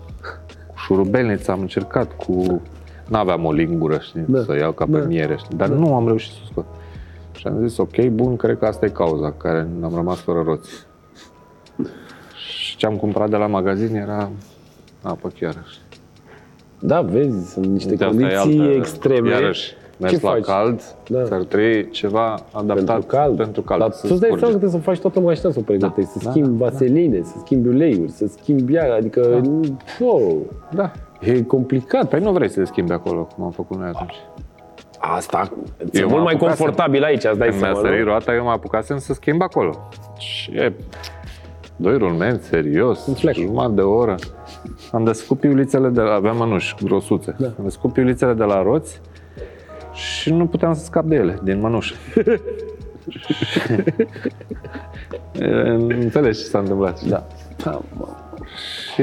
Cu 0.67 0.75
șurubelniță 0.77 1.51
am 1.51 1.61
încercat, 1.61 2.13
cu... 2.17 2.63
N-aveam 3.09 3.45
o 3.45 3.53
lingură, 3.53 3.99
știi, 3.99 4.25
Da. 4.27 4.43
să 4.43 4.51
o 4.51 4.55
iau 4.55 4.73
ca 4.73 4.85
pe 4.85 4.99
Da. 4.99 5.05
miere, 5.07 5.37
știi? 5.37 5.57
Dar 5.57 5.69
nu 5.69 5.95
am 5.95 6.07
reușit 6.07 6.33
să 6.33 6.39
o 6.45 6.47
scot. 6.51 6.65
Și 7.33 7.47
am 7.47 7.67
zis, 7.67 7.79
ok, 7.79 8.07
bun, 8.07 8.37
cred 8.37 8.59
că 8.59 8.67
asta 8.67 8.87
e 8.87 8.89
cauza 8.89 9.33
care 9.33 9.69
am 9.83 9.93
rămas 9.95 10.19
fără 10.21 10.43
roți. 10.47 10.71
Și 12.37 12.77
ce 12.77 12.87
am 12.87 12.97
cumpărat 12.97 13.31
de 13.31 13.37
la 13.37 13.47
magazin 13.47 13.95
era 13.97 14.31
apă 15.03 15.29
chiară. 15.41 15.65
Da, 16.79 17.01
vezi, 17.01 17.51
sunt 17.53 17.65
niște 17.67 17.91
Uite, 17.91 18.05
asta 18.05 18.17
e 18.17 18.27
condiții 18.27 18.61
altă- 18.61 18.73
extreme. 18.77 19.31
Iarăși, 19.31 19.73
mers 20.01 20.13
Ce 20.13 20.19
la 20.23 20.31
faci? 20.31 20.45
cald, 20.45 20.81
Da. 21.09 21.23
ți-ar 21.25 21.43
trebui 21.43 21.91
ceva 21.91 22.35
adaptat 22.53 22.85
pentru 22.87 23.07
cald. 23.07 23.37
Pentru 23.37 23.63
cald 23.63 23.81
Dar 23.81 23.91
să 23.91 24.07
tu 24.07 24.09
îți 24.13 24.21
dai 24.21 24.29
scurge. 24.29 24.39
seama 24.45 24.53
că 24.53 24.59
trebuie 24.61 24.81
să 24.81 24.91
faci 24.91 24.99
toată 24.99 25.21
mașina 25.21 25.51
să 25.53 25.59
o 25.59 25.63
pregătești, 25.63 26.11
Da, 26.13 26.19
să 26.19 26.25
da, 26.25 26.31
schimbi 26.31 26.59
da, 26.59 26.65
vaseline, 26.65 27.21
să 27.23 27.35
schimbi 27.45 27.69
uleiuri, 27.69 28.11
să 28.11 28.27
schimbi 28.27 28.75
ea, 28.75 28.95
adică, 28.95 29.41
oh, 30.01 30.35
Da. 30.71 30.91
e 31.21 31.43
complicat. 31.43 32.09
Păi 32.09 32.21
nu 32.21 32.33
vrei 32.33 32.49
să 32.51 32.61
le 32.61 32.67
schimbi 32.67 32.93
acolo, 32.93 33.29
cum 33.35 33.45
am 33.45 33.51
făcut 33.51 33.77
noi 33.79 33.89
atunci. 33.95 34.15
Asta, 35.01 35.51
e 35.93 35.99
Eu 36.01 36.07
mult 36.09 36.19
mă 36.19 36.25
mai 36.25 36.33
apucasem. 36.35 36.57
confortabil 36.65 37.03
aici, 37.05 37.25
îți 37.25 37.39
dai 37.39 37.49
Când 37.49 37.61
mi-a 37.61 37.71
seama, 37.73 37.89
sărit 37.89 38.05
nu? 38.05 38.11
roata, 38.11 38.35
eu 38.35 38.45
mă 38.45 38.51
apucasem 38.51 38.99
să 38.99 39.13
schimb 39.13 39.43
acolo. 39.43 39.89
Și 40.19 40.51
e 40.51 40.73
doi 41.77 41.97
rulmeni, 41.99 42.39
serios, 42.39 43.07
Un 43.07 43.15
flash. 43.15 43.39
jumătate 43.39 43.73
de 43.73 43.81
oră. 43.81 44.15
Am 44.93 45.05
descut 45.05 45.39
piulițele 45.39 45.89
de 45.89 46.01
la, 46.01 46.13
aveam 46.15 46.37
mănuși 46.37 46.75
grosuțe. 46.85 47.35
Da. 47.39 47.47
Am 47.47 47.65
descut 47.65 47.93
piulițele 47.93 48.33
de 48.33 48.45
la 48.45 48.63
roți 48.63 49.01
și 49.99 50.33
nu 50.33 50.47
puteam 50.47 50.75
să 50.75 50.85
scap 50.85 51.05
de 51.05 51.15
ele, 51.15 51.39
din 51.43 51.61
mănușă. 51.61 51.95
E, 55.39 55.49
Înțelegi 56.05 56.39
ce 56.39 56.45
s-a 56.45 56.59
întâmplat. 56.59 57.03
Da. 57.03 57.27
Da, 57.65 57.81
mă. 57.97 58.07
Și 58.95 59.03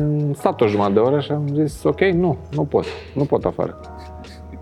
am 0.00 0.32
stat 0.34 0.60
o 0.60 0.66
jumătate 0.66 0.92
de 0.94 0.98
oră 0.98 1.20
și 1.20 1.32
am 1.32 1.48
zis, 1.54 1.82
ok, 1.82 2.00
nu, 2.00 2.38
nu 2.54 2.64
pot, 2.64 2.84
nu 3.14 3.24
pot 3.24 3.44
afară. 3.44 3.80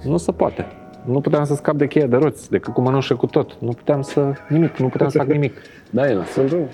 Nu 0.05 0.17
se 0.17 0.33
poate. 0.33 0.67
Nu 1.05 1.21
puteam 1.21 1.45
să 1.45 1.55
scap 1.55 1.75
de 1.75 1.87
cheia 1.87 2.07
de 2.07 2.17
roți, 2.17 2.51
decât 2.51 2.73
cu 2.73 2.81
mănușă 2.81 3.15
cu 3.15 3.27
tot. 3.27 3.57
Nu 3.61 3.73
puteam 3.73 4.03
să, 4.03 4.33
nimic, 4.49 4.77
nu 4.77 4.89
puteam 4.89 5.09
să 5.09 5.19
fac 5.19 5.27
nimic. 5.27 5.61
Da, 5.91 6.11
e 6.11 6.15
nasol 6.15 6.49
rău. 6.49 6.69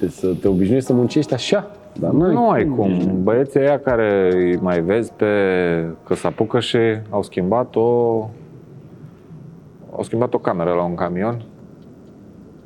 Deci 0.00 0.10
să 0.10 0.34
te 0.40 0.48
obișnuiești 0.48 0.86
să 0.86 0.94
muncești 0.94 1.34
așa. 1.34 1.75
Dar 2.00 2.10
n-ai 2.10 2.32
Nu 2.32 2.50
ai 2.50 2.64
cum. 2.64 3.22
Băieții 3.22 3.60
ăia 3.60 3.78
care 3.78 4.30
îi 4.32 4.56
mai 4.56 4.80
vezi 4.80 5.12
pe 5.12 5.26
că 6.04 6.14
se 6.14 6.26
apucă 6.26 6.60
și 6.60 6.78
au 7.10 7.22
schimbat 7.22 7.76
o 7.76 7.82
au 9.96 10.02
schimbat 10.02 10.34
o 10.34 10.38
cameră 10.38 10.72
la 10.72 10.82
un 10.82 10.94
camion. 10.94 11.42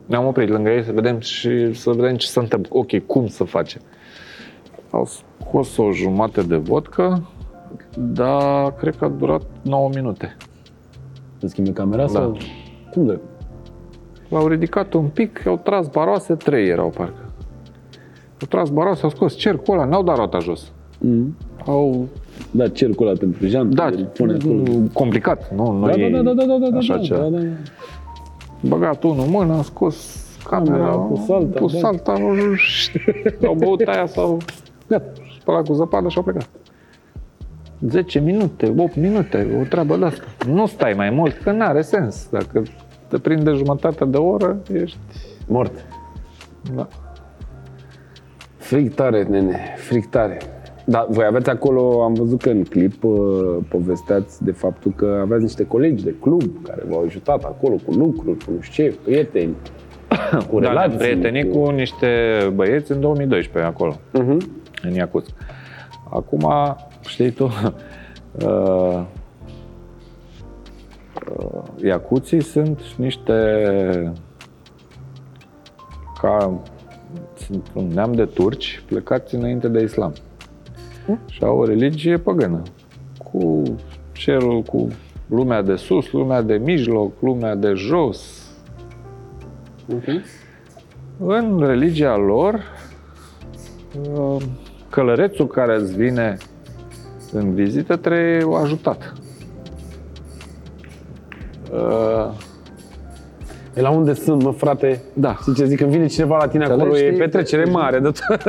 Ne-am 0.07 0.26
oprit 0.26 0.49
lângă 0.49 0.70
ei 0.70 0.83
să 0.83 0.93
vedem 0.93 1.18
și 1.18 1.72
să 1.72 1.91
vedem 1.91 2.16
ce 2.16 2.26
se 2.26 2.39
întâmplă. 2.39 2.70
Ok, 2.72 2.99
cum 3.07 3.26
să 3.26 3.45
face. 3.45 3.78
Au 4.91 5.07
scos 5.41 5.76
o 5.76 5.93
jumătate 5.93 6.43
de 6.43 6.57
vodcă, 6.57 7.28
dar 7.99 8.74
cred 8.74 8.97
că 8.97 9.05
a 9.05 9.09
durat 9.09 9.43
9 9.62 9.89
minute. 9.95 10.37
Să 11.39 11.47
schimbi 11.47 11.70
camera 11.70 12.07
sau? 12.07 12.37
Cum 12.91 13.07
de? 13.07 13.18
L-au 14.28 14.47
ridicat 14.47 14.93
un 14.93 15.07
pic, 15.09 15.47
au 15.47 15.57
tras 15.57 15.89
baroase, 15.89 16.35
trei 16.35 16.68
erau 16.68 16.89
parcă. 16.89 17.30
Au 18.41 18.47
tras 18.49 18.68
baroase, 18.70 19.01
au 19.03 19.11
scos 19.11 19.34
cercul 19.36 19.74
ăla, 19.74 19.84
n-au 19.84 20.03
dat 20.03 20.16
roata 20.16 20.38
jos. 20.38 20.72
Mm. 20.99 21.36
Au 21.66 22.09
Da, 22.51 22.68
cercul 22.68 23.07
ăla 23.07 23.16
pentru 23.18 23.47
jantă, 23.47 23.74
Da, 23.74 23.84
îl 23.84 24.05
pune 24.14 24.32
acolo. 24.41 24.62
complicat, 24.93 25.55
nu? 25.55 25.72
nu 25.72 25.86
Da, 25.86 25.93
e 25.93 26.11
da, 26.11 26.22
da, 26.22 26.32
da, 26.32 26.45
da, 26.45 26.57
da, 26.59 26.68
da, 26.70 26.76
așa 26.76 26.95
da, 26.97 27.01
ceva. 27.03 27.20
da, 27.20 27.28
da. 27.38 27.38
Băgat 28.61 29.03
unul 29.03 29.24
în 29.24 29.30
mână, 29.30 29.53
a 29.55 29.62
scos 29.62 30.24
camera, 30.49 30.76
Camera, 30.76 30.97
pus 30.97 31.28
alta, 31.28 31.59
pus 31.59 31.80
da. 31.80 31.88
alta, 31.88 32.12
au 33.47 33.55
băut 33.55 33.80
aia 33.80 34.07
sau 34.07 34.38
Gata. 34.88 35.11
spălat 35.41 35.66
cu 35.66 35.72
zăpadă 35.72 36.09
și 36.09 36.16
au 36.16 36.22
plecat. 36.22 36.49
10 37.88 38.18
minute, 38.20 38.74
8 38.78 38.97
minute, 38.97 39.57
o 39.61 39.64
treabă 39.64 39.97
de 39.97 40.05
asta. 40.05 40.22
Nu 40.47 40.66
stai 40.66 40.93
mai 40.97 41.11
mult, 41.11 41.36
că 41.43 41.51
n-are 41.53 41.82
sens. 41.82 42.28
Dacă 42.30 42.62
te 43.09 43.18
prinde 43.18 43.51
jumătate 43.51 44.05
de 44.05 44.16
oră, 44.16 44.59
ești... 44.72 44.99
Mort. 45.47 45.72
Da. 46.74 46.88
Fric 48.71 48.95
tare, 48.95 49.23
nene, 49.23 49.75
fric 49.77 50.07
tare. 50.07 50.39
Da, 50.85 51.07
voi 51.09 51.25
aveți 51.25 51.51
acolo, 51.51 52.03
am 52.03 52.14
văzut 52.14 52.43
că 52.43 52.51
în 52.51 52.64
clip 52.64 53.05
uh, 53.05 53.57
povesteați 53.68 54.45
de 54.45 54.51
faptul 54.53 54.93
că 54.97 55.18
aveați 55.23 55.43
niște 55.43 55.66
colegi 55.66 56.05
de 56.05 56.14
club 56.21 56.43
care 56.62 56.83
v-au 56.89 57.05
ajutat 57.05 57.45
acolo 57.45 57.75
cu 57.85 57.93
lucruri, 57.93 58.45
cu 58.45 58.51
nu 58.51 58.61
știu 58.61 58.85
ce, 58.85 58.97
prieteni, 59.05 59.55
cu 60.51 60.61
Da, 60.61 60.68
relații. 60.68 60.97
ne-am 60.97 61.18
prietenit 61.18 61.53
cu 61.53 61.71
niște 61.71 62.07
băieți 62.55 62.93
în 62.93 63.01
2012 63.01 63.73
acolo. 63.73 63.95
Uh-huh. 63.95 64.37
în 64.83 64.95
Iacuț. 64.95 65.29
Acum, 66.11 66.77
știi 67.07 67.31
tu, 67.31 67.45
uh, 68.45 69.03
uh, 71.37 71.62
Iacuții 71.83 72.43
sunt 72.43 72.81
niște 72.97 73.62
ca 76.21 76.61
sunt 77.51 77.66
un 77.74 77.86
neam 77.86 78.12
de 78.12 78.24
turci 78.24 78.82
plecați 78.86 79.34
înainte 79.34 79.68
de 79.68 79.82
islam. 79.82 80.12
Și 81.30 81.44
au 81.44 81.59
o 81.59 81.64
religie 81.64 82.18
păgână. 82.18 82.62
Cu 83.30 83.62
cerul, 84.12 84.62
cu 84.62 84.88
lumea 85.26 85.62
de 85.62 85.76
sus, 85.76 86.12
lumea 86.12 86.42
de 86.42 86.55
mijloc, 86.55 87.12
lumea 87.20 87.55
de 87.55 87.72
jos. 87.72 88.48
În 91.18 91.62
religia 91.66 92.16
lor, 92.16 92.64
uh, 94.14 94.42
călărețul 94.90 95.46
care 95.46 95.76
îți 95.76 95.96
vine 95.96 96.36
în 97.32 97.55
vizită 97.55 97.96
trebuie 97.96 98.57
ajutat. 98.57 99.12
Uh, 103.73 103.77
E 103.77 103.81
la 103.81 103.91
unde 103.91 104.14
sunt, 104.14 104.43
mă, 104.43 104.51
frate? 104.53 105.03
Da. 105.12 105.35
Știi 105.41 105.55
ce 105.55 105.64
zic? 105.64 105.79
Când 105.79 105.91
vine 105.91 106.07
cineva 106.07 106.37
la 106.37 106.49
tine 106.49 106.64
acolo, 106.64 106.83
Înțelegi, 106.83 107.05
e 107.05 107.07
știi? 107.09 107.18
petrecere 107.21 107.64
mare 107.64 107.99
de 107.99 108.11
tot. 108.11 108.43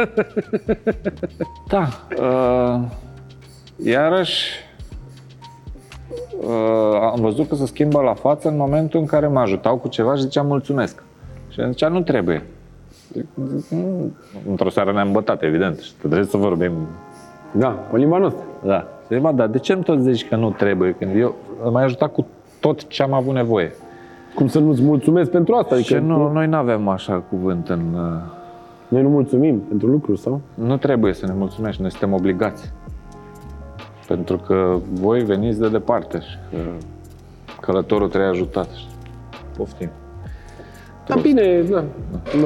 Da. 1.68 1.88
Uh, 2.22 2.82
iarăși, 3.84 4.50
uh, 6.42 7.00
am 7.02 7.18
văzut 7.22 7.48
că 7.48 7.56
se 7.56 7.66
schimbă 7.66 8.02
la 8.02 8.14
față 8.14 8.48
în 8.48 8.58
momentul 8.58 9.00
în 9.00 9.06
care 9.06 9.28
mă 9.28 9.40
ajutau 9.40 9.78
cu 9.78 9.88
ceva 9.88 10.16
și 10.16 10.22
ziceam 10.22 10.46
mulțumesc. 10.48 11.04
Și 11.50 11.60
el 11.60 11.70
zicea, 11.72 11.88
nu 11.88 12.02
trebuie. 12.02 12.44
Zic, 13.14 13.26
"Nu." 13.70 14.12
Într-o 14.50 14.70
seară 14.70 14.92
ne-am 14.92 15.12
bătat, 15.12 15.44
evident, 15.44 15.80
și 15.80 15.92
trebuie 15.94 16.24
să 16.24 16.38
vorbim. 16.38 16.72
Da, 17.52 17.88
o 17.94 17.96
limba 17.96 18.18
noastră. 18.18 18.44
Da. 18.66 18.80
Și 18.80 19.08
zic, 19.14 19.20
"Bă, 19.22 19.32
dar 19.32 19.48
de 19.48 19.58
ce 19.60 19.74
îmi 19.74 19.84
tot 19.84 20.00
zici 20.00 20.28
că 20.28 20.36
nu 20.36 20.50
trebuie? 20.52 20.96
Când 21.00 21.16
eu 21.16 21.36
m-ai 21.72 21.84
ajutat 21.84 22.12
cu 22.12 22.28
tot 22.60 22.88
ce 22.88 23.04
am 23.04 23.14
avut 23.14 23.34
nevoie. 23.34 23.72
Cum 24.36 24.48
să 24.48 24.60
nu-ți 24.60 24.82
mulțumesc 24.82 25.32
pentru 25.32 25.56
asta? 25.56 25.76
Adică 25.76 25.96
Adică 25.96 26.12
nu, 26.14 26.32
noi 26.32 26.48
nu 26.48 26.56
avem 26.56 26.88
așa 26.88 27.24
cuvânt 27.30 27.70
în... 27.70 27.82
uh, 27.94 28.40
noi 28.88 29.02
nu 29.02 29.10
mulțumim 29.10 29.60
pentru 29.60 29.88
lucruri, 29.88 30.20
sau? 30.20 30.42
Nu 30.54 30.78
trebuie 30.78 31.14
să 31.14 31.26
ne 31.26 31.34
mulțumești, 31.34 31.82
noi 31.82 31.92
suntem 31.92 32.14
obligați. 32.14 32.72
Pentru 34.08 34.38
că 34.38 34.78
voi 34.92 35.24
veniți 35.24 35.60
de 35.60 35.70
departe 35.70 36.20
și 36.20 36.38
că 36.50 36.58
călătorul 37.62 38.08
trebuie 38.10 38.30
ajutat. 38.30 38.68
Poftim. 39.58 39.90
Da, 41.16 41.22
bine, 41.22 41.62
da. 41.62 41.84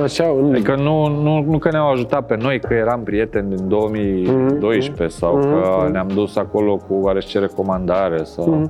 Așa, 0.04 0.26
nu. 0.26 0.50
Adică 0.50 0.76
nu, 0.76 1.08
nu, 1.08 1.42
nu 1.42 1.58
că 1.58 1.70
ne-au 1.72 1.92
ajutat 1.92 2.26
pe 2.26 2.36
noi, 2.36 2.60
că 2.60 2.74
eram 2.74 3.04
prieteni 3.04 3.56
din 3.56 3.68
2012 3.68 5.18
sau 5.18 5.36
că 5.40 5.90
ne-am 5.92 6.08
dus 6.08 6.36
acolo 6.36 6.76
cu 6.76 6.94
oarește 6.94 7.40
recomandare 7.40 8.24
sau... 8.24 8.70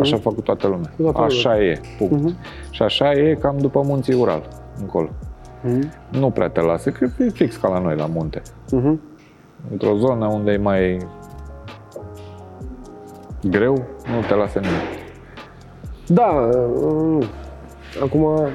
Așa 0.00 0.16
a 0.16 0.18
făcut 0.18 0.44
toată 0.44 0.66
lumea. 0.66 0.90
Toată 1.02 1.20
Așa 1.20 1.62
e, 1.62 1.80
punct. 1.98 2.34
Și 2.70 2.82
așa 2.82 3.12
e 3.12 3.38
cam 3.40 3.56
după 3.58 3.80
munții 3.84 4.14
Ural, 4.14 4.42
încolo. 4.80 5.08
Nu 6.10 6.30
prea 6.30 6.48
te 6.48 6.60
lasă, 6.60 6.90
că 6.90 7.08
e 7.18 7.28
fix 7.28 7.56
ca 7.56 7.68
la 7.68 7.78
noi, 7.78 7.96
la 7.96 8.06
munte. 8.06 8.42
Mhm. 8.72 9.00
Într-o 9.70 9.96
zonă 9.96 10.26
unde 10.26 10.52
e 10.52 10.56
mai 10.56 10.98
greu, 13.42 13.74
nu 14.14 14.26
te 14.28 14.34
lasă 14.34 14.58
nimeni. 14.58 15.04
Da, 16.06 16.48
uh, 16.76 17.26
acum, 18.02 18.48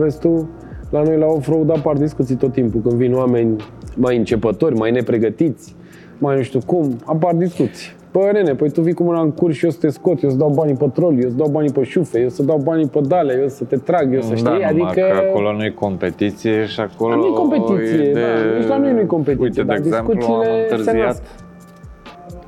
vezi 0.00 0.18
tu, 0.18 0.48
la 0.90 1.02
noi 1.02 1.16
la 1.18 1.26
off-road 1.26 1.70
apar 1.70 1.96
discuții 1.96 2.34
tot 2.34 2.52
timpul, 2.52 2.80
când 2.80 2.94
vin 2.94 3.14
oameni 3.14 3.56
mai 3.96 4.16
începători, 4.16 4.74
mai 4.74 4.90
nepregătiți, 4.90 5.74
mai 6.18 6.36
nu 6.36 6.42
știu 6.42 6.60
cum, 6.66 6.96
apar 7.04 7.34
discuții. 7.34 7.98
Păi, 8.10 8.30
nene, 8.32 8.54
păi 8.54 8.70
tu 8.70 8.80
vii 8.80 8.92
cu 8.92 9.02
mâna 9.02 9.20
în 9.20 9.30
curs 9.30 9.56
și 9.56 9.64
eu 9.64 9.70
să 9.70 9.78
te 9.80 9.88
scot, 9.88 10.22
eu 10.22 10.30
să 10.30 10.36
dau 10.36 10.48
banii 10.48 10.74
pe 10.74 10.88
troli, 10.94 11.22
eu 11.22 11.28
să 11.28 11.34
dau 11.36 11.48
banii 11.48 11.72
pe 11.72 11.82
șufe, 11.82 12.20
eu 12.20 12.28
să 12.28 12.42
dau 12.42 12.58
banii 12.58 12.86
pe 12.86 13.00
dale, 13.00 13.38
eu 13.40 13.48
să 13.48 13.64
te 13.64 13.76
trag, 13.76 14.14
eu 14.14 14.20
să 14.20 14.34
știi, 14.34 14.44
da, 14.44 14.70
numai 14.70 14.90
adică... 14.90 15.06
că 15.06 15.28
acolo 15.28 15.52
nu 15.52 15.64
e 15.64 15.70
competiție 15.70 16.66
și 16.66 16.80
acolo 16.80 17.14
Nu 17.16 17.26
e 17.26 17.30
competiție, 17.30 18.04
e 18.04 18.12
de... 18.12 18.20
da, 18.20 18.58
nici 18.58 18.68
la 18.68 18.76
noi 18.76 18.92
nu 18.92 19.00
e 19.00 19.04
competiție, 19.04 19.44
Uite, 19.44 19.60
de 19.60 19.66
dar 19.66 19.76
exemplu, 19.76 20.12
am 20.12 20.18
discuțiile 20.18 20.66
se 20.68 20.74
întârziat, 20.74 21.06
nasc. 21.06 21.22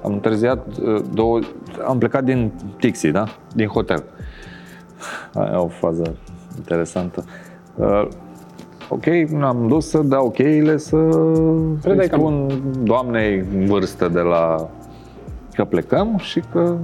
am 0.02 0.12
întârziat 0.12 0.66
uh, 0.66 1.02
două, 1.14 1.38
am 1.86 1.98
plecat 1.98 2.24
din 2.24 2.52
Tixi, 2.78 3.10
da? 3.10 3.24
Din 3.54 3.66
hotel. 3.66 4.04
Aia 5.34 5.50
e 5.52 5.56
o 5.56 5.66
fază 5.66 6.16
interesantă. 6.56 7.24
Uh, 7.76 8.08
ok, 8.88 9.04
am 9.42 9.68
dus 9.68 9.88
să 9.88 9.98
dau 9.98 10.30
cheile 10.30 10.76
să 10.76 10.96
Predai 11.80 12.08
îi 12.10 12.18
spun 12.18 12.62
doamnei 12.82 13.38
în 13.38 13.66
vârstă 13.66 14.08
de 14.08 14.20
la 14.20 14.68
că 15.52 15.64
plecăm 15.64 16.18
și 16.18 16.42
că 16.52 16.76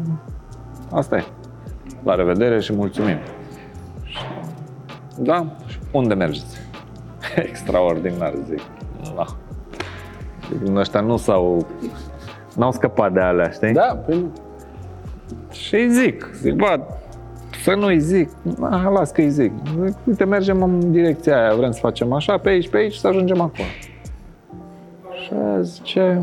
asta 0.93 1.17
e. 1.17 1.25
La 2.05 2.15
revedere 2.15 2.61
și 2.61 2.73
mulțumim. 2.73 3.17
Da, 5.19 5.47
și 5.67 5.79
unde 5.93 6.15
mergeți? 6.15 6.57
Extraordinar, 7.49 8.35
zic. 8.49 8.61
Da. 9.17 9.25
Zic, 10.65 10.77
ăștia 10.77 11.01
nu 11.01 11.17
s-au, 11.17 11.67
n-au 12.57 12.73
scăpat 12.73 13.13
de 13.13 13.21
alea, 13.21 13.51
știi? 13.51 13.73
Da, 13.73 14.03
păi 14.07 14.17
nu. 14.17 14.33
Și 15.51 15.75
îi 15.75 15.91
zic, 15.91 16.31
zic, 16.41 16.55
bă, 16.55 16.81
să 17.65 17.75
nu-i 17.75 18.01
zic, 18.01 18.31
a, 18.61 18.89
las 18.89 19.11
că 19.11 19.21
îi 19.21 19.31
zic. 19.31 19.53
zic. 19.85 19.97
Uite, 20.05 20.25
mergem 20.25 20.63
în 20.63 20.93
direcția 20.93 21.41
aia, 21.41 21.55
vrem 21.55 21.71
să 21.71 21.79
facem 21.81 22.13
așa, 22.13 22.39
pe 22.39 22.49
aici, 22.49 22.69
pe 22.69 22.77
aici, 22.77 22.95
să 22.95 23.07
ajungem 23.07 23.41
acolo. 23.41 23.69
Și 25.25 25.33
aia 25.33 25.61
zice, 25.61 26.21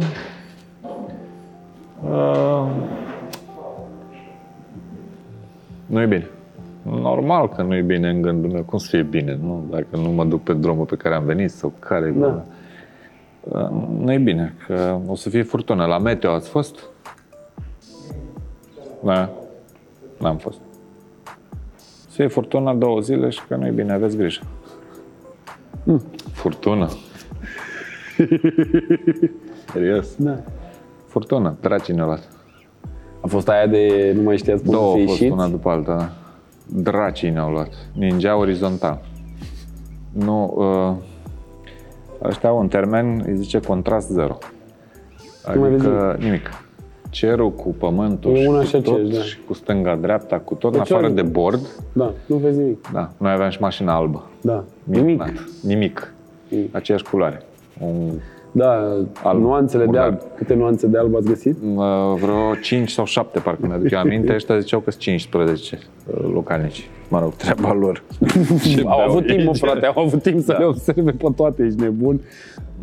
uh, 2.03 2.67
nu 5.85 6.01
e 6.01 6.05
bine. 6.05 6.29
Normal 6.81 7.49
că 7.49 7.61
nu 7.61 7.75
e 7.75 7.81
bine 7.81 8.09
în 8.09 8.21
gândul 8.21 8.51
meu. 8.51 8.63
Cum 8.63 8.77
să 8.77 8.87
fie 8.89 9.01
bine, 9.01 9.37
nu? 9.41 9.63
Dacă 9.69 9.85
nu 9.91 10.09
mă 10.09 10.25
duc 10.25 10.43
pe 10.43 10.53
drumul 10.53 10.85
pe 10.85 10.95
care 10.95 11.15
am 11.15 11.23
venit 11.23 11.51
sau 11.51 11.73
care 11.79 12.13
Da. 12.17 12.45
Uh, 13.41 13.69
Nu 13.99 14.13
e 14.13 14.17
bine, 14.17 14.53
că 14.67 14.97
o 15.07 15.15
să 15.15 15.29
fie 15.29 15.43
furtună. 15.43 15.85
La 15.85 15.97
meteo 15.97 16.31
ați 16.31 16.49
fost? 16.49 16.79
Da. 19.03 19.29
N-am 20.19 20.37
fost. 20.37 20.59
Să 22.15 22.21
fie 22.21 22.29
furtună 22.29 22.73
două 22.73 22.99
zile 22.99 23.29
și 23.29 23.41
că 23.47 23.55
nu 23.55 23.65
e 23.65 23.69
bine, 23.69 23.93
aveți 23.93 24.17
grijă. 24.17 24.41
Furtună? 26.31 26.89
Serios? 29.71 30.15
Da. 30.17 30.39
Furtună, 31.07 31.55
dracii 31.61 31.93
ne-au 31.93 32.07
luat. 32.07 32.27
A 33.21 33.27
fost 33.27 33.49
aia 33.49 33.67
de 33.67 34.13
nu 34.15 34.21
mai 34.21 34.37
știați 34.37 34.63
cum 34.63 34.71
Două 34.71 34.83
să 34.83 34.89
au 34.99 35.05
fost 35.05 35.19
ieșiți? 35.19 35.31
una 35.31 35.47
după 35.47 35.69
alta, 35.69 35.95
da. 35.95 36.09
Dracii 36.81 37.29
ne-au 37.29 37.51
luat. 37.51 37.69
Ningea 37.93 38.35
orizontal. 38.37 39.01
Nu, 40.11 40.53
uh, 40.55 40.93
ăștia 42.23 42.49
au 42.49 42.59
un 42.59 42.67
termen, 42.67 43.23
îi 43.25 43.35
zice 43.35 43.59
contrast 43.59 44.09
zero. 44.09 44.37
Nu 45.53 45.59
mai 45.59 45.69
vezi 45.69 45.85
Adică 45.85 46.15
nimic. 46.19 46.49
Cerul 47.15 47.51
cu 47.51 47.69
pământul 47.79 48.31
E 48.31 48.41
și 48.41 48.47
una 48.47 48.57
cu 48.59 48.65
și 48.65 48.71
tot, 48.71 48.93
aceeași, 48.93 49.15
da. 49.17 49.21
și 49.21 49.37
cu 49.47 49.53
stânga-dreapta, 49.53 50.37
cu 50.39 50.53
tot, 50.53 50.73
în 50.73 50.79
Deci 50.79 50.91
afară 50.91 51.09
ori- 51.11 51.15
de 51.15 51.21
bord, 51.21 51.59
Da, 51.93 52.13
nu 52.25 52.35
vezi 52.35 52.59
nimic. 52.59 52.91
da, 52.93 53.09
noi 53.17 53.31
aveam 53.31 53.49
și 53.49 53.61
mașina 53.61 53.93
albă. 53.95 54.23
Da. 54.41 54.63
Nimic. 54.83 55.03
Minunat. 55.05 55.33
Nimic. 55.61 56.13
Nimic. 56.49 56.69
Aceeași 56.75 57.03
culoare. 57.03 57.41
Un, 57.81 58.09
Da, 58.51 58.97
Alb. 59.23 59.41
nuanțele 59.41 59.79
de 59.83 59.85
Murdar. 59.89 60.03
alb. 60.05 60.19
Câte 60.35 60.53
nuanțe 60.53 60.87
de 60.87 60.97
alb 60.97 61.15
ați 61.15 61.27
găsit? 61.27 61.57
uh, 61.75 61.83
vreo 62.21 62.55
5 62.61 62.89
sau 62.91 63.05
7, 63.05 63.39
parcă 63.39 63.67
mi-aduc 63.67 63.91
eu 63.91 63.99
aminte, 63.99 64.33
ăștia 64.35 64.59
ziceau 64.59 64.79
că 64.79 64.89
sunt 64.91 65.01
15 65.03 65.79
uh, 66.07 66.29
localnici. 66.33 66.89
Mă 67.09 67.19
rog, 67.19 67.33
treaba 67.33 67.73
lor. 67.73 68.03
Ce 68.73 68.81
Au 68.85 68.97
beau 68.97 69.09
avut 69.09 69.25
timp, 69.25 69.39
mă, 69.39 69.47
aici? 69.47 69.57
frate, 69.59 69.85
au 69.85 70.03
avut 70.03 70.21
timp 70.21 70.41
să 70.43 70.55
le 70.59 70.65
observe 70.65 71.11
pe 71.11 71.25
toate, 71.35 71.63
ești 71.63 71.81
nebun. 71.81 72.21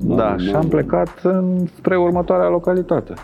Da, 0.01 0.37
și 0.39 0.55
am 0.55 0.69
plecat 0.69 1.09
în, 1.23 1.67
spre 1.77 1.97
următoarea 1.97 2.49
localitate. 2.49 3.15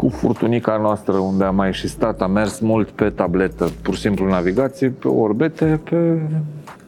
Cu 0.00 0.08
furtunica 0.08 0.76
noastră, 0.76 1.12
unde 1.12 1.44
am 1.44 1.54
mai 1.54 1.72
și 1.72 1.88
stat, 1.88 2.20
am 2.20 2.30
mers 2.30 2.60
mult 2.60 2.90
pe 2.90 3.10
tabletă, 3.10 3.70
pur 3.82 3.94
și 3.94 4.00
simplu 4.00 4.28
navigație, 4.28 4.88
pe 4.88 5.08
orbete, 5.08 5.80
pe... 5.84 6.20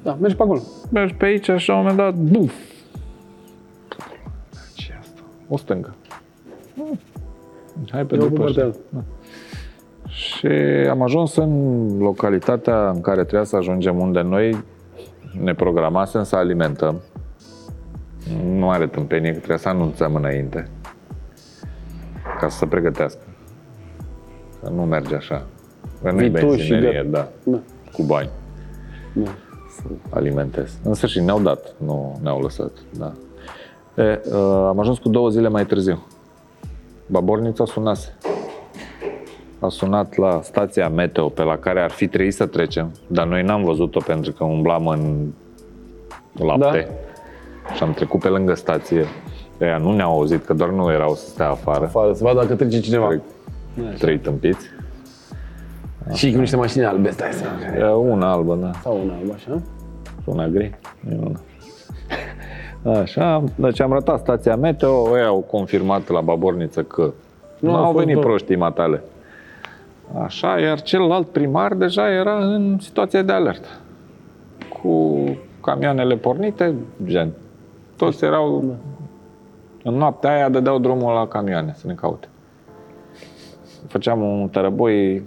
Da, 0.02 0.16
mergi 0.20 0.36
pe 0.36 0.42
acolo. 0.42 0.60
Mergi 0.92 1.14
pe 1.14 1.24
aici 1.24 1.50
și 1.56 1.68
la 1.68 1.76
un 1.76 1.80
moment 1.80 1.98
dat, 1.98 2.14
buf! 2.14 2.52
ce 4.74 4.92
asta? 5.00 5.20
O 5.48 5.56
stângă. 5.56 5.94
Hmm. 6.74 6.98
Hai 7.90 8.04
pe 8.04 8.14
Eu 8.14 8.20
cu 8.20 8.28
după 8.28 8.42
partea 8.42 8.66
ăștia. 8.66 9.04
Și 10.08 10.46
am 10.90 11.02
ajuns 11.02 11.36
în 11.36 11.98
localitatea 11.98 12.90
în 12.90 13.00
care 13.00 13.20
trebuia 13.20 13.44
să 13.44 13.56
ajungem, 13.56 13.98
unde 13.98 14.20
noi 14.20 14.64
ne 15.42 15.54
programasem 15.54 16.22
să 16.22 16.36
alimentăm. 16.36 17.00
Nu 18.44 18.70
are 18.70 18.86
tâmpenie, 18.86 19.30
că 19.30 19.36
trebuie 19.36 19.58
să 19.58 19.68
anunțăm 19.68 20.14
înainte 20.14 20.68
ca 22.42 22.48
să 22.48 22.56
se 22.56 22.66
pregătească. 22.66 23.20
Că 24.62 24.68
nu 24.68 24.82
merge 24.82 25.14
așa. 25.14 25.46
Că 26.02 26.10
nu-i 26.10 26.28
Vii 26.28 26.40
tu 26.40 26.50
și 26.50 26.56
benzinerie, 26.56 27.06
gata. 27.10 27.28
da, 27.44 27.50
Da. 27.50 27.58
cu 27.92 28.02
bani 28.02 28.28
da. 29.12 29.30
să 29.68 29.82
alimentez. 30.10 30.78
În 30.82 30.94
sfârșit, 30.94 31.22
ne-au 31.22 31.40
dat, 31.40 31.74
nu 31.84 32.18
ne-au 32.22 32.40
lăsat. 32.40 32.70
Da. 32.98 33.12
E, 34.02 34.20
uh, 34.24 34.34
am 34.68 34.78
ajuns 34.78 34.98
cu 34.98 35.08
două 35.08 35.28
zile 35.28 35.48
mai 35.48 35.66
târziu. 35.66 36.06
Babornița 37.06 37.64
sunase. 37.64 38.16
A 39.58 39.68
sunat 39.68 40.16
la 40.16 40.40
stația 40.42 40.88
meteo 40.88 41.28
pe 41.28 41.42
la 41.42 41.58
care 41.58 41.80
ar 41.82 41.90
fi 41.90 42.08
trebuit 42.08 42.34
să 42.34 42.46
trecem, 42.46 42.90
dar 43.06 43.26
noi 43.26 43.42
n-am 43.42 43.64
văzut-o 43.64 44.00
pentru 44.00 44.32
că 44.32 44.44
umblam 44.44 44.86
în 44.86 45.32
lapte 46.32 46.88
da. 47.66 47.74
și 47.74 47.82
am 47.82 47.92
trecut 47.92 48.20
pe 48.20 48.28
lângă 48.28 48.54
stație. 48.54 49.04
Ea 49.66 49.76
nu 49.78 49.92
ne-au 49.94 50.12
auzit, 50.12 50.44
că 50.44 50.52
doar 50.54 50.68
nu 50.70 50.90
erau 50.92 51.14
să 51.14 51.26
stea 51.28 51.48
afară. 51.50 51.84
Afară, 51.84 52.12
să 52.12 52.24
vadă 52.24 52.40
dacă 52.40 52.54
trece 52.54 52.80
cineva. 52.80 53.06
Trec. 53.06 53.20
Trei 53.98 54.18
tâmpiți. 54.18 54.66
Și 56.12 56.32
cu 56.32 56.38
niște 56.38 56.56
mașini 56.56 56.84
albe, 56.84 57.10
stai 57.10 57.32
să 57.32 57.44
E, 57.78 57.84
Una 57.92 58.30
albă, 58.32 58.54
da. 58.60 58.70
Sau 58.82 59.00
una 59.04 59.14
albă, 59.14 59.32
așa? 59.34 59.60
Una 60.24 60.46
gri, 60.48 60.78
minunat. 61.00 61.40
Așa, 63.00 63.44
deci 63.54 63.80
am 63.80 63.92
rătat 63.92 64.18
stația 64.18 64.56
meteo, 64.56 65.18
ei 65.18 65.24
au 65.24 65.38
confirmat 65.50 66.08
la 66.08 66.20
Baborniță 66.20 66.82
că 66.82 67.02
nu, 67.02 67.12
Nu, 67.58 67.70
nu 67.70 67.74
a 67.76 67.78
au 67.78 67.84
fost 67.84 67.98
venit 67.98 68.14
două. 68.14 68.26
proștii 68.26 68.56
matale. 68.56 69.02
Așa, 70.24 70.58
iar 70.60 70.82
celălalt 70.82 71.26
primar 71.28 71.74
deja 71.74 72.10
era 72.10 72.36
în 72.44 72.78
situație 72.80 73.22
de 73.22 73.32
alertă. 73.32 73.68
Cu 74.82 75.14
camioanele 75.62 76.16
pornite, 76.16 76.74
gen. 77.06 77.30
Toți 77.96 78.24
erau... 78.24 78.74
În 79.84 79.94
noaptea 79.94 80.32
aia 80.34 80.48
dădeau 80.48 80.78
drumul 80.78 81.12
la 81.12 81.26
camioane 81.28 81.72
să 81.76 81.86
ne 81.86 81.94
caute. 81.94 82.28
Făceam 83.86 84.20
un 84.22 84.48
tărăboi 84.48 85.22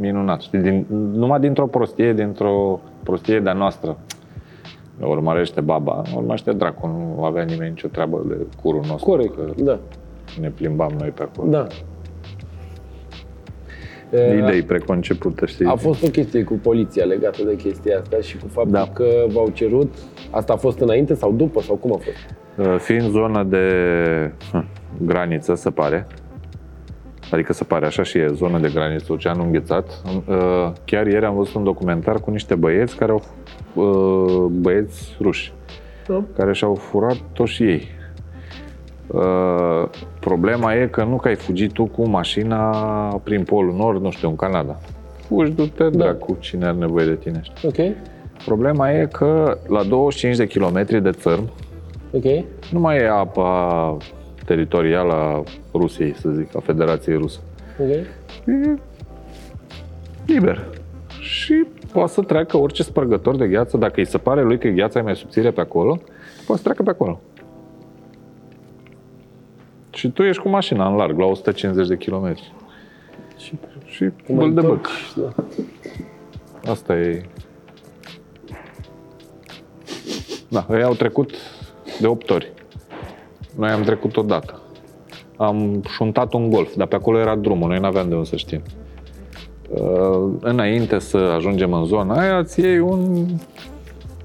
minunat. 0.00 0.40
Știi, 0.40 0.58
din, 0.58 0.86
numai 1.12 1.40
dintr-o 1.40 1.66
prostie, 1.66 2.12
dintr-o 2.12 2.80
prostie 3.02 3.40
de-a 3.40 3.52
noastră. 3.52 3.98
Ne 4.98 5.06
urmărește 5.06 5.60
baba, 5.60 6.02
ne 6.10 6.12
urmărește 6.16 6.52
dracu, 6.52 6.86
nu 6.86 7.24
avea 7.24 7.42
nimeni 7.42 7.68
nicio 7.70 7.88
treabă 7.88 8.24
de 8.28 8.36
curul 8.62 8.82
nostru. 8.88 9.10
Corect, 9.10 9.34
Că 9.34 9.44
da. 9.56 9.78
ne 10.40 10.48
plimbam 10.48 10.92
noi 10.98 11.08
pe 11.08 11.22
acolo. 11.22 11.50
Da. 11.50 11.66
Idei 14.38 14.62
preconcepute, 14.62 15.46
știi? 15.46 15.66
A 15.66 15.74
fost 15.74 16.02
o 16.02 16.08
chestie 16.08 16.42
cu 16.44 16.54
poliția 16.54 17.04
legată 17.04 17.42
de 17.44 17.56
chestia 17.56 17.98
asta 17.98 18.16
și 18.20 18.36
cu 18.38 18.46
faptul 18.48 18.72
Da. 18.72 18.88
că 18.92 19.06
v-au 19.28 19.48
cerut. 19.48 19.94
Asta 20.30 20.52
a 20.52 20.56
fost 20.56 20.78
înainte 20.80 21.14
sau 21.14 21.32
după 21.32 21.60
sau 21.60 21.76
cum 21.76 21.92
a 21.92 21.96
fost? 21.96 22.16
Uh, 22.62 22.78
Fiind 22.78 23.10
zonă 23.10 23.42
de 23.42 23.66
hm, 24.52 24.64
graniță, 25.06 25.54
se 25.54 25.70
pare, 25.70 26.06
adică 27.30 27.52
se 27.52 27.64
pare 27.64 27.86
așa 27.86 28.02
și 28.02 28.18
e, 28.18 28.26
zonă 28.32 28.58
de 28.58 28.70
graniță, 28.74 29.12
ocean 29.12 29.40
înghețat, 29.44 30.02
uh, 30.26 30.72
chiar 30.84 31.06
ieri 31.06 31.24
am 31.24 31.34
văzut 31.34 31.54
un 31.54 31.64
documentar 31.64 32.20
cu 32.20 32.30
niște 32.30 32.54
băieți 32.54 32.96
care 32.96 33.12
au, 33.12 33.22
uh, 33.74 34.50
băieți 34.50 35.16
ruși, 35.20 35.52
Da. 36.06 36.22
care 36.36 36.52
și-au 36.52 36.74
furat 36.74 37.16
toți 37.32 37.52
și 37.52 37.62
ei. 37.62 37.88
Uh, 39.06 39.88
Problema 40.20 40.74
e 40.74 40.86
că 40.86 41.04
nu 41.04 41.16
că 41.16 41.28
ai 41.28 41.34
fugit 41.34 41.72
tu 41.72 41.84
cu 41.84 42.08
mașina 42.08 42.70
prin 43.24 43.42
Polul 43.42 43.74
Nord, 43.74 44.02
nu 44.02 44.10
știu, 44.10 44.28
în 44.28 44.36
Canada. 44.36 44.78
Fugi, 45.26 45.50
du-te, 45.50 45.82
Da. 45.82 45.88
dracu, 45.90 46.36
cine 46.40 46.64
are 46.66 46.76
nevoie 46.76 47.06
de 47.06 47.14
tine. 47.14 47.40
știi? 47.42 47.68
Ok, 47.68 47.96
Problema 48.44 48.92
e 48.92 49.06
că 49.12 49.58
la 49.68 49.82
25 49.82 50.36
de 50.36 50.46
kilometri 50.46 51.02
de 51.02 51.10
țărm, 51.10 51.50
ok. 52.12 52.44
nu 52.72 52.80
mai 52.80 52.96
e 52.98 53.08
apa 53.08 53.96
teritorială 54.44 55.12
a 55.12 55.42
Rusiei, 55.72 56.14
să 56.14 56.28
zic, 56.30 56.56
a 56.56 56.60
Federației 56.60 57.16
Rusă. 57.16 57.40
ok. 57.80 57.88
E 57.88 58.76
liber. 60.26 60.68
Și 61.20 61.64
poate 61.92 62.12
să 62.12 62.22
treacă 62.22 62.56
orice 62.56 62.82
spărgător 62.82 63.36
de 63.36 63.48
gheață, 63.48 63.76
dacă 63.76 63.92
îi 63.96 64.06
se 64.06 64.18
pare 64.18 64.42
lui 64.42 64.58
că 64.58 64.68
gheața 64.68 64.98
e 64.98 65.02
mai 65.02 65.16
subțire 65.16 65.50
pe 65.50 65.60
acolo, 65.60 66.00
poate 66.46 66.62
să 66.62 66.62
treacă 66.62 66.82
pe 66.82 66.90
acolo. 66.90 67.20
Și 69.90 70.10
tu 70.10 70.22
ești 70.22 70.42
cu 70.42 70.48
mașina 70.48 70.88
în 70.88 70.94
larg, 70.96 71.18
la 71.18 71.24
150 71.24 71.86
de 71.88 71.96
kilometri. 71.96 72.52
Și 73.38 73.52
Și 73.84 74.04
te 74.26 74.32
mai 74.32 74.48
băl 74.48 74.54
de 74.54 74.60
băc. 74.60 74.70
întorci, 74.70 75.12
Da. 76.64 76.70
Asta 76.70 76.98
e... 76.98 77.22
Da, 80.48 80.66
ei 80.70 80.82
au 80.82 80.94
trecut 80.94 81.30
de 82.00 82.06
8 82.06 82.30
ori. 82.30 82.52
Noi 83.58 83.70
am 83.70 83.82
trecut 83.82 84.16
odată. 84.16 84.60
Am 85.36 85.82
șuntat 85.88 86.32
un 86.32 86.50
golf, 86.50 86.74
dar 86.76 86.86
pe 86.86 86.94
acolo 86.94 87.18
era 87.18 87.34
drumul, 87.34 87.68
noi 87.68 87.78
nu 87.78 87.86
aveam 87.86 88.08
de 88.08 88.14
unde 88.14 88.28
să 88.28 88.36
știm. 88.36 88.62
Uh, 89.68 90.32
înainte 90.40 90.98
să 90.98 91.16
ajungem 91.16 91.72
în 91.72 91.84
zona 91.84 92.20
aia, 92.20 92.38
îți 92.38 92.60
iei 92.60 92.78
un 92.78 93.26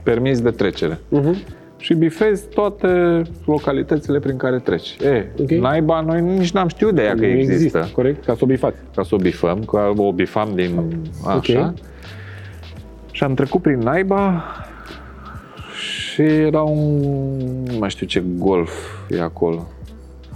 permis 0.03 0.41
de 0.41 0.51
trecere. 0.51 0.99
Mhm. 1.09 1.33
Și 1.33 1.43
și 1.79 1.93
bifezi 1.93 2.47
toate 2.47 3.21
localitățile 3.45 4.19
prin 4.19 4.37
care 4.37 4.59
treci. 4.59 4.97
E, 5.03 5.25
Ok. 5.39 5.49
naiba, 5.49 6.01
noi 6.01 6.21
nici 6.21 6.51
n-am 6.51 6.67
știut 6.67 6.95
de 6.95 7.03
ea 7.03 7.13
că 7.13 7.19
Nu 7.19 7.25
există. 7.25 7.89
Corect, 7.93 8.25
ca 8.25 8.33
să 8.33 8.39
o 8.43 8.45
bifați. 8.45 8.77
Ca 8.95 9.03
să 9.03 9.15
o 9.15 9.17
bifăm, 9.17 9.63
că 9.63 9.91
o 9.97 10.11
bifam 10.11 10.49
din 10.55 10.97
așa. 11.25 11.35
Ok. 11.35 11.73
Și 13.11 13.23
am 13.23 13.33
trecut 13.33 13.61
prin 13.61 13.79
naiba 13.79 14.43
și 16.17 16.23
era 16.23 16.61
un, 16.61 16.99
nu 17.63 17.77
mai 17.79 17.89
știu 17.89 18.05
ce 18.05 18.23
golf 18.37 18.71
e 19.09 19.21
acolo. 19.21 19.67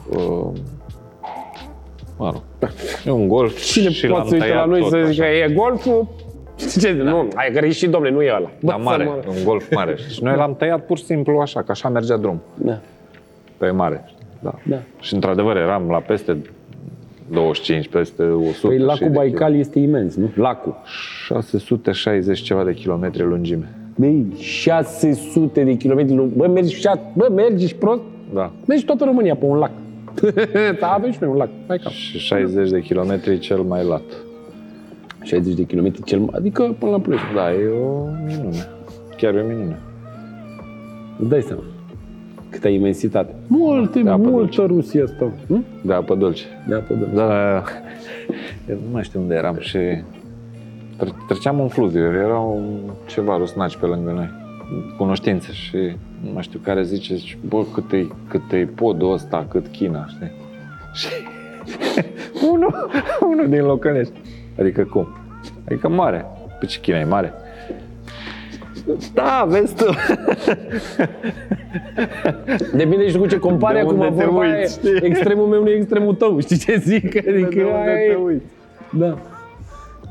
Uh, 0.09 0.47
mă 2.17 2.29
rog, 2.31 2.41
e 3.05 3.09
un 3.09 3.27
golf 3.27 3.61
Cine 3.63 3.89
și 3.89 4.07
poate 4.07 4.19
l-am 4.21 4.27
să 4.27 4.33
uite 4.33 4.47
la 4.47 4.53
tăiat 4.53 4.67
noi 4.67 4.79
tot 4.79 4.89
să 4.89 4.95
așa. 4.95 5.09
zică, 5.09 5.25
e 5.25 5.53
golful? 5.55 6.07
Știi 6.55 6.81
ce? 6.81 6.91
Nu, 6.91 7.27
ai 7.35 7.51
greșit, 7.53 7.89
domnule, 7.89 8.13
nu 8.13 8.21
e 8.21 8.33
ăla. 8.35 8.49
Bă, 8.61 8.71
Dar 8.71 8.79
mare, 8.79 9.03
să 9.03 9.09
mă- 9.27 9.33
un 9.37 9.43
golf 9.43 9.73
mare. 9.73 9.95
Și 10.09 10.23
noi 10.23 10.35
l-am 10.35 10.55
tăiat 10.55 10.85
pur 10.85 10.97
și 10.97 11.03
simplu 11.03 11.39
așa, 11.39 11.61
că 11.61 11.71
așa 11.71 11.89
mergea 11.89 12.17
drum, 12.17 12.41
Da, 12.55 12.79
pe 13.57 13.69
mare. 13.69 14.11
Da. 14.39 14.53
da. 14.63 14.77
Și 14.99 15.13
într-adevăr 15.13 15.55
eram 15.57 15.89
la 15.89 15.97
peste 15.99 16.37
25, 17.31 17.87
peste 17.87 18.23
100. 18.23 18.67
Păi 18.67 18.77
și 18.77 18.83
lacul 18.83 19.07
de 19.07 19.13
Baikal 19.13 19.55
este 19.55 19.79
imens, 19.79 20.15
nu? 20.15 20.29
Lacul. 20.35 20.75
660 21.25 22.39
ceva 22.41 22.63
de 22.63 22.73
kilometri 22.73 23.23
lungime. 23.23 23.75
Băi, 24.01 24.25
600 24.37 25.63
de 25.63 25.77
kilometri 25.77 26.15
lung. 26.15 26.31
Bă, 26.31 26.47
mergi, 26.47 26.75
șa- 26.75 27.13
bă, 27.13 27.29
mergi, 27.35 27.63
ești 27.63 27.77
prost? 27.77 28.01
Da. 28.33 28.51
Mergi 28.65 28.85
toată 28.85 29.03
România 29.03 29.35
pe 29.35 29.45
un 29.45 29.57
lac. 29.57 29.71
da, 30.79 30.87
avem 30.87 31.11
și 31.11 31.17
noi 31.21 31.29
un 31.29 31.35
lac. 31.37 31.49
Hai 31.67 31.77
cam. 31.77 31.91
Și 31.91 32.17
60 32.17 32.69
de 32.69 32.81
kilometri 32.81 33.39
cel 33.39 33.61
mai 33.61 33.85
lat. 33.85 34.01
60 35.23 35.53
de 35.53 35.63
kilometri 35.63 36.03
cel 36.03 36.19
mai... 36.19 36.29
Adică 36.33 36.75
până 36.79 36.91
la 36.91 36.99
Ploiești. 36.99 37.27
Da, 37.35 37.53
e 37.53 37.67
o 37.67 38.05
minune. 38.25 38.67
Chiar 39.17 39.35
e 39.35 39.41
o 39.41 39.47
minune. 39.47 39.79
Îți 41.19 41.29
dai 41.29 41.41
seama. 41.41 41.63
Câtă 42.49 42.67
imensitate. 42.67 43.35
Multe, 43.47 43.99
De 43.99 44.09
apă 44.09 44.29
multă 44.29 44.65
Rusia 44.67 45.03
asta. 45.03 45.31
Hm? 45.47 45.65
De 45.83 45.93
apă 45.93 46.15
dulce. 46.15 46.43
De 46.67 46.75
apă 46.75 46.93
dulce. 46.93 47.15
Da, 47.15 47.63
eu 48.69 48.75
nu 48.85 48.91
mai 48.91 49.03
știu 49.03 49.19
unde 49.19 49.33
eram 49.33 49.57
și 49.59 49.77
tre- 51.03 51.15
treceam 51.27 51.59
un 51.59 51.67
fluviu, 51.67 52.01
era 52.01 52.37
un, 52.39 52.79
ceva 53.05 53.37
rusnaci 53.37 53.75
pe 53.77 53.85
lângă 53.85 54.11
noi, 54.11 54.29
cunoștințe 54.97 55.51
și 55.51 55.77
nu 56.23 56.31
mai 56.33 56.43
știu 56.43 56.59
care 56.63 56.83
zice, 56.83 57.15
zice 57.15 57.37
bă, 57.47 57.63
cât 57.73 57.91
e, 57.91 58.05
cât 58.29 58.51
e 58.51 58.67
podul 58.75 59.13
ăsta, 59.13 59.45
cât 59.49 59.67
China, 59.67 60.05
știi? 60.07 60.31
Și 60.99 61.07
unul, 62.51 62.89
unul 63.31 63.49
din 63.49 63.61
Locănești, 63.65 64.13
adică 64.59 64.83
cum? 64.83 65.07
Adică 65.65 65.89
mare. 65.89 66.25
Păi 66.59 66.67
ce 66.67 66.79
China 66.79 66.99
e 66.99 67.03
mare? 67.05 67.33
Da, 69.13 69.45
vezi 69.49 69.75
tu. 69.75 69.85
Depinde 72.75 73.09
și 73.09 73.17
cu 73.17 73.27
ce 73.27 73.37
compari 73.39 73.73
De 73.73 73.79
acum 73.79 73.99
unde 73.99 74.15
te 74.17 74.25
vorba 74.25 74.39
uiți, 74.39 74.53
aia. 74.55 74.65
știi? 74.65 75.07
Extremul 75.09 75.45
meu 75.47 75.63
nu 75.63 75.69
e 75.69 75.73
extremul 75.75 76.13
tău, 76.15 76.39
știi 76.39 76.57
ce 76.57 76.75
zic? 76.77 77.17
Adică 77.27 77.59
aia 77.73 78.03
e- 78.11 78.15
uiți? 78.25 78.45
Da. 78.91 79.17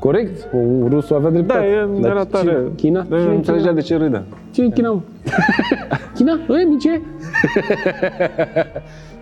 Corect? 0.01 0.47
Un 0.53 0.87
rusul 0.89 1.15
avea 1.15 1.29
dreptate. 1.29 1.59
Da, 1.59 1.65
e, 1.65 2.01
Dar 2.01 2.11
era 2.11 2.25
tare. 2.25 2.47
cine? 2.49 2.71
China? 2.75 3.05
Nu 3.09 3.17
Cine 3.17 3.31
e 3.31 3.35
înțelegea 3.35 3.63
China? 3.63 3.75
de 3.75 3.81
ce 3.81 3.95
râdă. 3.97 4.23
Cine 4.51 4.65
e 4.65 4.69
China? 4.69 4.89
mă? 4.91 5.01
China? 6.15 6.31
E, 6.61 6.63
mice? 6.63 7.01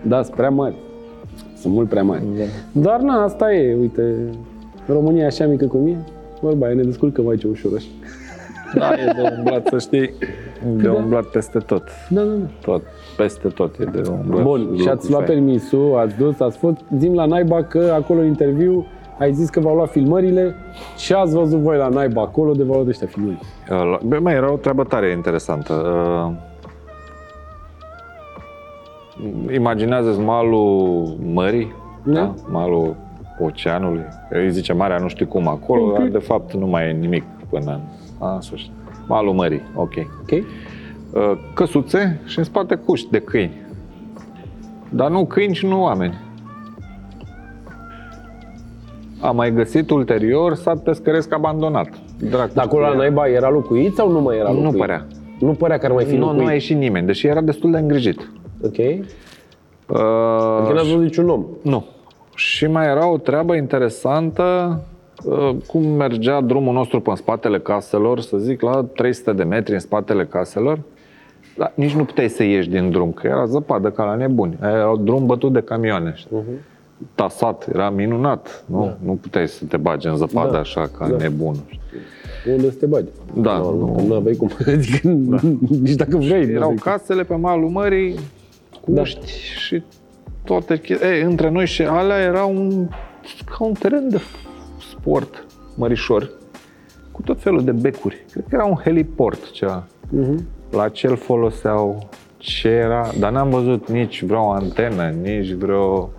da, 0.02 0.22
sunt 0.22 0.36
prea 0.36 0.50
mari. 0.50 0.74
Sunt 1.56 1.72
mult 1.74 1.88
prea 1.88 2.02
mari. 2.02 2.22
Dar 2.72 3.00
na, 3.00 3.22
asta 3.22 3.52
e, 3.52 3.76
uite, 3.80 4.14
România 4.86 5.22
e 5.22 5.26
așa 5.26 5.46
mică 5.46 5.66
cum 5.66 5.86
e, 5.86 5.96
vorba 6.40 6.66
aia, 6.66 6.74
ne 6.74 6.82
descurcăm 6.82 7.28
aici 7.28 7.42
ușor 7.42 7.70
așa. 7.76 7.86
Da, 8.74 8.92
e 8.92 9.12
de 9.22 9.34
umblat, 9.36 9.66
să 9.66 9.78
știi. 9.78 10.10
De 10.76 10.82
Da. 10.82 10.92
umblat 10.92 11.24
peste 11.24 11.58
tot. 11.58 11.82
Da, 12.08 12.20
da, 12.22 12.30
da. 12.32 12.46
Tot, 12.60 12.82
peste 13.16 13.48
tot 13.48 13.78
e 13.78 13.84
de 13.84 14.02
umblat. 14.10 14.42
Bun, 14.42 14.60
lucruri 14.60 14.82
și 14.82 14.88
ați 14.88 15.10
luat 15.10 15.24
faine. 15.26 15.40
permisul, 15.42 15.98
ați 15.98 16.16
dus, 16.16 16.40
ați 16.40 16.56
fost, 16.58 16.76
zim 16.98 17.14
la 17.14 17.24
naiba 17.24 17.62
că 17.64 17.90
acolo 17.94 18.20
în 18.20 18.26
interviu 18.26 18.86
ai 19.20 19.32
zis 19.32 19.48
că 19.50 19.60
v-au 19.60 19.74
luat 19.74 19.90
filmările 19.90 20.54
și 20.96 21.12
ați 21.12 21.34
văzut 21.34 21.58
voi 21.58 21.76
la 21.76 21.88
naiba 21.88 22.22
acolo 22.22 22.52
de 22.52 22.62
v-au 22.62 22.74
luat 22.74 22.86
ăștia 22.88 23.06
filmări. 23.06 23.38
Uh, 23.70 23.98
Bă, 24.04 24.18
mai 24.20 24.34
era 24.34 24.52
o 24.52 24.56
treabă 24.56 24.84
tare 24.84 25.10
interesantă. 25.10 25.72
Uh, 25.72 26.32
Imaginează-ți 29.54 30.20
malul 30.20 31.16
mării, 31.32 31.72
Da. 32.04 32.12
da? 32.12 32.34
malul 32.50 32.96
oceanului. 33.40 34.04
Îi 34.30 34.50
zice 34.52 34.72
marea 34.72 34.98
nu 34.98 35.08
știu 35.08 35.26
cum 35.26 35.48
acolo, 35.48 35.82
Ok. 35.82 35.98
dar 35.98 36.06
de 36.06 36.18
fapt 36.18 36.52
nu 36.54 36.66
mai 36.66 36.88
e 36.88 36.92
nimic 36.92 37.24
până 37.50 37.70
în 37.72 37.80
a, 38.18 38.34
în 38.34 38.40
sfârșit. 38.40 38.70
Malul 39.08 39.32
mării, 39.34 39.62
ok. 39.74 39.92
Ok? 40.20 40.30
Uh, 40.30 40.42
Căsuțe 41.54 42.20
și 42.26 42.38
în 42.38 42.44
spate 42.44 42.74
cuști 42.74 43.10
de 43.10 43.18
câini. 43.20 43.52
Dar 44.88 45.10
nu 45.10 45.24
câini 45.26 45.54
și 45.54 45.66
nu 45.66 45.82
oameni. 45.82 46.14
Am 49.20 49.36
mai 49.36 49.52
găsit 49.52 49.90
ulterior 49.90 50.54
sat 50.54 50.82
pescăresc 50.82 51.32
abandonat. 51.34 51.88
Dracu 52.30 52.50
Dar 52.54 52.64
acolo 52.64 52.80
la 52.82 52.86
știe. 52.88 53.00
naiba 53.00 53.28
era 53.28 53.50
locuit 53.50 53.94
sau 53.94 54.10
nu 54.10 54.20
mai 54.20 54.36
era 54.38 54.50
Nu 54.52 54.60
locuit? 54.62 54.80
părea. 54.80 55.06
Nu 55.38 55.52
părea 55.52 55.78
că 55.78 55.86
ar 55.86 55.92
mai 55.92 56.04
fi 56.04 56.14
Nu, 56.16 56.20
locuit. 56.20 56.40
nu 56.40 56.46
a 56.46 56.52
ieșit 56.52 56.76
nimeni, 56.76 57.06
deși 57.06 57.26
era 57.26 57.40
destul 57.40 57.70
de 57.70 57.78
îngrijit. 57.78 58.30
Ok? 58.64 58.76
Uh, 58.78 59.96
Că 60.66 60.72
n-ați 60.74 60.84
văzut 60.88 61.02
niciun 61.02 61.28
om. 61.28 61.44
nu. 61.62 61.84
Și 62.34 62.66
mai 62.66 62.86
era 62.86 63.08
o 63.10 63.16
treabă 63.18 63.54
interesantă, 63.54 64.78
uh, 65.24 65.50
cum 65.66 65.82
mergea 65.82 66.40
drumul 66.40 66.72
nostru 66.74 67.00
pe 67.00 67.10
în 67.10 67.16
spatele 67.16 67.58
caselor, 67.58 68.20
să 68.20 68.36
zic, 68.36 68.60
la 68.60 68.84
300 68.96 69.32
de 69.32 69.42
metri 69.44 69.72
în 69.72 69.78
spatele 69.80 70.24
caselor, 70.24 70.78
dar 71.56 71.72
nici 71.74 71.94
nu 71.94 72.04
puteai 72.04 72.28
să 72.28 72.42
ieși 72.42 72.70
din 72.70 72.90
drum, 72.90 73.12
că 73.12 73.26
era 73.26 73.44
zăpadă 73.44 73.90
ca 73.90 74.04
la 74.04 74.14
nebuni. 74.14 74.58
Era 74.62 74.90
un 74.90 75.04
drum 75.04 75.26
bătut 75.26 75.52
de 75.52 75.60
camioane. 75.60 76.12
știi? 76.16 76.36
Tasat, 77.14 77.68
era 77.72 77.90
minunat. 77.90 78.64
Nu, 78.66 78.84
Da. 78.84 78.96
nu 79.04 79.12
puteai 79.12 79.48
să 79.48 79.64
te 79.64 79.76
bagi 79.76 80.06
în 80.06 80.16
zăpadă 80.16 80.50
Da. 80.52 80.58
așa 80.58 80.90
ca 80.98 81.08
Da. 81.08 81.16
nebun. 81.16 81.54
Unde 82.50 82.70
să 82.70 82.76
te 82.76 82.86
bagi? 82.86 83.08
Da, 83.34 83.56
Nu, 83.58 83.74
nu. 83.76 84.04
nu 84.06 84.14
aveai 84.14 84.34
cum. 84.34 84.50
Adică 84.66 85.08
nici 85.80 85.94
dacă 85.94 86.16
vrei. 86.16 86.44
nu 86.44 86.50
Erau 86.50 86.62
aveai 86.62 86.76
casele 86.98 87.22
pe 87.22 87.34
malul 87.34 87.68
mării, 87.68 88.14
Da. 88.84 89.00
cuști 89.00 89.30
și 89.58 89.82
toate. 90.44 90.80
che- 90.80 90.98
Ei, 91.02 91.22
între 91.22 91.50
noi 91.50 91.66
și 91.66 91.82
alea 91.82 92.18
era 92.18 92.44
un, 92.44 92.88
ca 93.44 93.64
un 93.64 93.72
teren 93.72 94.08
de 94.08 94.20
sport 94.90 95.46
mărișor, 95.76 96.30
cu 97.12 97.22
tot 97.22 97.40
felul 97.40 97.64
de 97.64 97.72
becuri. 97.72 98.24
Cred 98.32 98.44
că 98.48 98.54
era 98.54 98.64
un 98.64 98.76
heliport 98.84 99.50
ceva. 99.50 99.86
Mhm. 100.10 100.46
La 100.70 100.88
ce 100.88 101.06
îl 101.06 101.16
foloseau, 101.16 102.08
ce 102.36 102.68
era, 102.68 103.10
dar 103.18 103.32
n-am 103.32 103.50
văzut 103.50 103.88
nici 103.90 104.22
vreo 104.24 104.50
antenă, 104.50 105.14
nici 105.22 105.50
vreo 105.52 106.10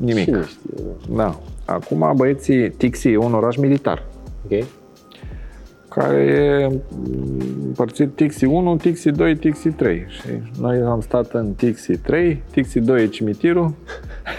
nimic. 0.00 0.24
Cine 0.24 0.44
știe, 0.46 0.84
da. 1.08 1.16
Da. 1.16 1.40
Acum 1.64 2.12
băieții, 2.16 2.70
Tixi 2.70 3.08
e 3.08 3.16
un 3.16 3.34
oraș 3.34 3.56
militar 3.56 4.02
Ok? 4.44 4.64
care 5.94 6.22
e 6.22 6.80
împărțit 7.66 8.14
Tixi 8.14 8.44
1, 8.44 8.76
Tixi 8.76 9.10
2, 9.10 9.36
Tixi 9.36 9.68
3. 9.68 10.04
Și 10.08 10.28
noi 10.60 10.80
am 10.80 11.00
stat 11.00 11.32
în 11.32 11.52
Tixi 11.52 11.96
3, 11.96 12.42
Tixi 12.50 12.80
2 12.80 13.02
e 13.02 13.06
cimitirul. 13.06 13.74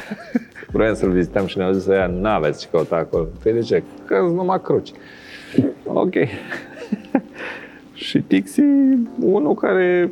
Vrem 0.72 0.94
să-l 0.94 1.12
vizităm 1.12 1.46
și 1.46 1.58
ne-au 1.58 1.72
zis 1.72 1.88
ăia, 1.88 2.08
n-aveți 2.08 2.60
ce 2.60 2.68
căuta 2.72 2.96
acolo. 2.96 3.28
Păi 3.44 3.54
de 3.54 3.60
ce? 3.60 3.84
Că 4.06 4.16
sunt 4.26 4.36
numai 4.36 4.62
cruci. 4.62 4.92
Ok. 5.86 6.14
și 7.94 8.22
Tixi 8.22 8.62
1 9.20 9.54
care 9.54 10.12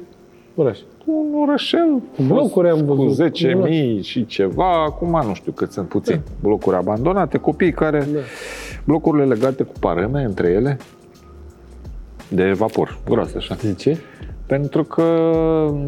Oraș. 0.55 0.79
Un 1.05 1.41
orășel 1.41 2.01
Blocuri 2.27 2.69
am 2.69 2.85
cu 2.85 2.93
văzut. 2.93 3.31
10.000 3.31 4.01
și 4.01 4.25
ceva, 4.25 4.83
acum 4.83 5.21
nu 5.27 5.33
știu 5.33 5.51
cât 5.51 5.71
sunt 5.71 5.87
puțini. 5.87 6.21
Blocuri 6.41 6.75
abandonate, 6.75 7.37
copii 7.37 7.71
care, 7.71 8.07
Da. 8.13 8.19
blocurile 8.83 9.25
legate 9.25 9.63
cu 9.63 9.73
parâme 9.79 10.23
între 10.23 10.47
ele, 10.47 10.77
de 12.29 12.51
vapor, 12.51 12.99
groase 13.05 13.37
așa. 13.37 13.55
De 13.61 13.73
ce? 13.73 13.97
Pentru 14.45 14.83
că 14.83 15.03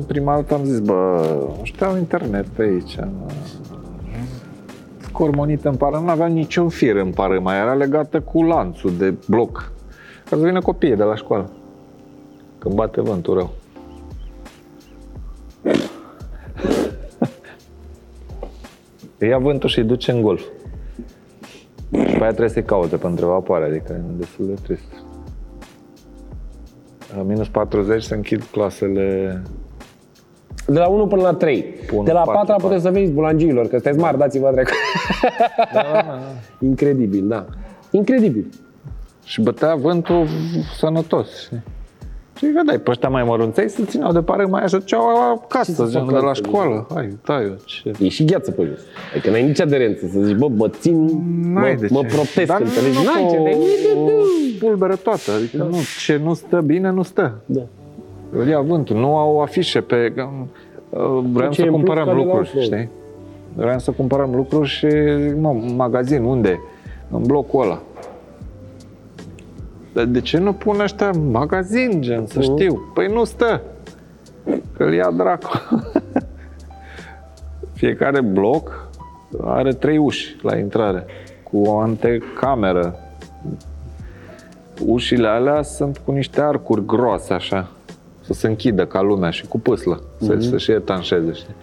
prima 0.08 0.34
dată 0.36 0.54
am 0.54 0.64
zis, 0.64 0.80
bă, 0.80 1.26
ăștia 1.62 1.88
au 1.88 1.98
internet 1.98 2.46
pe 2.48 2.62
aici. 2.64 2.98
Scormonită 4.98 5.70
în 5.70 5.76
pară, 5.76 6.02
nu 6.04 6.10
avea 6.10 6.26
niciun 6.28 6.70
fir 6.70 6.96
în 6.96 7.10
parâma, 7.12 7.56
era 7.56 7.74
legată 7.74 8.20
cu 8.22 8.44
lanțul 8.44 8.92
de 8.98 9.14
bloc. 9.30 9.72
Ca 10.30 10.38
să 10.38 10.46
vină 10.46 10.60
copiii 10.62 10.96
de 10.96 11.04
la 11.04 11.16
școală. 11.16 11.50
Când 12.58 12.76
bate 12.76 13.02
vântul 13.02 13.34
rău. 13.34 13.50
Îi 19.18 19.28
ia 19.28 19.38
vântul 19.38 19.70
și 19.70 19.80
îi 19.80 19.86
duce 19.86 20.12
în 20.12 20.22
golf. 20.22 20.42
Și 21.92 22.16
pe 22.16 22.22
aia 22.22 22.28
trebuie 22.28 22.50
să-i 22.50 22.64
caute 22.64 22.96
pentru 22.98 23.26
vapoare, 23.26 23.66
adică 23.66 23.94
e 23.94 24.18
destul 24.18 24.46
de 24.46 24.54
trist. 24.64 25.04
La 27.16 27.22
minus 27.22 27.48
40 27.48 28.04
se 28.04 28.16
închid 28.16 28.44
clasele 28.52 29.42
De 30.66 30.80
la 30.80 30.88
1 30.88 31.08
până 31.08 31.22
la 31.22 31.34
3. 31.34 31.64
Pun 31.64 32.04
de 32.04 32.12
la 32.12 32.22
patru, 32.22 32.46
4 32.46 32.66
puteți 32.66 32.84
să 32.84 32.90
veniți 32.90 33.12
bulangiilor, 33.12 33.64
că 33.64 33.70
sunteți 33.70 33.98
mari, 33.98 34.18
dați-vă 34.18 34.52
drept. 34.54 34.70
Da, 35.74 36.20
Incredibil, 36.70 37.28
da. 37.28 37.46
Incredibil. 37.92 38.50
Și 39.24 39.42
bătea 39.42 39.76
vântul 39.76 40.28
sănătos. 40.78 41.52
Știi? 42.36 42.48
Și 42.48 42.54
vedeai 42.54 42.78
pe 42.80 42.90
ăștia 42.90 43.10
mai 43.10 43.24
mărunței 43.24 43.70
să 43.70 43.82
țineau 43.86 44.12
de 44.12 44.22
pare 44.22 44.46
mai 44.46 44.64
așa 44.64 44.80
ceau 44.80 45.04
acasă, 45.44 45.72
să 45.72 45.88
gen 45.90 46.02
fac 46.06 46.14
de 46.14 46.20
la 46.20 46.28
altfel? 46.28 46.46
școală. 46.46 46.88
Hai, 46.94 47.18
tai 47.26 47.56
ce... 47.66 47.92
E 48.00 48.08
și 48.08 48.26
gheață 48.26 48.52
pe 48.52 48.64
jos. 48.64 48.80
Adică 49.14 49.30
n-ai 49.30 49.44
nici 49.48 49.62
aderență 49.62 50.08
să 50.08 50.20
zici, 50.20 50.36
bă, 50.36 50.48
mă 50.56 50.68
țin, 50.70 51.04
N-ai 51.54 51.74
mă, 51.74 51.80
de 51.80 51.88
mă 51.92 52.00
ce. 52.02 52.06
protest, 52.08 52.46
Dar 52.48 52.62
înțelegi? 52.62 52.98
nu 52.98 53.04
N-ai 53.04 53.28
ce 53.32 53.38
o- 53.38 53.44
de... 53.44 53.58
o 53.96 54.10
pulberă 54.60 54.96
toată, 54.96 55.32
adică 55.38 55.58
nu, 55.58 55.76
ce 56.06 56.20
nu 56.24 56.34
stă 56.34 56.62
bine, 56.66 56.90
nu 56.92 57.02
stă. 57.04 57.34
Da. 57.46 57.62
Îl 58.32 58.48
ia 58.48 58.60
vântul, 58.62 58.96
nu 58.98 59.16
au 59.18 59.42
afișe 59.42 59.82
pe... 59.82 60.14
uh, 60.90 61.20
Vreau 61.32 61.52
Ce 61.52 61.62
să 61.62 61.66
e 61.66 61.70
în 61.70 61.74
plus 61.74 61.84
cumpărăm 61.86 62.06
care 62.06 62.18
la 62.18 62.24
lucruri, 62.24 62.42
Offroad. 62.48 62.64
știi? 62.66 62.90
Vreau 63.56 63.80
să 63.80 63.92
cumpărăm 63.92 64.36
lucruri 64.36 64.68
și, 64.70 64.88
mă, 65.40 65.56
magazin, 65.76 66.24
unde? 66.24 66.60
În 67.12 67.22
blocul 67.26 67.62
ăla. 67.62 67.82
Dar 69.94 70.06
de 70.06 70.22
ce 70.22 70.38
nu 70.38 70.54
pun 70.54 70.80
ăștia 70.80 71.12
magazin, 71.32 72.02
gen, 72.02 72.26
să 72.28 72.40
Mhm. 72.40 72.52
știu? 72.52 72.92
Păi 72.94 73.08
nu 73.08 73.24
stă. 73.24 73.62
Că 74.78 74.84
îl 74.84 74.94
ia 74.94 75.12
dracu. 75.18 75.52
Fiecare 77.74 78.22
bloc 78.22 78.90
are 79.44 79.74
trei 79.74 79.98
uși 79.98 80.36
la 80.42 80.58
intrare, 80.58 81.06
cu 81.44 81.58
o 81.62 81.80
antecameră. 81.80 82.96
Ușile 84.86 85.28
alea 85.28 85.62
sunt 85.62 85.98
cu 86.06 86.12
niște 86.12 86.42
arcuri 86.42 86.86
groase, 86.86 87.34
așa, 87.34 87.70
să 88.22 88.34
se 88.34 88.48
închidă 88.48 88.86
ca 88.86 89.02
lumea 89.02 89.30
și 89.30 89.48
cu 89.48 89.60
pâslă, 89.60 90.02
să, 90.20 90.40
să-și 90.40 90.72
etanșeze, 90.72 91.32
știi? 91.34 91.56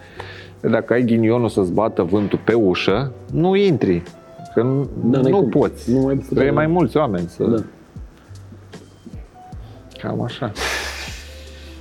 Dacă 0.71 0.93
ai 0.93 1.03
ghinionul 1.03 1.49
să-ți 1.49 1.73
bată 1.73 2.03
vântul 2.03 2.39
pe 2.45 2.53
ușă, 2.53 3.11
nu 3.33 3.55
intri, 3.55 4.01
că 4.53 4.61
nu, 4.61 4.89
Da, 5.03 5.19
n-ai 5.19 5.31
nu 5.31 5.37
cum. 5.39 5.49
poți. 5.49 5.91
Nu 5.93 5.99
mai 5.99 6.13
puteai. 6.13 6.29
Trebuie 6.29 6.51
mai 6.51 6.67
mulți 6.67 6.97
oameni 6.97 7.27
să... 7.27 7.43
Da. 7.43 7.63
Cam 10.01 10.21
așa. 10.21 10.51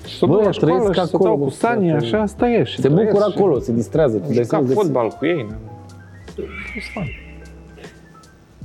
Și 0.07 0.19
să 0.19 0.27
Bă, 0.27 0.33
duc 0.33 0.43
la 0.45 0.51
trăiesc 0.51 0.59
școală 0.83 0.93
și 0.93 1.01
să 1.01 1.17
acolo, 1.17 1.25
dau 1.31 1.37
bă, 1.39 1.45
cu 1.45 1.51
sanii, 1.51 1.89
frate. 1.91 2.05
așa, 2.05 2.21
asta 2.21 2.49
e. 2.51 2.63
Și 2.65 2.81
Se 2.81 2.89
trăiesc 2.89 3.13
bucură 3.13 3.31
și- 3.31 3.39
acolo, 3.39 3.59
se 3.59 3.73
distrează. 3.73 4.17
Tu 4.17 4.23
dai 4.25 4.33
Juca 4.35 4.45
seama 4.47 4.67
de 4.67 4.73
fotbal 4.75 5.09
cu 5.09 5.27
ei. 5.27 5.47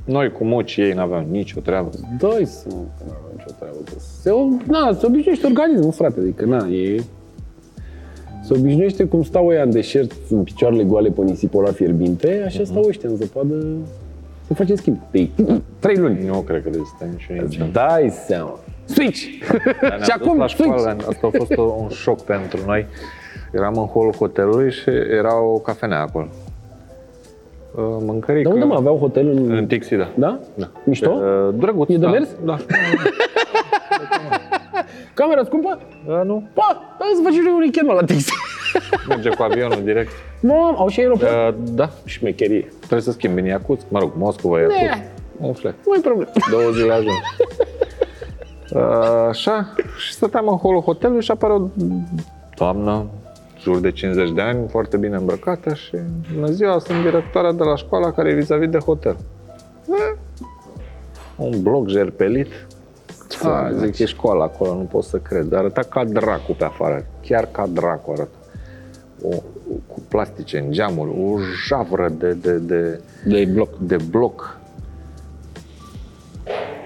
Noi 0.04 0.32
cu 0.32 0.44
muci 0.44 0.76
ei 0.76 0.92
n-aveam 0.92 1.24
nicio 1.30 1.60
treabă. 1.60 1.90
Dai 2.18 2.44
să 2.46 2.64
nu 2.68 2.86
avem 3.00 3.36
nicio 3.36 3.50
treabă. 3.58 3.76
că 3.84 3.92
Se, 3.98 4.30
na, 4.66 4.96
se 4.98 5.06
obișnuiește 5.06 5.46
organismul, 5.46 5.92
frate. 5.92 6.20
Adică, 6.20 6.44
na, 6.44 6.66
e... 6.66 7.02
Se 8.42 8.52
obișnuiește 8.58 9.04
cum 9.04 9.22
stau 9.22 9.46
ăia 9.46 9.62
în 9.62 9.70
deșert, 9.70 10.12
în 10.30 10.42
picioarele 10.42 10.84
goale 10.84 11.08
pe 11.10 11.22
nisipul 11.22 11.64
ăla 11.64 11.72
fierbinte, 11.72 12.42
așa 12.46 12.64
stau 12.64 12.84
ăștia 12.88 13.08
în 13.08 13.16
zăpadă. 13.16 13.64
Se 14.46 14.54
face 14.54 14.74
schimb. 14.74 14.96
De 15.10 15.28
trei 15.78 15.96
luni. 15.96 16.26
Nu 16.26 16.40
cred 16.40 16.62
că 16.62 16.68
rezistă 16.68 17.04
niciun 17.10 17.46
nici. 17.48 17.72
Dai 17.72 18.10
seama. 18.26 18.58
Switch! 18.86 19.20
și 20.04 20.10
acum, 20.18 20.38
la 20.38 20.46
switch! 20.46 20.72
școală, 20.72 20.96
asta 21.08 21.26
a 21.26 21.30
fost 21.36 21.56
o- 21.56 21.62
un 21.62 21.88
șoc 21.88 22.22
pentru 22.22 22.60
noi. 22.66 22.86
Eram 23.52 23.74
în 23.76 23.86
holul 23.86 24.12
hotelului 24.12 24.72
și 24.72 24.90
era 25.10 25.40
o 25.40 25.58
cafenea 25.58 26.00
acolo. 26.00 26.28
Uh, 27.74 27.82
Mâncărică. 28.00 28.48
Dar 28.48 28.52
unde 28.52 28.66
mă 28.66 28.74
aveau 28.74 28.96
hotel 28.96 29.28
în... 29.28 29.50
În 29.50 29.66
Tixida. 29.66 30.08
Da? 30.14 30.38
Da. 30.54 30.70
Mișto? 30.84 31.10
Uh, 31.10 31.54
drăguț. 31.54 31.88
E 31.88 31.92
de 31.92 31.98
da. 31.98 32.10
mers? 32.10 32.28
Da. 32.44 32.56
Camera 35.14 35.44
scumpă? 35.44 35.78
Uh, 36.06 36.20
nu. 36.24 36.48
Pa! 36.54 36.96
Hai 36.98 37.08
să 37.14 37.20
facem 37.22 37.42
noi 37.42 37.52
un 37.52 37.60
weekend 37.60 37.88
mă, 37.88 37.94
la 37.94 38.04
Tix. 38.04 38.24
Merge 39.08 39.28
cu 39.28 39.42
avionul 39.42 39.82
direct. 39.84 40.10
Mam, 40.40 40.76
au 40.76 40.88
și 40.88 41.00
aeroport? 41.00 41.30
Uh, 41.30 41.54
da. 41.74 41.90
Șmecherie. 42.04 42.68
Trebuie 42.78 43.00
să 43.00 43.10
schimbi 43.12 43.40
în 43.40 43.46
Iacutsk. 43.46 43.86
Mă 43.88 43.98
rog, 43.98 44.12
Moscova, 44.16 44.60
Iacutsk. 44.60 45.04
Un 45.40 45.52
flex. 45.52 45.74
Nu 45.86 45.92
ai 45.92 46.00
problemă. 46.00 46.30
Două 46.50 46.70
zile 46.70 46.92
ajung. 46.92 47.14
Uh, 48.76 49.26
Așa, 49.28 49.74
și 49.98 50.12
stăteam 50.12 50.48
în 50.48 50.56
holul 50.56 50.80
hotelului 50.80 51.22
și 51.22 51.30
apare 51.30 51.52
o 51.52 51.68
doamnă, 52.56 53.06
jur 53.60 53.78
de 53.80 53.90
50 53.90 54.30
de 54.32 54.40
ani, 54.40 54.68
foarte 54.68 54.96
bine 54.96 55.16
îmbrăcată 55.16 55.74
și 55.74 55.96
bună 56.34 56.46
ziua, 56.46 56.78
sunt 56.78 57.02
directoarea 57.02 57.52
de 57.52 57.62
la 57.62 57.76
școala 57.76 58.12
care 58.12 58.28
e 58.30 58.34
vis-a-vis 58.34 58.68
de 58.68 58.78
hotel. 58.78 59.16
Eh, 59.88 60.16
Un 61.36 61.62
bloc 61.62 61.88
jerpelit. 61.88 62.66
A, 63.42 63.70
zic, 63.72 63.98
e 63.98 64.04
școala 64.04 64.44
acolo, 64.44 64.74
nu 64.74 64.82
pot 64.90 65.04
să 65.04 65.16
cred. 65.16 65.52
Arăta 65.52 65.80
ca 65.82 66.04
dracu 66.04 66.52
pe 66.58 66.64
afară, 66.64 67.04
chiar 67.22 67.48
ca 67.52 67.66
dracu 67.72 68.10
arăta. 68.10 68.36
O, 69.22 69.28
cu 69.86 70.00
plastice 70.08 70.58
în 70.58 70.70
geamul, 70.72 71.08
o 71.08 71.38
javră 71.66 72.08
de, 72.18 72.32
de, 72.32 72.52
de, 72.58 73.00
De 73.24 73.44
bloc. 73.52 73.68
de 73.78 73.96
bloc 74.10 74.58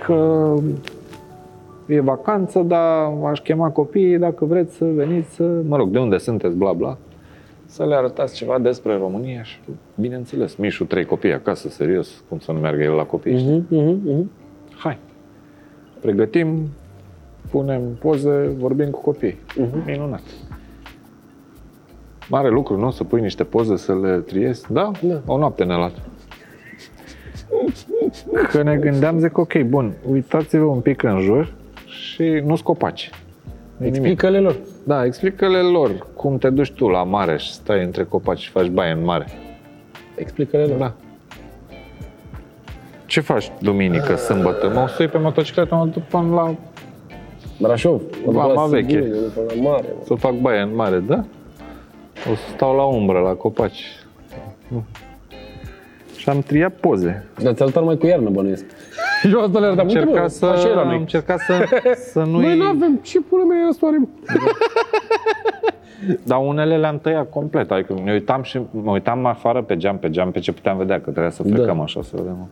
că 0.05 0.55
e 1.91 2.01
vacanță, 2.01 2.61
dar 2.61 3.13
aș 3.25 3.41
chema 3.41 3.71
copiii 3.71 4.19
dacă 4.19 4.45
vreți 4.45 4.77
să 4.77 4.85
veniți 4.85 5.35
să, 5.35 5.43
mă 5.69 5.77
rog, 5.77 5.91
de 5.91 5.99
unde 5.99 6.19
sunteți, 6.19 6.57
bla 6.57 6.73
bla, 6.73 6.99
să 7.65 7.87
le 7.87 7.95
arătați 7.95 8.35
ceva 8.35 8.59
despre 8.59 8.97
România 8.97 9.43
și, 9.43 9.59
bineînțeles, 9.95 10.55
Mișu, 10.55 10.85
trei 10.85 11.05
copii 11.05 11.33
acasă, 11.33 11.69
serios, 11.69 12.25
cum 12.29 12.39
să 12.39 12.53
nu 12.53 12.59
meargă 12.59 12.83
el 12.83 12.93
la 12.93 13.05
copii, 13.05 13.39
știi? 13.39 13.65
Mhm, 13.69 13.83
mhm, 13.83 14.01
mhm. 14.05 14.31
Hai, 14.77 14.99
pregătim, 16.01 16.69
punem 17.51 17.81
poze, 18.01 18.55
vorbim 18.59 18.91
cu 18.91 19.01
copii. 19.01 19.39
Minunat. 19.87 20.23
Mare 22.29 22.49
lucru, 22.49 22.79
nu? 22.79 22.91
Să 22.91 23.05
pui 23.05 23.21
niște 23.21 23.45
poze, 23.45 23.77
să 23.77 23.99
le 23.99 24.17
triezi. 24.17 24.73
Da? 24.73 24.91
Da. 25.03 25.21
O 25.27 25.39
noapte 25.39 25.65
ne 25.65 25.75
luat. 25.75 25.93
Că 28.51 28.63
ne 28.63 28.77
gândeam, 28.77 29.19
zic, 29.19 29.39
ok, 29.39 29.63
bun, 29.63 29.93
uitați-vă 30.11 30.65
un 30.65 30.81
pic 30.81 31.03
în 31.03 31.21
jur 31.21 31.59
și 32.21 32.43
nu 32.45 32.57
scopaci. 32.57 33.11
Nimic. 33.77 33.95
Explică-le 33.95 34.39
lor. 34.39 34.57
Da, 34.85 35.05
explică-le 35.05 35.59
lor 35.59 36.07
cum 36.15 36.39
te 36.39 36.51
duci 36.51 36.73
tu 36.73 36.89
la 36.89 37.03
mare 37.03 37.37
și 37.37 37.53
stai 37.53 37.85
între 37.85 38.05
copaci 38.05 38.39
și 38.39 38.51
faci 38.51 38.67
baie 38.67 38.93
în 38.93 39.05
mare. 39.05 39.27
Explică-le 40.15 40.65
lor. 40.65 40.79
Da. 40.79 40.93
Ce 43.07 43.21
faci 43.21 43.51
duminică, 43.61 44.17
sâmbătă? 44.17 44.69
Mă 44.69 44.89
sui 44.89 45.09
pe 45.09 45.19
motocicletă, 45.19 45.75
mă 45.75 45.87
duc 45.87 46.03
până 46.03 46.35
la 46.35 46.55
Brașov. 47.61 48.03
Vama 48.25 48.53
la 48.53 48.67
veche. 48.67 49.03
Sibiu, 49.03 49.17
până 49.35 49.47
la 49.47 49.71
mare. 49.71 49.87
mă. 49.97 50.05
să 50.05 50.15
fac 50.15 50.35
baie 50.35 50.61
în 50.61 50.75
mare, 50.75 50.99
da? 50.99 51.25
O 52.31 52.35
să 52.35 52.43
stau 52.55 52.77
la 52.77 52.83
umbră, 52.83 53.19
la 53.19 53.33
copaci. 53.33 53.85
Și 56.17 56.29
am 56.29 56.41
triat 56.41 56.73
poze. 56.73 57.27
Dar 57.43 57.53
ți-a 57.53 57.65
arătat 57.65 57.83
numai 57.83 57.97
cu 57.97 58.07
iarnă, 58.07 58.31
bănuiesc. 58.31 58.65
Eu 59.33 59.41
asta 59.41 59.59
le 59.59 59.67
arătam. 59.67 59.87
Am 59.89 59.95
Uite, 59.95 60.01
bă, 60.01 60.07
încercat 60.07 60.31
să, 60.31 60.47
așa 60.47 60.69
era 60.69 60.81
am 60.81 60.87
noi. 60.87 60.99
încercat 60.99 61.39
să, 61.39 61.65
să 62.13 62.19
nu 62.23 62.39
Noi 62.41 62.57
nu 62.57 62.65
avem. 62.65 62.99
Ce 63.03 63.21
pula 63.21 63.45
mea 63.45 63.57
e 63.69 63.73
soare, 63.73 63.97
mă? 63.99 64.07
Dar 66.27 66.39
unele 66.47 66.77
le-am 66.77 66.99
tăiat 66.99 67.31
complet. 67.31 67.71
Adică 67.71 67.95
ne 68.05 68.13
uitam 68.13 68.43
și 68.43 68.61
mă 68.71 68.91
uitam 68.91 69.27
afară 69.27 69.63
pe 69.63 69.77
geam, 69.77 69.99
pe 69.99 70.11
geam, 70.11 70.31
pe 70.31 70.39
ce 70.39 70.53
puteam 70.53 70.77
vedea, 70.77 70.97
că 70.97 71.11
trebuia 71.11 71.31
să 71.31 71.43
frecăm 71.43 71.77
Da. 71.77 71.83
așa 71.83 72.03
să 72.03 72.11
vedem. 72.17 72.51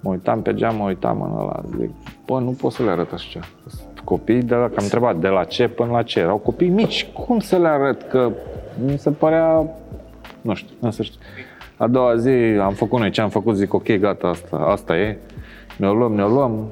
Mă 0.00 0.10
uitam 0.10 0.42
pe 0.42 0.54
geam, 0.54 0.76
mă 0.76 0.84
uitam 0.84 1.20
în 1.22 1.38
ăla. 1.40 1.60
Zic, 1.78 1.90
bă, 2.26 2.38
nu 2.40 2.50
pot 2.50 2.72
să 2.72 2.82
le 2.82 2.90
arăt 2.90 3.12
așa. 3.12 3.40
Sunt 3.66 4.00
Copii 4.04 4.42
de 4.42 4.54
la, 4.54 4.66
că 4.66 4.74
am 4.76 4.82
întrebat 4.84 5.16
de 5.16 5.28
la 5.28 5.44
ce 5.44 5.68
până 5.68 5.90
la 5.90 6.02
ce. 6.02 6.18
Erau 6.20 6.36
copii 6.36 6.68
mici. 6.68 7.06
Cum 7.12 7.38
să 7.38 7.56
le 7.56 7.68
arăt? 7.68 8.02
Că 8.02 8.30
mi 8.84 8.98
se 8.98 9.10
părea, 9.10 9.66
nu 10.40 10.54
știu, 10.54 10.74
în 10.80 10.90
sfârșit. 10.90 11.14
A 11.76 11.86
doua 11.86 12.16
zi 12.16 12.30
am 12.60 12.72
făcut 12.72 12.98
noi 12.98 13.10
ce 13.10 13.20
am 13.20 13.28
făcut, 13.28 13.56
zic, 13.56 13.74
ok, 13.74 13.96
gata, 13.98 14.28
asta, 14.28 14.56
asta 14.56 14.96
e. 14.96 15.18
Ne-o 15.76 15.94
luăm, 15.94 16.12
ne-o 16.14 16.28
luăm, 16.28 16.66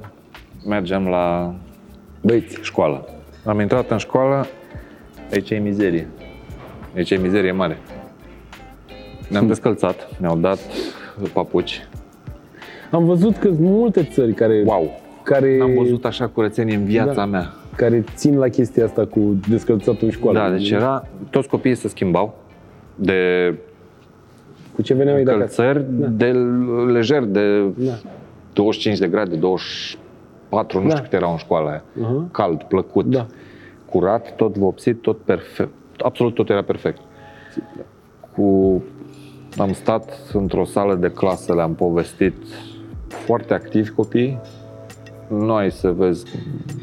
mergem 0.67 1.07
la 1.09 1.55
Băieți. 2.21 2.59
școală. 2.63 3.09
Am 3.45 3.61
intrat 3.61 3.91
în 3.91 3.99
școală, 3.99 4.47
aici 5.33 5.51
e 5.51 5.59
mizerie. 5.59 6.09
Aici 6.97 7.11
e 7.11 7.17
mizerie 7.17 7.53
mare. 7.53 7.79
Ne-am 9.29 9.47
descălțat, 9.47 10.09
ne-au 10.21 10.37
dat 10.37 10.59
papuci. 11.33 11.87
Am 12.91 13.05
văzut 13.05 13.37
că 13.37 13.47
sunt 13.47 13.59
multe 13.61 14.05
țări 14.13 14.33
care, 14.33 14.63
Wow! 14.67 15.01
care, 15.23 15.57
N-am 15.59 15.75
văzut 15.75 16.05
așa 16.05 16.27
curățenie 16.27 16.77
în 16.77 16.85
viața 16.85 17.13
Da. 17.15 17.25
mea. 17.25 17.53
care 17.77 18.05
țin 18.15 18.39
la 18.39 18.49
chestia 18.49 18.85
asta 18.85 19.07
cu 19.07 19.37
descălțatul 19.49 19.99
în 20.07 20.11
școală. 20.11 20.39
Da, 20.39 20.51
deci 20.51 20.71
era, 20.71 21.07
toți 21.31 21.49
copiii 21.49 21.75
se 21.75 21.89
schimbau 21.89 22.35
de 22.95 23.19
Cu 24.75 24.83
ce 24.83 24.95
veneau 24.95 25.17
ei 25.19 25.25
de 25.25 25.31
acasă? 25.31 25.63
călțări, 25.63 25.85
de 26.11 26.25
lejer, 26.93 27.23
de 27.25 27.61
Da. 27.77 27.93
25 28.55 28.99
de 28.99 29.09
grade, 29.09 29.37
24, 29.37 30.79
nu 30.81 30.85
Da. 30.89 30.91
știu 30.91 31.03
câte 31.03 31.17
erau 31.17 31.31
în 31.31 31.37
școala 31.37 31.71
aia. 31.71 31.83
Uh-huh. 31.83 32.31
Cald, 32.31 32.63
plăcut, 32.63 33.07
Da. 33.07 33.27
curat, 33.87 34.37
tot 34.37 34.57
vopsit, 34.57 35.03
tot 35.03 35.19
perfect. 35.19 35.73
Absolut 35.99 36.35
tot 36.35 36.49
era 36.51 36.63
perfect. 36.63 37.01
Cu... 38.37 38.83
Am 39.59 39.73
stat 39.73 40.31
într-o 40.33 40.65
sală 40.65 40.95
de 40.95 41.11
clasă, 41.11 41.55
le-am 41.55 41.75
povestit 41.75 42.35
foarte 43.09 43.55
activi 43.55 43.91
copiii. 43.91 44.41
Noi 45.29 45.71
să 45.71 45.91
vezi 45.91 46.25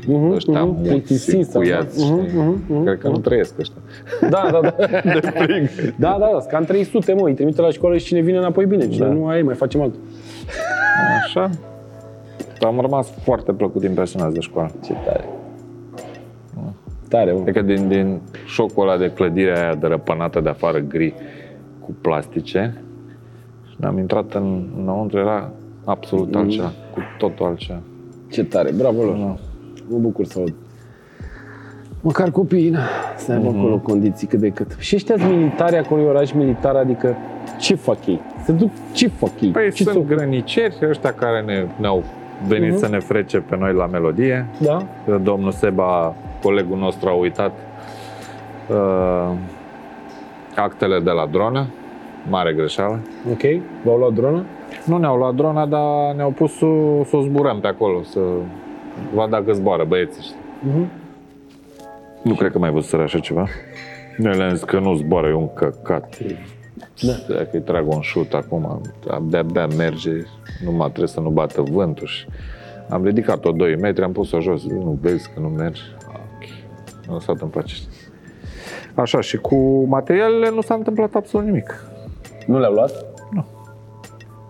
Mhm, 0.07 0.31
ăștia 0.31 0.63
mhm, 0.63 0.73
mulți, 0.73 0.89
plictisiți 0.89 1.49
sau- 1.51 1.61
cuiați, 1.61 2.11
mhm, 2.11 2.23
știi? 2.25 2.37
mhm, 2.37 2.61
mhm, 2.67 2.83
Cred 2.83 2.97
că 2.97 3.07
nu 3.07 3.17
trăiesc 3.17 3.59
ăștia. 3.59 3.81
Da, 4.29 4.49
da, 4.51 4.59
da. 4.61 4.75
Da, 5.99 6.17
da, 6.19 6.29
da, 6.31 6.39
sunt 6.39 6.51
cam 6.51 6.63
300, 6.63 7.13
mă, 7.13 7.27
îi 7.27 7.33
trimite 7.33 7.61
la 7.61 7.69
școală 7.69 7.97
și 7.97 8.05
cine 8.05 8.19
vine 8.21 8.37
înapoi 8.37 8.65
bine, 8.65 8.87
cine 8.87 9.05
Da. 9.07 9.11
nu 9.13 9.27
ai, 9.27 9.41
mai 9.41 9.55
facem 9.55 9.81
altul. 9.81 9.99
Așa. 11.25 11.49
Am 12.61 12.79
rămas 12.79 13.09
foarte 13.23 13.51
plăcut 13.53 13.83
impresionați 13.83 14.33
de 14.33 14.39
școală. 14.39 14.71
Ce 14.85 14.93
tare. 15.05 15.23
Tare, 17.09 17.31
mă. 17.31 17.39
Adică 17.41 17.61
din, 17.61 17.87
din 17.87 18.19
șocul 18.45 18.83
ăla 18.89 18.97
de 18.97 19.11
clădirea 19.15 19.61
aia 19.63 19.75
dărăpânată 19.75 20.39
de 20.39 20.49
afară 20.49 20.77
gri 20.79 21.13
cu 21.79 21.95
plastice 22.01 22.81
și 23.69 23.75
ne-am 23.79 23.97
intrat 23.97 24.33
în, 24.33 24.67
înăuntru, 24.77 25.17
era 25.19 25.51
absolut 25.85 26.35
altceva, 26.35 26.71
cu 26.93 26.99
totul 27.17 27.45
altceva. 27.45 27.79
Ce 28.31 28.43
tare, 28.43 28.71
bravo 28.71 29.03
lor. 29.03 29.15
Da. 29.15 29.35
Mă 29.89 29.97
bucur 29.97 30.25
să 30.25 30.39
aud. 30.39 30.53
Măcar 32.01 32.31
copiii, 32.31 32.69
na, 32.69 32.79
să 33.17 33.31
aibă 33.31 33.47
acolo 33.57 33.77
condiții 33.77 34.27
cât 34.27 34.39
de 34.39 34.49
cât. 34.49 34.75
Și 34.79 34.95
ăștia 34.95 35.15
militari 35.15 35.77
acolo, 35.77 36.01
e 36.01 36.05
oraș 36.05 36.31
militar, 36.31 36.75
adică 36.75 37.15
ce 37.59 37.75
fac 37.75 38.05
ei? 38.05 38.19
Se 38.43 38.51
duc, 38.51 38.69
ce 38.93 39.07
fac 39.07 39.41
ei? 39.41 39.49
Păi 39.49 39.71
ce 39.71 39.83
sunt 39.83 39.95
s-o- 39.95 40.01
grăniceri 40.15 40.75
ăștia 40.89 41.13
care 41.13 41.41
ne, 41.41 41.65
ne-au 41.79 42.03
venit 42.47 42.77
să 42.77 42.87
ne 42.87 42.99
frece 42.99 43.37
pe 43.37 43.57
noi 43.57 43.73
la 43.73 43.85
melodie. 43.85 44.45
Da? 44.59 44.85
Domnul 45.23 45.51
Seba, 45.51 46.15
colegul 46.41 46.77
nostru, 46.77 47.09
a 47.09 47.13
uitat 47.13 47.51
uh, 48.69 49.31
actele 50.55 50.99
de 50.99 51.09
la 51.11 51.27
dronă. 51.31 51.65
Mare 52.29 52.53
greșeală. 52.53 52.99
Ok, 53.31 53.41
v-au 53.83 53.97
luat 53.97 54.13
drona? 54.13 54.43
Nu 54.85 54.97
ne-au 54.97 55.17
luat 55.17 55.35
drona, 55.35 55.65
dar 55.65 56.13
ne-au 56.15 56.31
pus 56.31 56.51
să, 56.51 56.65
să 57.05 57.15
o 57.15 57.21
zburăm 57.21 57.59
pe 57.59 57.67
acolo, 57.67 58.03
să 58.03 58.19
vadă 59.13 59.29
dacă 59.29 59.53
zboară 59.53 59.83
băieții. 59.83 60.21
știi? 60.21 60.35
Mhm. 60.61 60.89
Nu 62.23 62.33
cred 62.33 62.51
că 62.51 62.59
mai 62.59 62.71
văzut 62.71 62.99
așa 62.99 63.19
ceva. 63.19 63.47
Noi 64.17 64.37
le-am 64.37 64.49
zis 64.49 64.63
că 64.63 64.79
nu 64.79 64.95
zboară, 64.95 65.27
e 65.27 65.33
un 65.33 65.53
căcat. 65.53 66.17
Da. 67.01 67.13
Dacă 67.35 67.49
îi 67.51 67.61
trag 67.61 67.87
un 67.87 68.01
șut 68.01 68.33
acum, 68.33 68.81
abia-abia 69.09 69.67
merge, 69.77 70.11
numai 70.63 70.87
trebuie 70.87 71.07
să 71.07 71.19
nu 71.19 71.29
bată 71.29 71.61
vântul 71.61 72.07
și 72.07 72.25
am 72.89 73.03
ridicat-o 73.03 73.51
2 73.51 73.75
metri, 73.75 74.03
am 74.03 74.11
pus-o 74.11 74.39
jos, 74.39 74.63
nu 74.67 74.97
vezi 75.01 75.29
că 75.33 75.39
nu 75.39 75.47
merge. 75.47 75.81
Ok, 76.07 76.47
nu 77.07 77.19
s-a 77.19 77.31
întâmplat 77.31 77.63
ce 77.63 77.73
știi. 77.73 77.89
Așa, 78.95 79.21
și 79.21 79.37
cu 79.37 79.85
materialele 79.87 80.49
nu 80.49 80.61
s-a 80.61 80.73
întâmplat 80.73 81.15
absolut 81.15 81.45
nimic. 81.45 81.85
Nu 82.45 82.59
le-au 82.59 82.73
luat? 82.73 83.05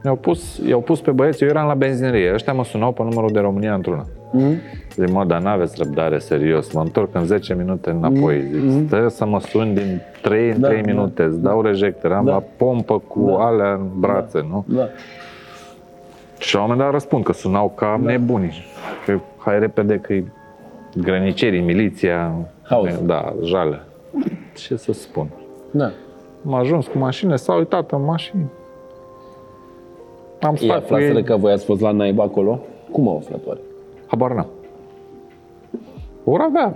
Ne-au 0.02 0.16
pus, 0.16 0.58
i-au 0.68 0.82
pus 0.82 1.02
pe 1.02 1.12
băieți, 1.12 1.44
eu 1.44 1.50
eram 1.50 1.68
la 1.68 1.74
benzinărie, 1.74 2.34
ăștia 2.34 2.54
mă 2.54 2.64
sunau 2.64 2.92
pe 2.92 3.04
numărul 3.04 3.30
de 3.32 3.40
România 3.40 3.74
într-una. 3.74 4.06
Mhm. 4.32 4.56
Zic, 4.96 5.10
mă, 5.12 5.24
dar 5.26 5.42
n-aveți 5.42 5.76
răbdare, 5.84 6.18
serios, 6.18 6.74
mă 6.74 6.82
întorc 6.82 7.16
în 7.16 7.26
10 7.26 7.54
minute 7.54 7.90
înapoi. 7.90 8.44
Zic, 8.68 8.88
stă 8.88 9.08
să 9.08 9.26
mă 9.26 9.40
sun 9.40 9.74
din 9.74 10.02
3 10.22 10.50
în 10.50 10.56
Mm-hmm. 10.56 10.60
Da, 10.60 10.68
3 10.68 10.82
da. 10.82 10.92
minute, 10.92 11.24
îți 11.24 11.42
dau 11.42 11.62
rejector, 11.62 12.12
am 12.12 12.26
Da. 12.26 12.32
la 12.32 12.44
pompă 12.58 13.00
cu 13.08 13.26
Da. 13.38 13.46
alea 13.46 13.74
în 13.74 13.88
brațe, 14.00 14.46
nu? 14.50 14.66
Da. 14.68 14.88
Și 16.40 16.56
la 16.56 16.62
un 16.62 16.68
moment 16.70 16.86
dat 16.86 16.94
răspund 16.94 17.24
că 17.24 17.34
sunau 17.34 17.72
ca 17.76 18.00
nebuni. 18.04 18.64
Că 19.06 19.20
hai 19.38 19.60
repede 19.60 19.98
că 19.98 20.14
e 20.14 20.24
grănicerii, 20.96 21.62
miliția, 21.62 22.32
Haos. 22.62 22.98
da, 23.04 23.34
jale. 23.44 23.80
Ce 24.56 24.76
să 24.76 24.94
spun? 24.94 25.28
Da. 25.72 25.92
Am 26.46 26.54
ajuns 26.54 26.88
cu 26.88 26.98
mașinile, 26.98 27.36
s-au 27.36 27.58
uitat 27.58 27.92
în 27.92 28.04
mașini. 28.04 28.46
Am 30.42 30.56
Ei 30.60 30.66
stat 30.66 30.78
cu 30.78 30.84
aflaseră 30.84 31.18
ei. 31.18 31.24
că 31.24 31.36
voi 31.36 31.52
ați 31.52 31.66
fost 31.66 31.82
la 31.82 31.92
naiba 31.92 32.24
acolo? 32.24 32.60
Cum 32.92 33.08
au 33.08 33.18
aflat 33.18 33.40
oare? 33.46 33.60
Habar 34.08 34.32
n-am. 34.32 34.48
Ori 36.24 36.44
avea 36.46 36.76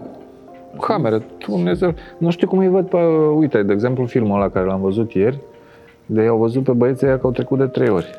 camere, 0.81 1.25
Dumnezeu. 1.47 1.93
Nu 2.17 2.29
știu 2.29 2.47
cum 2.47 2.57
îi 2.57 2.67
văd 2.67 2.87
pe, 2.87 2.97
uite, 3.35 3.63
de 3.63 3.73
exemplu, 3.73 4.05
filmul 4.05 4.35
ăla 4.35 4.49
care 4.49 4.65
l-am 4.65 4.81
văzut 4.81 5.11
ieri, 5.13 5.39
de 6.05 6.21
ei 6.21 6.27
au 6.27 6.37
văzut 6.37 6.63
pe 6.63 6.71
băieții 6.71 7.07
ăia 7.07 7.19
că 7.19 7.25
au 7.25 7.31
trecut 7.31 7.57
de 7.57 7.65
trei 7.65 7.89
ori. 7.89 8.09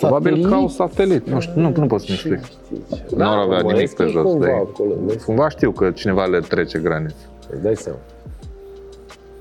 Probabil 0.00 0.48
că 0.48 0.54
au 0.54 0.68
satelit. 0.68 1.28
Nu 1.30 1.40
știu, 1.40 1.60
nu, 1.60 1.72
nu 1.76 1.86
pot 1.86 2.00
să-mi 2.00 2.18
explic. 2.22 2.58
Nu 3.16 3.28
ar 3.28 3.38
avea 3.38 3.60
mă, 3.62 3.66
nimic 3.66 3.82
este 3.82 4.02
pe 4.02 4.08
jos 4.08 4.22
cumva 4.22 4.44
de 4.44 4.50
ei. 4.50 4.56
acolo, 4.56 4.90
nu? 5.06 5.12
Cumva 5.26 5.48
știu 5.48 5.70
că 5.70 5.90
cineva 5.90 6.24
le 6.24 6.38
trece 6.38 6.78
graniță. 6.78 7.26
Îți 7.50 7.62
dai 7.62 7.76
seama. 7.76 7.98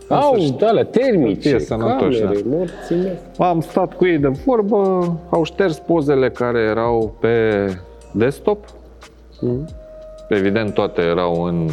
Au, 0.10 0.36
de 0.58 0.66
alea 0.66 0.84
termice, 0.84 1.50
fie 1.50 1.60
sănătoși, 1.60 2.20
camere, 2.20 2.42
morții 2.46 2.96
mei. 2.96 3.18
Am 3.38 3.62
stat 3.62 3.94
cu 3.94 4.06
ei 4.06 4.18
de 4.18 4.28
vorbă, 4.28 4.78
au 5.30 5.44
șters 5.44 5.78
pozele 5.78 6.30
care 6.30 6.60
erau 6.60 7.16
pe 7.20 7.66
desktop. 8.12 8.66
Mhm. 9.42 9.70
Evident, 10.30 10.74
toate 10.74 11.02
erau 11.02 11.44
în 11.44 11.70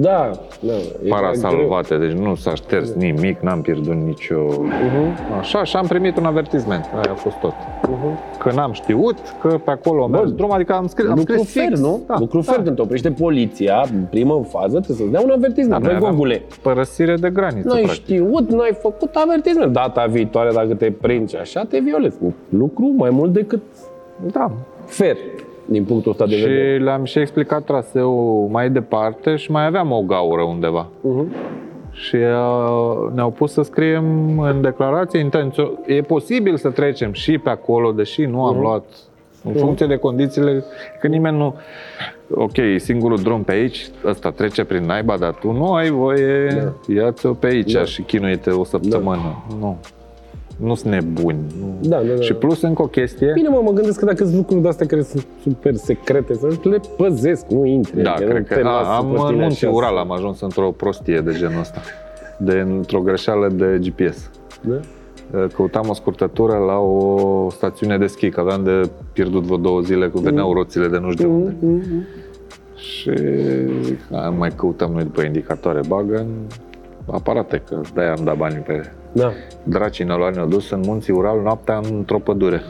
Da, 0.00 0.30
da. 0.60 0.72
e 1.04 1.08
parasalvate, 1.08 1.96
deci 1.96 2.10
nu 2.12 2.34
s-a 2.34 2.54
șters 2.54 2.92
nimic, 2.94 3.40
n-am 3.40 3.60
pierdut 3.60 3.94
nicio... 3.94 4.36
Mhm. 4.62 5.34
Așa, 5.38 5.64
și 5.64 5.76
am 5.76 5.86
primit 5.86 6.16
un 6.16 6.24
avertisment, 6.24 6.84
aia 6.92 7.10
a 7.10 7.14
fost 7.14 7.36
tot. 7.36 7.52
Că 8.38 8.50
n-am 8.54 8.72
știut, 8.72 9.16
că 9.40 9.48
pe 9.64 9.70
acolo 9.70 10.06
mers 10.06 10.30
drum, 10.32 10.52
adică 10.52 10.72
am 10.72 10.86
scris, 10.86 11.08
am 11.08 11.16
Lucru 11.16 11.32
scris 11.32 11.52
fer, 11.52 11.64
fix. 11.66 11.80
nu? 11.80 12.00
Da, 12.06 12.16
Lucru 12.18 12.40
da. 12.40 12.52
fer, 12.52 12.62
când 12.62 12.76
te 12.76 12.82
oprește 12.82 13.10
poliția, 13.10 13.84
în 13.94 14.02
primă 14.10 14.44
fază, 14.48 14.80
trebuie 14.80 14.96
să-ți 14.96 15.10
dea 15.10 15.20
un 15.20 15.30
avertisment. 15.30 15.82
Noi 15.82 15.88
Băi, 15.88 15.96
aveam 15.96 16.10
gogule, 16.12 16.42
Părăsire 16.62 17.14
de 17.14 17.30
graniță, 17.30 17.68
n-ai 17.68 17.82
practic. 17.82 18.02
știut, 18.02 18.50
n-ai 18.50 18.76
făcut 18.80 19.14
avertisment. 19.14 19.72
Data 19.72 20.06
viitoare, 20.06 20.50
dacă 20.52 20.74
te 20.74 20.90
prinzi 21.00 21.36
așa, 21.36 21.64
te 21.68 21.78
violezi. 21.78 22.16
Lucru 22.48 22.92
mai 22.96 23.10
mult 23.10 23.32
decât 23.32 23.62
Da. 24.32 24.50
fer, 24.86 25.16
din 25.68 25.84
punctul 25.84 26.10
ăsta 26.10 26.26
de 26.26 26.36
vedere. 26.36 26.74
Și 26.76 26.82
le-am 26.82 27.04
și 27.04 27.18
explicat 27.18 27.64
traseul 27.64 28.48
mai 28.50 28.70
departe 28.70 29.36
și 29.36 29.50
mai 29.50 29.66
aveam 29.66 29.92
o 29.92 30.00
gaură 30.02 30.42
undeva. 30.42 30.86
Mhm. 31.00 31.32
Și 31.92 32.16
uh, 32.16 33.12
ne-au 33.14 33.30
pus 33.30 33.52
să 33.52 33.62
scriem 33.62 34.38
în 34.38 34.60
declarație 34.60 35.18
intențio- 35.20 35.70
E 35.86 36.00
posibil 36.00 36.56
să 36.56 36.70
trecem 36.70 37.12
și 37.12 37.38
pe 37.38 37.50
acolo, 37.50 37.92
deși 37.92 38.24
nu 38.24 38.44
am 38.44 38.60
luat 38.60 38.84
în 39.44 39.52
funcție 39.54 39.86
de 39.86 39.96
condițiile, 39.96 40.64
că 41.00 41.06
nimeni 41.06 41.36
nu... 41.36 41.54
Ok, 42.34 42.56
e 42.56 42.78
singurul 42.78 43.16
drum 43.18 43.42
pe 43.42 43.52
aici, 43.52 43.88
ăsta 44.04 44.30
trece 44.30 44.64
prin 44.64 44.84
naiba, 44.84 45.16
dar 45.16 45.32
tu 45.34 45.52
nu 45.52 45.72
ai 45.72 45.88
voie, 45.90 46.46
Da. 46.86 46.94
ia-ți-o 46.94 47.32
pe 47.32 47.46
aici 47.46 47.72
Da. 47.72 47.84
și 47.84 48.02
chinuie-te 48.02 48.50
o 48.50 48.64
săptămână. 48.64 49.44
Nu. 49.60 49.76
Nu 50.58 50.74
sunt 50.74 50.92
nebuni. 50.92 51.38
Nu. 51.60 51.88
Da, 51.88 51.96
da, 51.96 52.12
da. 52.14 52.20
Și 52.20 52.32
plus 52.34 52.62
încă 52.62 52.82
o 52.82 52.86
chestie, 52.86 53.30
Bine, 53.34 53.48
mă, 53.48 53.60
mă 53.64 53.70
gândesc 53.72 53.98
că 53.98 54.04
dacă 54.04 54.24
sunt 54.24 54.36
lucruri 54.36 54.60
de 54.62 54.68
astea 54.68 54.86
care 54.86 55.02
sunt 55.02 55.26
super 55.42 55.74
secrete, 55.74 56.34
să 56.34 56.46
le 56.62 56.80
păzesc, 56.96 57.46
nu 57.48 57.64
intri. 57.66 58.02
Da, 58.02 58.10
adică 58.12 58.26
nu 58.26 58.32
cred 58.34 58.46
te 58.46 58.54
că 58.54 58.60
lasă 58.60 58.88
a, 58.88 58.96
am 58.96 59.06
pe 59.10 59.16
tine 59.16 59.28
în 59.28 59.34
Munții 59.36 59.66
așa 59.66 59.76
Ural 59.76 59.92
să- 59.94 59.98
am 60.00 60.10
ajuns 60.12 60.40
într-o 60.40 60.70
prostie 60.70 61.20
de 61.20 61.32
genul 61.38 61.60
ăsta. 61.60 61.80
De, 62.38 62.52
într-o 62.68 63.00
greșeală 63.00 63.48
de 63.48 63.78
GPS. 63.82 64.30
Da? 64.60 64.74
Căutam 65.54 65.88
o 65.88 65.94
scurtătură 65.94 66.56
la 66.66 66.78
o 66.78 67.50
stațiune 67.50 67.98
de 67.98 68.06
schi, 68.06 68.28
că 68.30 68.40
aveam 68.40 68.64
de 68.64 68.90
pierdut 69.12 69.42
vreo 69.42 69.56
două 69.56 69.80
zile 69.80 70.06
cu 70.08 70.18
veneau 70.18 70.52
roțile 70.52 70.88
de 70.88 70.98
nu 70.98 71.10
știu 71.10 71.26
de 71.28 71.32
unde. 71.34 71.54
Mhm. 71.60 72.06
Și 72.76 73.10
zic, 73.82 73.98
"Hai, 74.12 74.34
mai 74.38 74.50
căutăm 74.56 74.90
noi 74.92 75.02
după 75.02 75.22
indicatoare, 75.22 75.80
bagă 75.88 76.16
în 76.16 76.26
aparate, 77.06 77.62
că 77.68 77.80
de-aia 77.94 78.12
am 78.12 78.24
dat 78.24 78.36
banii 78.36 78.58
pe 78.58 78.90
Da. 79.12 79.32
dracii 79.62 80.04
ne-au 80.04 80.18
luat, 80.18 80.34
ne-au 80.34 80.46
dus 80.46 80.70
în 80.70 80.80
Munții 80.86 81.12
Ural 81.12 81.40
noaptea 81.40 81.76
într-o 81.76 82.18
pădure, 82.18 82.62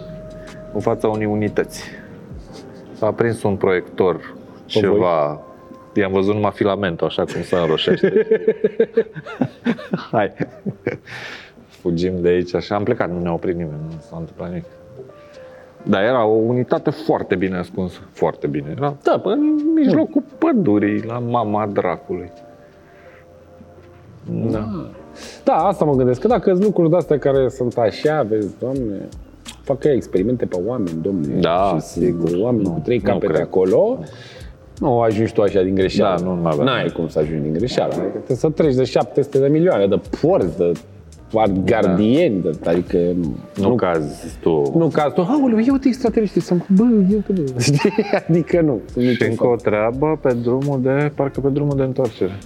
în 0.75 0.81
fața 0.81 1.09
unei 1.09 1.27
unități. 1.27 1.85
S-a 2.93 3.07
aprins 3.07 3.43
un 3.43 3.57
proiector, 3.57 4.35
ceva, 4.67 5.41
i-am 5.95 6.13
văzut 6.13 6.35
numai 6.35 6.51
filamentul, 6.55 7.07
așa 7.07 7.25
cum 7.25 7.43
se 7.43 7.57
înroșește. 7.57 8.27
Hai. 10.13 10.33
Fugim 11.67 12.21
de 12.21 12.29
aici 12.29 12.55
și 12.57 12.73
am 12.73 12.83
plecat, 12.83 13.11
nu 13.11 13.21
ne-a 13.21 13.33
oprit 13.33 13.57
nimeni, 13.57 13.81
nu 13.87 13.97
s-a 14.01 14.17
întâmplat 14.19 14.49
nimic. 14.49 14.65
Dar 15.83 16.03
era 16.03 16.25
o 16.25 16.35
unitate 16.35 16.91
foarte 16.91 17.35
bine 17.35 17.57
ascunsă, 17.57 17.99
foarte 18.13 18.47
bine. 18.47 18.75
Era 18.77 18.97
Da. 19.03 19.21
în 19.25 19.55
mijlocul 19.75 20.23
pădurii, 20.39 21.03
la 21.03 21.19
mama 21.19 21.67
dracului. 21.67 22.31
Da. 24.51 24.91
Da, 25.45 25.53
asta 25.53 25.85
mă 25.85 25.95
gândesc, 25.95 26.21
că 26.21 26.27
dacă 26.27 26.51
sunt 26.51 26.65
lucruri 26.65 26.91
de-astea 26.91 27.19
care 27.19 27.49
sunt 27.49 27.77
așa, 27.77 28.27
vezi, 28.29 28.55
doamne, 28.59 29.09
fac 29.63 29.85
ea 29.85 29.93
experimente 29.93 30.45
pe 30.47 30.59
oameni, 30.67 30.99
domne. 31.03 31.35
Da, 31.41 31.77
și 31.81 31.87
sigur. 31.87 32.29
Sunt 32.29 32.43
oameni 32.43 32.63
Nu, 32.65 32.71
cu 32.71 32.81
trei 32.85 32.97
nu 32.97 33.03
capete 33.13 33.27
cred. 33.33 33.41
acolo. 33.41 33.99
Nu 34.79 35.01
ajungi 35.01 35.33
tu 35.33 35.43
așa 35.43 35.63
din 35.63 35.75
greșeală. 35.75 36.21
Da, 36.21 36.25
nu, 36.27 36.43
n-avea. 36.43 36.65
N-ai 36.65 36.93
cum 36.97 37.09
să 37.09 37.19
ajungi 37.19 37.43
din 37.43 37.53
greșeală. 37.53 37.93
Adică 37.93 38.09
trebuie 38.09 38.37
să 38.37 38.49
treci 38.51 38.75
de 38.75 38.85
700 38.85 39.39
de 39.39 39.47
milioane 39.49 39.87
de 39.87 40.01
porți, 40.21 40.57
de 40.59 40.73
gardieni, 41.65 42.43
de, 42.43 42.51
adică 42.65 42.97
nu, 42.97 43.35
Nu, 43.57 43.69
nu 43.69 43.75
cazi 43.75 44.37
tu. 44.41 44.73
nu 44.77 44.87
ca 44.89 45.11
tu, 45.11 45.21
aoleu, 45.21 45.59
ia 45.59 45.73
uite 45.73 45.89
extraterestri, 45.89 46.41
să 46.41 46.55
bă, 46.69 46.83
ia 47.11 47.17
uite, 47.29 47.33
bă. 47.33 47.61
Știi? 47.61 47.79
Adică 48.29 48.61
nu. 48.61 48.81
sunt 48.93 49.05
Și 49.05 49.11
niciun 49.11 49.27
încă 49.31 49.47
o 49.47 49.55
treabă 49.57 50.19
pe 50.23 50.33
drumul 50.43 50.79
de, 50.83 51.13
parcă 51.15 51.41
pe 51.41 51.49
drumul 51.49 51.77
de 51.77 51.83
întoarcere. 51.83 52.39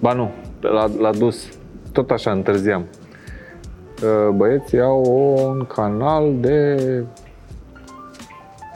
Ba 0.00 0.12
nu, 0.12 0.24
pe 0.24 0.45
la, 0.72 0.86
la 1.00 1.10
dus. 1.12 1.48
Tot 1.92 2.10
așa 2.10 2.30
întârziam. 2.30 2.84
Uh, 4.02 4.34
Băieții 4.34 4.80
au 4.80 5.02
un 5.48 5.66
canal 5.66 6.32
de 6.40 6.76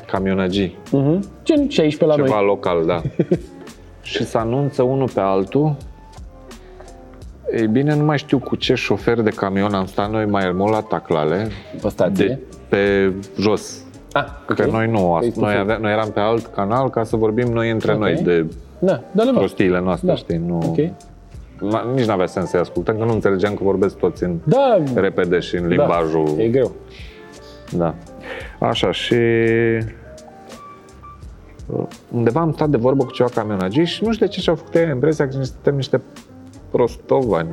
camionăgii, 0.07 0.79
Mhm. 0.93 1.25
Gen 1.45 1.69
și 1.69 1.81
aici 1.81 1.97
pe 1.97 2.05
la 2.05 2.15
ceva 2.15 2.35
noi. 2.37 2.45
local, 2.47 2.85
da. 2.87 3.03
și 4.03 4.25
se 4.25 4.39
anunță 4.39 4.83
unul 4.83 5.09
pe 5.15 5.21
altul. 5.21 5.77
Ei 7.57 7.67
bine, 7.67 7.95
nu 7.97 8.05
mai 8.05 8.19
știu 8.19 8.39
cu 8.39 8.57
ce 8.57 8.75
șofer 8.75 9.21
de 9.21 9.31
camion 9.31 9.75
am 9.75 9.87
stat 9.87 10.11
noi 10.11 10.27
mai 10.27 10.53
mult 10.53 10.73
la 10.73 10.81
taclale, 10.81 11.49
Pe 11.83 11.89
stație. 11.89 12.27
de 12.27 12.39
pe 12.69 13.12
jos, 13.39 13.85
Ah, 14.12 14.25
Că 14.47 14.67
noi 14.67 14.89
nu, 14.89 14.99
Face 15.19 15.31
to 15.33 15.41
noi, 15.41 15.49
face. 15.55 15.59
ave- 15.59 15.79
noi 15.81 15.93
eram 15.93 16.11
pe 16.11 16.21
alt 16.21 16.47
canal 16.47 16.91
ca 16.91 17.05
să 17.05 17.17
vorbim 17.17 17.49
noi 17.53 17.71
între 17.71 17.93
Ok. 17.93 17.99
noi 17.99 18.15
de 18.15 18.47
Da, 18.79 19.01
da, 19.12 19.25
da. 19.25 19.31
prostiile 19.35 19.81
noastre, 19.81 20.07
Da. 20.09 20.15
știi? 20.15 20.37
Nu, 20.47 20.57
Ok. 20.69 20.89
Ma- 21.61 21.95
Nici 21.95 22.05
n-avea 22.07 22.27
sens 22.27 22.49
să-i 22.49 22.61
ascultăm, 22.61 22.99
că 22.99 23.05
nu 23.05 23.12
înțelegeam 23.12 23.55
că 23.55 23.65
vorbesc 23.65 23.97
toți 23.97 24.23
în 24.24 24.39
Da, 24.45 24.82
repede 24.95 25.39
și 25.39 25.57
în 25.57 25.66
limbajul... 25.66 26.32
da, 26.37 26.43
e 26.43 26.49
greu. 26.49 26.73
Da. 27.77 27.95
Așa, 28.61 28.91
și 28.93 29.15
uh, 31.66 31.82
undeva 32.12 32.41
am 32.41 32.53
stat 32.53 32.69
de 32.69 32.77
vorbă 32.77 33.05
cu 33.05 33.12
ceva 33.12 33.28
camionagii 33.35 33.85
și 33.85 34.05
nu 34.05 34.12
știu 34.12 34.27
de 34.27 34.32
ce 34.32 34.41
și-au 34.41 34.55
făcut 34.57 34.74
ei 34.74 34.89
impresia 34.89 35.28
că 35.28 35.43
suntem 35.43 35.74
niște 35.74 36.03
prostovani. 36.70 37.51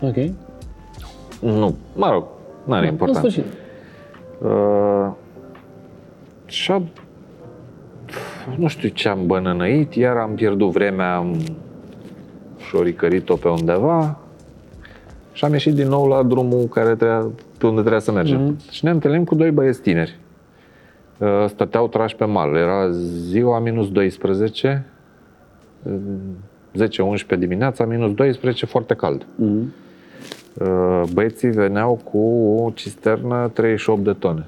Ok. 0.00 0.16
Nu, 1.40 1.74
mă 1.94 2.10
rog, 2.10 2.24
nu 2.64 2.72
are 2.74 2.86
În 2.86 2.92
importanță. 2.92 3.28
sfârșit. 3.28 3.52
Uh, 4.42 5.10
și 6.46 6.72
a, 6.72 6.82
nu 8.56 8.68
știu 8.68 8.88
ce 8.88 9.08
am 9.08 9.26
bănănăit, 9.26 9.94
iar 9.94 10.16
am 10.16 10.34
pierdut 10.34 10.70
vremea, 10.70 11.16
am 11.16 11.36
șoricărit-o 12.72 13.34
pe 13.36 13.48
undeva 13.48 14.18
și 15.32 15.44
am 15.44 15.52
ieșit 15.52 15.74
din 15.74 15.88
nou 15.88 16.06
la 16.08 16.22
drumul 16.22 16.64
care 16.64 16.94
trebuia, 16.94 17.26
pe 17.58 17.66
unde 17.66 17.80
trebuia 17.80 18.00
să 18.00 18.12
mergem. 18.12 18.42
Mhm. 18.42 18.70
Și 18.70 18.84
ne 18.84 18.90
întâlnim 18.90 19.24
cu 19.24 19.34
doi 19.34 19.50
băieți 19.50 19.80
tineri. 19.80 20.18
Uh, 21.18 21.44
Stăteau 21.48 21.88
trași 21.88 22.16
pe 22.16 22.24
mal. 22.24 22.54
Era 22.56 22.90
ziua 22.90 23.58
minus 23.58 23.90
12, 23.90 24.86
uh, 25.82 25.92
10-11 26.72 27.36
dimineața, 27.38 27.84
minus 27.84 28.14
12, 28.14 28.66
foarte 28.66 28.94
cald. 28.94 29.26
Mhm. 29.34 29.72
Uh, 30.54 31.02
Băieții 31.12 31.50
veneau 31.50 32.00
cu 32.04 32.18
o 32.58 32.70
cisternă 32.70 33.50
38 33.52 34.04
de 34.04 34.12
tone. 34.12 34.46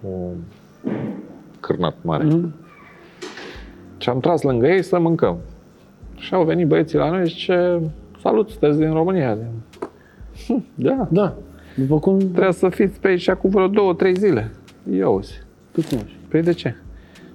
Un 0.00 0.34
cârnat 1.60 1.94
mare. 2.00 2.24
Mhm. 2.24 2.54
Și 3.98 4.08
am 4.08 4.20
tras 4.20 4.42
lângă 4.42 4.66
ei 4.66 4.82
să 4.82 4.98
mâncăm. 4.98 5.36
Și 6.22 6.34
au 6.34 6.44
venit 6.44 6.66
băieții 6.66 6.98
la 6.98 7.10
noi 7.10 7.28
și 7.28 7.34
zice, 7.34 7.80
salut, 8.20 8.48
sunteți 8.48 8.78
din 8.78 8.92
România. 8.92 9.38
"Hm, 10.46 10.64
Da, 10.74 11.08
Da. 11.10 11.34
După 11.76 11.98
cum... 11.98 12.18
trebuie 12.18 12.52
să 12.52 12.68
fiți 12.68 13.00
pe 13.00 13.08
aici 13.08 13.30
cu 13.30 13.48
vreo 13.48 13.66
două, 13.68 13.94
trei 13.94 14.14
zile. 14.14 14.50
Ia 14.96 15.08
uzi. 15.08 15.42
Tu 15.72 15.80
cunoști. 15.88 16.16
Păi 16.28 16.42
de 16.42 16.52
ce? 16.52 16.74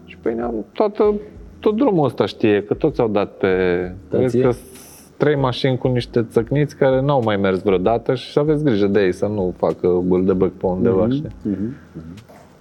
Și 0.05 0.17
păi 0.17 0.33
ne-am, 0.33 0.65
toată, 0.73 1.13
tot 1.59 1.75
drumul 1.75 2.05
ăsta 2.05 2.25
știe, 2.25 2.63
că 2.63 2.73
toți 2.73 2.99
au 3.01 3.07
dat 3.07 3.31
pe... 3.37 3.47
Da, 4.09 4.17
Vezi 4.17 4.35
ție? 4.35 4.41
că 4.43 4.51
sunt 4.51 4.65
trei 5.17 5.35
mașini 5.35 5.77
cu 5.77 5.87
niște 5.87 6.23
țăcniți 6.29 6.75
care 6.75 7.01
n-au 7.01 7.21
mai 7.23 7.37
mers 7.37 7.61
vreodată 7.61 8.15
și 8.15 8.39
aveți 8.39 8.63
grijă 8.63 8.87
de 8.87 9.01
ei 9.03 9.11
să 9.13 9.25
nu 9.25 9.53
facă 9.57 10.01
bâldăbăc 10.05 10.51
pe 10.51 10.65
undeva, 10.65 11.05
Mhm, 11.05 11.11
știi? 11.15 11.29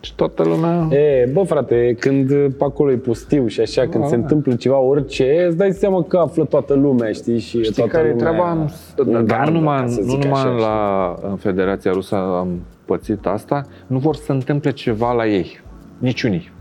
Și 0.07 0.15
toată 0.15 0.43
lumea... 0.43 0.89
E, 0.91 1.29
bă, 1.33 1.43
frate, 1.43 1.97
când 1.99 2.29
pe 2.29 2.65
acolo 2.65 2.91
e 2.91 2.97
pustiu 2.97 3.47
și 3.47 3.61
așa, 3.61 3.81
când 3.83 4.03
Da, 4.03 4.09
se 4.09 4.17
da. 4.17 4.23
întâmplă 4.23 4.55
ceva, 4.55 4.79
orice, 4.79 5.45
îți 5.49 5.57
dai 5.57 5.73
seama 5.73 6.03
că 6.03 6.17
află 6.17 6.45
toată 6.45 6.75
lumea, 6.75 7.13
știi? 7.13 7.39
Și 7.39 7.63
Știi 7.63 7.75
toată 7.75 7.91
care 7.91 8.09
e 8.09 8.11
lumea 8.11 8.27
treaba? 8.27 8.51
Am, 8.51 8.71
în 8.97 9.13
dar 9.13 9.23
gardă, 9.23 9.51
nu 9.51 9.59
numai, 9.59 9.81
ca 9.81 9.87
să 9.87 10.01
nu 10.01 10.07
zic 10.07 10.23
numai 10.23 10.41
așa, 10.41 10.51
la, 10.51 11.15
în 11.31 11.37
Federația 11.37 11.91
Rusă 11.93 12.15
am 12.15 12.49
pățit 12.85 13.27
asta, 13.27 13.67
nu 13.87 13.99
vor 13.99 14.15
să 14.15 14.33
întâmple 14.33 14.71
ceva 14.71 15.13
la 15.13 15.27
ei. 15.27 15.61
Niciunii. 15.99 16.53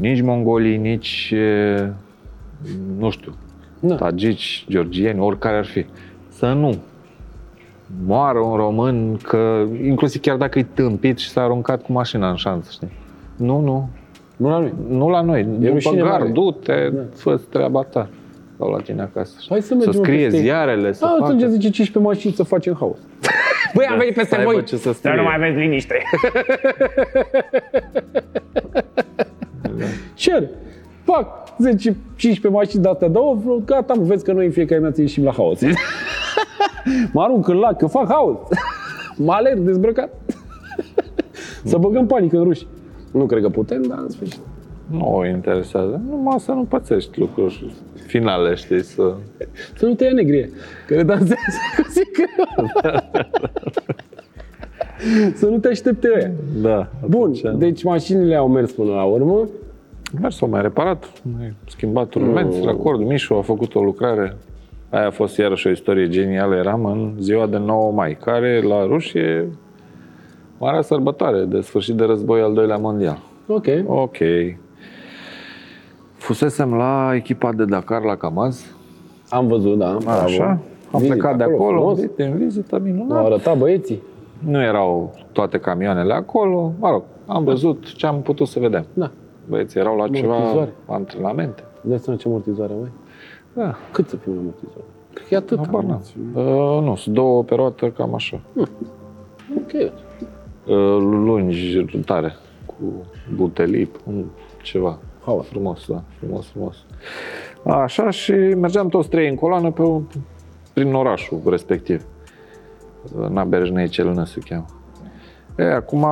Nici 0.00 0.20
mongolii, 0.22 0.76
nici, 0.76 1.30
e, 1.34 1.90
nu 2.98 3.10
știu, 3.10 3.34
Da. 3.80 3.94
tagici, 3.94 4.66
georgieni, 4.68 5.20
oricare 5.20 5.56
ar 5.56 5.66
fi. 5.66 5.86
Să 6.28 6.46
nu 6.46 6.74
moară 8.06 8.38
un 8.38 8.56
român, 8.56 9.16
că 9.22 9.64
inclusiv 9.84 10.20
chiar 10.20 10.36
dacă 10.36 10.58
e 10.58 10.66
tâmpit 10.74 11.18
și 11.18 11.28
s-a 11.28 11.42
aruncat 11.42 11.82
cu 11.82 11.92
mașina 11.92 12.28
în 12.30 12.36
șanță, 12.36 12.68
știi? 12.72 12.92
Nu, 13.36 13.60
nu. 13.60 13.88
Nu 14.36 14.48
la 14.48 14.58
noi. 14.58 14.72
Nu 14.88 15.08
la 15.08 15.20
noi. 15.20 15.42
După 15.44 15.72
rușine 15.72 16.00
gard, 16.02 16.10
mare. 16.20 16.28
du-te, 16.28 16.88
Da. 16.92 17.00
fă 17.14 17.40
treaba 17.50 17.82
ta. 17.82 18.08
Sau 18.58 18.70
la 18.70 18.78
tine 18.80 19.02
acasă. 19.02 19.32
Hai 19.48 19.60
să 19.60 19.66
să 19.66 19.74
mergem 19.74 19.92
scrie 19.92 20.24
peste- 20.24 20.38
ziarele, 20.40 20.92
să 20.92 21.00
Da, 21.04 21.08
facă. 21.18 21.24
atunci 21.24 21.40
zice 21.50 21.70
15 21.70 21.98
mașini 21.98 22.32
să 22.32 22.42
facem 22.42 22.76
haos. 22.78 22.96
Băi, 23.74 23.86
am 23.90 23.98
venit 23.98 24.14
peste 24.14 24.34
să 24.34 24.40
aibă 24.40 24.50
voi, 24.52 24.64
ce 24.64 24.76
să 24.76 24.84
dar 24.84 24.94
scrie. 24.94 25.14
nu 25.16 25.22
mai 25.22 25.34
aveți 25.36 25.56
liniște. 25.58 25.94
Ce? 30.14 30.48
Fac 31.12 31.26
10, 31.58 31.96
15 32.16 32.48
mașini 32.48 32.82
de 32.82 32.88
astea 32.88 33.08
două, 33.08 33.34
vreo, 33.34 33.56
gata, 33.64 33.94
mă, 33.94 34.02
vezi 34.02 34.24
că 34.24 34.32
noi 34.32 34.44
în 34.44 34.50
fiecare 34.50 34.74
dimineață 34.74 35.00
ieșim 35.00 35.24
la 35.24 35.32
haos. 35.32 35.60
mă 37.12 37.22
arunc 37.22 37.48
în 37.48 37.56
lac, 37.56 37.76
că 37.76 37.86
fac 37.86 38.08
haos. 38.08 38.36
mă 39.16 39.32
alerg 39.32 39.58
dezbrăcat. 39.58 40.10
să 41.64 41.76
băgăm 41.76 42.06
panică 42.06 42.36
în 42.36 42.44
ruși. 42.44 42.66
Nu 43.12 43.26
cred 43.26 43.42
că 43.42 43.48
putem, 43.48 43.82
dar 43.82 43.98
în 43.98 44.08
sfârșit. 44.08 44.40
Nu 44.90 45.16
o 45.16 45.26
interesează. 45.26 46.00
Numai 46.08 46.40
să 46.40 46.52
nu 46.52 46.64
pățești 46.64 47.18
lucruri 47.18 47.72
finale, 48.06 48.54
știi, 48.54 48.82
să... 48.82 49.14
Să 49.76 49.86
nu 49.86 49.94
te 49.94 50.04
ia 50.04 50.12
negrie, 50.12 50.50
că 50.86 51.02
dansează 51.02 51.58
cu 51.76 51.82
sică. 51.90 52.24
Să 55.40 55.46
nu 55.46 55.58
te 55.58 55.68
aștepte 55.68 56.08
ăia. 56.16 56.30
Da. 56.62 56.88
Bun, 57.06 57.32
deci 57.58 57.82
mașinile 57.82 58.34
au 58.34 58.48
mers 58.48 58.72
până 58.72 58.90
la 58.90 59.04
urmă. 59.04 59.48
Mers, 60.20 60.36
s-au 60.36 60.48
mai 60.48 60.62
reparat, 60.62 61.12
mai 61.38 61.54
schimbat 61.66 62.12
rulmenți, 62.14 62.60
racord. 62.64 63.00
Mișu 63.00 63.34
a 63.34 63.40
făcut 63.40 63.74
o 63.74 63.82
lucrare. 63.82 64.36
Aia 64.90 65.06
a 65.06 65.10
fost 65.10 65.36
iarăși 65.36 65.66
o 65.66 65.70
istorie 65.70 66.08
genială. 66.08 66.54
Eram 66.56 66.84
în 66.84 67.12
ziua 67.18 67.46
de 67.46 67.56
9 67.58 67.92
mai, 67.92 68.16
care 68.24 68.60
la 68.62 68.86
ruși 68.86 69.18
e 69.18 69.48
marea 70.58 70.80
sărbătoare 70.82 71.44
de 71.44 71.60
sfârșit 71.60 71.94
de 71.94 72.04
război 72.04 72.40
al 72.40 72.52
doilea 72.54 72.76
mondial. 72.76 73.18
Ok. 73.46 73.66
Ok. 73.86 74.16
Fusesem 76.16 76.74
la 76.74 77.10
echipa 77.14 77.52
de 77.52 77.64
Dakar 77.64 78.02
la 78.02 78.16
Camaz, 78.16 78.76
Am 79.28 79.46
văzut, 79.46 79.78
da. 79.78 79.96
bravo. 80.04 80.20
așa. 80.24 80.44
Am 80.92 81.00
Vizită 81.00 81.12
plecat 81.14 81.36
de 81.36 81.42
acolo, 81.42 81.94
frumos. 81.94 82.10
în 82.16 82.36
vizită 82.36 82.78
minunat. 82.78 83.18
Au 83.18 83.24
arătat 83.26 83.58
băieții. 83.58 84.02
Nu 84.38 84.62
erau 84.62 85.14
toate 85.32 85.58
camioanele 85.58 86.12
acolo, 86.14 86.72
mă 86.78 86.90
rog, 86.90 87.02
am 87.26 87.44
văzut 87.44 87.92
ce 87.94 88.06
am 88.06 88.22
putut 88.22 88.46
să 88.46 88.60
vedem. 88.60 88.86
Da. 88.94 89.10
Băieții 89.48 89.80
erau 89.80 89.96
la 89.96 90.08
ceva 90.08 90.34
Amortizoare. 90.34 90.72
antrenamente. 90.86 91.62
Îți 91.80 91.88
dai 91.88 91.98
seama 91.98 92.18
ce 92.18 92.28
amortizoare, 92.28 92.72
mai? 92.80 92.90
Da, 93.52 93.76
Cât 93.92 94.08
să 94.08 94.16
fie 94.16 94.32
un 94.32 94.38
amortizor? 94.38 94.82
Cred 95.12 95.26
că 95.28 95.34
e 95.34 95.36
atât. 95.36 95.58
habar 95.58 95.82
n-am. 95.82 96.02
Uh, 96.34 96.82
nu, 96.82 96.94
sunt 96.96 97.14
două 97.14 97.42
pe 97.44 97.54
roată, 97.54 97.90
cam 97.90 98.14
așa. 98.14 98.40
Ok. 99.56 99.72
Uh, 99.74 99.90
lungi, 101.00 101.84
tare, 102.04 102.32
cu 102.66 102.74
butelii, 103.36 103.90
un- 104.06 104.24
ceva. 104.62 104.98
Haos. 105.24 105.46
Frumos, 105.46 105.86
da, 105.88 106.02
frumos, 106.18 106.46
frumos. 106.46 106.76
Așa 107.64 108.10
și 108.10 108.32
mergeam 108.32 108.88
toți 108.88 109.08
trei 109.08 109.28
în 109.28 109.34
coloană 109.34 109.70
pe, 109.70 109.82
prin 110.72 110.94
orașul 110.94 111.40
respectiv. 111.46 112.04
Naberjnei 113.28 113.88
Celână 113.88 114.24
se 114.24 114.40
cheamă. 114.44 114.64
E, 115.58 115.62
acum 115.62 116.06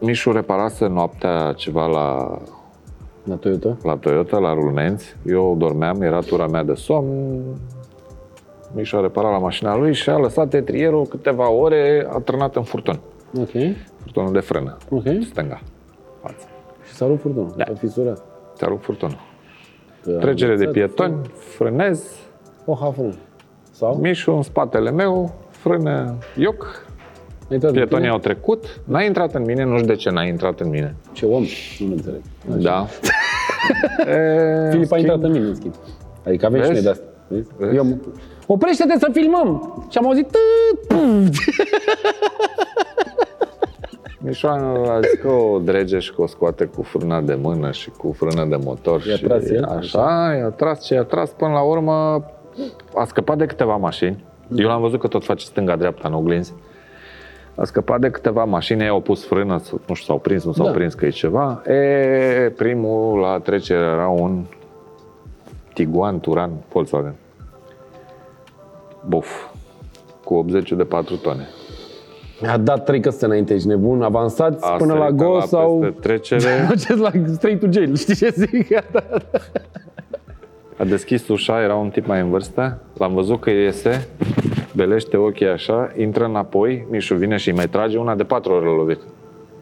Mișu 0.00 0.32
reparase 0.32 0.86
noaptea 0.86 1.52
ceva 1.56 1.86
la, 1.86 2.38
La 3.24 3.34
Toyota? 3.34 3.76
la 3.82 3.96
Toyota, 3.96 4.38
la 4.38 4.52
rulmenți. 4.52 5.16
Eu 5.26 5.54
dormeam, 5.58 6.02
era 6.02 6.18
tura 6.18 6.46
mea 6.46 6.62
de 6.62 6.74
somn. 6.74 7.42
Mișu 8.74 8.96
a 8.96 9.00
reparat 9.00 9.30
la 9.30 9.38
mașina 9.38 9.76
lui 9.76 9.94
și 9.94 10.10
a 10.10 10.18
lăsat 10.18 10.54
etrierul 10.54 11.06
câteva 11.06 11.50
ore 11.50 12.06
atârnat 12.12 12.56
în 12.56 12.62
furton. 12.62 13.00
Ok. 13.40 13.50
Furtonul 14.02 14.32
de 14.32 14.40
frână, 14.40 14.76
Ok. 14.90 15.04
stânga, 15.30 15.60
față. 16.22 16.46
Și 16.86 16.92
s-a 16.94 17.06
rupt 17.06 17.20
furtonul. 17.20 17.52
Da. 17.56 17.64
A 17.70 17.74
fisurat. 17.74 18.22
Ți-a 18.54 18.66
rupt 18.66 18.84
furtonul. 18.84 19.18
Că 20.02 20.10
a 20.16 20.18
Trecere 20.18 20.56
de 20.56 20.64
înghețat, 20.64 20.72
pietoni, 20.72 21.30
frânez, 21.34 22.04
O 22.64 22.74
hafrân. 22.74 23.18
Sau? 23.70 23.94
Mișu 23.94 24.32
în 24.32 24.42
spatele 24.42 24.90
meu, 24.90 25.34
frână, 25.50 26.18
ioc, 26.36 26.56
Ai 26.56 26.66
intrat 26.66 26.86
în 26.86 26.89
pietonii 27.58 27.86
tine? 27.86 28.08
au 28.08 28.18
trecut, 28.18 28.80
n-a 28.84 29.02
intrat 29.02 29.34
în 29.34 29.42
mine, 29.42 29.64
nu 29.64 29.74
știu 29.74 29.86
de 29.86 29.94
ce 29.94 30.10
n-a 30.10 30.22
intrat 30.22 30.60
în 30.60 30.68
mine. 30.68 30.94
Ce 31.12 31.26
om? 31.26 31.44
Nu 31.78 31.92
înțeleg. 31.92 32.20
Așa. 32.48 32.58
Da. 32.58 32.86
e, 34.12 34.68
Filip 34.70 34.92
a 34.92 34.96
schimb, 34.96 35.00
intrat 35.00 35.22
în 35.22 35.30
mine, 35.32 35.44
în 35.44 35.54
schimb. 35.54 35.74
Adică 36.26 36.46
avem 36.46 36.60
și 36.62 36.68
Vezi? 36.68 36.72
noi 36.72 36.82
de 36.82 36.88
asta. 37.00 37.04
Vezi? 37.28 37.48
Vezi? 37.56 37.74
Eu 37.74 37.80
am... 37.82 38.02
Oprește-te 38.46 38.98
să 38.98 39.08
filmăm! 39.12 39.84
Și 39.90 39.98
am 39.98 40.06
auzit... 40.06 40.26
"Tât, 40.30 40.86
puf". 40.88 41.38
Mișoan 44.22 44.60
a 44.88 45.00
zis 45.00 45.20
că 45.20 45.28
o 45.28 45.58
drege 45.58 45.98
și 45.98 46.14
că 46.14 46.22
o 46.22 46.26
scoate 46.26 46.64
cu 46.64 46.82
frâna 46.82 47.20
de 47.20 47.34
mână 47.34 47.70
și 47.70 47.90
cu 47.90 48.12
frână 48.12 48.44
de 48.48 48.56
motor. 48.64 49.02
I-a 49.06 49.16
și 49.16 49.24
tras 49.24 49.48
el? 49.50 49.64
Așa, 49.64 50.34
i-a 50.38 50.48
tras 50.48 50.84
ce 50.84 50.94
i-a 50.94 51.02
tras 51.04 51.30
până 51.30 51.52
la 51.52 51.60
urmă 51.60 52.24
a 52.94 53.04
scăpat 53.04 53.38
de 53.38 53.46
câteva 53.46 53.76
mașini. 53.76 54.24
Eu 54.56 54.66
l-am 54.66 54.80
văzut 54.80 55.00
că 55.00 55.06
tot 55.06 55.24
face 55.24 55.44
stânga-dreapta 55.46 56.08
în 56.08 56.14
oglinzi. 56.14 56.52
A 57.54 57.64
scăpat 57.64 58.00
de 58.00 58.10
câteva 58.10 58.44
mașini, 58.44 58.82
ei 58.82 58.88
au 58.88 59.00
pus 59.00 59.24
frână, 59.24 59.58
s- 59.58 59.70
nu 59.70 59.94
știu, 59.94 60.06
s-au 60.06 60.18
prins, 60.18 60.44
nu 60.44 60.52
s-au 60.52 60.66
Da. 60.66 60.72
prins 60.72 60.94
că 60.94 61.06
e 61.06 61.10
ceva. 61.10 61.62
E, 61.66 62.52
primul 62.56 63.18
la 63.18 63.38
trecere 63.38 63.80
era 63.84 64.08
un 64.08 64.44
Tiguan 65.74 66.20
Turan 66.20 66.50
Volkswagen. 66.72 67.14
Buf, 69.08 69.44
cu 70.24 70.34
80 70.34 70.72
de 70.72 70.84
4 70.84 71.16
tone. 71.16 71.48
A 72.46 72.56
dat 72.56 72.84
trei 72.84 73.00
căsăți 73.00 73.24
înainte, 73.24 73.54
ești 73.54 73.66
nebun, 73.68 74.02
avansați 74.02 74.64
A 74.66 74.70
până 74.76 74.92
la 74.94 75.00
sărit 75.04 75.16
gol 75.16 75.34
la 75.36 75.40
sau... 75.44 75.78
peste 75.78 76.00
trecere, 76.00 76.50
Mergeți 76.68 76.98
la 76.98 77.10
straight 77.32 77.60
to 77.60 77.66
jail, 77.70 77.96
știi 77.96 78.14
ce 78.14 78.28
zic? 78.36 78.76
a 80.76 80.84
deschis 80.84 81.28
ușa, 81.28 81.62
era 81.62 81.74
un 81.76 81.88
tip 81.90 82.06
mai 82.06 82.20
în 82.20 82.30
vârstă, 82.30 82.78
l-am 82.98 83.14
văzut 83.14 83.40
că 83.40 83.50
iese, 83.50 84.08
belește 84.76 85.16
ochii 85.16 85.46
așa, 85.48 85.92
intră 85.96 86.24
înapoi, 86.24 86.86
Mișu 86.90 87.14
vine 87.14 87.36
și 87.36 87.48
îi 87.48 87.54
mai 87.54 87.68
trage 87.68 87.98
una 87.98 88.14
de 88.14 88.24
patru 88.24 88.52
ori 88.52 88.64
l-a 88.64 88.74
lovit. 88.74 88.98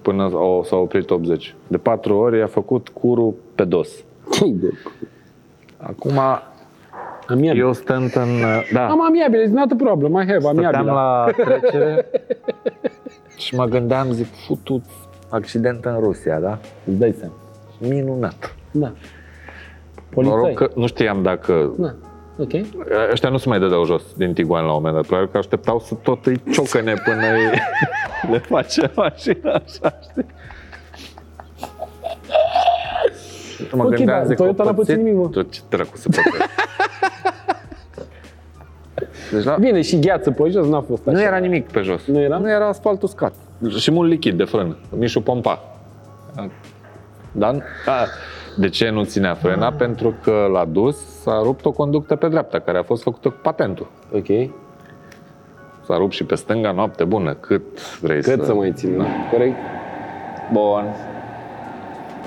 Până 0.03 0.25
o, 0.37 0.63
s-a 0.63 0.77
oprit 0.77 1.11
80. 1.11 1.55
De 1.67 1.77
patru 1.77 2.17
ori 2.17 2.43
a 2.43 2.47
făcut 2.47 2.89
curul 2.89 3.35
pe 3.55 3.65
dos. 3.65 3.89
Acum, 5.77 6.13
Amiabil. 7.27 7.61
eu 7.61 7.73
stând 7.73 8.17
în... 8.17 8.29
Da, 8.73 8.87
Am 8.89 9.03
amiabil, 9.05 9.41
it's 9.47 9.53
not 9.53 9.71
a 9.71 9.75
problem, 9.77 10.13
I 10.13 10.27
have 10.27 10.39
stăteam 10.41 10.57
amiabil. 10.59 10.93
la 10.93 11.27
trecere 11.45 12.07
și 13.43 13.55
mă 13.55 13.65
gândeam, 13.65 14.11
zic, 14.11 14.27
futut 14.47 14.83
accident 15.31 15.85
în 15.85 15.99
Rusia, 16.01 16.41
da? 16.41 16.59
Îți 16.87 16.97
dai 16.99 17.15
seama. 17.19 17.35
Minunat. 17.81 18.55
Da. 18.71 18.93
Noroc 20.15 20.41
Polițai. 20.41 20.55
că 20.55 20.71
nu 20.75 20.87
știam 20.87 21.23
dacă 21.23 21.73
Da. 21.79 21.95
Ok. 22.39 22.53
Ăștia 23.13 23.29
nu 23.29 23.37
se 23.37 23.49
mai 23.49 23.59
dădeau 23.59 23.85
jos 23.85 24.03
din 24.17 24.33
Tiguan 24.33 24.65
la 24.65 24.71
un 24.73 24.75
moment 24.77 24.95
dat, 24.95 25.07
probabil 25.07 25.31
că 25.31 25.39
așteptau 25.39 25.81
să 25.81 25.95
tot 25.95 26.27
îi 26.27 26.43
ciocăne 26.53 26.95
până 27.05 27.27
îi 27.33 27.51
le 28.31 28.39
face 28.39 28.91
mașina 28.95 29.53
așa, 29.53 29.99
știi? 30.11 30.27
Mă 33.73 33.83
Ok, 33.85 33.89
gândeam, 33.95 34.19
dar 34.19 34.27
zic, 34.27 34.37
Toyota 34.37 34.63
o 34.63 34.67
n-a 34.67 34.73
pățit 34.75 34.95
pățit? 34.95 35.05
nimic, 35.05 35.21
mă. 35.23 35.29
Tot 35.29 35.53
ce 35.53 35.61
dracu 35.69 35.97
să 35.97 36.09
pățească. 36.09 36.45
Deci 39.33 39.45
la... 39.45 39.57
Bine, 39.57 39.83
și 39.83 39.99
gheață 39.99 40.31
pe 40.31 40.49
jos 40.49 40.67
n-a 40.67 40.81
fost 40.81 41.07
așa. 41.07 41.17
Nu 41.17 41.23
era 41.23 41.37
nimic 41.37 41.71
pe 41.71 41.81
jos. 41.81 42.05
Nu 42.07 42.21
era? 42.21 42.39
Nu 42.39 42.51
era 42.51 42.69
asfalt 42.69 43.03
uscat. 43.03 43.35
Și 43.79 43.91
mult 43.91 44.11
lichid 44.11 44.37
de 44.37 44.45
frână. 44.45 44.77
Mișu 44.97 45.21
pompa. 45.21 45.63
Dar 47.33 47.55
a, 47.87 48.07
de 48.59 48.69
ce 48.69 48.91
nu 48.91 49.05
ținea 49.05 49.35
frâna? 49.35 49.73
Pentru 49.73 50.15
că 50.23 50.49
l-a 50.53 50.65
dus, 50.65 51.21
s-a 51.23 51.41
rupt 51.43 51.65
o 51.65 51.71
conductă 51.71 52.17
pe 52.17 52.29
dreapta, 52.29 52.59
care 52.59 52.79
a 52.79 52.83
fost 52.83 53.03
făcută 53.03 53.29
cu 53.29 53.37
patentul. 53.43 53.87
Ok. 54.15 54.51
S-a 55.85 55.97
rupt 55.97 56.13
și 56.13 56.25
pe 56.25 56.35
stânga 56.35 56.73
noapte 56.73 57.05
bună, 57.05 57.35
cât 57.35 57.99
vrei 58.01 58.23
Cât 58.23 58.45
să 58.45 58.55
mai 58.55 58.73
țin, 58.75 58.97
da? 58.99 59.05
Corect? 59.31 59.57
Bun. 60.53 60.85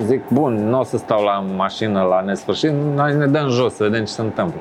Zic, 0.02 0.20
bun, 0.32 0.68
nu 0.68 0.78
o 0.78 0.82
să 0.82 0.96
stau 0.96 1.22
la 1.24 1.44
mașină 1.56 2.02
la 2.02 2.20
nesfârșit, 2.20 2.70
noi 2.94 3.14
ne 3.16 3.26
dăm 3.26 3.48
jos 3.48 3.74
să 3.74 3.82
vedem 3.84 4.04
ce 4.04 4.12
se 4.12 4.20
întâmplă. 4.22 4.60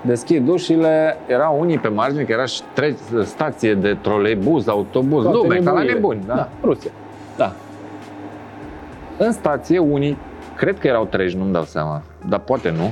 Deschid 0.00 0.48
ușile, 0.48 1.16
erau 1.26 1.60
unii 1.60 1.78
pe 1.78 1.88
margine, 1.88 2.22
că 2.22 2.32
era 2.32 2.44
și 2.44 2.60
tre- 2.72 2.96
stație 3.24 3.74
de 3.74 3.96
troleibuz, 4.00 4.68
autobuz, 4.68 5.22
Toate 5.22 5.36
lume, 5.36 5.54
ca 5.56 5.62
la 5.62 5.82
nebunile. 5.82 5.92
nebuni. 5.92 6.20
Da? 6.26 6.34
Da, 6.34 6.48
Rusia. 6.62 6.90
da. 7.36 7.52
În 9.18 9.32
stație, 9.32 9.78
unii, 9.78 10.16
cred 10.56 10.78
că 10.78 10.86
erau 10.86 11.04
treji, 11.04 11.36
nu-mi 11.36 11.52
dau 11.52 11.64
seama, 11.64 12.02
dar 12.28 12.40
poate 12.40 12.70
nu, 12.70 12.90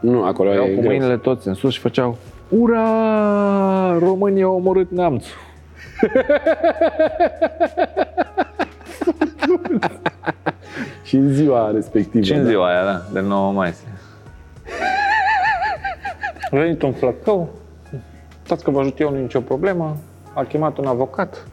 Nu, 0.00 0.24
acolo 0.24 0.50
erau 0.52 0.64
e 0.64 0.68
cu 0.68 0.80
greu. 0.80 0.90
mâinile 0.90 1.16
toți 1.16 1.48
în 1.48 1.54
sus 1.54 1.72
și 1.72 1.78
făceau 1.78 2.16
Ura! 2.48 3.98
România 3.98 4.44
au 4.44 4.54
omorât 4.54 4.90
neamțul. 4.90 5.36
Și 11.02 11.16
în 11.16 11.32
ziua 11.32 11.70
respectivă. 11.70 12.24
Și 12.24 12.32
în 12.32 12.42
da. 12.42 12.48
ziua 12.48 12.68
aia, 12.68 12.84
da, 12.84 13.02
de 13.12 13.20
9 13.20 13.52
mai. 13.52 13.74
A 16.50 16.56
venit 16.56 16.82
un 16.82 16.92
flăcău, 16.92 17.48
stați 18.42 18.64
că 18.64 18.70
vă 18.70 18.80
ajut 18.80 19.00
eu, 19.00 19.10
nu 19.10 19.16
e 19.16 19.20
nicio 19.20 19.40
problemă, 19.40 19.96
a 20.34 20.42
chemat 20.42 20.78
un 20.78 20.86
avocat, 20.86 21.46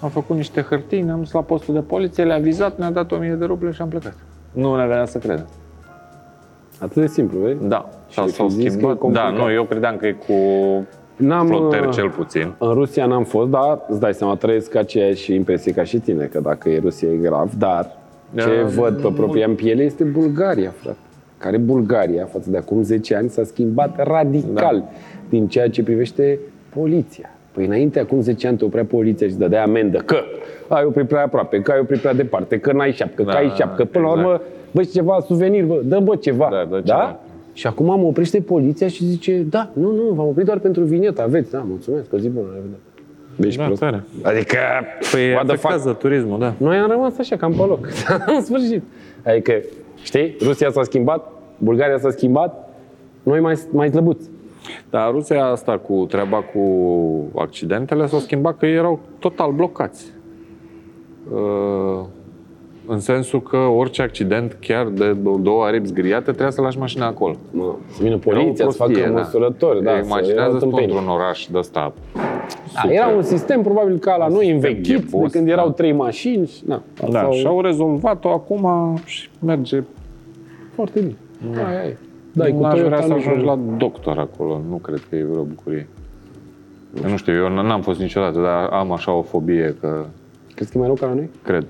am 0.00 0.08
făcut 0.08 0.36
niște 0.36 0.60
hârtii, 0.60 1.00
ne-am 1.02 1.18
dus 1.18 1.32
la 1.32 1.40
postul 1.42 1.74
de 1.74 1.80
poliție, 1.80 2.24
le-a 2.24 2.38
vizat, 2.38 2.78
ne-a 2.78 2.90
dat 2.90 3.12
1000 3.12 3.34
de 3.34 3.44
ruble 3.44 3.70
și 3.70 3.82
am 3.82 3.88
plecat. 3.88 4.14
Nu 4.52 4.76
ne 4.76 4.86
venea 4.86 5.04
să 5.06 5.18
credem. 5.18 5.46
Atât 6.80 7.00
de 7.02 7.06
simplu, 7.06 7.38
vezi? 7.38 7.66
Da, 7.66 7.88
și 8.08 8.20
Și 8.20 8.28
s-au 8.28 8.48
zis 8.48 8.58
că 8.60 8.64
e 8.66 8.68
schimbat. 8.70 8.92
Da, 8.94 8.98
complicat. 8.98 9.34
nu, 9.36 9.52
eu 9.52 9.64
credeam 9.64 9.96
că 9.96 10.06
e 10.06 10.12
cu 10.12 10.32
N-am, 11.16 11.46
floteri 11.46 11.86
uh, 11.86 11.92
cel 11.94 12.10
puțin. 12.10 12.54
În 12.58 12.72
Rusia 12.72 13.06
n-am 13.06 13.24
fost, 13.24 13.48
dar 13.50 13.80
îți 13.88 14.00
dai 14.00 14.14
seama, 14.14 14.34
trăiesc 14.34 14.74
aceeași 14.74 15.34
impresie 15.34 15.72
ca 15.72 15.84
și 15.84 15.98
tine, 15.98 16.24
că 16.24 16.40
dacă 16.40 16.68
e 16.68 16.78
Rusia 16.78 17.08
e 17.08 17.16
grav, 17.16 17.52
dar 17.58 17.96
ce 18.34 18.60
Da, 18.62 18.68
văd 18.80 19.00
pe 19.00 19.08
propria 19.14 19.46
în 19.46 19.54
piele 19.54 19.82
este 19.82 20.04
Bulgaria, 20.04 20.70
frate. 20.76 20.96
Care 21.38 21.56
Bulgaria, 21.56 22.24
față 22.32 22.50
de 22.50 22.56
acum 22.56 22.82
10 22.82 23.14
ani, 23.14 23.28
s-a 23.28 23.44
schimbat 23.44 24.06
radical 24.06 24.78
Da. 24.78 24.84
din 25.28 25.48
ceea 25.48 25.70
ce 25.70 25.82
privește 25.82 26.38
poliția. 26.74 27.30
Păi 27.56 27.64
înainte, 27.66 28.00
acum 28.00 28.20
10 28.20 28.46
ani, 28.46 28.56
te 28.56 28.64
oprea 28.64 28.84
poliția 28.84 29.26
și 29.26 29.32
îți 29.32 29.40
dădea 29.40 29.62
amendă 29.62 29.98
că 29.98 30.16
ai 30.68 30.84
oprit 30.84 31.06
prea 31.08 31.22
aproape, 31.22 31.60
că 31.60 31.70
ai 31.72 31.78
oprit 31.80 31.98
prea 32.00 32.14
departe, 32.14 32.58
că 32.58 32.72
n-ai 32.72 32.92
șapcă, 32.92 33.22
Da, 33.22 33.30
că 33.30 33.36
ai 33.36 33.52
șapcă. 33.56 33.84
Până 33.84 34.04
la 34.04 34.10
exact. 34.10 34.26
urmă, 34.28 34.40
bă, 34.72 34.82
și 34.82 34.88
ceva 34.90 35.18
suvenir, 35.26 35.64
bă, 35.64 35.80
dă 35.84 35.98
bă 36.02 36.16
ceva. 36.16 36.48
Da, 36.50 36.64
dă 36.70 36.80
ceva. 36.84 37.20
Și 37.52 37.66
acum 37.66 37.86
mă 37.86 38.06
oprește 38.06 38.40
poliția 38.40 38.88
și 38.88 39.04
zice, 39.04 39.36
da, 39.50 39.70
nu, 39.72 39.90
nu, 39.92 40.02
v-am 40.14 40.26
oprit 40.26 40.44
doar 40.46 40.58
pentru 40.58 40.82
vinietă, 40.82 41.22
aveți, 41.22 41.50
da, 41.50 41.64
mulțumesc, 41.68 42.12
o 42.12 42.18
zi 42.18 42.28
bună, 42.28 42.46
la 42.48 42.54
revedere. 42.54 42.80
Deci 43.36 43.56
Da, 43.56 43.64
prost. 43.64 43.80
tare. 43.80 44.02
Adică, 44.22 44.56
Păi 45.12 45.30
what 45.32 45.46
the 45.46 45.56
fuck? 45.56 45.64
afectează 45.64 45.92
turismul, 45.98 46.38
da. 46.38 46.54
Noi 46.56 46.76
am 46.76 46.90
rămas 46.90 47.18
așa, 47.18 47.36
cam 47.36 47.52
pe 47.52 47.62
loc, 47.68 47.88
în 48.36 48.42
sfârșit. 48.42 48.82
Adică, 49.26 49.52
știi, 50.02 50.36
Rusia 50.42 50.70
s-a 50.70 50.82
schimbat, 50.82 51.32
Bulgaria 51.58 51.98
s-a 51.98 52.10
schimbat, 52.10 52.68
noi 53.22 53.40
mai, 53.40 53.54
mai 53.70 53.88
slăbuți. 53.88 54.28
Dar 54.90 55.10
Rusia 55.10 55.44
asta 55.44 55.78
cu 55.78 56.06
treaba 56.08 56.36
cu 56.36 56.60
accidentele 57.36 58.06
s-a 58.06 58.18
schimbat 58.18 58.58
că 58.58 58.66
ei 58.66 58.74
erau 58.74 59.00
total 59.18 59.52
blocați. 59.52 60.04
Uh, 61.32 62.04
În 62.88 63.00
sensul 63.00 63.42
că 63.42 63.56
orice 63.56 64.02
accident, 64.02 64.56
chiar 64.60 64.86
de 64.86 65.16
două 65.40 65.64
aripi 65.64 65.86
zgriate, 65.86 66.22
trebuia 66.24 66.50
să 66.50 66.60
lași 66.60 66.78
mașina 66.78 67.06
acolo. 67.06 67.34
Mă, 67.50 67.74
să 67.88 68.02
vină 68.02 68.08
Era 68.08 68.16
o 68.16 68.30
poliția, 68.30 68.70
să 68.70 68.76
facă 68.76 68.90
prostie, 68.90 69.10
da. 69.12 69.18
măsurători, 69.18 69.82
da, 69.82 69.90
să- 69.90 69.96
era 69.96 70.06
Imaginează-ți 70.06 70.58
tu 70.58 70.64
tâmpenie. 70.70 70.90
într-un 70.94 71.08
oraș 71.14 71.46
de 71.50 71.58
ăsta. 71.58 71.92
Da, 72.84 72.92
era 72.92 73.06
un 73.06 73.22
sistem 73.22 73.62
probabil 73.62 73.98
ca 73.98 74.16
la 74.16 74.26
noi 74.28 74.38
sistem 74.38 74.54
învechit, 74.54 74.82
de 74.86 74.92
ghebos, 74.94 75.32
când 75.32 75.48
erau 75.48 75.66
da. 75.66 75.72
trei 75.72 75.92
mașini 75.92 76.46
și, 76.46 76.62
na, 76.66 76.82
Da, 77.10 77.20
sau- 77.20 77.32
și 77.32 77.46
au 77.46 77.60
rezolvat-o 77.60 78.28
acum 78.28 78.68
și 79.04 79.28
merge. 79.44 79.82
foarte 80.74 81.00
bine. 81.00 81.14
Aia 81.66 81.84
e. 81.84 81.96
Da, 82.36 82.46
nu 82.46 82.54
cu 82.54 82.64
aș 82.64 82.72
Toyota 82.72 82.88
vrea 82.88 83.00
să 83.00 83.06
nu 83.08 83.14
ajungi 83.14 83.44
la... 83.44 83.52
la 83.54 83.60
doctor 83.76 84.18
acolo. 84.18 84.60
Nu 84.68 84.76
cred 84.76 85.02
că 85.08 85.16
e 85.16 85.24
vreo 85.24 85.42
bucurie. 85.42 85.88
Eu 87.04 87.10
nu 87.10 87.16
știu, 87.16 87.32
eu 87.34 87.48
n-am 87.48 87.80
fost 87.82 88.00
niciodată, 88.00 88.40
dar 88.40 88.68
am 88.70 88.92
așa 88.92 89.12
o 89.12 89.22
fobie 89.22 89.76
că 89.80 90.04
Crezi 90.54 90.70
că 90.70 90.76
e 90.76 90.80
mai 90.80 90.86
rău 90.88 90.96
ca 90.96 91.06
la 91.06 91.14
noi? 91.14 91.30
Cred. 91.42 91.66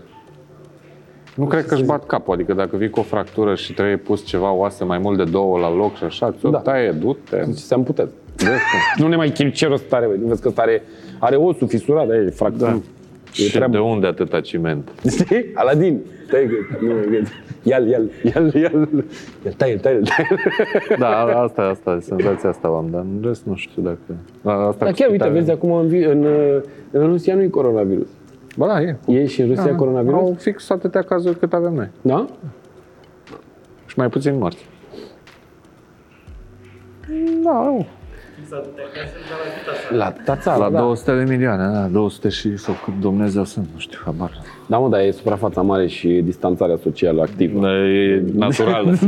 Nu 1.35 1.45
cred 1.47 1.67
că 1.67 1.75
își 1.75 1.85
bat 1.85 2.07
capul, 2.07 2.35
adică 2.35 2.53
dacă 2.53 2.77
vii 2.77 2.91
cu 2.91 3.01
o 3.01 3.03
fractură 3.03 3.55
și 3.55 3.73
trebuie 3.73 3.97
pus 3.97 4.25
ceva 4.25 4.53
oase 4.53 4.85
mai 4.85 4.99
mult 4.99 5.17
de 5.17 5.25
două 5.25 5.59
la 5.59 5.75
loc 5.75 5.97
și 5.97 6.05
așa, 6.05 6.33
ți-o 6.33 6.51
Da. 6.51 6.59
taie, 6.59 6.91
du-te. 6.91 7.43
Deci 7.47 7.57
se 7.57 7.75
amputează. 7.75 8.13
Vezi 8.37 8.49
cum? 8.51 8.81
Nu 9.05 9.09
ne 9.09 9.17
mai 9.17 9.31
chim 9.31 9.51
ce 9.51 9.67
rost 9.67 9.93
are, 9.93 10.07
băi. 10.07 10.19
Nu 10.21 10.27
vezi 10.27 10.43
că 10.43 10.53
are, 10.55 10.83
are 11.19 11.37
osul 11.37 11.69
fisurat, 11.69 12.11
e 12.11 12.31
fractură. 12.31 12.71
Da. 12.71 12.81
E 13.39 13.43
Și 13.43 13.51
treabă. 13.53 13.73
de 13.73 13.79
unde 13.79 14.07
atâta 14.07 14.41
ciment? 14.41 14.91
Știi? 15.19 15.51
Aladin. 15.55 16.01
Stai 16.27 16.47
că, 16.47 16.85
nu, 16.85 16.93
că, 16.95 17.29
ia-l, 17.63 17.89
ia-l, 17.89 18.11
ia-l, 18.23 18.53
ia-l. 18.55 19.05
Ia-l, 19.45 19.53
taie-l, 19.57 19.79
taie-l, 19.79 20.03
taie-l. 20.05 20.39
Da, 20.99 21.17
asta, 21.43 21.63
asta, 21.63 21.99
senzația 22.01 22.49
asta 22.49 22.69
am, 22.69 22.89
dar 22.91 23.01
în 23.01 23.21
rest 23.23 23.45
nu 23.45 23.55
știu 23.55 23.83
dacă... 23.83 23.99
Da, 24.43 24.53
asta 24.53 24.85
Dar 24.85 24.89
cu 24.95 24.99
chiar, 25.01 25.11
uite, 25.11 25.23
spitale- 25.25 25.33
vezi, 25.39 25.51
acum 25.51 25.73
în, 25.73 25.87
vi- 25.87 26.05
în, 26.05 26.25
uh, 26.25 26.61
în 26.91 27.07
Rusia 27.07 27.35
nu 27.35 27.43
e 27.43 27.49
coronavirus. 27.49 28.09
Ba 28.57 28.67
da, 28.67 28.81
e. 28.83 28.97
E 29.07 29.27
și 29.27 29.41
în 29.41 29.49
Rusia 29.49 29.65
Da, 29.65 29.75
coronavirus? 29.75 30.19
Au 30.19 30.35
fix 30.39 30.71
atâtea 30.71 31.03
cazuri 31.03 31.39
cât 31.39 31.53
avem 31.53 31.75
noi. 31.75 31.89
Da? 32.03 32.27
Și 33.87 33.95
mai 33.99 34.09
puțin 34.09 34.39
morți. 34.39 34.67
Da, 37.43 37.51
au. 37.51 37.87
La 39.91 40.05
atâta 40.05 40.37
țară, 40.37 40.59
La 40.59 40.71
da. 40.71 40.81
200 40.81 41.17
de 41.17 41.25
milioane, 41.33 41.73
da, 41.73 41.87
200 41.87 42.29
și 42.29 42.57
sau 42.57 42.75
cât 42.85 43.01
Dumnezeu 43.01 43.45
sunt, 43.45 43.67
nu 43.73 43.79
știu, 43.79 43.99
habar. 44.05 44.31
Da, 44.67 44.79
mă, 44.79 44.89
dar 44.89 45.01
e 45.01 45.11
suprafața 45.11 45.63
mare 45.63 45.87
și 45.87 46.09
distanțarea 46.09 46.77
socială 46.77 47.23
activă. 47.23 47.61
Da, 47.61 47.69
e 47.69 48.23
natural. 48.45 48.99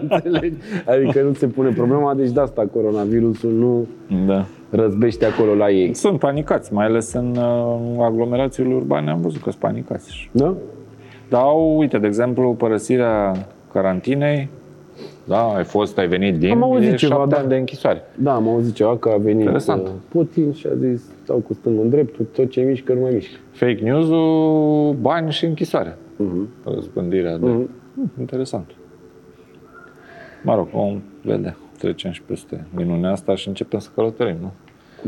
Înțelegi? 0.00 0.56
Adică 0.86 1.22
nu 1.22 1.32
se 1.32 1.46
pune 1.46 1.70
problema, 1.70 2.14
deci 2.14 2.30
de 2.30 2.40
asta 2.40 2.66
coronavirusul 2.72 3.52
nu 3.52 3.86
da. 4.26 4.44
răzbește 4.70 5.24
acolo 5.24 5.54
la 5.54 5.70
ei. 5.70 5.94
Sunt 5.94 6.18
panicați, 6.18 6.72
mai 6.72 6.84
ales 6.86 7.12
în 7.12 7.36
uh, 7.36 8.04
aglomerațiile 8.04 8.74
urbane 8.74 9.10
am 9.10 9.20
văzut 9.20 9.42
că 9.42 9.50
sunt 9.50 9.62
panicați. 9.62 10.30
Da? 10.32 10.54
Dar 11.28 11.40
au, 11.40 11.78
uite, 11.78 11.98
de 11.98 12.06
exemplu, 12.06 12.54
părăsirea 12.54 13.32
carantinei, 13.72 14.48
da, 15.24 15.54
ai 15.54 15.64
fost, 15.64 15.98
ai 15.98 16.08
venit 16.08 16.38
din, 16.38 16.50
Am 16.50 16.62
auzit 16.62 16.92
e 16.92 16.94
ceva, 16.94 17.14
șapte 17.14 17.34
da. 17.34 17.40
ani 17.40 17.48
de 17.48 17.56
închisoare. 17.56 18.02
Da, 18.14 18.34
am 18.34 18.48
auzit 18.48 18.74
ceva 18.74 18.96
că 18.96 19.08
a 19.08 19.16
venit 19.16 19.40
Interesant. 19.40 19.86
uh, 19.86 19.92
Putin 20.08 20.52
și 20.52 20.66
a 20.66 20.74
zis 20.74 21.02
stau 21.22 21.36
cu 21.36 21.54
stângul 21.54 21.82
în 21.84 21.90
dreptul, 21.90 22.24
tot 22.32 22.50
ce 22.50 22.60
mișcă 22.60 22.92
nu 22.92 23.00
mai 23.00 23.12
mișcă. 23.12 23.38
Fake 23.50 23.78
news-ul, 23.82 24.96
bani 25.00 25.30
și 25.30 25.44
închisoare. 25.44 25.96
Uh-huh. 25.96 26.72
Răspândirea 26.74 27.38
de... 27.38 27.46
Mhm. 27.46 27.70
Hmm, 27.94 28.10
interesant. 28.18 28.70
Mă 30.42 30.54
rog, 30.54 30.68
om 30.72 31.02
vede, 31.22 31.56
trecem 31.78 32.10
și 32.10 32.22
peste 32.22 32.66
minunea 32.74 33.10
asta 33.10 33.34
și 33.34 33.48
începem 33.48 33.78
să 33.78 33.88
călătorim, 33.94 34.36
nu? 34.40 34.52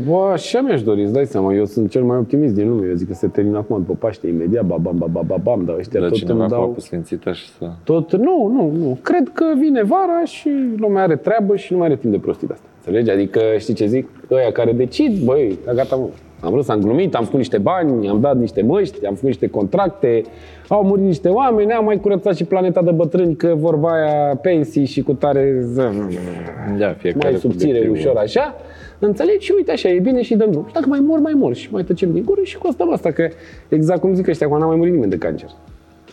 Bă, 0.05 0.29
așa 0.31 0.61
mi-aș 0.61 0.83
dori, 0.83 1.03
îți 1.03 1.13
dai 1.13 1.25
seama, 1.25 1.53
eu 1.53 1.65
sunt 1.65 1.89
cel 1.89 2.03
mai 2.03 2.17
optimist 2.17 2.53
din 2.53 2.69
lume. 2.69 2.87
Eu 2.87 2.93
zic 2.95 3.07
că 3.07 3.13
se 3.13 3.27
termină 3.27 3.57
acum 3.57 3.77
după 3.77 3.93
Paște, 3.99 4.27
imediat, 4.27 4.65
ba, 4.65 4.75
bam, 4.81 4.97
ba, 4.97 5.05
ba, 5.11 5.21
ba, 5.21 5.35
bam, 5.43 5.63
dar 5.65 5.75
ăștia 5.77 5.99
Dar 5.99 6.09
tot 6.09 6.17
cineva 6.17 6.39
îmi 6.39 6.47
cu 6.49 6.53
dau... 6.55 6.63
apă 6.63 6.79
sfințită 6.79 7.31
și 7.31 7.49
să... 7.49 7.71
Tot, 7.83 8.11
nu, 8.15 8.47
nu, 8.53 8.71
nu. 8.77 8.97
Cred 9.01 9.29
că 9.33 9.45
vine 9.59 9.83
vara 9.83 10.21
și 10.25 10.49
lumea 10.77 11.03
are 11.03 11.15
treabă 11.15 11.55
și 11.55 11.71
nu 11.73 11.77
mai 11.77 11.87
are 11.87 11.95
timp 11.95 12.13
de 12.13 12.19
prostii 12.19 12.47
de 12.47 12.53
asta. 12.53 12.65
Înțelegi? 12.85 13.09
Adică, 13.11 13.39
știi 13.57 13.73
ce 13.73 13.85
zic? 13.85 14.07
Ăia 14.31 14.51
care 14.51 14.71
decid, 14.71 15.23
băi, 15.23 15.57
da, 15.65 15.73
gata, 15.73 15.95
mă. 15.95 16.07
Am 16.39 16.53
râs, 16.53 16.67
am 16.67 16.79
glumit, 16.79 17.15
am 17.15 17.23
făcut 17.23 17.37
niște 17.37 17.57
bani, 17.57 18.07
am 18.09 18.19
dat 18.21 18.37
niște 18.37 18.61
măști, 18.61 19.05
am 19.05 19.13
făcut 19.13 19.27
niște 19.27 19.47
contracte, 19.47 20.21
au 20.67 20.83
murit 20.83 21.03
niște 21.03 21.27
oameni, 21.29 21.71
am 21.71 21.85
mai 21.85 21.99
curățat 21.99 22.35
și 22.35 22.43
planeta 22.43 22.81
de 22.81 22.91
bătrâni, 22.91 23.35
că 23.35 23.53
vorba 23.55 23.91
aia 23.91 24.35
pensii 24.35 24.85
și 24.85 25.01
cu 25.01 25.13
tare 25.13 25.65
Da, 26.77 26.93
fiecare 26.93 27.23
mai 27.23 27.31
cu 27.33 27.37
subțire, 27.39 27.69
obiectivul. 27.69 27.97
ușor 27.97 28.15
așa. 28.15 28.55
Înțelegi? 28.99 29.45
Și 29.45 29.53
uite 29.55 29.71
așa, 29.71 29.89
e 29.89 29.99
bine 29.99 30.21
și 30.21 30.35
dăm 30.35 30.51
drum. 30.51 30.65
Și 30.67 30.73
dacă 30.73 30.87
mai 30.87 30.99
mor, 30.99 31.19
mai 31.19 31.33
mor 31.33 31.55
și 31.55 31.71
mai 31.71 31.83
tăcem 31.83 32.11
din 32.11 32.23
gură 32.25 32.41
și 32.43 32.57
costăm 32.57 32.93
asta, 32.93 33.11
că 33.11 33.29
exact 33.69 33.99
cum 33.99 34.13
zic 34.13 34.27
ăștia, 34.27 34.47
acum 34.47 34.59
n-a 34.59 34.65
mai 34.65 34.75
murit 34.75 34.93
nimeni 34.93 35.11
de 35.11 35.17
cancer. 35.17 35.49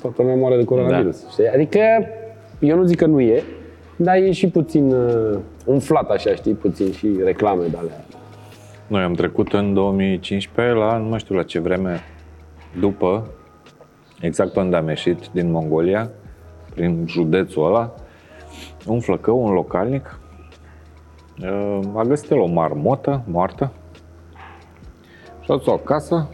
Toată 0.01 0.23
lumea 0.23 0.37
moare 0.37 0.57
de 0.57 0.65
coronavirus. 0.65 1.23
Da. 1.23 1.29
Știi? 1.31 1.49
Adică, 1.49 1.79
eu 2.59 2.77
nu 2.77 2.85
zic 2.85 2.97
că 2.97 3.07
nu 3.07 3.21
e, 3.21 3.43
dar 3.97 4.17
e 4.17 4.33
și 4.33 4.49
puțin 4.49 4.93
uh, 4.93 5.39
umflat 5.65 6.11
așa, 6.11 6.35
știi, 6.35 6.53
puțin 6.53 6.93
și 6.93 7.09
reclame 7.25 7.67
de 7.67 7.77
alea. 7.77 8.05
Noi 8.87 9.03
am 9.03 9.15
trecut 9.15 9.53
în 9.53 9.75
2015 9.75 10.75
la, 10.75 10.97
nu 10.97 11.09
mai 11.09 11.19
știu 11.19 11.35
la 11.35 11.43
ce 11.43 11.61
vreme, 11.61 12.01
după, 12.81 13.31
exact 14.21 14.53
pe 14.53 14.61
unde 14.61 14.77
am 14.77 14.89
ieșit 14.89 15.19
din 15.33 15.51
Mongolia, 15.51 16.11
prin 16.75 17.05
județul 17.07 17.67
ăla, 17.67 17.95
un 18.87 19.01
flăcău, 19.01 19.45
un 19.45 19.53
localnic, 19.53 20.19
uh, 20.19 20.24
a 21.95 22.03
găsit 22.03 22.31
el 22.31 22.39
o 22.39 22.47
marmotă 22.47 23.23
moartă 23.27 23.73
și 25.41 25.51
a 25.51 25.57
dus-o 25.57 25.73
acasă 25.73 26.29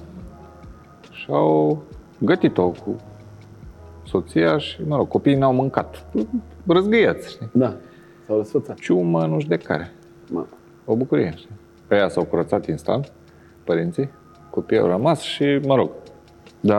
și 1.10 1.26
au 1.30 1.82
gătit-o 2.18 2.68
cu 2.68 2.96
soția 4.06 4.58
și, 4.58 4.82
mă 4.86 4.96
rog, 4.96 5.08
copiii 5.08 5.36
n-au 5.36 5.52
mâncat. 5.52 6.04
Răzgâiați, 6.66 7.30
știi? 7.30 7.50
Da, 7.52 7.76
s-au 8.26 8.36
răsfățat. 8.36 8.76
Ciumă, 8.76 9.26
nu 9.26 9.40
știu 9.40 9.56
de 9.56 9.62
care. 9.62 9.92
Mă. 10.30 10.44
O 10.84 10.96
bucurie, 10.96 11.32
știi? 11.36 11.58
Pe 11.86 11.96
ea 11.96 12.08
s-au 12.08 12.24
curățat 12.24 12.66
instant, 12.66 13.12
părinții, 13.64 14.10
copiii 14.50 14.80
au 14.80 14.86
rămas 14.86 15.20
și, 15.20 15.60
mă 15.66 15.74
rog, 15.74 15.90
dar 16.60 16.78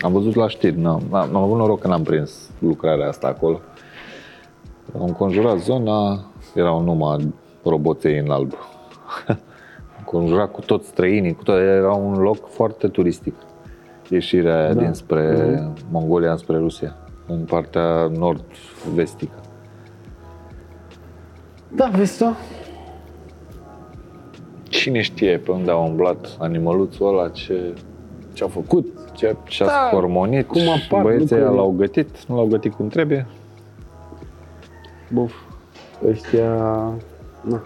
am 0.00 0.12
văzut 0.12 0.34
la 0.34 0.48
știri, 0.48 0.80
n-am, 0.80 1.02
am 1.10 1.36
avut 1.36 1.56
noroc 1.56 1.80
că 1.80 1.88
n-am 1.88 2.02
prins 2.02 2.50
lucrarea 2.58 3.08
asta 3.08 3.26
acolo. 3.26 3.60
Am 4.94 5.02
înconjurat 5.02 5.58
zona, 5.58 6.24
erau 6.56 6.82
numai 6.82 7.34
roboței 7.64 8.18
în 8.18 8.30
alb. 8.30 8.52
Am 9.28 9.38
înconjurat 9.98 10.50
cu 10.50 10.60
toți 10.60 10.88
străinii, 10.88 11.34
cu 11.34 11.42
toate, 11.42 11.60
era 11.60 11.92
un 11.92 12.14
loc 12.18 12.48
foarte 12.48 12.88
turistic. 12.88 13.34
Ieșirea 14.08 14.58
aia 14.58 14.74
Da. 14.74 14.80
dinspre 14.82 15.58
Mongolia, 15.90 16.30
înspre 16.30 16.56
Rusia, 16.56 16.96
în 17.26 17.38
partea 17.44 18.10
nord-vestică. 18.18 19.34
Da, 21.74 21.90
vezi 21.92 22.18
tu? 22.18 22.36
Cine 24.62 25.00
știe 25.00 25.38
pe 25.38 25.50
unde 25.50 25.70
a 25.70 25.76
umblat 25.76 26.36
animăluțul 26.38 27.08
ăla, 27.08 27.28
ce 27.28 27.74
Ce-au 28.32 28.48
făcut? 28.48 28.86
Ce... 29.14 29.36
și-a 29.44 29.66
Da, 29.66 29.86
scormonit, 29.90 30.46
cum 30.46 30.60
apar 30.68 31.02
băieții 31.02 31.34
ăia 31.34 31.44
lucrurile. 31.44 31.60
l-au 31.62 31.70
gătit, 31.70 32.24
nu 32.26 32.34
l-au 32.36 32.46
gătit 32.46 32.74
cum 32.74 32.88
trebuie. 32.88 33.26
Buf. 35.12 35.32
Ăștia, 36.08 36.54
na, 37.40 37.62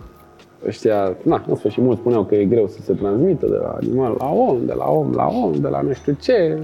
ăștia, 0.67 1.17
na, 1.23 1.45
în 1.49 1.55
sfârșit 1.55 1.83
mulți 1.83 2.01
spuneau 2.01 2.25
că 2.25 2.35
e 2.35 2.45
greu 2.45 2.67
să 2.67 2.79
se 2.83 2.93
transmită 2.93 3.47
de 3.47 3.57
la 3.57 3.69
animal 3.81 4.15
la 4.19 4.31
om, 4.33 4.59
de 4.67 4.73
la 4.73 4.91
om 4.91 5.13
la 5.15 5.27
om, 5.45 5.53
de 5.61 5.69
la 5.69 5.81
nu 5.81 5.93
știu 5.93 6.17
ce. 6.21 6.59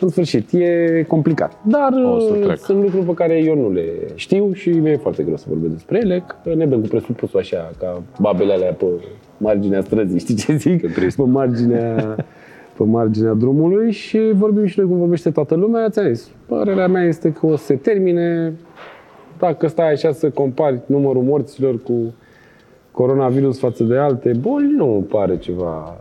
În 0.00 0.08
sfârșit, 0.08 0.52
e 0.52 1.04
complicat. 1.08 1.52
Dar 1.62 1.92
O 2.14 2.18
să 2.18 2.32
uh, 2.34 2.42
trec. 2.44 2.58
sunt 2.58 2.82
lucruri 2.82 3.04
pe 3.04 3.14
care 3.14 3.38
eu 3.38 3.54
nu 3.56 3.70
le 3.72 3.84
știu 4.14 4.52
și 4.52 4.70
mi-e 4.70 4.96
foarte 4.96 5.22
greu 5.22 5.36
să 5.36 5.44
vorbesc 5.48 5.72
despre 5.72 5.98
ele, 6.02 6.24
că 6.42 6.54
ne 6.54 6.66
dăm 6.66 6.80
cu 6.80 6.86
presupusul 6.86 7.38
așa, 7.38 7.70
ca 7.78 8.02
babele 8.20 8.52
alea 8.52 8.72
pe 8.72 8.86
marginea 9.36 9.80
străzii, 9.82 10.18
știi 10.18 10.34
ce 10.34 10.56
zic? 10.56 10.80
Pe 10.94 11.22
marginea, 11.22 12.14
pe 12.76 12.84
marginea 12.84 13.32
drumului 13.32 13.92
și 13.92 14.20
vorbim 14.32 14.64
și 14.66 14.78
noi 14.78 14.88
cum 14.88 14.98
vorbește 14.98 15.30
toată 15.30 15.54
lumea. 15.54 15.88
Ți-am 15.88 16.12
zis, 16.12 16.30
părerea 16.46 16.88
mea 16.88 17.02
este 17.02 17.32
că 17.32 17.46
o 17.46 17.56
să 17.56 17.64
se 17.64 17.74
termine, 17.74 18.52
dacă 19.46 19.66
stai 19.66 19.92
așa 19.92 20.12
să 20.12 20.30
compari 20.30 20.80
numărul 20.86 21.22
morților 21.22 21.82
cu 21.82 22.14
coronavirus 22.90 23.58
față 23.58 23.84
de 23.84 23.96
alte 23.96 24.32
boli, 24.40 24.66
nu 24.76 25.06
pare 25.10 25.38
ceva 25.38 25.96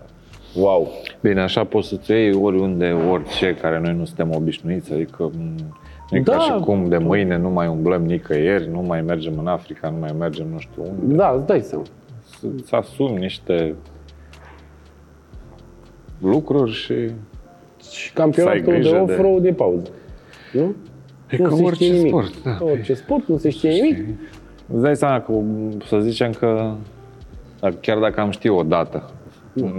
wow. 0.55 0.87
Bine, 1.21 1.41
așa 1.41 1.63
poți 1.63 1.87
să-ți 1.87 2.11
iei 2.11 2.33
oriunde, 2.33 2.91
orice, 3.11 3.55
care 3.61 3.79
noi 3.79 3.93
nu 3.97 4.05
suntem 4.05 4.31
obișnuiți, 4.35 4.93
adică 4.93 5.23
m, 5.23 5.55
nu 6.09 6.17
e 6.17 6.21
Da. 6.21 6.31
ca 6.35 6.39
și 6.39 6.51
cum 6.59 6.87
de 6.89 6.97
mâine 6.97 7.37
nu 7.37 7.49
mai 7.49 7.67
umblăm 7.67 8.05
nicăieri, 8.05 8.69
nu 8.71 8.81
mai 8.81 9.01
mergem 9.01 9.33
în 9.39 9.47
Africa, 9.47 9.89
nu 9.89 9.97
mai 9.99 10.11
mergem 10.19 10.47
nu 10.51 10.59
știu 10.59 10.81
unde. 11.01 11.15
Da, 11.15 11.33
îți 11.37 11.45
dai 11.47 11.61
seama. 11.61 11.83
Să-ți 12.39 12.73
asumi 12.73 13.17
niște 13.17 13.75
lucruri 16.21 16.71
și 16.71 16.93
Și 17.91 18.07
Să 18.07 18.11
campionatul 18.13 18.59
ai 18.59 18.65
grijă 18.79 18.89
de 18.89 18.95
de- 19.05 19.11
off-road 19.11 19.45
e 19.45 19.51
pauză. 19.53 19.89
Nu? 20.53 20.75
E 21.38 21.41
nu 21.43 21.49
ca 21.49 21.55
se 21.55 21.64
orice 21.64 21.84
știe 21.84 21.93
nimic. 21.97 22.07
sport, 22.11 22.43
da. 22.43 22.55
Ca 22.57 22.64
orice 22.65 22.93
sport, 22.93 23.27
nu 23.27 23.38
se 23.38 23.49
știe 23.49 23.69
nimic. 23.72 24.05
Îți 24.73 24.81
dai 24.81 24.95
seama 24.95 25.22
că, 25.22 25.34
să 25.88 25.99
zicem 25.99 26.31
că, 26.31 26.73
dacă- 27.60 27.76
chiar 27.81 27.97
dacă 27.99 28.22
am 28.22 28.30
ști 28.31 28.49
o 28.49 28.64
dată, 28.64 29.10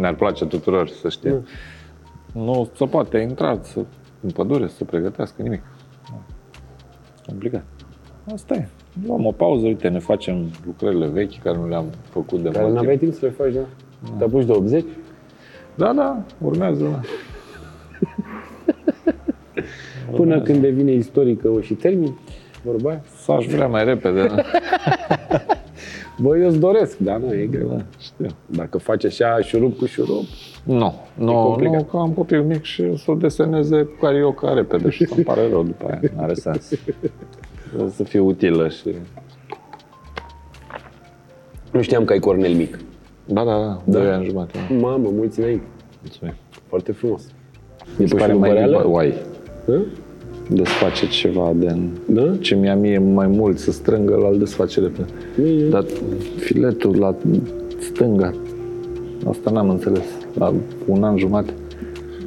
ne-ar 0.01 0.15
place 0.15 0.45
tuturor 0.47 0.89
să 0.89 1.09
știm, 1.09 1.47
nu 2.33 2.69
se 2.77 2.85
poate 2.85 3.19
intra 3.19 3.59
să, 3.63 3.85
în 4.21 4.31
pădure 4.31 4.69
să 4.69 4.75
se 4.77 4.85
pregătească 4.85 5.43
nimic. 5.43 5.63
Complicat. 7.27 7.65
Asta 8.35 8.55
e. 8.55 8.69
Luăm 9.07 9.27
o 9.27 9.33
pauză, 9.33 9.67
uite, 9.67 9.89
ne 9.89 9.99
facem 9.99 10.47
lucrările 10.67 11.07
vechi 11.07 11.43
care 11.43 11.57
nu 11.57 11.69
le-am 11.69 11.85
făcut 12.11 12.43
de 12.43 12.49
Care 12.49 12.63
mult 12.65 12.75
n-aveai 12.75 12.97
timp. 12.99 13.11
timp 13.19 13.23
să 13.23 13.27
le 13.27 13.45
faci, 13.45 13.53
da? 13.53 14.17
Te 14.19 14.25
apuci 14.25 14.45
de 14.45 14.53
80? 14.53 14.85
Da, 15.75 15.93
da, 15.93 16.23
urmează. 16.43 16.85
Da. 16.85 17.01
Până 20.11 20.41
când 20.41 20.61
devine 20.61 20.93
istorică 20.93 21.49
o 21.49 21.61
și 21.61 21.75
termin, 21.75 22.19
vorba 22.63 22.91
aia. 22.91 23.03
S-aș 23.17 23.47
vrea 23.47 23.67
mai 23.67 23.85
repede. 23.85 24.27
da. 24.27 24.43
Bă, 26.19 26.39
eu 26.39 26.49
îți 26.49 26.59
doresc, 26.59 26.99
dar 26.99 27.19
nu, 27.19 27.35
e 27.35 27.47
greu. 27.47 27.69
Da, 27.69 27.85
știu. 27.99 28.27
Dacă 28.47 28.79
faci 28.79 29.05
așa 29.05 29.39
șurup 29.41 29.79
cu 29.79 29.85
șurup, 29.87 30.25
Nu, 30.65 30.95
nu, 31.15 31.33
complicat. 31.33 31.77
nu, 31.77 31.83
că 31.85 31.97
am 31.97 32.11
copil 32.11 32.43
mic 32.43 32.63
și 32.63 32.83
o 32.93 32.97
să 32.97 33.11
o 33.11 33.15
deseneze 33.15 33.83
cu 33.83 33.93
carioca 34.01 34.53
repede 34.55 34.91
și 34.91 35.07
să-mi 35.07 35.25
pare 35.25 35.49
rău 35.49 35.63
după 35.63 35.87
aia. 35.87 36.01
Nu 36.17 36.23
are 36.23 36.35
sens. 36.35 36.73
Trebuie 37.69 37.91
să 37.91 38.03
fie 38.05 38.21
utilă 38.21 38.69
și... 38.69 38.89
nu 41.73 41.83
știam 41.83 42.05
că 42.05 42.13
ai 42.13 42.19
cornel 42.19 42.55
mic. 42.55 42.79
Da, 43.25 43.45
da, 43.45 43.59
da, 43.59 43.81
da. 43.85 43.99
doi 43.99 44.11
ani 44.11 44.25
jumate. 44.25 44.59
da. 44.69 44.75
Mamă, 44.77 45.09
mulți 45.13 45.41
înainte. 45.41 45.65
Mulțumim. 46.01 46.35
Foarte 46.69 46.93
frumos. 46.93 47.23
Mi 47.99 48.09
se 48.09 48.15
pe 48.15 48.21
pare 48.21 48.33
mai 48.33 48.49
șurubăreală? 48.49 48.77
liber, 48.77 48.93
uai, 48.93 49.15
Da? 49.65 49.81
desface 50.51 51.07
ceva 51.07 51.53
de... 51.57 51.77
Da? 52.07 52.37
Ce 52.41 52.55
mi-a 52.55 52.77
mie 52.77 52.99
mai 52.99 53.27
mult 53.27 53.59
să 53.59 53.71
strângă, 53.73 54.15
la 54.15 54.39
desface 54.39 54.81
repede. 54.81 55.07
Bine. 55.43 55.69
Dar 55.69 55.85
filetul 56.37 56.99
la 56.99 57.15
stânga, 57.79 58.35
asta 59.29 59.51
n-am 59.51 59.69
înțeles. 59.71 60.05
La 60.39 60.53
un 60.87 61.03
an 61.03 61.19
jumate. 61.19 61.53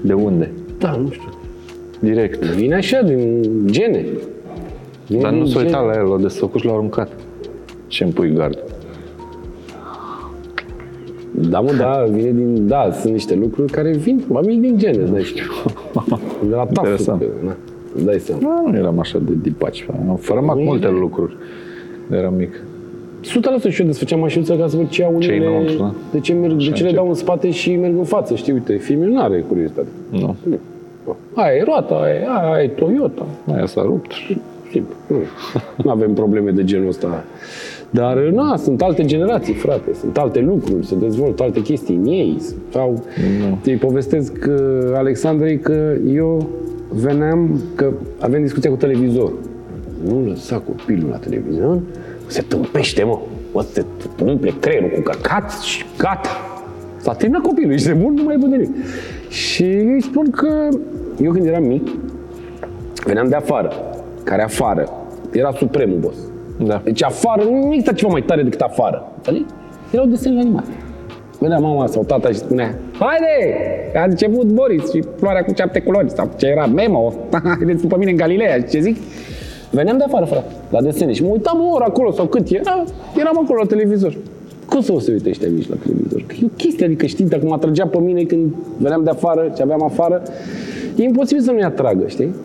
De 0.01 0.13
unde? 0.13 0.51
Da, 0.79 0.91
nu 0.95 1.09
știu. 1.11 1.29
Direct. 1.99 2.43
Vine 2.43 2.75
așa, 2.75 3.01
din 3.01 3.41
gene. 3.65 4.05
Vine 5.07 5.21
Dar 5.21 5.31
din 5.31 5.39
nu 5.39 5.45
s-a 5.45 5.51
gene. 5.53 5.65
uitat 5.65 5.85
la 5.85 5.93
el, 5.99 6.05
l-a 6.07 6.17
desfăcut 6.17 6.59
și 6.59 6.65
l-a 6.65 6.73
aruncat. 6.73 7.11
Ce 7.87 8.03
îmi 8.03 8.13
pui 8.13 8.33
gard? 8.33 8.63
Da, 11.31 11.59
mă, 11.59 11.71
da, 11.73 12.05
vine 12.11 12.31
din... 12.31 12.67
Da, 12.67 12.89
sunt 13.01 13.13
niște 13.13 13.35
lucruri 13.35 13.71
care 13.71 13.91
vin 13.91 14.17
probabil 14.25 14.59
din 14.59 14.77
gene, 14.77 15.03
dai 15.03 15.23
știu. 15.23 15.43
De 16.49 16.55
la 16.55 16.65
tafă. 16.65 16.87
Interesant. 16.89 17.19
că, 17.19 17.27
Na, 17.45 17.55
îți 17.95 18.05
dai 18.05 18.19
seama. 18.19 18.41
Nu, 18.41 18.71
nu 18.71 18.77
eram 18.77 18.99
așa 18.99 19.17
de 19.19 19.31
dipaci. 19.41 19.85
Am 20.09 20.15
fărămat 20.15 20.55
Nu 20.55 20.61
e 20.61 20.65
multe 20.65 20.87
bine. 20.87 20.99
lucruri. 20.99 21.35
de 22.09 22.17
Eram 22.17 22.33
mic. 22.33 22.61
100% 23.23 23.69
și 23.69 23.81
eu 23.81 23.87
desfăceam 23.87 24.19
mașinuța 24.19 24.55
ca 24.55 24.67
să 24.67 24.75
văd 24.77 24.89
ce 24.89 25.03
au 25.03 25.19
Ce-i 25.19 25.35
unele, 25.37 25.49
înăuntru, 25.49 25.77
da? 25.77 25.93
de 26.11 26.19
ce, 26.19 26.33
merg, 26.33 26.53
de 26.53 26.63
ce 26.63 26.69
le 26.69 26.77
încep. 26.79 26.95
dau 26.95 27.07
în 27.07 27.13
spate 27.13 27.51
și 27.51 27.75
merg 27.75 27.97
în 27.97 28.03
față. 28.03 28.35
Știi, 28.35 28.53
uite, 28.53 28.73
filmul 28.75 29.07
nu 29.07 29.21
are 29.21 29.39
curiozitate. 29.47 29.87
Nu. 30.09 30.35
Nu. 30.43 30.59
Aia 31.33 31.55
e 31.55 31.63
roata, 31.63 31.95
aia, 31.95 32.13
e- 32.13 32.25
aia 32.53 32.63
e 32.63 32.67
Toyota. 32.67 33.25
Aia 33.53 33.65
s-a 33.65 33.81
rupt. 33.81 34.11
Simplu. 34.71 34.93
Nu. 35.07 35.15
Nu 35.83 35.89
avem 35.91 36.13
probleme 36.13 36.51
de 36.51 36.63
genul 36.63 36.87
ăsta. 36.87 37.23
Dar, 37.89 38.17
na, 38.17 38.55
sunt 38.57 38.81
alte 38.81 39.05
generații, 39.05 39.53
frate. 39.53 39.93
Sunt 39.99 40.17
alte 40.17 40.39
lucruri, 40.39 40.85
se 40.85 40.95
dezvoltă 40.95 41.43
alte 41.43 41.61
chestii 41.61 41.95
în 41.95 42.05
ei. 42.05 42.37
Sau 42.71 43.03
îi 43.63 43.75
povestesc 43.75 44.33
uh, 44.49 44.91
Alexandrei 44.93 45.59
că 45.59 45.95
eu 46.13 46.49
veneam, 46.89 47.61
că 47.75 47.91
avem 48.19 48.41
discuția 48.41 48.69
cu 48.69 48.75
televizor. 48.75 49.31
Nu 50.03 50.25
lăsa 50.25 50.57
copilul 50.57 51.09
la 51.09 51.17
televizor, 51.17 51.79
se 52.27 52.41
tâmpește, 52.41 53.03
mă. 53.03 53.19
O 53.51 53.61
să 53.61 53.69
se 53.73 53.85
umple 54.23 54.53
creierul 54.59 54.89
cu 54.89 55.01
căcat 55.01 55.51
și 55.51 55.85
gata. 55.97 56.29
S-a 56.97 57.13
terminat 57.13 57.41
copilul, 57.41 57.71
ești 57.71 57.87
nebun, 57.87 58.13
nu 58.13 58.23
mai 58.23 58.35
e 58.35 58.37
bun 58.37 58.49
de 58.49 58.55
nimic. 58.55 58.75
Și 59.29 59.63
îi 59.63 60.01
spun 60.01 60.29
că 60.29 60.67
eu 61.21 61.31
când 61.31 61.45
eram 61.45 61.63
mic, 61.63 61.87
veneam 63.05 63.27
de 63.27 63.35
afară, 63.35 63.71
care 64.23 64.43
afară 64.43 64.89
era 65.31 65.51
supremul 65.51 65.97
boss. 65.97 66.17
Da. 66.57 66.81
Deci 66.83 67.03
afară 67.03 67.43
nu 67.43 67.67
există 67.67 67.93
ceva 67.93 68.11
mai 68.11 68.21
tare 68.21 68.43
decât 68.43 68.61
afară. 68.61 69.11
Înțelegi? 69.15 69.45
Erau 69.91 70.05
desenele 70.05 70.41
animate. 70.41 70.69
Venea 71.39 71.57
mama 71.57 71.85
sau 71.85 72.03
tata 72.03 72.29
și 72.29 72.37
spunea 72.37 72.75
Haide! 72.99 73.57
A 73.95 74.03
început 74.03 74.45
Boris 74.45 74.91
și 74.91 75.03
floarea 75.17 75.43
cu 75.43 75.53
șapte 75.57 75.79
culori 75.79 76.09
sau 76.09 76.29
ce 76.37 76.45
era 76.45 76.65
Memo. 76.65 77.13
Haideți 77.57 77.81
după 77.81 77.97
mine 77.97 78.11
în 78.11 78.17
Galileea 78.17 78.55
și 78.55 78.65
ce 78.65 78.79
zic? 78.79 78.97
Veneam 79.71 79.97
de 79.97 80.03
afară, 80.03 80.25
frate, 80.25 80.51
la 80.69 80.81
desene 80.81 81.13
și 81.13 81.23
mă 81.23 81.29
uitam 81.29 81.59
o 81.61 81.73
oră 81.73 81.83
acolo 81.87 82.11
sau 82.11 82.25
cât 82.25 82.49
era, 82.49 82.83
eram 83.17 83.39
acolo 83.43 83.59
la 83.59 83.67
televizor. 83.67 84.17
Cum 84.69 84.81
să 84.81 84.91
o 84.91 84.99
se 84.99 85.11
uite 85.11 85.29
ăștia 85.29 85.47
mici 85.49 85.69
la 85.69 85.75
televizor? 85.83 86.23
Că 86.27 86.35
e 86.41 86.45
o 86.45 86.55
chestie, 86.57 86.85
adică 86.85 87.05
știți, 87.05 87.29
dacă 87.29 87.45
mă 87.45 87.53
atrăgea 87.53 87.87
pe 87.87 87.99
mine 87.99 88.23
când 88.23 88.53
veneam 88.77 89.03
de 89.03 89.09
afară, 89.09 89.51
ce 89.55 89.61
aveam 89.61 89.83
afară, 89.83 90.21
e 90.95 91.03
imposibil 91.03 91.43
să 91.43 91.51
nu-i 91.51 91.63
atragă, 91.63 92.03
știi? 92.07 92.35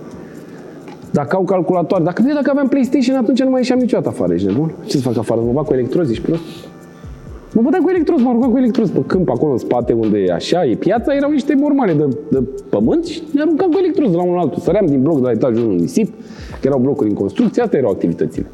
Dacă 1.13 1.37
au 1.37 1.43
calculator, 1.43 2.01
dacă, 2.01 2.23
dacă 2.35 2.51
aveam 2.51 2.69
PlayStation, 2.69 3.17
atunci 3.17 3.43
nu 3.43 3.51
mai 3.51 3.61
ieșeam 3.61 3.79
niciodată 3.79 4.09
afară, 4.09 4.33
ești 4.33 4.47
nebun? 4.47 4.73
Ce 4.85 4.97
să 4.97 5.03
fac 5.03 5.17
afară? 5.19 5.41
Mă 5.41 5.53
bag 5.53 5.65
cu 5.65 5.73
electrozi, 5.73 6.11
ești 6.11 6.25
prost? 6.25 6.43
Mă 7.55 7.63
băteam 7.63 7.83
cu 7.83 7.91
electrozi, 7.91 8.23
mă 8.23 8.33
rugam 8.33 8.51
cu 8.51 8.59
electrozi 8.59 8.93
pe 8.93 9.03
câmp, 9.07 9.29
acolo 9.29 9.53
în 9.53 9.59
spate, 9.59 9.93
unde 9.93 10.19
e 10.19 10.33
așa, 10.33 10.65
e 10.65 10.75
piața, 10.75 11.15
erau 11.15 11.31
niște 11.31 11.55
mormale 11.55 11.93
de, 11.93 12.17
de 12.31 12.43
pământ 12.71 13.05
și 13.05 13.23
ne 13.33 13.41
aruncam 13.41 13.71
cu 13.71 13.79
electrozi 13.79 14.11
de 14.11 14.17
la 14.17 14.23
unul 14.23 14.35
la 14.35 14.41
altul. 14.41 14.59
Săream 14.63 14.87
din 14.87 15.03
bloc 15.03 15.17
de 15.17 15.23
la 15.23 15.31
etajul 15.31 15.65
1 15.65 15.73
în 15.73 15.77
nisip, 15.77 16.15
că 16.61 16.67
erau 16.67 16.79
blocuri 16.79 17.09
în 17.09 17.15
construcție, 17.15 17.63
astea 17.63 17.79
erau 17.79 17.91
activitățile. 17.91 18.47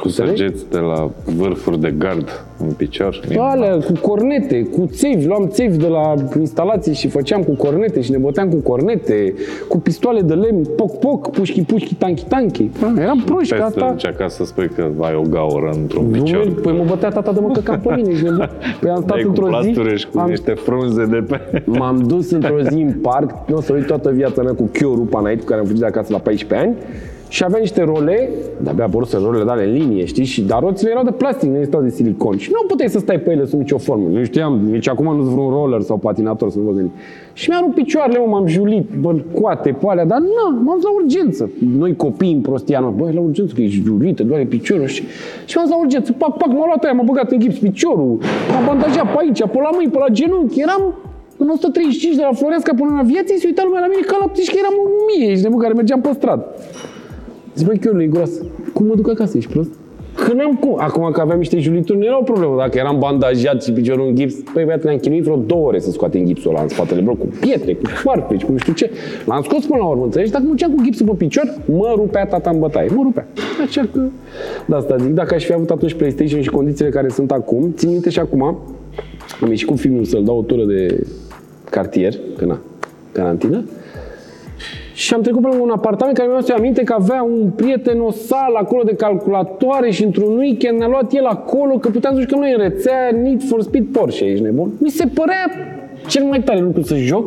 Cu 0.00 0.08
săgeți 0.08 0.70
de 0.70 0.78
la 0.78 1.10
vârfuri 1.36 1.80
de 1.80 1.94
gard 1.98 2.44
în 2.58 2.72
picior. 2.72 3.20
Alea, 3.38 3.78
cu 3.78 3.92
cornete, 4.00 4.62
cu 4.62 4.86
țevi, 4.92 5.26
luam 5.26 5.48
țevi 5.48 5.76
de 5.76 5.86
la 5.86 6.14
instalații 6.40 6.94
și 6.94 7.08
făceam 7.08 7.42
cu 7.42 7.54
cornete 7.54 8.00
și 8.00 8.10
ne 8.10 8.16
băteam 8.18 8.48
cu 8.48 8.56
cornete, 8.56 9.34
cu 9.68 9.78
pistoale 9.78 10.20
de 10.20 10.34
lemn, 10.34 10.62
poc-poc, 10.76 11.30
pușchi-pușchi, 11.30 11.94
tanchi-tanchi. 11.94 12.70
Eram 12.98 13.22
proști 13.26 13.54
ca 13.54 13.64
Asta 13.64 13.80
asta. 13.80 13.90
încerca 13.90 14.28
să 14.28 14.44
spui 14.44 14.68
că 14.68 14.90
ai 15.00 15.14
o 15.14 15.22
gaură 15.30 15.70
într-un 15.80 16.04
Nu, 16.10 16.22
picior. 16.22 16.52
păi 16.62 16.72
mă 16.72 16.84
bătea 16.88 17.08
tata 17.08 17.32
de 17.32 17.40
mă 17.40 17.50
căca 17.52 17.76
pe 17.76 17.94
mine, 17.94 18.10
ești 18.10 18.24
nebun. 18.24 18.50
Păi 18.80 18.90
am 18.90 18.96
stat 19.02 19.06
Dai 19.14 19.22
cu 19.22 19.28
într-o 19.28 19.44
zi, 19.44 19.50
plasturi 19.50 19.98
și 19.98 20.06
cu 20.08 20.18
am, 20.18 20.28
niște 20.28 20.52
frunze 20.52 21.04
de 21.06 21.24
pe... 21.28 21.62
m-am 21.66 22.02
dus 22.06 22.30
într-o 22.30 22.60
zi 22.70 22.80
în 22.80 22.92
parc, 23.02 23.30
nu 23.48 23.56
o 23.56 23.60
să 23.60 23.72
uit 23.72 23.86
toată 23.86 24.10
viața 24.10 24.42
mea 24.42 24.52
cu 24.54 24.68
chiorul 24.72 25.04
Panait, 25.04 25.38
cu 25.38 25.44
care 25.44 25.60
am 25.60 25.66
fugit 25.66 25.80
de 25.80 25.86
acasă 25.86 26.12
la 26.12 26.18
14 26.18 26.68
ani, 26.68 26.76
și 27.32 27.44
avea 27.44 27.58
niște 27.58 27.82
role, 27.82 28.30
de-abia 28.62 28.84
apăruse 28.84 29.16
rolele 29.16 29.44
de 29.44 29.50
alea 29.50 29.64
în 29.64 29.72
linie, 29.72 30.04
știi? 30.04 30.24
Și, 30.24 30.42
dar 30.42 30.62
roțile 30.62 30.90
erau 30.90 31.04
de 31.04 31.10
plastic, 31.10 31.50
nu 31.50 31.56
erau 31.56 31.82
de 31.82 31.88
silicon. 31.88 32.36
Și 32.36 32.50
nu 32.52 32.66
puteai 32.66 32.88
să 32.88 32.98
stai 32.98 33.18
pe 33.18 33.30
ele 33.30 33.44
sub 33.44 33.58
nicio 33.58 33.78
formă. 33.78 34.08
Nu 34.08 34.24
știam, 34.24 34.60
nici 34.70 34.88
acum 34.88 35.16
nu 35.16 35.22
sunt 35.22 35.34
vreun 35.34 35.50
roller 35.50 35.80
sau 35.80 35.96
patinator 35.96 36.50
să 36.50 36.58
nu 36.58 36.64
vă 36.64 36.72
gândi. 36.72 36.90
Și 37.32 37.48
mi-a 37.50 37.58
rupt 37.60 37.74
picioarele, 37.74 38.18
mă, 38.18 38.26
m-am 38.26 38.46
julit, 38.46 38.86
bă, 39.00 39.14
coate 39.40 39.76
pe 39.80 39.86
alea, 39.86 40.04
dar 40.04 40.18
nu, 40.18 40.60
m-am 40.64 40.74
dus 40.74 40.84
la 40.84 40.94
urgență. 41.02 41.50
Noi 41.78 41.96
copii 41.96 42.32
în 42.32 42.40
prostia 42.40 42.80
noastră, 42.80 43.04
băi, 43.04 43.14
la 43.14 43.20
urgență, 43.20 43.54
că 43.54 43.60
e 43.60 43.68
julită, 43.68 44.22
doare 44.22 44.44
piciorul 44.44 44.86
și... 44.86 45.02
Și 45.44 45.56
m-am 45.56 45.64
dus 45.66 45.74
la 45.74 45.80
urgență, 45.80 46.12
pac, 46.12 46.36
pac, 46.36 46.48
m-a 46.48 46.66
luat 46.66 46.84
aia, 46.84 46.92
m-a 46.92 47.02
băgat 47.02 47.30
în 47.30 47.38
gips 47.38 47.58
piciorul, 47.58 48.18
m-a 48.52 48.66
bandajat 48.66 49.06
pe 49.12 49.18
aici, 49.20 49.40
pe 49.52 49.58
la 49.66 49.70
mâini, 49.74 49.90
pe 49.90 49.98
la 49.98 50.08
genunchi, 50.08 50.60
eram 50.60 50.94
în 51.36 51.48
135 51.48 52.14
de 52.14 52.22
la 52.22 52.32
Floreasca 52.32 52.72
până 52.74 52.92
la 52.96 53.02
viață, 53.02 53.34
se 53.36 53.46
uita 53.46 53.62
lumea 53.64 53.80
la 53.80 53.86
mine 53.86 54.02
ca 54.06 54.16
la 54.20 54.26
ptici, 54.26 54.50
că 54.50 54.56
eram 54.62 54.74
o 54.82 54.86
mie, 55.08 55.30
ești 55.30 55.42
nebun, 55.42 55.60
care 55.60 55.72
mergeam 55.72 56.00
pe 56.00 56.10
stradă. 56.12 56.44
Zic, 57.54 57.66
băi, 57.66 57.78
chiorule, 57.78 58.02
e 58.02 58.06
gros. 58.06 58.30
Cum 58.72 58.86
mă 58.86 58.94
duc 58.94 59.08
acasă, 59.08 59.36
ești 59.36 59.52
prost? 59.52 59.70
Că 60.14 60.32
n-am 60.32 60.54
cum. 60.54 60.76
Acum 60.78 61.10
că 61.12 61.20
aveam 61.20 61.38
niște 61.38 61.58
julituri, 61.58 61.98
nu 61.98 62.04
era 62.04 62.18
o 62.18 62.22
problemă. 62.22 62.56
Dacă 62.56 62.78
eram 62.78 62.98
bandajat 62.98 63.62
și 63.62 63.72
piciorul 63.72 64.06
în 64.06 64.14
gips, 64.14 64.34
păi 64.54 64.64
băiat, 64.64 64.84
ne-am 64.84 64.96
chinuit 64.96 65.22
vreo 65.22 65.36
două 65.36 65.66
ore 65.66 65.78
să 65.78 65.90
scoatem 65.90 66.24
gipsul 66.24 66.50
ăla 66.50 66.62
în 66.62 66.68
spatele 66.68 67.00
bloc, 67.00 67.18
cu 67.18 67.26
pietre, 67.40 67.74
cu 67.74 67.84
farfeci, 67.84 68.44
cu 68.44 68.52
nu 68.52 68.58
știu 68.58 68.72
ce. 68.72 68.90
L-am 69.26 69.42
scos 69.42 69.64
până 69.64 69.78
la 69.78 69.86
urmă, 69.86 70.04
înțelegi? 70.04 70.30
Dacă 70.30 70.44
mergeam 70.44 70.74
cu 70.74 70.82
gipsul 70.82 71.06
pe 71.06 71.12
picior, 71.12 71.54
mă 71.66 71.92
rupea 71.96 72.26
tata 72.26 72.50
în 72.50 72.58
bătaie. 72.58 72.88
Mă 72.94 73.02
rupea. 73.02 73.26
Așa 73.66 73.88
că, 73.92 74.00
de 74.66 74.74
asta 74.74 74.96
zic, 74.96 75.10
dacă 75.10 75.34
aș 75.34 75.44
fi 75.44 75.52
avut 75.52 75.70
atunci 75.70 75.94
PlayStation 75.94 76.40
și 76.40 76.50
condițiile 76.50 76.90
care 76.90 77.08
sunt 77.08 77.30
acum, 77.30 77.72
țin 77.76 77.90
minte 77.90 78.10
și 78.10 78.18
acum, 78.18 78.42
am 79.42 79.48
ieșit 79.48 79.66
cu 79.66 79.74
filmul 79.74 80.04
să-l 80.04 80.24
dau 80.24 80.38
o 80.38 80.42
tură 80.42 80.64
de 80.64 81.06
cartier, 81.70 82.14
că 82.36 82.44
na, 82.44 82.60
carantină, 83.12 83.64
și 85.02 85.14
am 85.14 85.20
trecut 85.20 85.40
pe 85.40 85.48
lângă 85.48 85.62
un 85.62 85.70
apartament 85.70 86.16
care 86.16 86.28
mi-a 86.28 86.36
adus 86.36 86.50
aminte 86.50 86.82
că 86.82 86.92
avea 86.92 87.22
un 87.22 87.50
prieten 87.56 88.00
o 88.00 88.10
sală 88.10 88.58
acolo 88.58 88.82
de 88.82 88.94
calculatoare 88.94 89.90
și 89.90 90.04
într-un 90.04 90.36
weekend 90.38 90.78
ne-a 90.78 90.88
luat 90.88 91.12
el 91.12 91.24
acolo 91.24 91.74
că 91.74 91.88
puteam 91.88 92.14
să 92.14 92.20
jucăm 92.20 92.38
noi 92.38 92.52
în 92.56 92.62
rețea 92.62 93.10
Need 93.22 93.42
for 93.48 93.62
Speed 93.62 93.86
Porsche, 93.92 94.24
ești 94.24 94.42
nebun? 94.42 94.72
Mi 94.78 94.90
se 94.90 95.06
părea 95.14 95.50
cel 96.06 96.24
mai 96.24 96.42
tare 96.42 96.60
lucru 96.60 96.82
să 96.82 96.96
joc, 96.96 97.24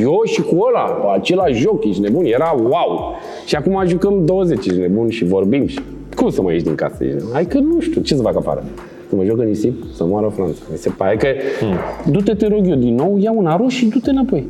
eu 0.00 0.20
și 0.24 0.42
cu 0.42 0.56
ăla, 0.68 1.12
același 1.14 1.60
joc, 1.60 1.84
ești 1.84 2.00
nebun, 2.00 2.24
era 2.24 2.56
wow. 2.62 3.14
Și 3.46 3.56
acum 3.56 3.82
jucăm 3.86 4.24
20, 4.24 4.66
ești 4.66 4.80
nebun, 4.80 5.08
și 5.08 5.24
vorbim 5.24 5.66
și 5.66 5.78
cum 6.14 6.30
să 6.30 6.42
mă 6.42 6.52
ieși 6.52 6.64
din 6.64 6.74
casă, 6.74 7.04
ești 7.04 7.16
nebun? 7.16 7.32
Hai 7.32 7.46
că 7.46 7.58
nu 7.58 7.80
știu, 7.80 8.00
ce 8.00 8.14
să 8.14 8.22
fac 8.22 8.36
afară? 8.36 8.64
Să 9.08 9.16
mă 9.16 9.24
joc 9.24 9.38
în 9.38 9.46
nisip, 9.46 9.82
să 9.94 10.04
moară 10.04 10.32
Franța. 10.34 10.60
Mi 10.70 10.76
se 10.76 10.90
pare 10.96 11.16
că, 11.16 11.26
hmm. 11.60 12.12
du-te, 12.12 12.34
te 12.34 12.46
rog 12.46 12.68
eu, 12.68 12.76
din 12.76 12.94
nou, 12.94 13.18
ia 13.18 13.32
un 13.32 13.46
aro 13.46 13.68
și 13.68 13.86
du-te 13.86 14.10
înapoi. 14.10 14.46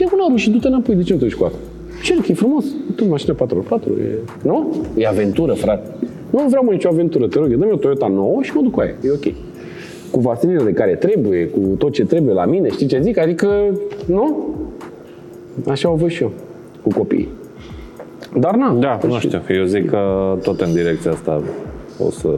Ia 0.00 0.08
un 0.12 0.18
aro 0.28 0.36
și 0.36 0.50
du-te 0.50 0.68
înapoi, 0.68 0.94
de 0.94 1.02
ce 1.02 1.12
nu 1.12 1.18
te 1.18 1.24
duci 1.24 1.34
cu 1.34 1.44
asta? 1.44 1.58
Ce 2.02 2.14
că 2.14 2.26
e 2.28 2.34
frumos. 2.34 2.64
Tu 2.96 3.08
mașină 3.08 3.34
4x4, 3.34 3.86
e... 4.00 4.18
nu? 4.42 4.76
E 4.96 5.06
aventură, 5.06 5.52
frate. 5.52 5.88
Nu 6.30 6.46
vreau 6.48 6.64
mă 6.64 6.70
nicio 6.70 6.88
aventură, 6.88 7.26
te 7.26 7.38
rog, 7.38 7.50
eu 7.50 7.58
dă-mi 7.58 7.72
o 7.72 7.76
Toyota 7.76 8.08
nouă 8.08 8.38
și 8.42 8.52
mă 8.54 8.62
duc 8.62 8.72
cu 8.72 8.80
aia, 8.80 8.94
e 9.04 9.10
ok. 9.10 9.34
Cu 10.10 10.20
vaselină 10.20 10.62
de 10.62 10.72
care 10.72 10.94
trebuie, 10.94 11.46
cu 11.46 11.58
tot 11.78 11.92
ce 11.92 12.04
trebuie 12.04 12.34
la 12.34 12.44
mine, 12.44 12.68
știi 12.68 12.86
ce 12.86 13.00
zic? 13.00 13.18
Adică, 13.18 13.48
nu? 14.06 14.48
Așa 15.68 15.90
o 15.90 15.94
văd 15.94 16.10
și 16.10 16.22
eu, 16.22 16.32
cu 16.82 16.88
copiii. 16.88 17.28
Dar 18.38 18.54
na, 18.54 18.72
Da, 18.72 18.98
nu 19.06 19.18
știu. 19.18 19.42
Eu 19.48 19.64
zic 19.64 19.90
că 19.90 20.36
tot 20.42 20.60
în 20.60 20.72
direcția 20.72 21.10
asta 21.10 21.42
o 22.06 22.10
să... 22.10 22.28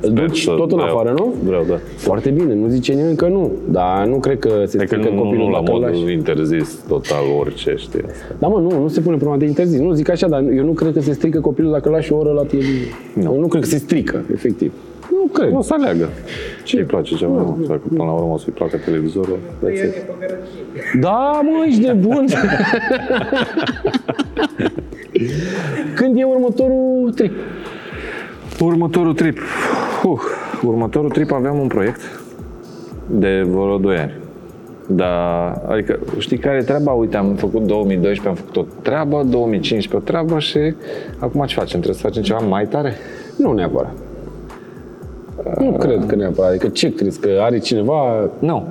Îl 0.00 0.12
duci 0.12 0.40
să 0.40 0.50
tot 0.50 0.70
în 0.72 0.76
vreau. 0.78 0.96
afară, 0.98 1.14
nu? 1.18 1.34
Vreau, 1.44 1.64
da. 1.68 1.78
Foarte 1.96 2.30
bine, 2.30 2.54
nu 2.54 2.68
zice 2.68 2.92
nimeni 2.92 3.16
că 3.16 3.26
nu. 3.28 3.52
Dar 3.68 4.06
nu 4.06 4.16
cred 4.16 4.38
că 4.38 4.48
se 4.48 4.76
Adică 4.76 4.84
strică 4.86 5.08
nu, 5.14 5.22
copilul 5.22 5.44
nu 5.46 5.50
la 5.50 5.60
dacă 5.60 5.72
îl 5.72 5.80
lași. 5.80 5.94
modul 5.94 6.10
interzis 6.10 6.78
total 6.88 7.22
orice, 7.38 7.74
știi 7.76 8.00
asta. 8.10 8.34
Da, 8.38 8.46
mă, 8.46 8.58
nu, 8.60 8.80
nu 8.80 8.88
se 8.88 9.00
pune 9.00 9.16
problema 9.16 9.38
de 9.38 9.44
interzis. 9.46 9.80
Nu, 9.80 9.92
zic 9.92 10.08
așa, 10.10 10.28
dar 10.28 10.42
eu 10.56 10.64
nu 10.64 10.72
cred 10.72 10.92
că 10.92 11.00
se 11.00 11.12
strică 11.12 11.40
copilul 11.40 11.70
dacă 11.72 11.88
îl 11.88 11.94
lași 11.94 12.12
o 12.12 12.16
oră 12.16 12.32
la 12.32 12.42
televiziune. 12.42 12.90
Nu. 13.12 13.22
Eu 13.32 13.40
nu 13.40 13.46
cred 13.46 13.62
că 13.62 13.68
se 13.68 13.78
strică, 13.78 14.24
efectiv. 14.32 14.72
Nu 15.10 15.26
cred. 15.32 15.54
O 15.54 15.62
să 15.62 15.74
aleagă. 15.78 16.08
Ce 16.64 16.76
îi 16.76 16.84
place 16.84 17.14
cel 17.14 17.28
mai 17.28 17.42
mult? 17.46 17.68
Dacă 17.68 17.80
până 17.88 18.02
la 18.04 18.10
urmă 18.12 18.32
o 18.32 18.38
să-i 18.38 18.52
placă 18.52 18.76
televizorul, 18.84 19.38
that's 19.64 19.84
it. 19.84 19.94
Da, 21.00 21.40
mă, 21.42 21.64
ești 21.68 21.80
nebun. 21.86 22.24
Când 25.94 26.18
e 26.18 26.24
următorul 26.24 27.12
trip? 27.14 27.32
Următorul 28.60 29.14
trip. 29.14 29.38
Uh, 30.08 30.20
următorul 30.64 31.10
trip 31.10 31.32
aveam 31.32 31.58
un 31.58 31.66
proiect 31.66 32.00
de 33.10 33.42
vreo 33.42 33.78
2 33.78 33.96
ani. 33.96 34.12
Da, 34.88 35.46
adică 35.68 35.98
știi 36.18 36.38
care 36.38 36.56
e 36.56 36.62
treaba? 36.62 36.92
Uite, 36.92 37.16
am 37.16 37.34
făcut 37.34 37.62
2012, 37.62 38.28
am 38.28 38.34
făcut 38.34 38.56
o 38.56 38.64
treabă, 38.82 39.22
2015 39.30 39.96
o 39.96 39.98
treabă 40.10 40.38
și 40.38 40.58
acum 41.18 41.44
ce 41.46 41.54
facem? 41.54 41.80
Trebuie 41.80 41.94
să 41.94 42.00
facem 42.06 42.22
ceva 42.22 42.38
mai 42.38 42.66
tare? 42.66 42.92
Nu 43.38 43.52
neapărat. 43.52 43.92
Nu 45.58 45.70
cred 45.72 46.06
că 46.06 46.14
neapărat. 46.14 46.50
Adică 46.50 46.68
ce 46.68 46.94
crezi? 46.94 47.20
Că 47.20 47.28
are 47.40 47.58
cineva, 47.58 48.30
Nu. 48.38 48.66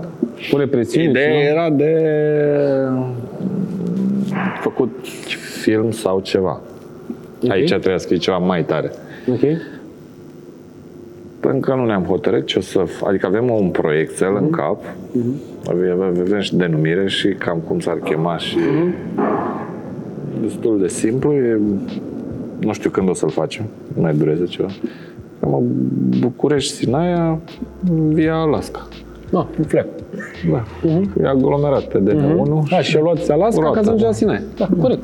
pune 0.52 0.66
presiune? 0.66 1.10
Ideea 1.10 1.26
cineva? 1.32 1.50
era 1.50 1.70
de 1.70 2.02
făcut 4.62 4.90
film 5.62 5.92
sau 5.92 6.20
ceva. 6.20 6.62
Aici 7.50 7.70
trebuia 7.70 7.98
să 7.98 8.08
fie 8.08 8.18
ceva 8.18 8.38
mai 8.38 8.64
tare. 8.64 8.92
Ok. 9.32 9.40
Încă 11.52 11.74
nu 11.74 11.86
ne-am 11.86 12.04
hotărât 12.04 12.46
ce 12.46 12.58
o 12.58 12.62
să... 12.62 12.84
f- 12.84 13.08
Adică 13.08 13.26
avem 13.26 13.50
un 13.50 13.70
proiectel 13.70 14.36
în 14.42 14.50
cap, 14.50 14.82
avem, 15.70 16.02
avem 16.02 16.40
și 16.40 16.56
denumire 16.56 17.08
și 17.08 17.28
cam 17.28 17.58
cum 17.68 17.80
s-ar 17.80 17.96
chema 17.96 18.38
și 18.38 18.58
destul 20.42 20.80
de 20.80 20.88
simplu. 20.88 21.34
E, 21.34 21.60
nu 22.60 22.74
știu 22.74 22.90
când 22.90 23.10
o 23.10 23.14
să-l 23.14 23.30
facem, 23.30 23.66
nu 23.96 24.02
mai 24.02 24.14
dureze 24.14 24.46
ceva. 24.46 24.68
Cam 25.40 25.64
București, 26.20 26.74
Sinaia, 26.74 27.40
via 28.08 28.36
Alaska. 28.36 28.88
Da, 29.32 29.48
un 29.58 29.64
fleac. 29.66 29.88
Da, 30.52 30.64
e 31.24 31.28
aglomerat 31.28 31.84
pe 31.84 32.00
DN1. 32.00 32.70
Da, 32.70 32.82
și 32.82 32.98
luați 33.00 33.32
Alaska 33.32 33.62
Roata, 33.62 33.76
ca 33.76 33.84
să 33.84 33.90
ajunge 33.90 34.04
da. 34.04 34.10
la 34.10 34.14
Sinai. 34.16 34.42
Da, 34.58 34.68
corect. 34.82 35.04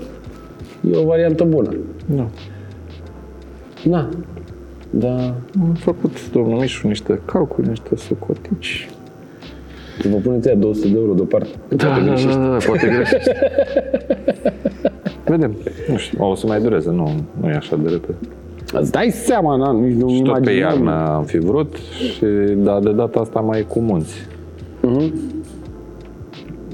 E 0.91 0.97
o 0.97 1.05
variantă 1.05 1.43
bună. 1.43 1.69
Da. 2.15 2.27
Da. 3.83 4.09
Da. 4.93 5.15
Am 5.61 5.73
făcut, 5.73 6.31
domnul 6.31 6.59
Mișu, 6.59 6.87
niște 6.87 7.21
calculi, 7.25 7.67
niște 7.67 7.95
socotici. 7.95 8.89
Vă 10.09 10.15
puneți 10.17 10.47
aia 10.47 10.57
200 10.57 10.87
de 10.87 10.97
euro 10.97 11.13
deoparte. 11.13 11.49
Da, 11.67 11.99
da, 12.05 12.13
da, 12.13 12.49
da, 12.49 12.57
poate 12.65 12.87
greșești. 12.87 13.29
Vedem. 15.25 15.55
Nu 15.89 15.97
știu, 15.97 16.25
o 16.29 16.35
să 16.35 16.47
mai 16.47 16.61
dureze, 16.61 16.89
nu, 16.89 17.11
nu 17.41 17.49
e 17.49 17.53
așa 17.53 17.75
de 17.75 17.89
repede. 17.89 18.17
Îți 18.73 18.91
dai 18.91 19.09
seama, 19.09 19.55
na, 19.55 19.71
nici 19.71 19.95
nu 19.95 20.09
Și 20.09 20.21
tot 20.21 20.43
pe 20.43 20.51
imaginam. 20.51 20.69
iarnă 20.85 21.13
am 21.13 21.23
fi 21.23 21.37
vrut, 21.37 21.75
și, 21.75 22.25
dar 22.55 22.79
de 22.79 22.91
data 22.91 23.19
asta 23.19 23.39
mai 23.39 23.65
cu 23.67 23.79
munți. 23.79 24.15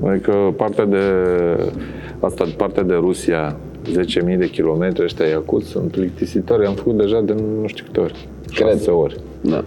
Adică 0.05 0.31
partea 0.57 0.85
de, 0.85 0.97
asta, 2.19 2.45
partea 2.57 2.83
de 2.83 2.93
Rusia, 2.93 3.55
10.000 3.91 4.37
de 4.37 4.49
kilometri 4.49 5.03
ăștia 5.03 5.25
Iacut 5.25 5.63
sunt 5.63 5.91
plictisitori. 5.91 6.65
Am 6.65 6.73
făcut 6.73 6.97
deja 6.97 7.21
de 7.21 7.35
nu 7.61 7.67
știu 7.67 7.83
câte 7.85 7.99
ori. 7.99 8.27
Cred. 8.53 8.67
Șase 8.67 8.91
ori. 8.91 9.15
Da. 9.41 9.63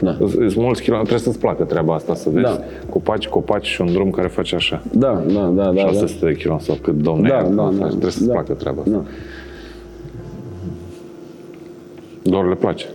Da. 0.00 0.16
Sunt 0.18 0.54
mulți 0.56 0.82
kilometri, 0.82 1.08
trebuie 1.12 1.18
să-ți 1.18 1.38
placă 1.38 1.64
treaba 1.64 1.94
asta, 1.94 2.14
să 2.14 2.28
vezi 2.30 2.44
Da. 2.44 2.58
copaci, 2.90 3.28
copaci 3.28 3.66
și 3.66 3.80
un 3.80 3.92
drum 3.92 4.10
care 4.10 4.28
face 4.28 4.54
așa. 4.54 4.82
Da, 4.92 5.24
da, 5.26 5.40
da, 5.40 5.62
da. 5.64 5.70
da. 5.72 5.80
600 5.80 6.26
de 6.26 6.34
kilometri 6.34 6.66
sau 6.66 6.76
cât 6.82 6.94
domne 6.94 7.28
Da, 7.28 7.34
ia, 7.34 7.42
da, 7.42 7.62
face, 7.62 7.78
da. 7.78 7.86
trebuie 7.86 8.10
să-ți 8.10 8.26
Da. 8.26 8.32
placă 8.32 8.52
treaba 8.52 8.80
asta. 8.80 8.92
Da. 8.94 9.02
Doar 12.22 12.44
le 12.48 12.54
place. 12.54 12.86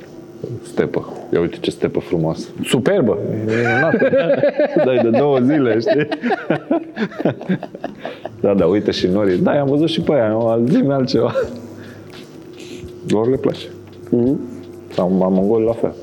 Stepă. 0.63 1.13
Ia 1.33 1.39
uite 1.39 1.57
ce 1.59 1.71
stepă 1.71 1.99
frumoasă. 1.99 2.47
Superbă. 2.63 3.17
Minunată. 3.45 4.09
Dai 4.85 4.99
de 5.03 5.09
două 5.09 5.39
zile, 5.39 5.79
știi? 5.79 6.07
da, 8.41 8.53
da, 8.53 8.65
uite 8.65 8.91
și 8.91 9.07
norii. 9.07 9.37
Da, 9.37 9.59
am 9.59 9.67
văzut 9.67 9.87
și 9.87 10.01
pe 10.01 10.13
aia, 10.13 10.27
nu? 10.27 10.65
zi 10.69 10.83
altceva. 10.89 11.33
Lor 13.07 13.29
le 13.29 13.35
place. 13.35 13.65
Mhm. 14.09 14.39
Sau 14.93 15.17
la 15.19 15.27
mongoli 15.27 15.65
la 15.65 15.73
fel. 15.73 15.93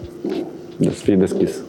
De 0.76 0.88
să 0.88 1.02
fie 1.02 1.16
deschis. 1.16 1.62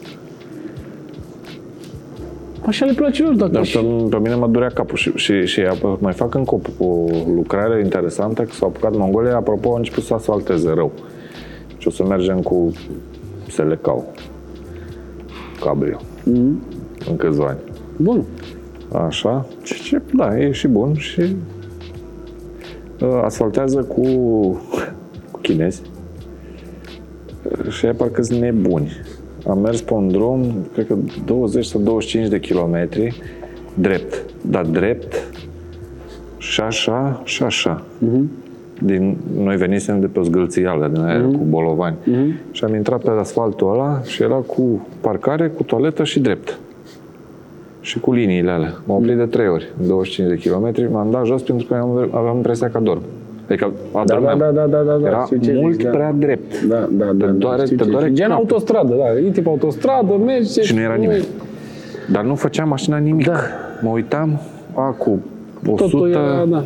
Așa 2.66 2.84
le 2.84 2.92
place 2.92 3.22
lor, 3.22 3.34
dacă 3.34 3.50
Dar 3.50 3.64
și... 3.64 3.78
pe, 3.78 3.84
pe 4.10 4.18
mine 4.18 4.34
mă 4.34 4.46
durea 4.46 4.68
capul 4.68 4.96
și, 4.96 5.12
și, 5.14 5.46
și 5.46 5.62
mai 5.98 6.12
fac 6.12 6.34
încă 6.34 6.54
o, 6.78 6.84
o 6.86 7.06
lucrare 7.34 7.80
interesantă, 7.82 8.42
că 8.42 8.52
s-au 8.52 8.68
apucat 8.68 8.96
Mongolia, 8.96 9.36
apropo, 9.36 9.68
au 9.68 9.76
început 9.76 10.02
să 10.02 10.14
asfalteze 10.14 10.72
rău. 10.74 10.92
Și 11.84 11.90
o 11.90 11.92
să 11.92 12.04
mergem 12.04 12.40
cu 12.40 12.72
Selecau, 13.48 14.12
Cabrio, 15.60 16.00
Mhm. 16.24 16.62
în 17.08 17.16
câțiva 17.16 17.46
ani. 17.46 17.58
Bun. 17.96 18.24
Așa, 18.92 19.46
și 19.62 19.82
ce, 19.82 20.02
da, 20.14 20.38
e 20.38 20.50
și 20.52 20.68
bun 20.68 20.94
și 20.94 21.20
uh, 23.00 23.20
asfaltează 23.24 23.82
cu, 23.82 24.02
cu 25.30 25.38
chinezi 25.42 25.82
Uh, 27.44 27.70
și 27.70 27.84
aia 27.84 27.94
parcă 27.94 28.22
sunt 28.22 28.40
nebuni. 28.40 28.90
Am 29.48 29.58
mers 29.58 29.80
pe 29.80 29.92
un 29.94 30.08
drum, 30.08 30.54
cred 30.72 30.86
că 30.86 30.96
20 31.24 31.64
sau 31.64 31.80
25 31.80 32.28
de 32.28 32.40
kilometri, 32.40 33.20
drept, 33.74 34.24
dar 34.40 34.64
drept 34.64 35.14
și 36.38 36.60
așa, 36.60 37.20
și 37.24 37.42
așa. 37.42 37.82
Din, 38.80 39.16
noi 39.38 39.56
venisem 39.56 40.00
de 40.00 40.06
pe 40.06 40.18
o 40.18 40.22
zgâlțială 40.22 40.90
din 40.92 41.02
aia 41.02 41.20
cu 41.20 41.44
bolovani. 41.48 41.96
Și 42.50 42.64
am 42.64 42.74
intrat 42.74 43.00
pe 43.02 43.10
asfaltul 43.18 43.70
ăla 43.72 44.00
și 44.04 44.22
era 44.22 44.34
cu 44.34 44.86
parcare, 45.00 45.48
cu 45.48 45.62
toaletă 45.62 46.04
și 46.04 46.20
drept 46.20 46.58
și 47.80 48.00
cu 48.00 48.12
liniile 48.12 48.50
alea. 48.50 48.74
M-am 48.84 48.96
oprit 48.96 49.16
de 49.16 49.24
trei 49.24 49.48
ori, 49.48 49.68
în 49.80 49.86
25 49.88 50.28
de 50.34 50.36
kilometri, 50.40 50.88
m-am 50.92 51.10
dat 51.10 51.26
jos 51.26 51.42
pentru 51.42 51.66
că 51.66 51.74
aveam, 51.74 52.08
aveam 52.12 52.36
impresia 52.36 52.68
că 52.70 52.78
dorm. 52.82 53.00
Adică 53.48 53.72
Da, 53.92 54.00
adormeam. 54.00 54.38
da, 54.38 54.50
da, 54.50 54.66
da, 54.66 54.78
da, 54.78 54.92
da. 55.02 55.06
Era 55.08 55.22
știu 55.24 55.36
ce 55.38 55.58
mult 55.60 55.72
zici, 55.72 55.82
da. 55.82 55.90
prea 55.90 56.12
drept. 56.18 56.62
Da, 56.64 56.88
da, 56.90 57.04
da. 57.14 57.26
Te 57.26 57.30
doare- 57.32 57.56
da, 57.58 57.64
știu 57.64 57.76
te 57.76 57.84
ce 57.84 57.90
doare 57.90 58.06
zici. 58.06 58.16
Gen 58.16 58.28
capul. 58.28 58.42
autostradă, 58.42 58.94
da. 58.98 59.18
E 59.26 59.30
tip 59.30 59.46
autostradă, 59.46 60.12
mergi... 60.24 60.60
Și 60.60 60.74
nu 60.74 60.80
era 60.80 60.94
nimeni. 60.94 61.24
Dar 62.12 62.24
nu 62.24 62.34
făcea 62.34 62.64
mașina 62.64 62.96
nimic. 62.96 63.26
Da. 63.26 63.36
Mă 63.82 63.90
uitam, 63.90 64.40
a, 64.74 64.88
cu 64.90 65.18
100, 65.66 65.82
Totul 65.82 66.10
era, 66.10 66.44
da. 66.48 66.64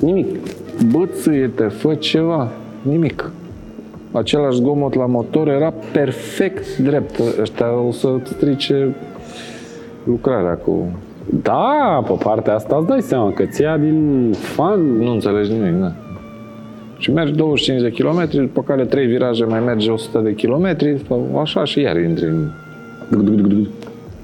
Nimic. 0.00 0.26
Bă, 0.90 1.06
țâiete, 1.06 1.64
fă 1.64 1.94
ceva. 1.94 2.48
Nimic. 2.82 3.30
Același 4.12 4.56
zgomot 4.56 4.94
la 4.94 5.06
motor 5.06 5.48
era 5.48 5.72
perfect 5.92 6.76
drept. 6.76 7.20
Ăștia 7.40 7.72
o 7.80 7.90
să 7.90 8.08
strice 8.24 8.94
lucrarea 10.04 10.54
cu... 10.54 10.86
Da, 11.42 12.04
pe 12.06 12.14
partea 12.22 12.54
asta 12.54 12.76
îți 12.76 12.86
dai 12.86 13.00
seama 13.00 13.32
că 13.32 13.44
ți 13.44 13.62
ia 13.62 13.76
din 13.76 14.30
fan. 14.32 14.96
Nu 14.96 15.12
înțelegi 15.12 15.52
nimic, 15.52 15.80
da. 15.80 15.92
Și 16.98 17.12
mergi 17.12 17.32
25 17.32 17.82
de 17.82 17.90
kilometri, 17.90 18.38
după 18.38 18.62
care 18.62 18.84
3 18.84 19.06
viraje 19.06 19.44
mai 19.44 19.60
mergi 19.60 19.90
100 19.90 20.18
de 20.18 20.34
kilometri, 20.34 21.04
sau 21.08 21.38
așa 21.40 21.64
și 21.64 21.80
iar 21.80 21.96
intri 21.96 22.24
în... 22.24 22.48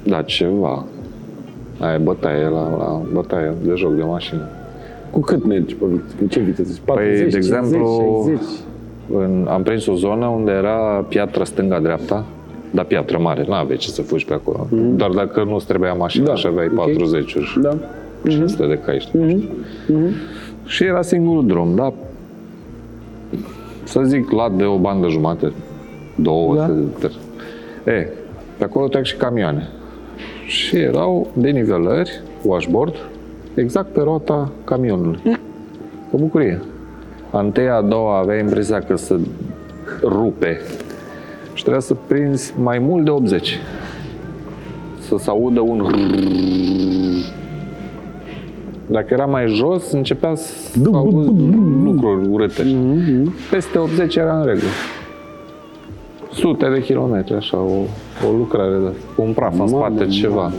Da, 0.02 0.22
ceva. 0.22 0.84
Aia 1.80 1.94
e 1.94 1.98
bătaie 1.98 2.44
la, 2.44 2.76
la 2.78 3.00
bătaie 3.12 3.52
de 3.62 3.72
joc 3.76 3.94
de 3.94 4.02
mașină. 4.02 4.48
Cu 5.12 5.20
cât 5.20 5.44
mergi 5.44 5.74
pe 5.74 5.84
viteză? 5.86 6.14
Cu 6.18 6.26
ce 6.26 6.40
viteză? 6.40 6.78
40, 6.84 7.18
Păi, 7.20 7.30
de 7.30 7.38
50, 7.38 7.44
exemplu, 7.44 8.22
60? 8.26 8.48
În, 9.14 9.46
am 9.50 9.62
prins 9.62 9.86
o 9.86 9.94
zonă 9.94 10.26
unde 10.26 10.50
era 10.50 11.04
piatră 11.08 11.44
stânga-dreapta, 11.44 12.24
dar 12.70 12.84
piatră 12.84 13.18
mare, 13.18 13.44
nu 13.48 13.54
aveai 13.54 13.76
ce 13.78 13.88
să 13.88 14.02
fugi 14.02 14.24
pe 14.24 14.32
acolo. 14.32 14.66
Mm-hmm. 14.66 14.96
Doar 14.96 15.10
dacă 15.10 15.44
nu-ți 15.44 15.66
trebuia 15.66 15.92
mașina 15.92 16.24
Da, 16.24 16.34
și 16.34 16.46
aveai 16.46 16.66
ok. 16.66 16.74
40 16.74 17.34
uri, 17.34 17.58
Da. 17.62 17.76
500 18.28 18.66
de 18.66 18.78
cai, 18.84 18.98
știu. 18.98 19.20
Mhm. 19.86 20.12
Și 20.66 20.84
era 20.84 21.02
singurul 21.02 21.46
drum, 21.46 21.74
da? 21.74 21.92
Să 23.84 24.02
zic, 24.04 24.30
lat 24.30 24.52
de 24.52 24.64
o 24.64 24.76
bandă 24.78 25.08
jumate, 25.08 25.52
două, 26.14 26.54
Da. 26.56 26.66
da. 26.66 26.72
de 27.00 27.10
E, 27.90 28.08
pe 28.58 28.64
acolo 28.64 28.88
trec 28.88 29.04
și 29.04 29.16
camioane. 29.16 29.68
Și 30.46 30.76
erau 30.76 31.30
denivelări, 31.32 32.20
washboard, 32.42 32.94
exact 33.54 33.92
pe 33.92 34.00
rota 34.00 34.50
camionului. 34.64 35.18
O 36.12 36.18
bucurie. 36.18 36.60
A 37.30 37.40
întâia, 37.40 37.76
a 37.76 37.82
doua, 37.82 38.18
avea 38.18 38.38
impresia 38.38 38.78
că 38.78 38.96
se 38.96 39.18
rupe 40.02 40.60
și 41.54 41.62
trebuia 41.62 41.80
să 41.80 41.96
prinzi 42.06 42.54
mai 42.58 42.78
mult 42.78 43.04
de 43.04 43.10
80. 43.10 43.58
Să 45.00 45.16
se 45.18 45.30
audă 45.30 45.60
un 45.60 45.80
dacă 48.86 49.06
era 49.10 49.26
mai 49.26 49.46
jos, 49.48 49.92
începea 49.92 50.34
să 50.34 50.78
auzi 50.92 51.30
lucruri 51.84 52.28
urâte. 52.28 52.62
Peste 53.50 53.78
80 53.78 54.16
era 54.16 54.38
în 54.38 54.46
regulă. 54.46 54.70
Sute 56.32 56.68
de 56.68 56.82
kilometri, 56.82 57.34
așa, 57.34 57.56
o, 57.56 57.72
o 58.28 58.32
lucrare 58.36 58.76
de 58.76 58.96
cu 59.16 59.22
un 59.22 59.32
praf 59.32 59.58
în 59.58 59.66
spate, 59.66 59.92
Mamă, 59.92 60.10
ceva. 60.10 60.52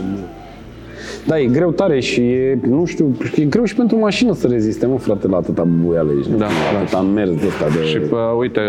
Da, 1.26 1.40
e 1.40 1.46
greu 1.46 1.70
tare 1.70 2.00
și 2.00 2.20
e, 2.20 2.58
nu 2.68 2.84
știu, 2.84 3.16
e 3.36 3.44
greu 3.44 3.64
și 3.64 3.74
pentru 3.74 3.98
mașină 3.98 4.34
să 4.34 4.46
reziste, 4.46 4.86
mă, 4.86 4.98
frate, 4.98 5.26
la 5.26 5.36
atâta 5.36 5.62
buială 5.62 6.10
aici. 6.10 6.26
Da, 6.26 6.36
la 6.36 6.50
da. 6.72 6.78
atâta 6.78 7.00
mers 7.00 7.30
de 7.30 7.46
ăsta 7.46 7.68
de... 7.68 7.84
Și, 7.84 7.98
pă, 7.98 8.34
uite, 8.38 8.60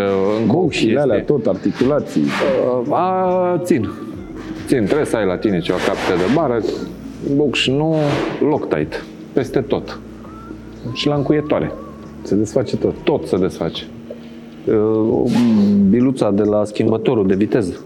încă 0.42 0.56
o 0.56 0.62
Bucșile 0.62 0.92
chestie. 0.92 1.12
alea, 1.12 1.24
tot, 1.24 1.46
articulații. 1.46 2.24
A, 2.90 3.62
țin. 3.64 3.90
Țin, 4.68 4.84
trebuie 4.86 5.06
să 5.06 5.16
ai 5.16 5.26
la 5.26 5.38
tine 5.38 5.60
ceva 5.60 5.78
capte 5.78 6.24
de 6.26 6.34
bară, 6.34 6.62
box 7.36 7.68
nu, 7.68 7.96
Loctite, 8.50 8.96
peste 9.34 9.60
tot. 9.60 10.00
Și 10.94 11.08
la 11.08 11.16
încuietoare. 11.16 11.72
Se 12.22 12.36
desface 12.36 12.78
tot. 12.78 12.94
Tot 13.04 13.28
se 13.28 13.38
desface. 13.38 13.84
Uh, 14.68 15.32
biluța 15.90 16.32
de 16.32 16.44
la 16.44 16.64
schimbătorul 16.64 17.28
de 17.28 17.36
viteză. 17.36 17.80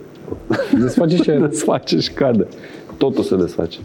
Desface 0.79 1.15
și 1.15 1.29
aia. 1.29 1.39
desface 1.47 1.99
și 1.99 2.11
cade. 2.11 2.47
Totul 2.97 3.23
se 3.23 3.35
desface. 3.35 3.77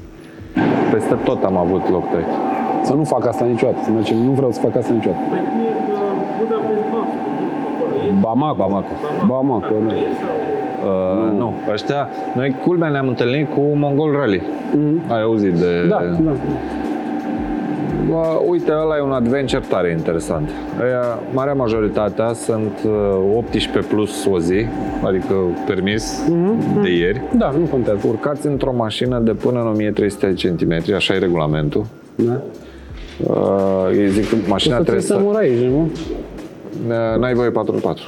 Peste 0.93 1.14
tot 1.24 1.44
am 1.44 1.56
avut 1.56 1.90
Loctite. 1.90 2.26
Să 2.82 2.94
nu 2.94 3.05
fac 3.05 3.26
asta 3.26 3.44
niciodată. 3.44 3.78
Să 3.82 3.90
mergem, 3.90 4.16
nu 4.16 4.31
vreau 4.31 4.51
să 4.51 4.60
fac 4.60 4.76
asta 4.76 4.93
niciodată. 4.93 5.22
Bamako. 8.20 8.55
Bamako. 8.56 8.93
Bamako, 9.26 9.74
da. 9.89 9.94
Uh, 9.94 11.39
nu, 11.39 11.52
ăștia, 11.72 12.09
noi 12.35 12.56
culmea 12.64 12.89
ne-am 12.89 13.09
întâlnit 13.09 13.51
cu 13.51 13.60
Mongol 13.74 14.12
Rally. 14.12 14.43
Ai 15.09 15.22
auzit 15.22 15.52
de... 15.52 15.86
Da, 15.89 16.01
da. 16.20 16.31
Bă, 18.09 18.40
uite, 18.47 18.70
ăla 18.70 18.97
e 18.97 19.01
un 19.01 19.12
adventure 19.12 19.62
tare 19.68 19.90
interesant. 19.90 20.51
Aia, 20.82 21.18
marea 21.32 21.55
majoritatea 21.55 22.32
sunt 22.32 22.78
uh, 22.85 23.36
18 23.36 23.94
plus 23.94 24.26
o 24.26 24.39
zi, 24.39 24.66
adică 25.02 25.35
permis 25.66 26.22
de 26.82 26.90
ieri. 26.90 27.22
Da, 27.36 27.51
nu 27.59 27.64
contează. 27.66 28.06
Urcați 28.09 28.47
într-o 28.47 28.72
mașină 28.76 29.18
de 29.18 29.32
până 29.32 29.60
în 29.60 29.66
1300 29.66 30.26
de 30.26 30.35
centimetri, 30.35 30.94
așa 30.94 31.14
e 31.14 31.18
regulamentul. 31.18 31.86
Da. 32.14 32.40
Uh, 33.26 33.97
ei 33.97 34.09
zic 34.09 34.28
că 34.28 34.36
mașina 34.48 34.76
Să 34.76 34.82
trebuie 34.82 35.02
să 35.02 35.12
să... 35.12 35.18
mor 35.22 35.36
aici, 35.36 35.64
nu? 35.64 35.90
Uh, 36.89 37.18
N-ai 37.18 37.35
voie 37.35 37.51
4x4. 37.51 37.98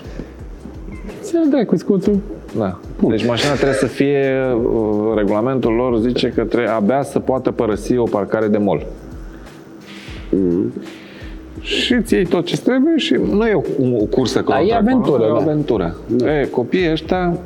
Ți-l 1.23 1.48
dai 1.51 1.64
cu 1.64 1.77
scuțul. 1.77 2.18
Da. 2.56 2.78
Deci 3.09 3.27
mașina 3.27 3.52
trebuie 3.52 3.74
să 3.74 3.86
fie, 3.86 4.35
uh, 4.55 5.16
regulamentul 5.16 5.73
lor 5.73 5.98
zice 5.98 6.28
că 6.28 6.44
trebuie 6.44 6.70
abia 6.70 7.02
să 7.02 7.18
poată 7.18 7.51
părăsi 7.51 7.97
o 7.97 8.05
parcare 8.05 8.47
de 8.47 8.59
mol. 8.59 8.86
Și 11.61 11.93
îți 11.93 12.15
iei 12.15 12.24
tot 12.27 12.44
ce 12.44 12.59
trebuie 12.61 12.97
și 12.97 13.15
nu 13.32 13.47
e 13.47 13.55
o, 13.55 13.62
o 14.01 14.05
cursă 14.05 14.44
Da, 14.48 14.61
e 14.61 14.74
acolo, 14.74 14.77
aventură, 14.77 15.23
e 15.23 15.31
o 15.31 15.35
da. 15.35 15.40
aventură. 15.40 15.97
E, 16.43 16.47
copiii 16.51 16.90
ăștia, 16.90 17.36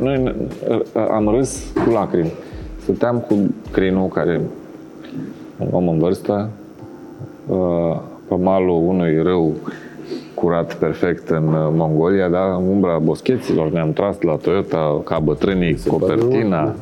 noi 0.00 0.22
ne- 0.22 0.34
am 1.10 1.28
râs 1.36 1.62
cu 1.84 1.90
lacrimi. 1.92 2.32
Stăteam 2.82 3.18
cu 3.18 3.34
Crinu, 3.72 4.04
care 4.04 4.40
un 5.58 5.68
om 5.70 5.88
în 5.88 5.98
vârstă, 5.98 6.50
uh, 7.46 7.96
pe 8.28 8.34
malul 8.34 8.82
unui 8.86 9.22
râu 9.22 9.54
curat 10.34 10.74
perfect 10.74 11.28
în 11.28 11.46
uh, 11.46 11.68
Mongolia, 11.76 12.28
da? 12.28 12.56
în 12.60 12.68
umbra 12.68 12.98
boscheților, 12.98 13.70
ne-am 13.70 13.92
tras 13.92 14.20
la 14.20 14.34
Toyota 14.34 15.00
ca 15.04 15.18
bătrânii, 15.18 15.78
copertina. 15.88 16.74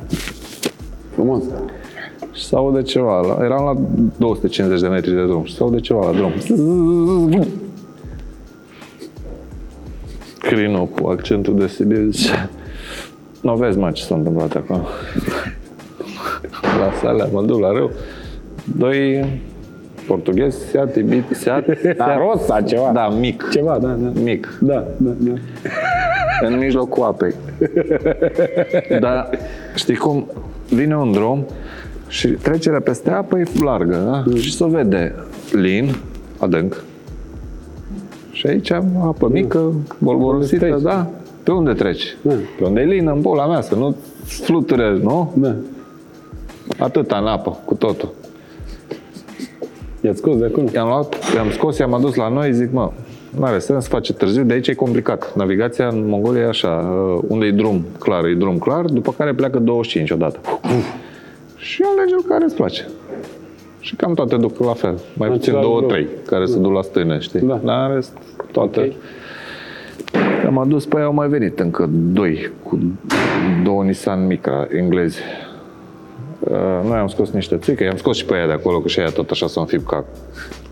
Frumos. 1.09 1.43
Și 2.33 2.43
se 2.45 2.55
aude 2.55 2.81
ceva. 2.81 3.19
La, 3.19 3.45
eram 3.45 3.63
la 3.63 3.75
250 4.17 4.81
de 4.81 4.87
metri 4.87 5.13
de 5.15 5.25
drum 5.25 5.43
și 5.43 5.53
se 5.55 5.63
aude 5.63 5.79
ceva 5.79 6.05
la 6.05 6.11
drum. 6.17 6.31
Crino 10.39 10.85
cu 10.85 11.07
accentul 11.07 11.57
de 11.59 11.67
Sibiu 11.67 12.09
zice 12.09 12.49
Nu 13.41 13.55
vezi, 13.55 13.77
mă, 13.77 13.91
ce 13.91 14.03
s-a 14.03 14.15
întâmplat 14.15 14.55
acolo. 14.55 14.81
la 16.79 16.91
sala, 17.01 17.25
mă 17.31 17.41
duc 17.41 17.59
la 17.59 17.71
râu. 17.71 17.91
Doi 18.77 19.25
portughezi, 20.07 20.57
Seat, 20.69 20.95
Ibiza, 20.95 21.23
Seat, 21.31 21.65
Da, 21.97 22.17
Rosa, 22.17 22.61
ceva. 22.61 22.91
da, 22.93 23.09
mic, 23.09 23.49
Ceva, 23.51 23.77
da, 23.81 23.87
da. 23.87 24.19
mic, 24.21 24.57
Da, 24.61 24.87
da, 24.97 25.09
da. 25.17 25.31
în 26.47 26.57
mijlocul 26.57 27.03
apei. 27.03 27.33
Dar 28.99 29.29
știi 29.75 29.95
cum? 29.95 30.27
Vine 30.69 30.97
un 30.97 31.11
drum 31.11 31.45
și 32.13 32.27
trecerea 32.27 32.79
peste 32.79 33.09
apă 33.09 33.37
e 33.37 33.43
largă, 33.63 33.95
da? 33.95 34.23
Mm. 34.25 34.35
Și 34.35 34.53
se 34.53 34.65
vede 34.67 35.15
lin, 35.51 35.95
adânc. 36.37 36.83
Și 38.31 38.47
aici 38.47 38.71
am 38.71 38.85
apă 39.05 39.29
mică, 39.31 39.73
bolborosită, 39.97 40.65
treci. 40.65 40.81
da? 40.81 41.07
Pe 41.43 41.51
unde 41.51 41.73
treci? 41.73 42.17
Da. 42.21 42.33
Pe 42.57 42.63
unde 42.63 42.81
e 42.81 42.85
lin 42.85 43.07
în 43.07 43.21
pula 43.21 43.47
mea, 43.47 43.61
să 43.61 43.75
nu 43.75 43.95
fluture, 44.23 44.99
nu? 45.01 45.33
Da. 45.35 45.55
Atâta 46.79 47.17
în 47.17 47.25
apă, 47.25 47.59
cu 47.65 47.73
totul. 47.73 48.13
I-ați 50.01 50.17
scos 50.17 50.37
de 50.37 50.45
acolo? 50.45 50.67
I-am 50.73 50.87
luat, 50.87 51.15
i-am 51.35 51.51
scos, 51.51 51.77
i-am 51.77 51.93
adus 51.93 52.15
la 52.15 52.29
noi, 52.29 52.53
zic, 52.53 52.71
mă, 52.71 52.91
nu 53.37 53.43
are 53.43 53.59
sens, 53.59 53.87
face 53.87 54.13
târziu, 54.13 54.43
de 54.43 54.53
aici 54.53 54.67
e 54.67 54.73
complicat. 54.73 55.35
Navigația 55.35 55.87
în 55.87 56.07
Mongolia 56.07 56.41
e 56.41 56.47
așa, 56.47 56.69
uh, 56.69 57.23
unde 57.27 57.45
e 57.45 57.51
drum 57.51 57.85
clar, 57.99 58.25
e 58.25 58.33
drum 58.33 58.57
clar, 58.57 58.85
după 58.85 59.13
care 59.17 59.33
pleacă 59.33 59.59
25 59.59 60.11
odată. 60.11 60.39
Și 61.63 61.81
alege 61.95 62.27
care 62.27 62.43
îți 62.43 62.55
place. 62.55 62.87
Și 63.79 63.95
cam 63.95 64.13
toate 64.13 64.35
duc 64.35 64.59
la 64.59 64.73
fel. 64.73 64.99
Mai 65.13 65.29
puțin 65.29 65.41
Același 65.49 65.65
două, 65.65 65.77
drum. 65.77 65.91
trei, 65.91 66.07
care 66.25 66.45
se 66.45 66.57
duc 66.57 66.73
la 66.73 66.81
stâne, 66.81 67.19
știi? 67.19 67.39
Da. 67.39 67.59
Dar 67.63 67.89
în 67.89 67.95
rest, 67.95 68.17
toate. 68.51 68.79
Ok. 68.79 68.93
Am 70.45 70.57
adus 70.57 70.85
pe 70.85 70.97
ei, 70.97 71.03
au 71.03 71.13
mai 71.13 71.27
venit 71.27 71.59
încă 71.59 71.89
doi, 71.91 72.51
cu 72.63 72.79
două 73.63 73.83
Nissan 73.83 74.25
Micra 74.27 74.67
englezi. 74.71 75.19
Uh, 76.39 76.57
noi 76.87 76.97
am 76.97 77.07
scos 77.07 77.29
niște 77.31 77.57
țuică, 77.57 77.83
i-am 77.83 77.97
scos 77.97 78.17
și 78.17 78.25
pe 78.25 78.33
ea 78.35 78.45
de 78.45 78.51
acolo, 78.51 78.79
că 78.79 78.87
și 78.87 78.99
ea 78.99 79.09
tot 79.09 79.29
așa 79.29 79.47
s-au 79.47 79.61
înfip 79.61 79.87
ca, 79.87 80.05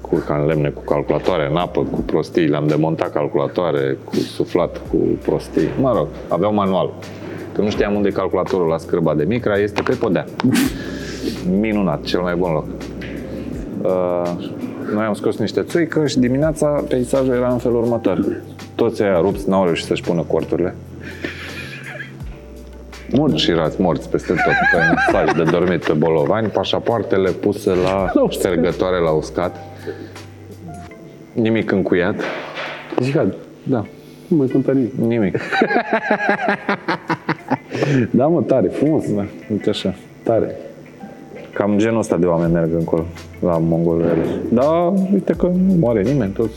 cu, 0.01 0.23
ca 0.27 0.35
în 0.35 0.45
lemne, 0.45 0.69
cu 0.69 0.81
calculatoare 0.83 1.47
în 1.49 1.55
apă, 1.55 1.81
cu 1.91 1.99
prostii, 2.01 2.47
le-am 2.47 2.67
demontat 2.67 3.11
calculatoare, 3.11 3.97
cu 4.03 4.15
suflat, 4.15 4.81
cu 4.89 4.97
prostii. 4.97 5.69
Mă 5.79 5.93
rog, 5.95 6.07
aveau 6.27 6.53
manual. 6.53 6.93
Că 7.53 7.61
nu 7.61 7.69
știam 7.69 7.95
unde 7.95 8.07
e 8.07 8.11
calculatorul 8.11 8.67
la 8.67 8.77
scârba 8.77 9.13
de 9.15 9.23
micra, 9.23 9.57
este 9.57 9.81
pe 9.81 9.93
podea. 9.95 10.25
Minunat, 11.59 12.03
cel 12.03 12.19
mai 12.21 12.35
bun 12.35 12.51
loc. 12.51 12.65
Uh, 13.81 14.31
noi 14.93 15.03
am 15.05 15.13
scos 15.13 15.37
niște 15.37 15.61
țuică 15.63 16.07
și 16.07 16.19
dimineața 16.19 16.83
peisajul 16.89 17.33
era 17.33 17.51
în 17.51 17.57
felul 17.57 17.81
următor. 17.81 18.41
Toți 18.75 19.01
aia 19.01 19.19
rupți 19.19 19.49
n-au 19.49 19.63
reușit 19.63 19.85
să-și 19.85 20.01
pună 20.01 20.21
corturile. 20.27 20.75
Mulți 23.13 23.41
și 23.41 23.51
rați 23.51 23.81
morți 23.81 24.09
peste 24.09 24.27
tot 24.33 24.37
pe 24.71 25.11
saj 25.11 25.31
de 25.31 25.43
dormit 25.51 25.83
pe 25.85 25.93
bolovani, 25.93 26.47
pașapoartele 26.47 27.29
puse 27.29 27.69
la 27.69 27.91
La 28.13 28.21
uscat. 28.21 28.31
ștergătoare 28.31 28.97
la 28.99 29.09
uscat. 29.11 29.55
Nimic 31.33 31.71
încuiat. 31.71 32.15
Jihad. 33.01 33.35
Da, 33.63 33.85
Nu 34.27 34.37
mai 34.37 34.47
sunt 34.47 34.65
tare. 34.65 34.91
nimic. 35.07 35.37
Da, 38.11 38.27
mă, 38.27 38.41
tare, 38.41 38.67
frumos. 38.67 39.13
Da, 39.15 39.25
uite 39.51 39.69
așa. 39.69 39.95
Tare. 40.23 40.55
Cam 41.53 41.77
genul 41.77 41.99
ăsta 41.99 42.17
de 42.17 42.25
oameni 42.25 42.51
merg 42.53 42.69
încolo, 42.73 43.05
la 43.39 43.57
mongolele. 43.57 44.13
Da, 44.49 44.93
uite 45.13 45.33
că 45.37 45.45
nu 45.45 45.73
moare 45.79 46.01
nimeni, 46.01 46.31
toți. 46.31 46.55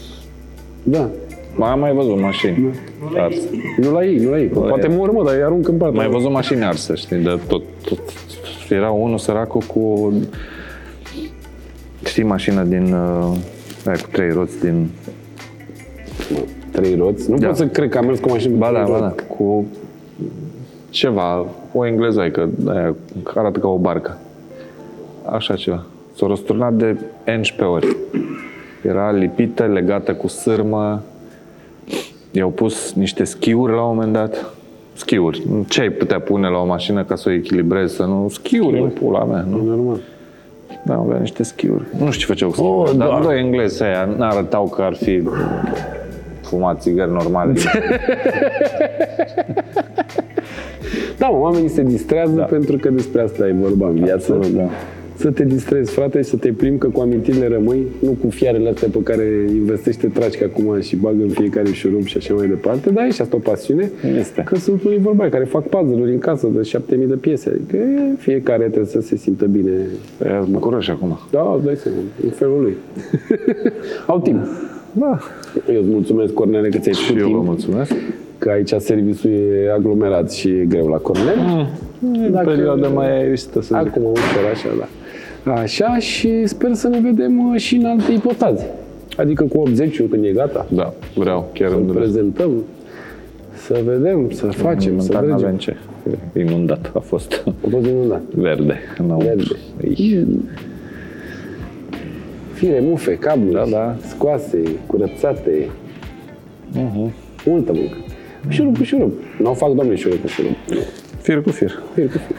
Da. 0.82 1.08
Mai 1.56 1.70
am 1.70 1.78
mai 1.78 1.92
văzut 1.92 2.20
mașini 2.20 2.70
arse. 3.16 3.48
Nu 3.80 3.92
la 3.92 4.04
ei, 4.04 4.16
nu 4.16 4.30
la 4.30 4.38
ei. 4.38 4.46
Poate 4.46 4.88
mor, 4.88 5.10
mă, 5.10 5.24
dar 5.24 5.34
îi 5.34 5.42
arunc 5.42 5.68
în 5.68 5.76
partea. 5.76 6.00
Mai 6.00 6.08
văzut 6.08 6.30
mașini 6.30 6.64
arse, 6.64 6.94
știi, 6.94 7.16
de 7.16 7.38
tot, 7.48 7.62
tot. 7.84 7.98
Era 8.70 8.90
unul 8.90 9.18
săracul 9.18 9.60
cu... 9.60 10.12
Știi 12.04 12.22
mașina 12.22 12.62
din... 12.62 12.92
Uh, 12.92 13.36
aia 13.86 13.96
cu 14.02 14.08
trei 14.12 14.30
roți 14.30 14.60
din... 14.60 14.88
Trei 16.70 16.94
roți. 16.96 17.30
Nu 17.30 17.36
Da. 17.38 17.46
pot 17.46 17.56
să 17.56 17.66
cred 17.66 17.88
că 17.88 17.98
am 17.98 18.06
mers 18.06 18.18
cu 18.18 18.28
mașină 18.28 18.56
Ba 18.56 18.66
cu 18.66 18.72
da, 18.72 18.82
trei 18.82 18.92
ba 18.92 18.98
da, 19.00 19.06
roți. 19.08 19.26
cu 19.36 19.66
ceva, 20.94 21.46
o 21.72 21.86
englezoică, 21.86 22.48
aia, 22.68 22.94
care 23.22 23.38
arată 23.38 23.58
ca 23.58 23.68
o 23.68 23.76
barcă. 23.76 24.18
Așa 25.32 25.54
ceva. 25.54 25.82
S-a 26.16 26.26
răsturnat 26.26 26.72
de 26.72 26.96
11 27.36 27.64
ori. 27.64 27.96
Era 28.82 29.10
lipită, 29.10 29.64
legată 29.64 30.14
cu 30.14 30.28
sârmă. 30.28 31.02
I-au 32.30 32.48
pus 32.48 32.92
niște 32.92 33.24
schiuri 33.24 33.72
la 33.72 33.82
un 33.82 33.94
moment 33.94 34.12
dat. 34.12 34.54
Schiuri. 34.92 35.42
Ce 35.68 35.80
ai 35.80 35.90
putea 35.90 36.20
pune 36.20 36.48
la 36.48 36.58
o 36.58 36.66
mașină 36.66 37.04
ca 37.04 37.14
să 37.16 37.28
o 37.28 37.32
echilibrezi, 37.32 37.94
să 37.94 38.02
nu... 38.04 38.28
Schiuri 38.28 38.80
în 38.80 38.88
pula 38.88 39.24
mea, 39.24 39.46
nu? 39.50 39.62
Normal. 39.62 40.00
Da, 40.84 40.94
avea 40.94 41.18
niște 41.18 41.42
schiuri. 41.42 41.84
Nu 41.98 42.10
știu 42.10 42.34
ce 42.34 42.44
făceau 42.46 42.50
cu 42.50 42.62
Oh, 42.62 42.86
schiuri, 42.86 42.98
dar 42.98 43.08
da. 43.18 43.20
doi 43.24 43.38
englezi 43.38 43.82
aia 43.82 44.08
n-arătau 44.16 44.68
că 44.68 44.82
ar 44.82 44.94
fi 44.94 45.22
fumat 46.42 46.80
țigări 46.80 47.10
normale. 47.12 47.52
Da, 51.18 51.26
mă, 51.26 51.38
oamenii 51.40 51.68
se 51.68 51.82
distrează 51.82 52.34
da. 52.36 52.42
pentru 52.42 52.76
că 52.76 52.88
despre 52.90 53.20
asta 53.20 53.48
e 53.48 53.54
vorba 53.60 53.88
în 53.88 53.94
viață. 53.94 54.32
Absolut, 54.32 54.56
da. 54.56 54.68
Să 55.16 55.30
te 55.30 55.44
distrezi, 55.44 55.92
frate, 55.92 56.18
și 56.22 56.28
să 56.28 56.36
te 56.36 56.48
plimbi, 56.48 56.78
că 56.78 56.86
cu 56.88 57.00
amintirile 57.00 57.48
rămâi, 57.48 57.86
nu 57.98 58.10
cu 58.22 58.30
fiarele 58.30 58.68
astea 58.68 58.88
pe 58.92 58.98
care 59.02 59.24
investește 59.54 60.06
traci 60.06 60.42
acum 60.42 60.80
și 60.80 60.96
bagă 60.96 61.22
în 61.22 61.28
fiecare 61.28 61.70
șurub 61.72 62.04
și 62.04 62.16
așa 62.16 62.34
mai 62.34 62.46
departe, 62.46 62.90
dar 62.90 63.04
e 63.04 63.10
și 63.10 63.20
asta 63.20 63.36
o 63.36 63.38
pasiune. 63.38 63.90
Este. 64.18 64.42
Că 64.46 64.56
sunt 64.56 64.82
unii 64.84 64.98
vorba 64.98 65.22
aia 65.22 65.30
care 65.30 65.44
fac 65.44 65.66
puzzle-uri 65.68 66.12
în 66.12 66.18
casă 66.18 66.48
de 66.56 66.62
7000 66.62 67.06
de 67.06 67.14
piese. 67.14 67.48
Adică 67.48 67.76
e, 67.76 68.14
fiecare 68.18 68.64
trebuie 68.64 68.86
să 68.86 69.00
se 69.00 69.16
simtă 69.16 69.44
bine. 69.44 69.70
Ea 70.24 70.46
bucuroși 70.50 70.90
acum. 70.90 71.18
Da, 71.30 71.52
îți 71.56 71.64
dai 71.64 71.76
seama, 71.76 71.98
în 72.24 72.30
felul 72.30 72.60
lui. 72.62 72.76
Au 74.06 74.20
timp. 74.20 74.46
Da. 74.92 75.18
Eu 75.74 75.80
îți 75.80 75.90
mulțumesc, 75.90 76.32
Cornele, 76.32 76.68
că 76.68 76.78
ți-ai 76.78 76.94
Și 76.94 77.04
făcut 77.06 77.20
eu 77.20 77.26
vă 77.28 77.32
timp. 77.34 77.46
mulțumesc. 77.46 77.92
Că 78.44 78.50
aici 78.50 78.72
serviciul 78.78 79.30
e 79.32 79.72
aglomerat 79.72 80.32
și 80.32 80.48
e 80.48 80.64
greu 80.68 80.86
la 80.88 80.96
Cornel. 80.96 81.68
În 82.02 82.30
Dacă- 82.32 82.46
perioada 82.50 82.88
mai 82.88 83.10
aerișită, 83.18 83.62
să 83.62 83.78
zic. 83.82 83.88
Acum 83.88 84.02
ușor 84.04 84.50
așa, 84.52 84.68
da. 84.78 85.52
Așa 85.52 85.98
și 85.98 86.46
sper 86.46 86.72
să 86.74 86.88
ne 86.88 87.00
vedem 87.00 87.48
uh, 87.52 87.60
și 87.60 87.74
în 87.76 87.84
alte 87.84 88.12
ipostaze. 88.12 88.66
Adică 89.16 89.44
cu 89.44 89.58
80 89.58 90.02
când 90.10 90.24
e 90.24 90.30
gata. 90.30 90.66
Da, 90.72 90.92
vreau, 91.14 91.50
chiar 91.54 91.68
Să 91.68 91.74
îmi 91.76 91.86
doresc. 91.86 92.02
prezentăm, 92.12 92.50
să 93.54 93.80
vedem, 93.86 94.30
să 94.30 94.46
facem, 94.46 94.98
să 95.00 95.12
Momentan 95.12 95.20
dregem. 95.20 95.38
n-avem 95.40 95.56
ce. 95.56 95.76
Inundat 96.40 96.90
a 96.94 96.98
fost. 96.98 97.42
A 97.46 97.66
fost 97.70 97.86
inundat. 97.86 98.22
Verde. 98.34 98.78
înăuntru. 98.98 99.26
Verde. 99.26 100.02
Ei. 100.02 100.26
Fire, 102.52 102.80
mufe, 102.82 103.14
cabluri, 103.18 103.52
Da, 103.54 103.64
da. 103.70 103.96
scoase, 104.08 104.58
curățate, 104.86 105.68
Uh-huh. 106.76 107.10
multă 107.46 107.72
muncă. 107.72 107.96
Șurub 108.48 108.76
cu 108.76 108.84
șurub. 108.84 109.12
Nu 109.38 109.50
o 109.50 109.54
fac, 109.54 109.72
doamne, 109.72 109.96
șurub 109.96 110.20
cu 110.20 110.26
șurub. 110.26 110.54
Fir 111.20 111.42
cu 111.42 111.50
fir. 111.50 111.82
Fir 111.94 112.06
cu 112.10 112.18
fir. 112.18 112.36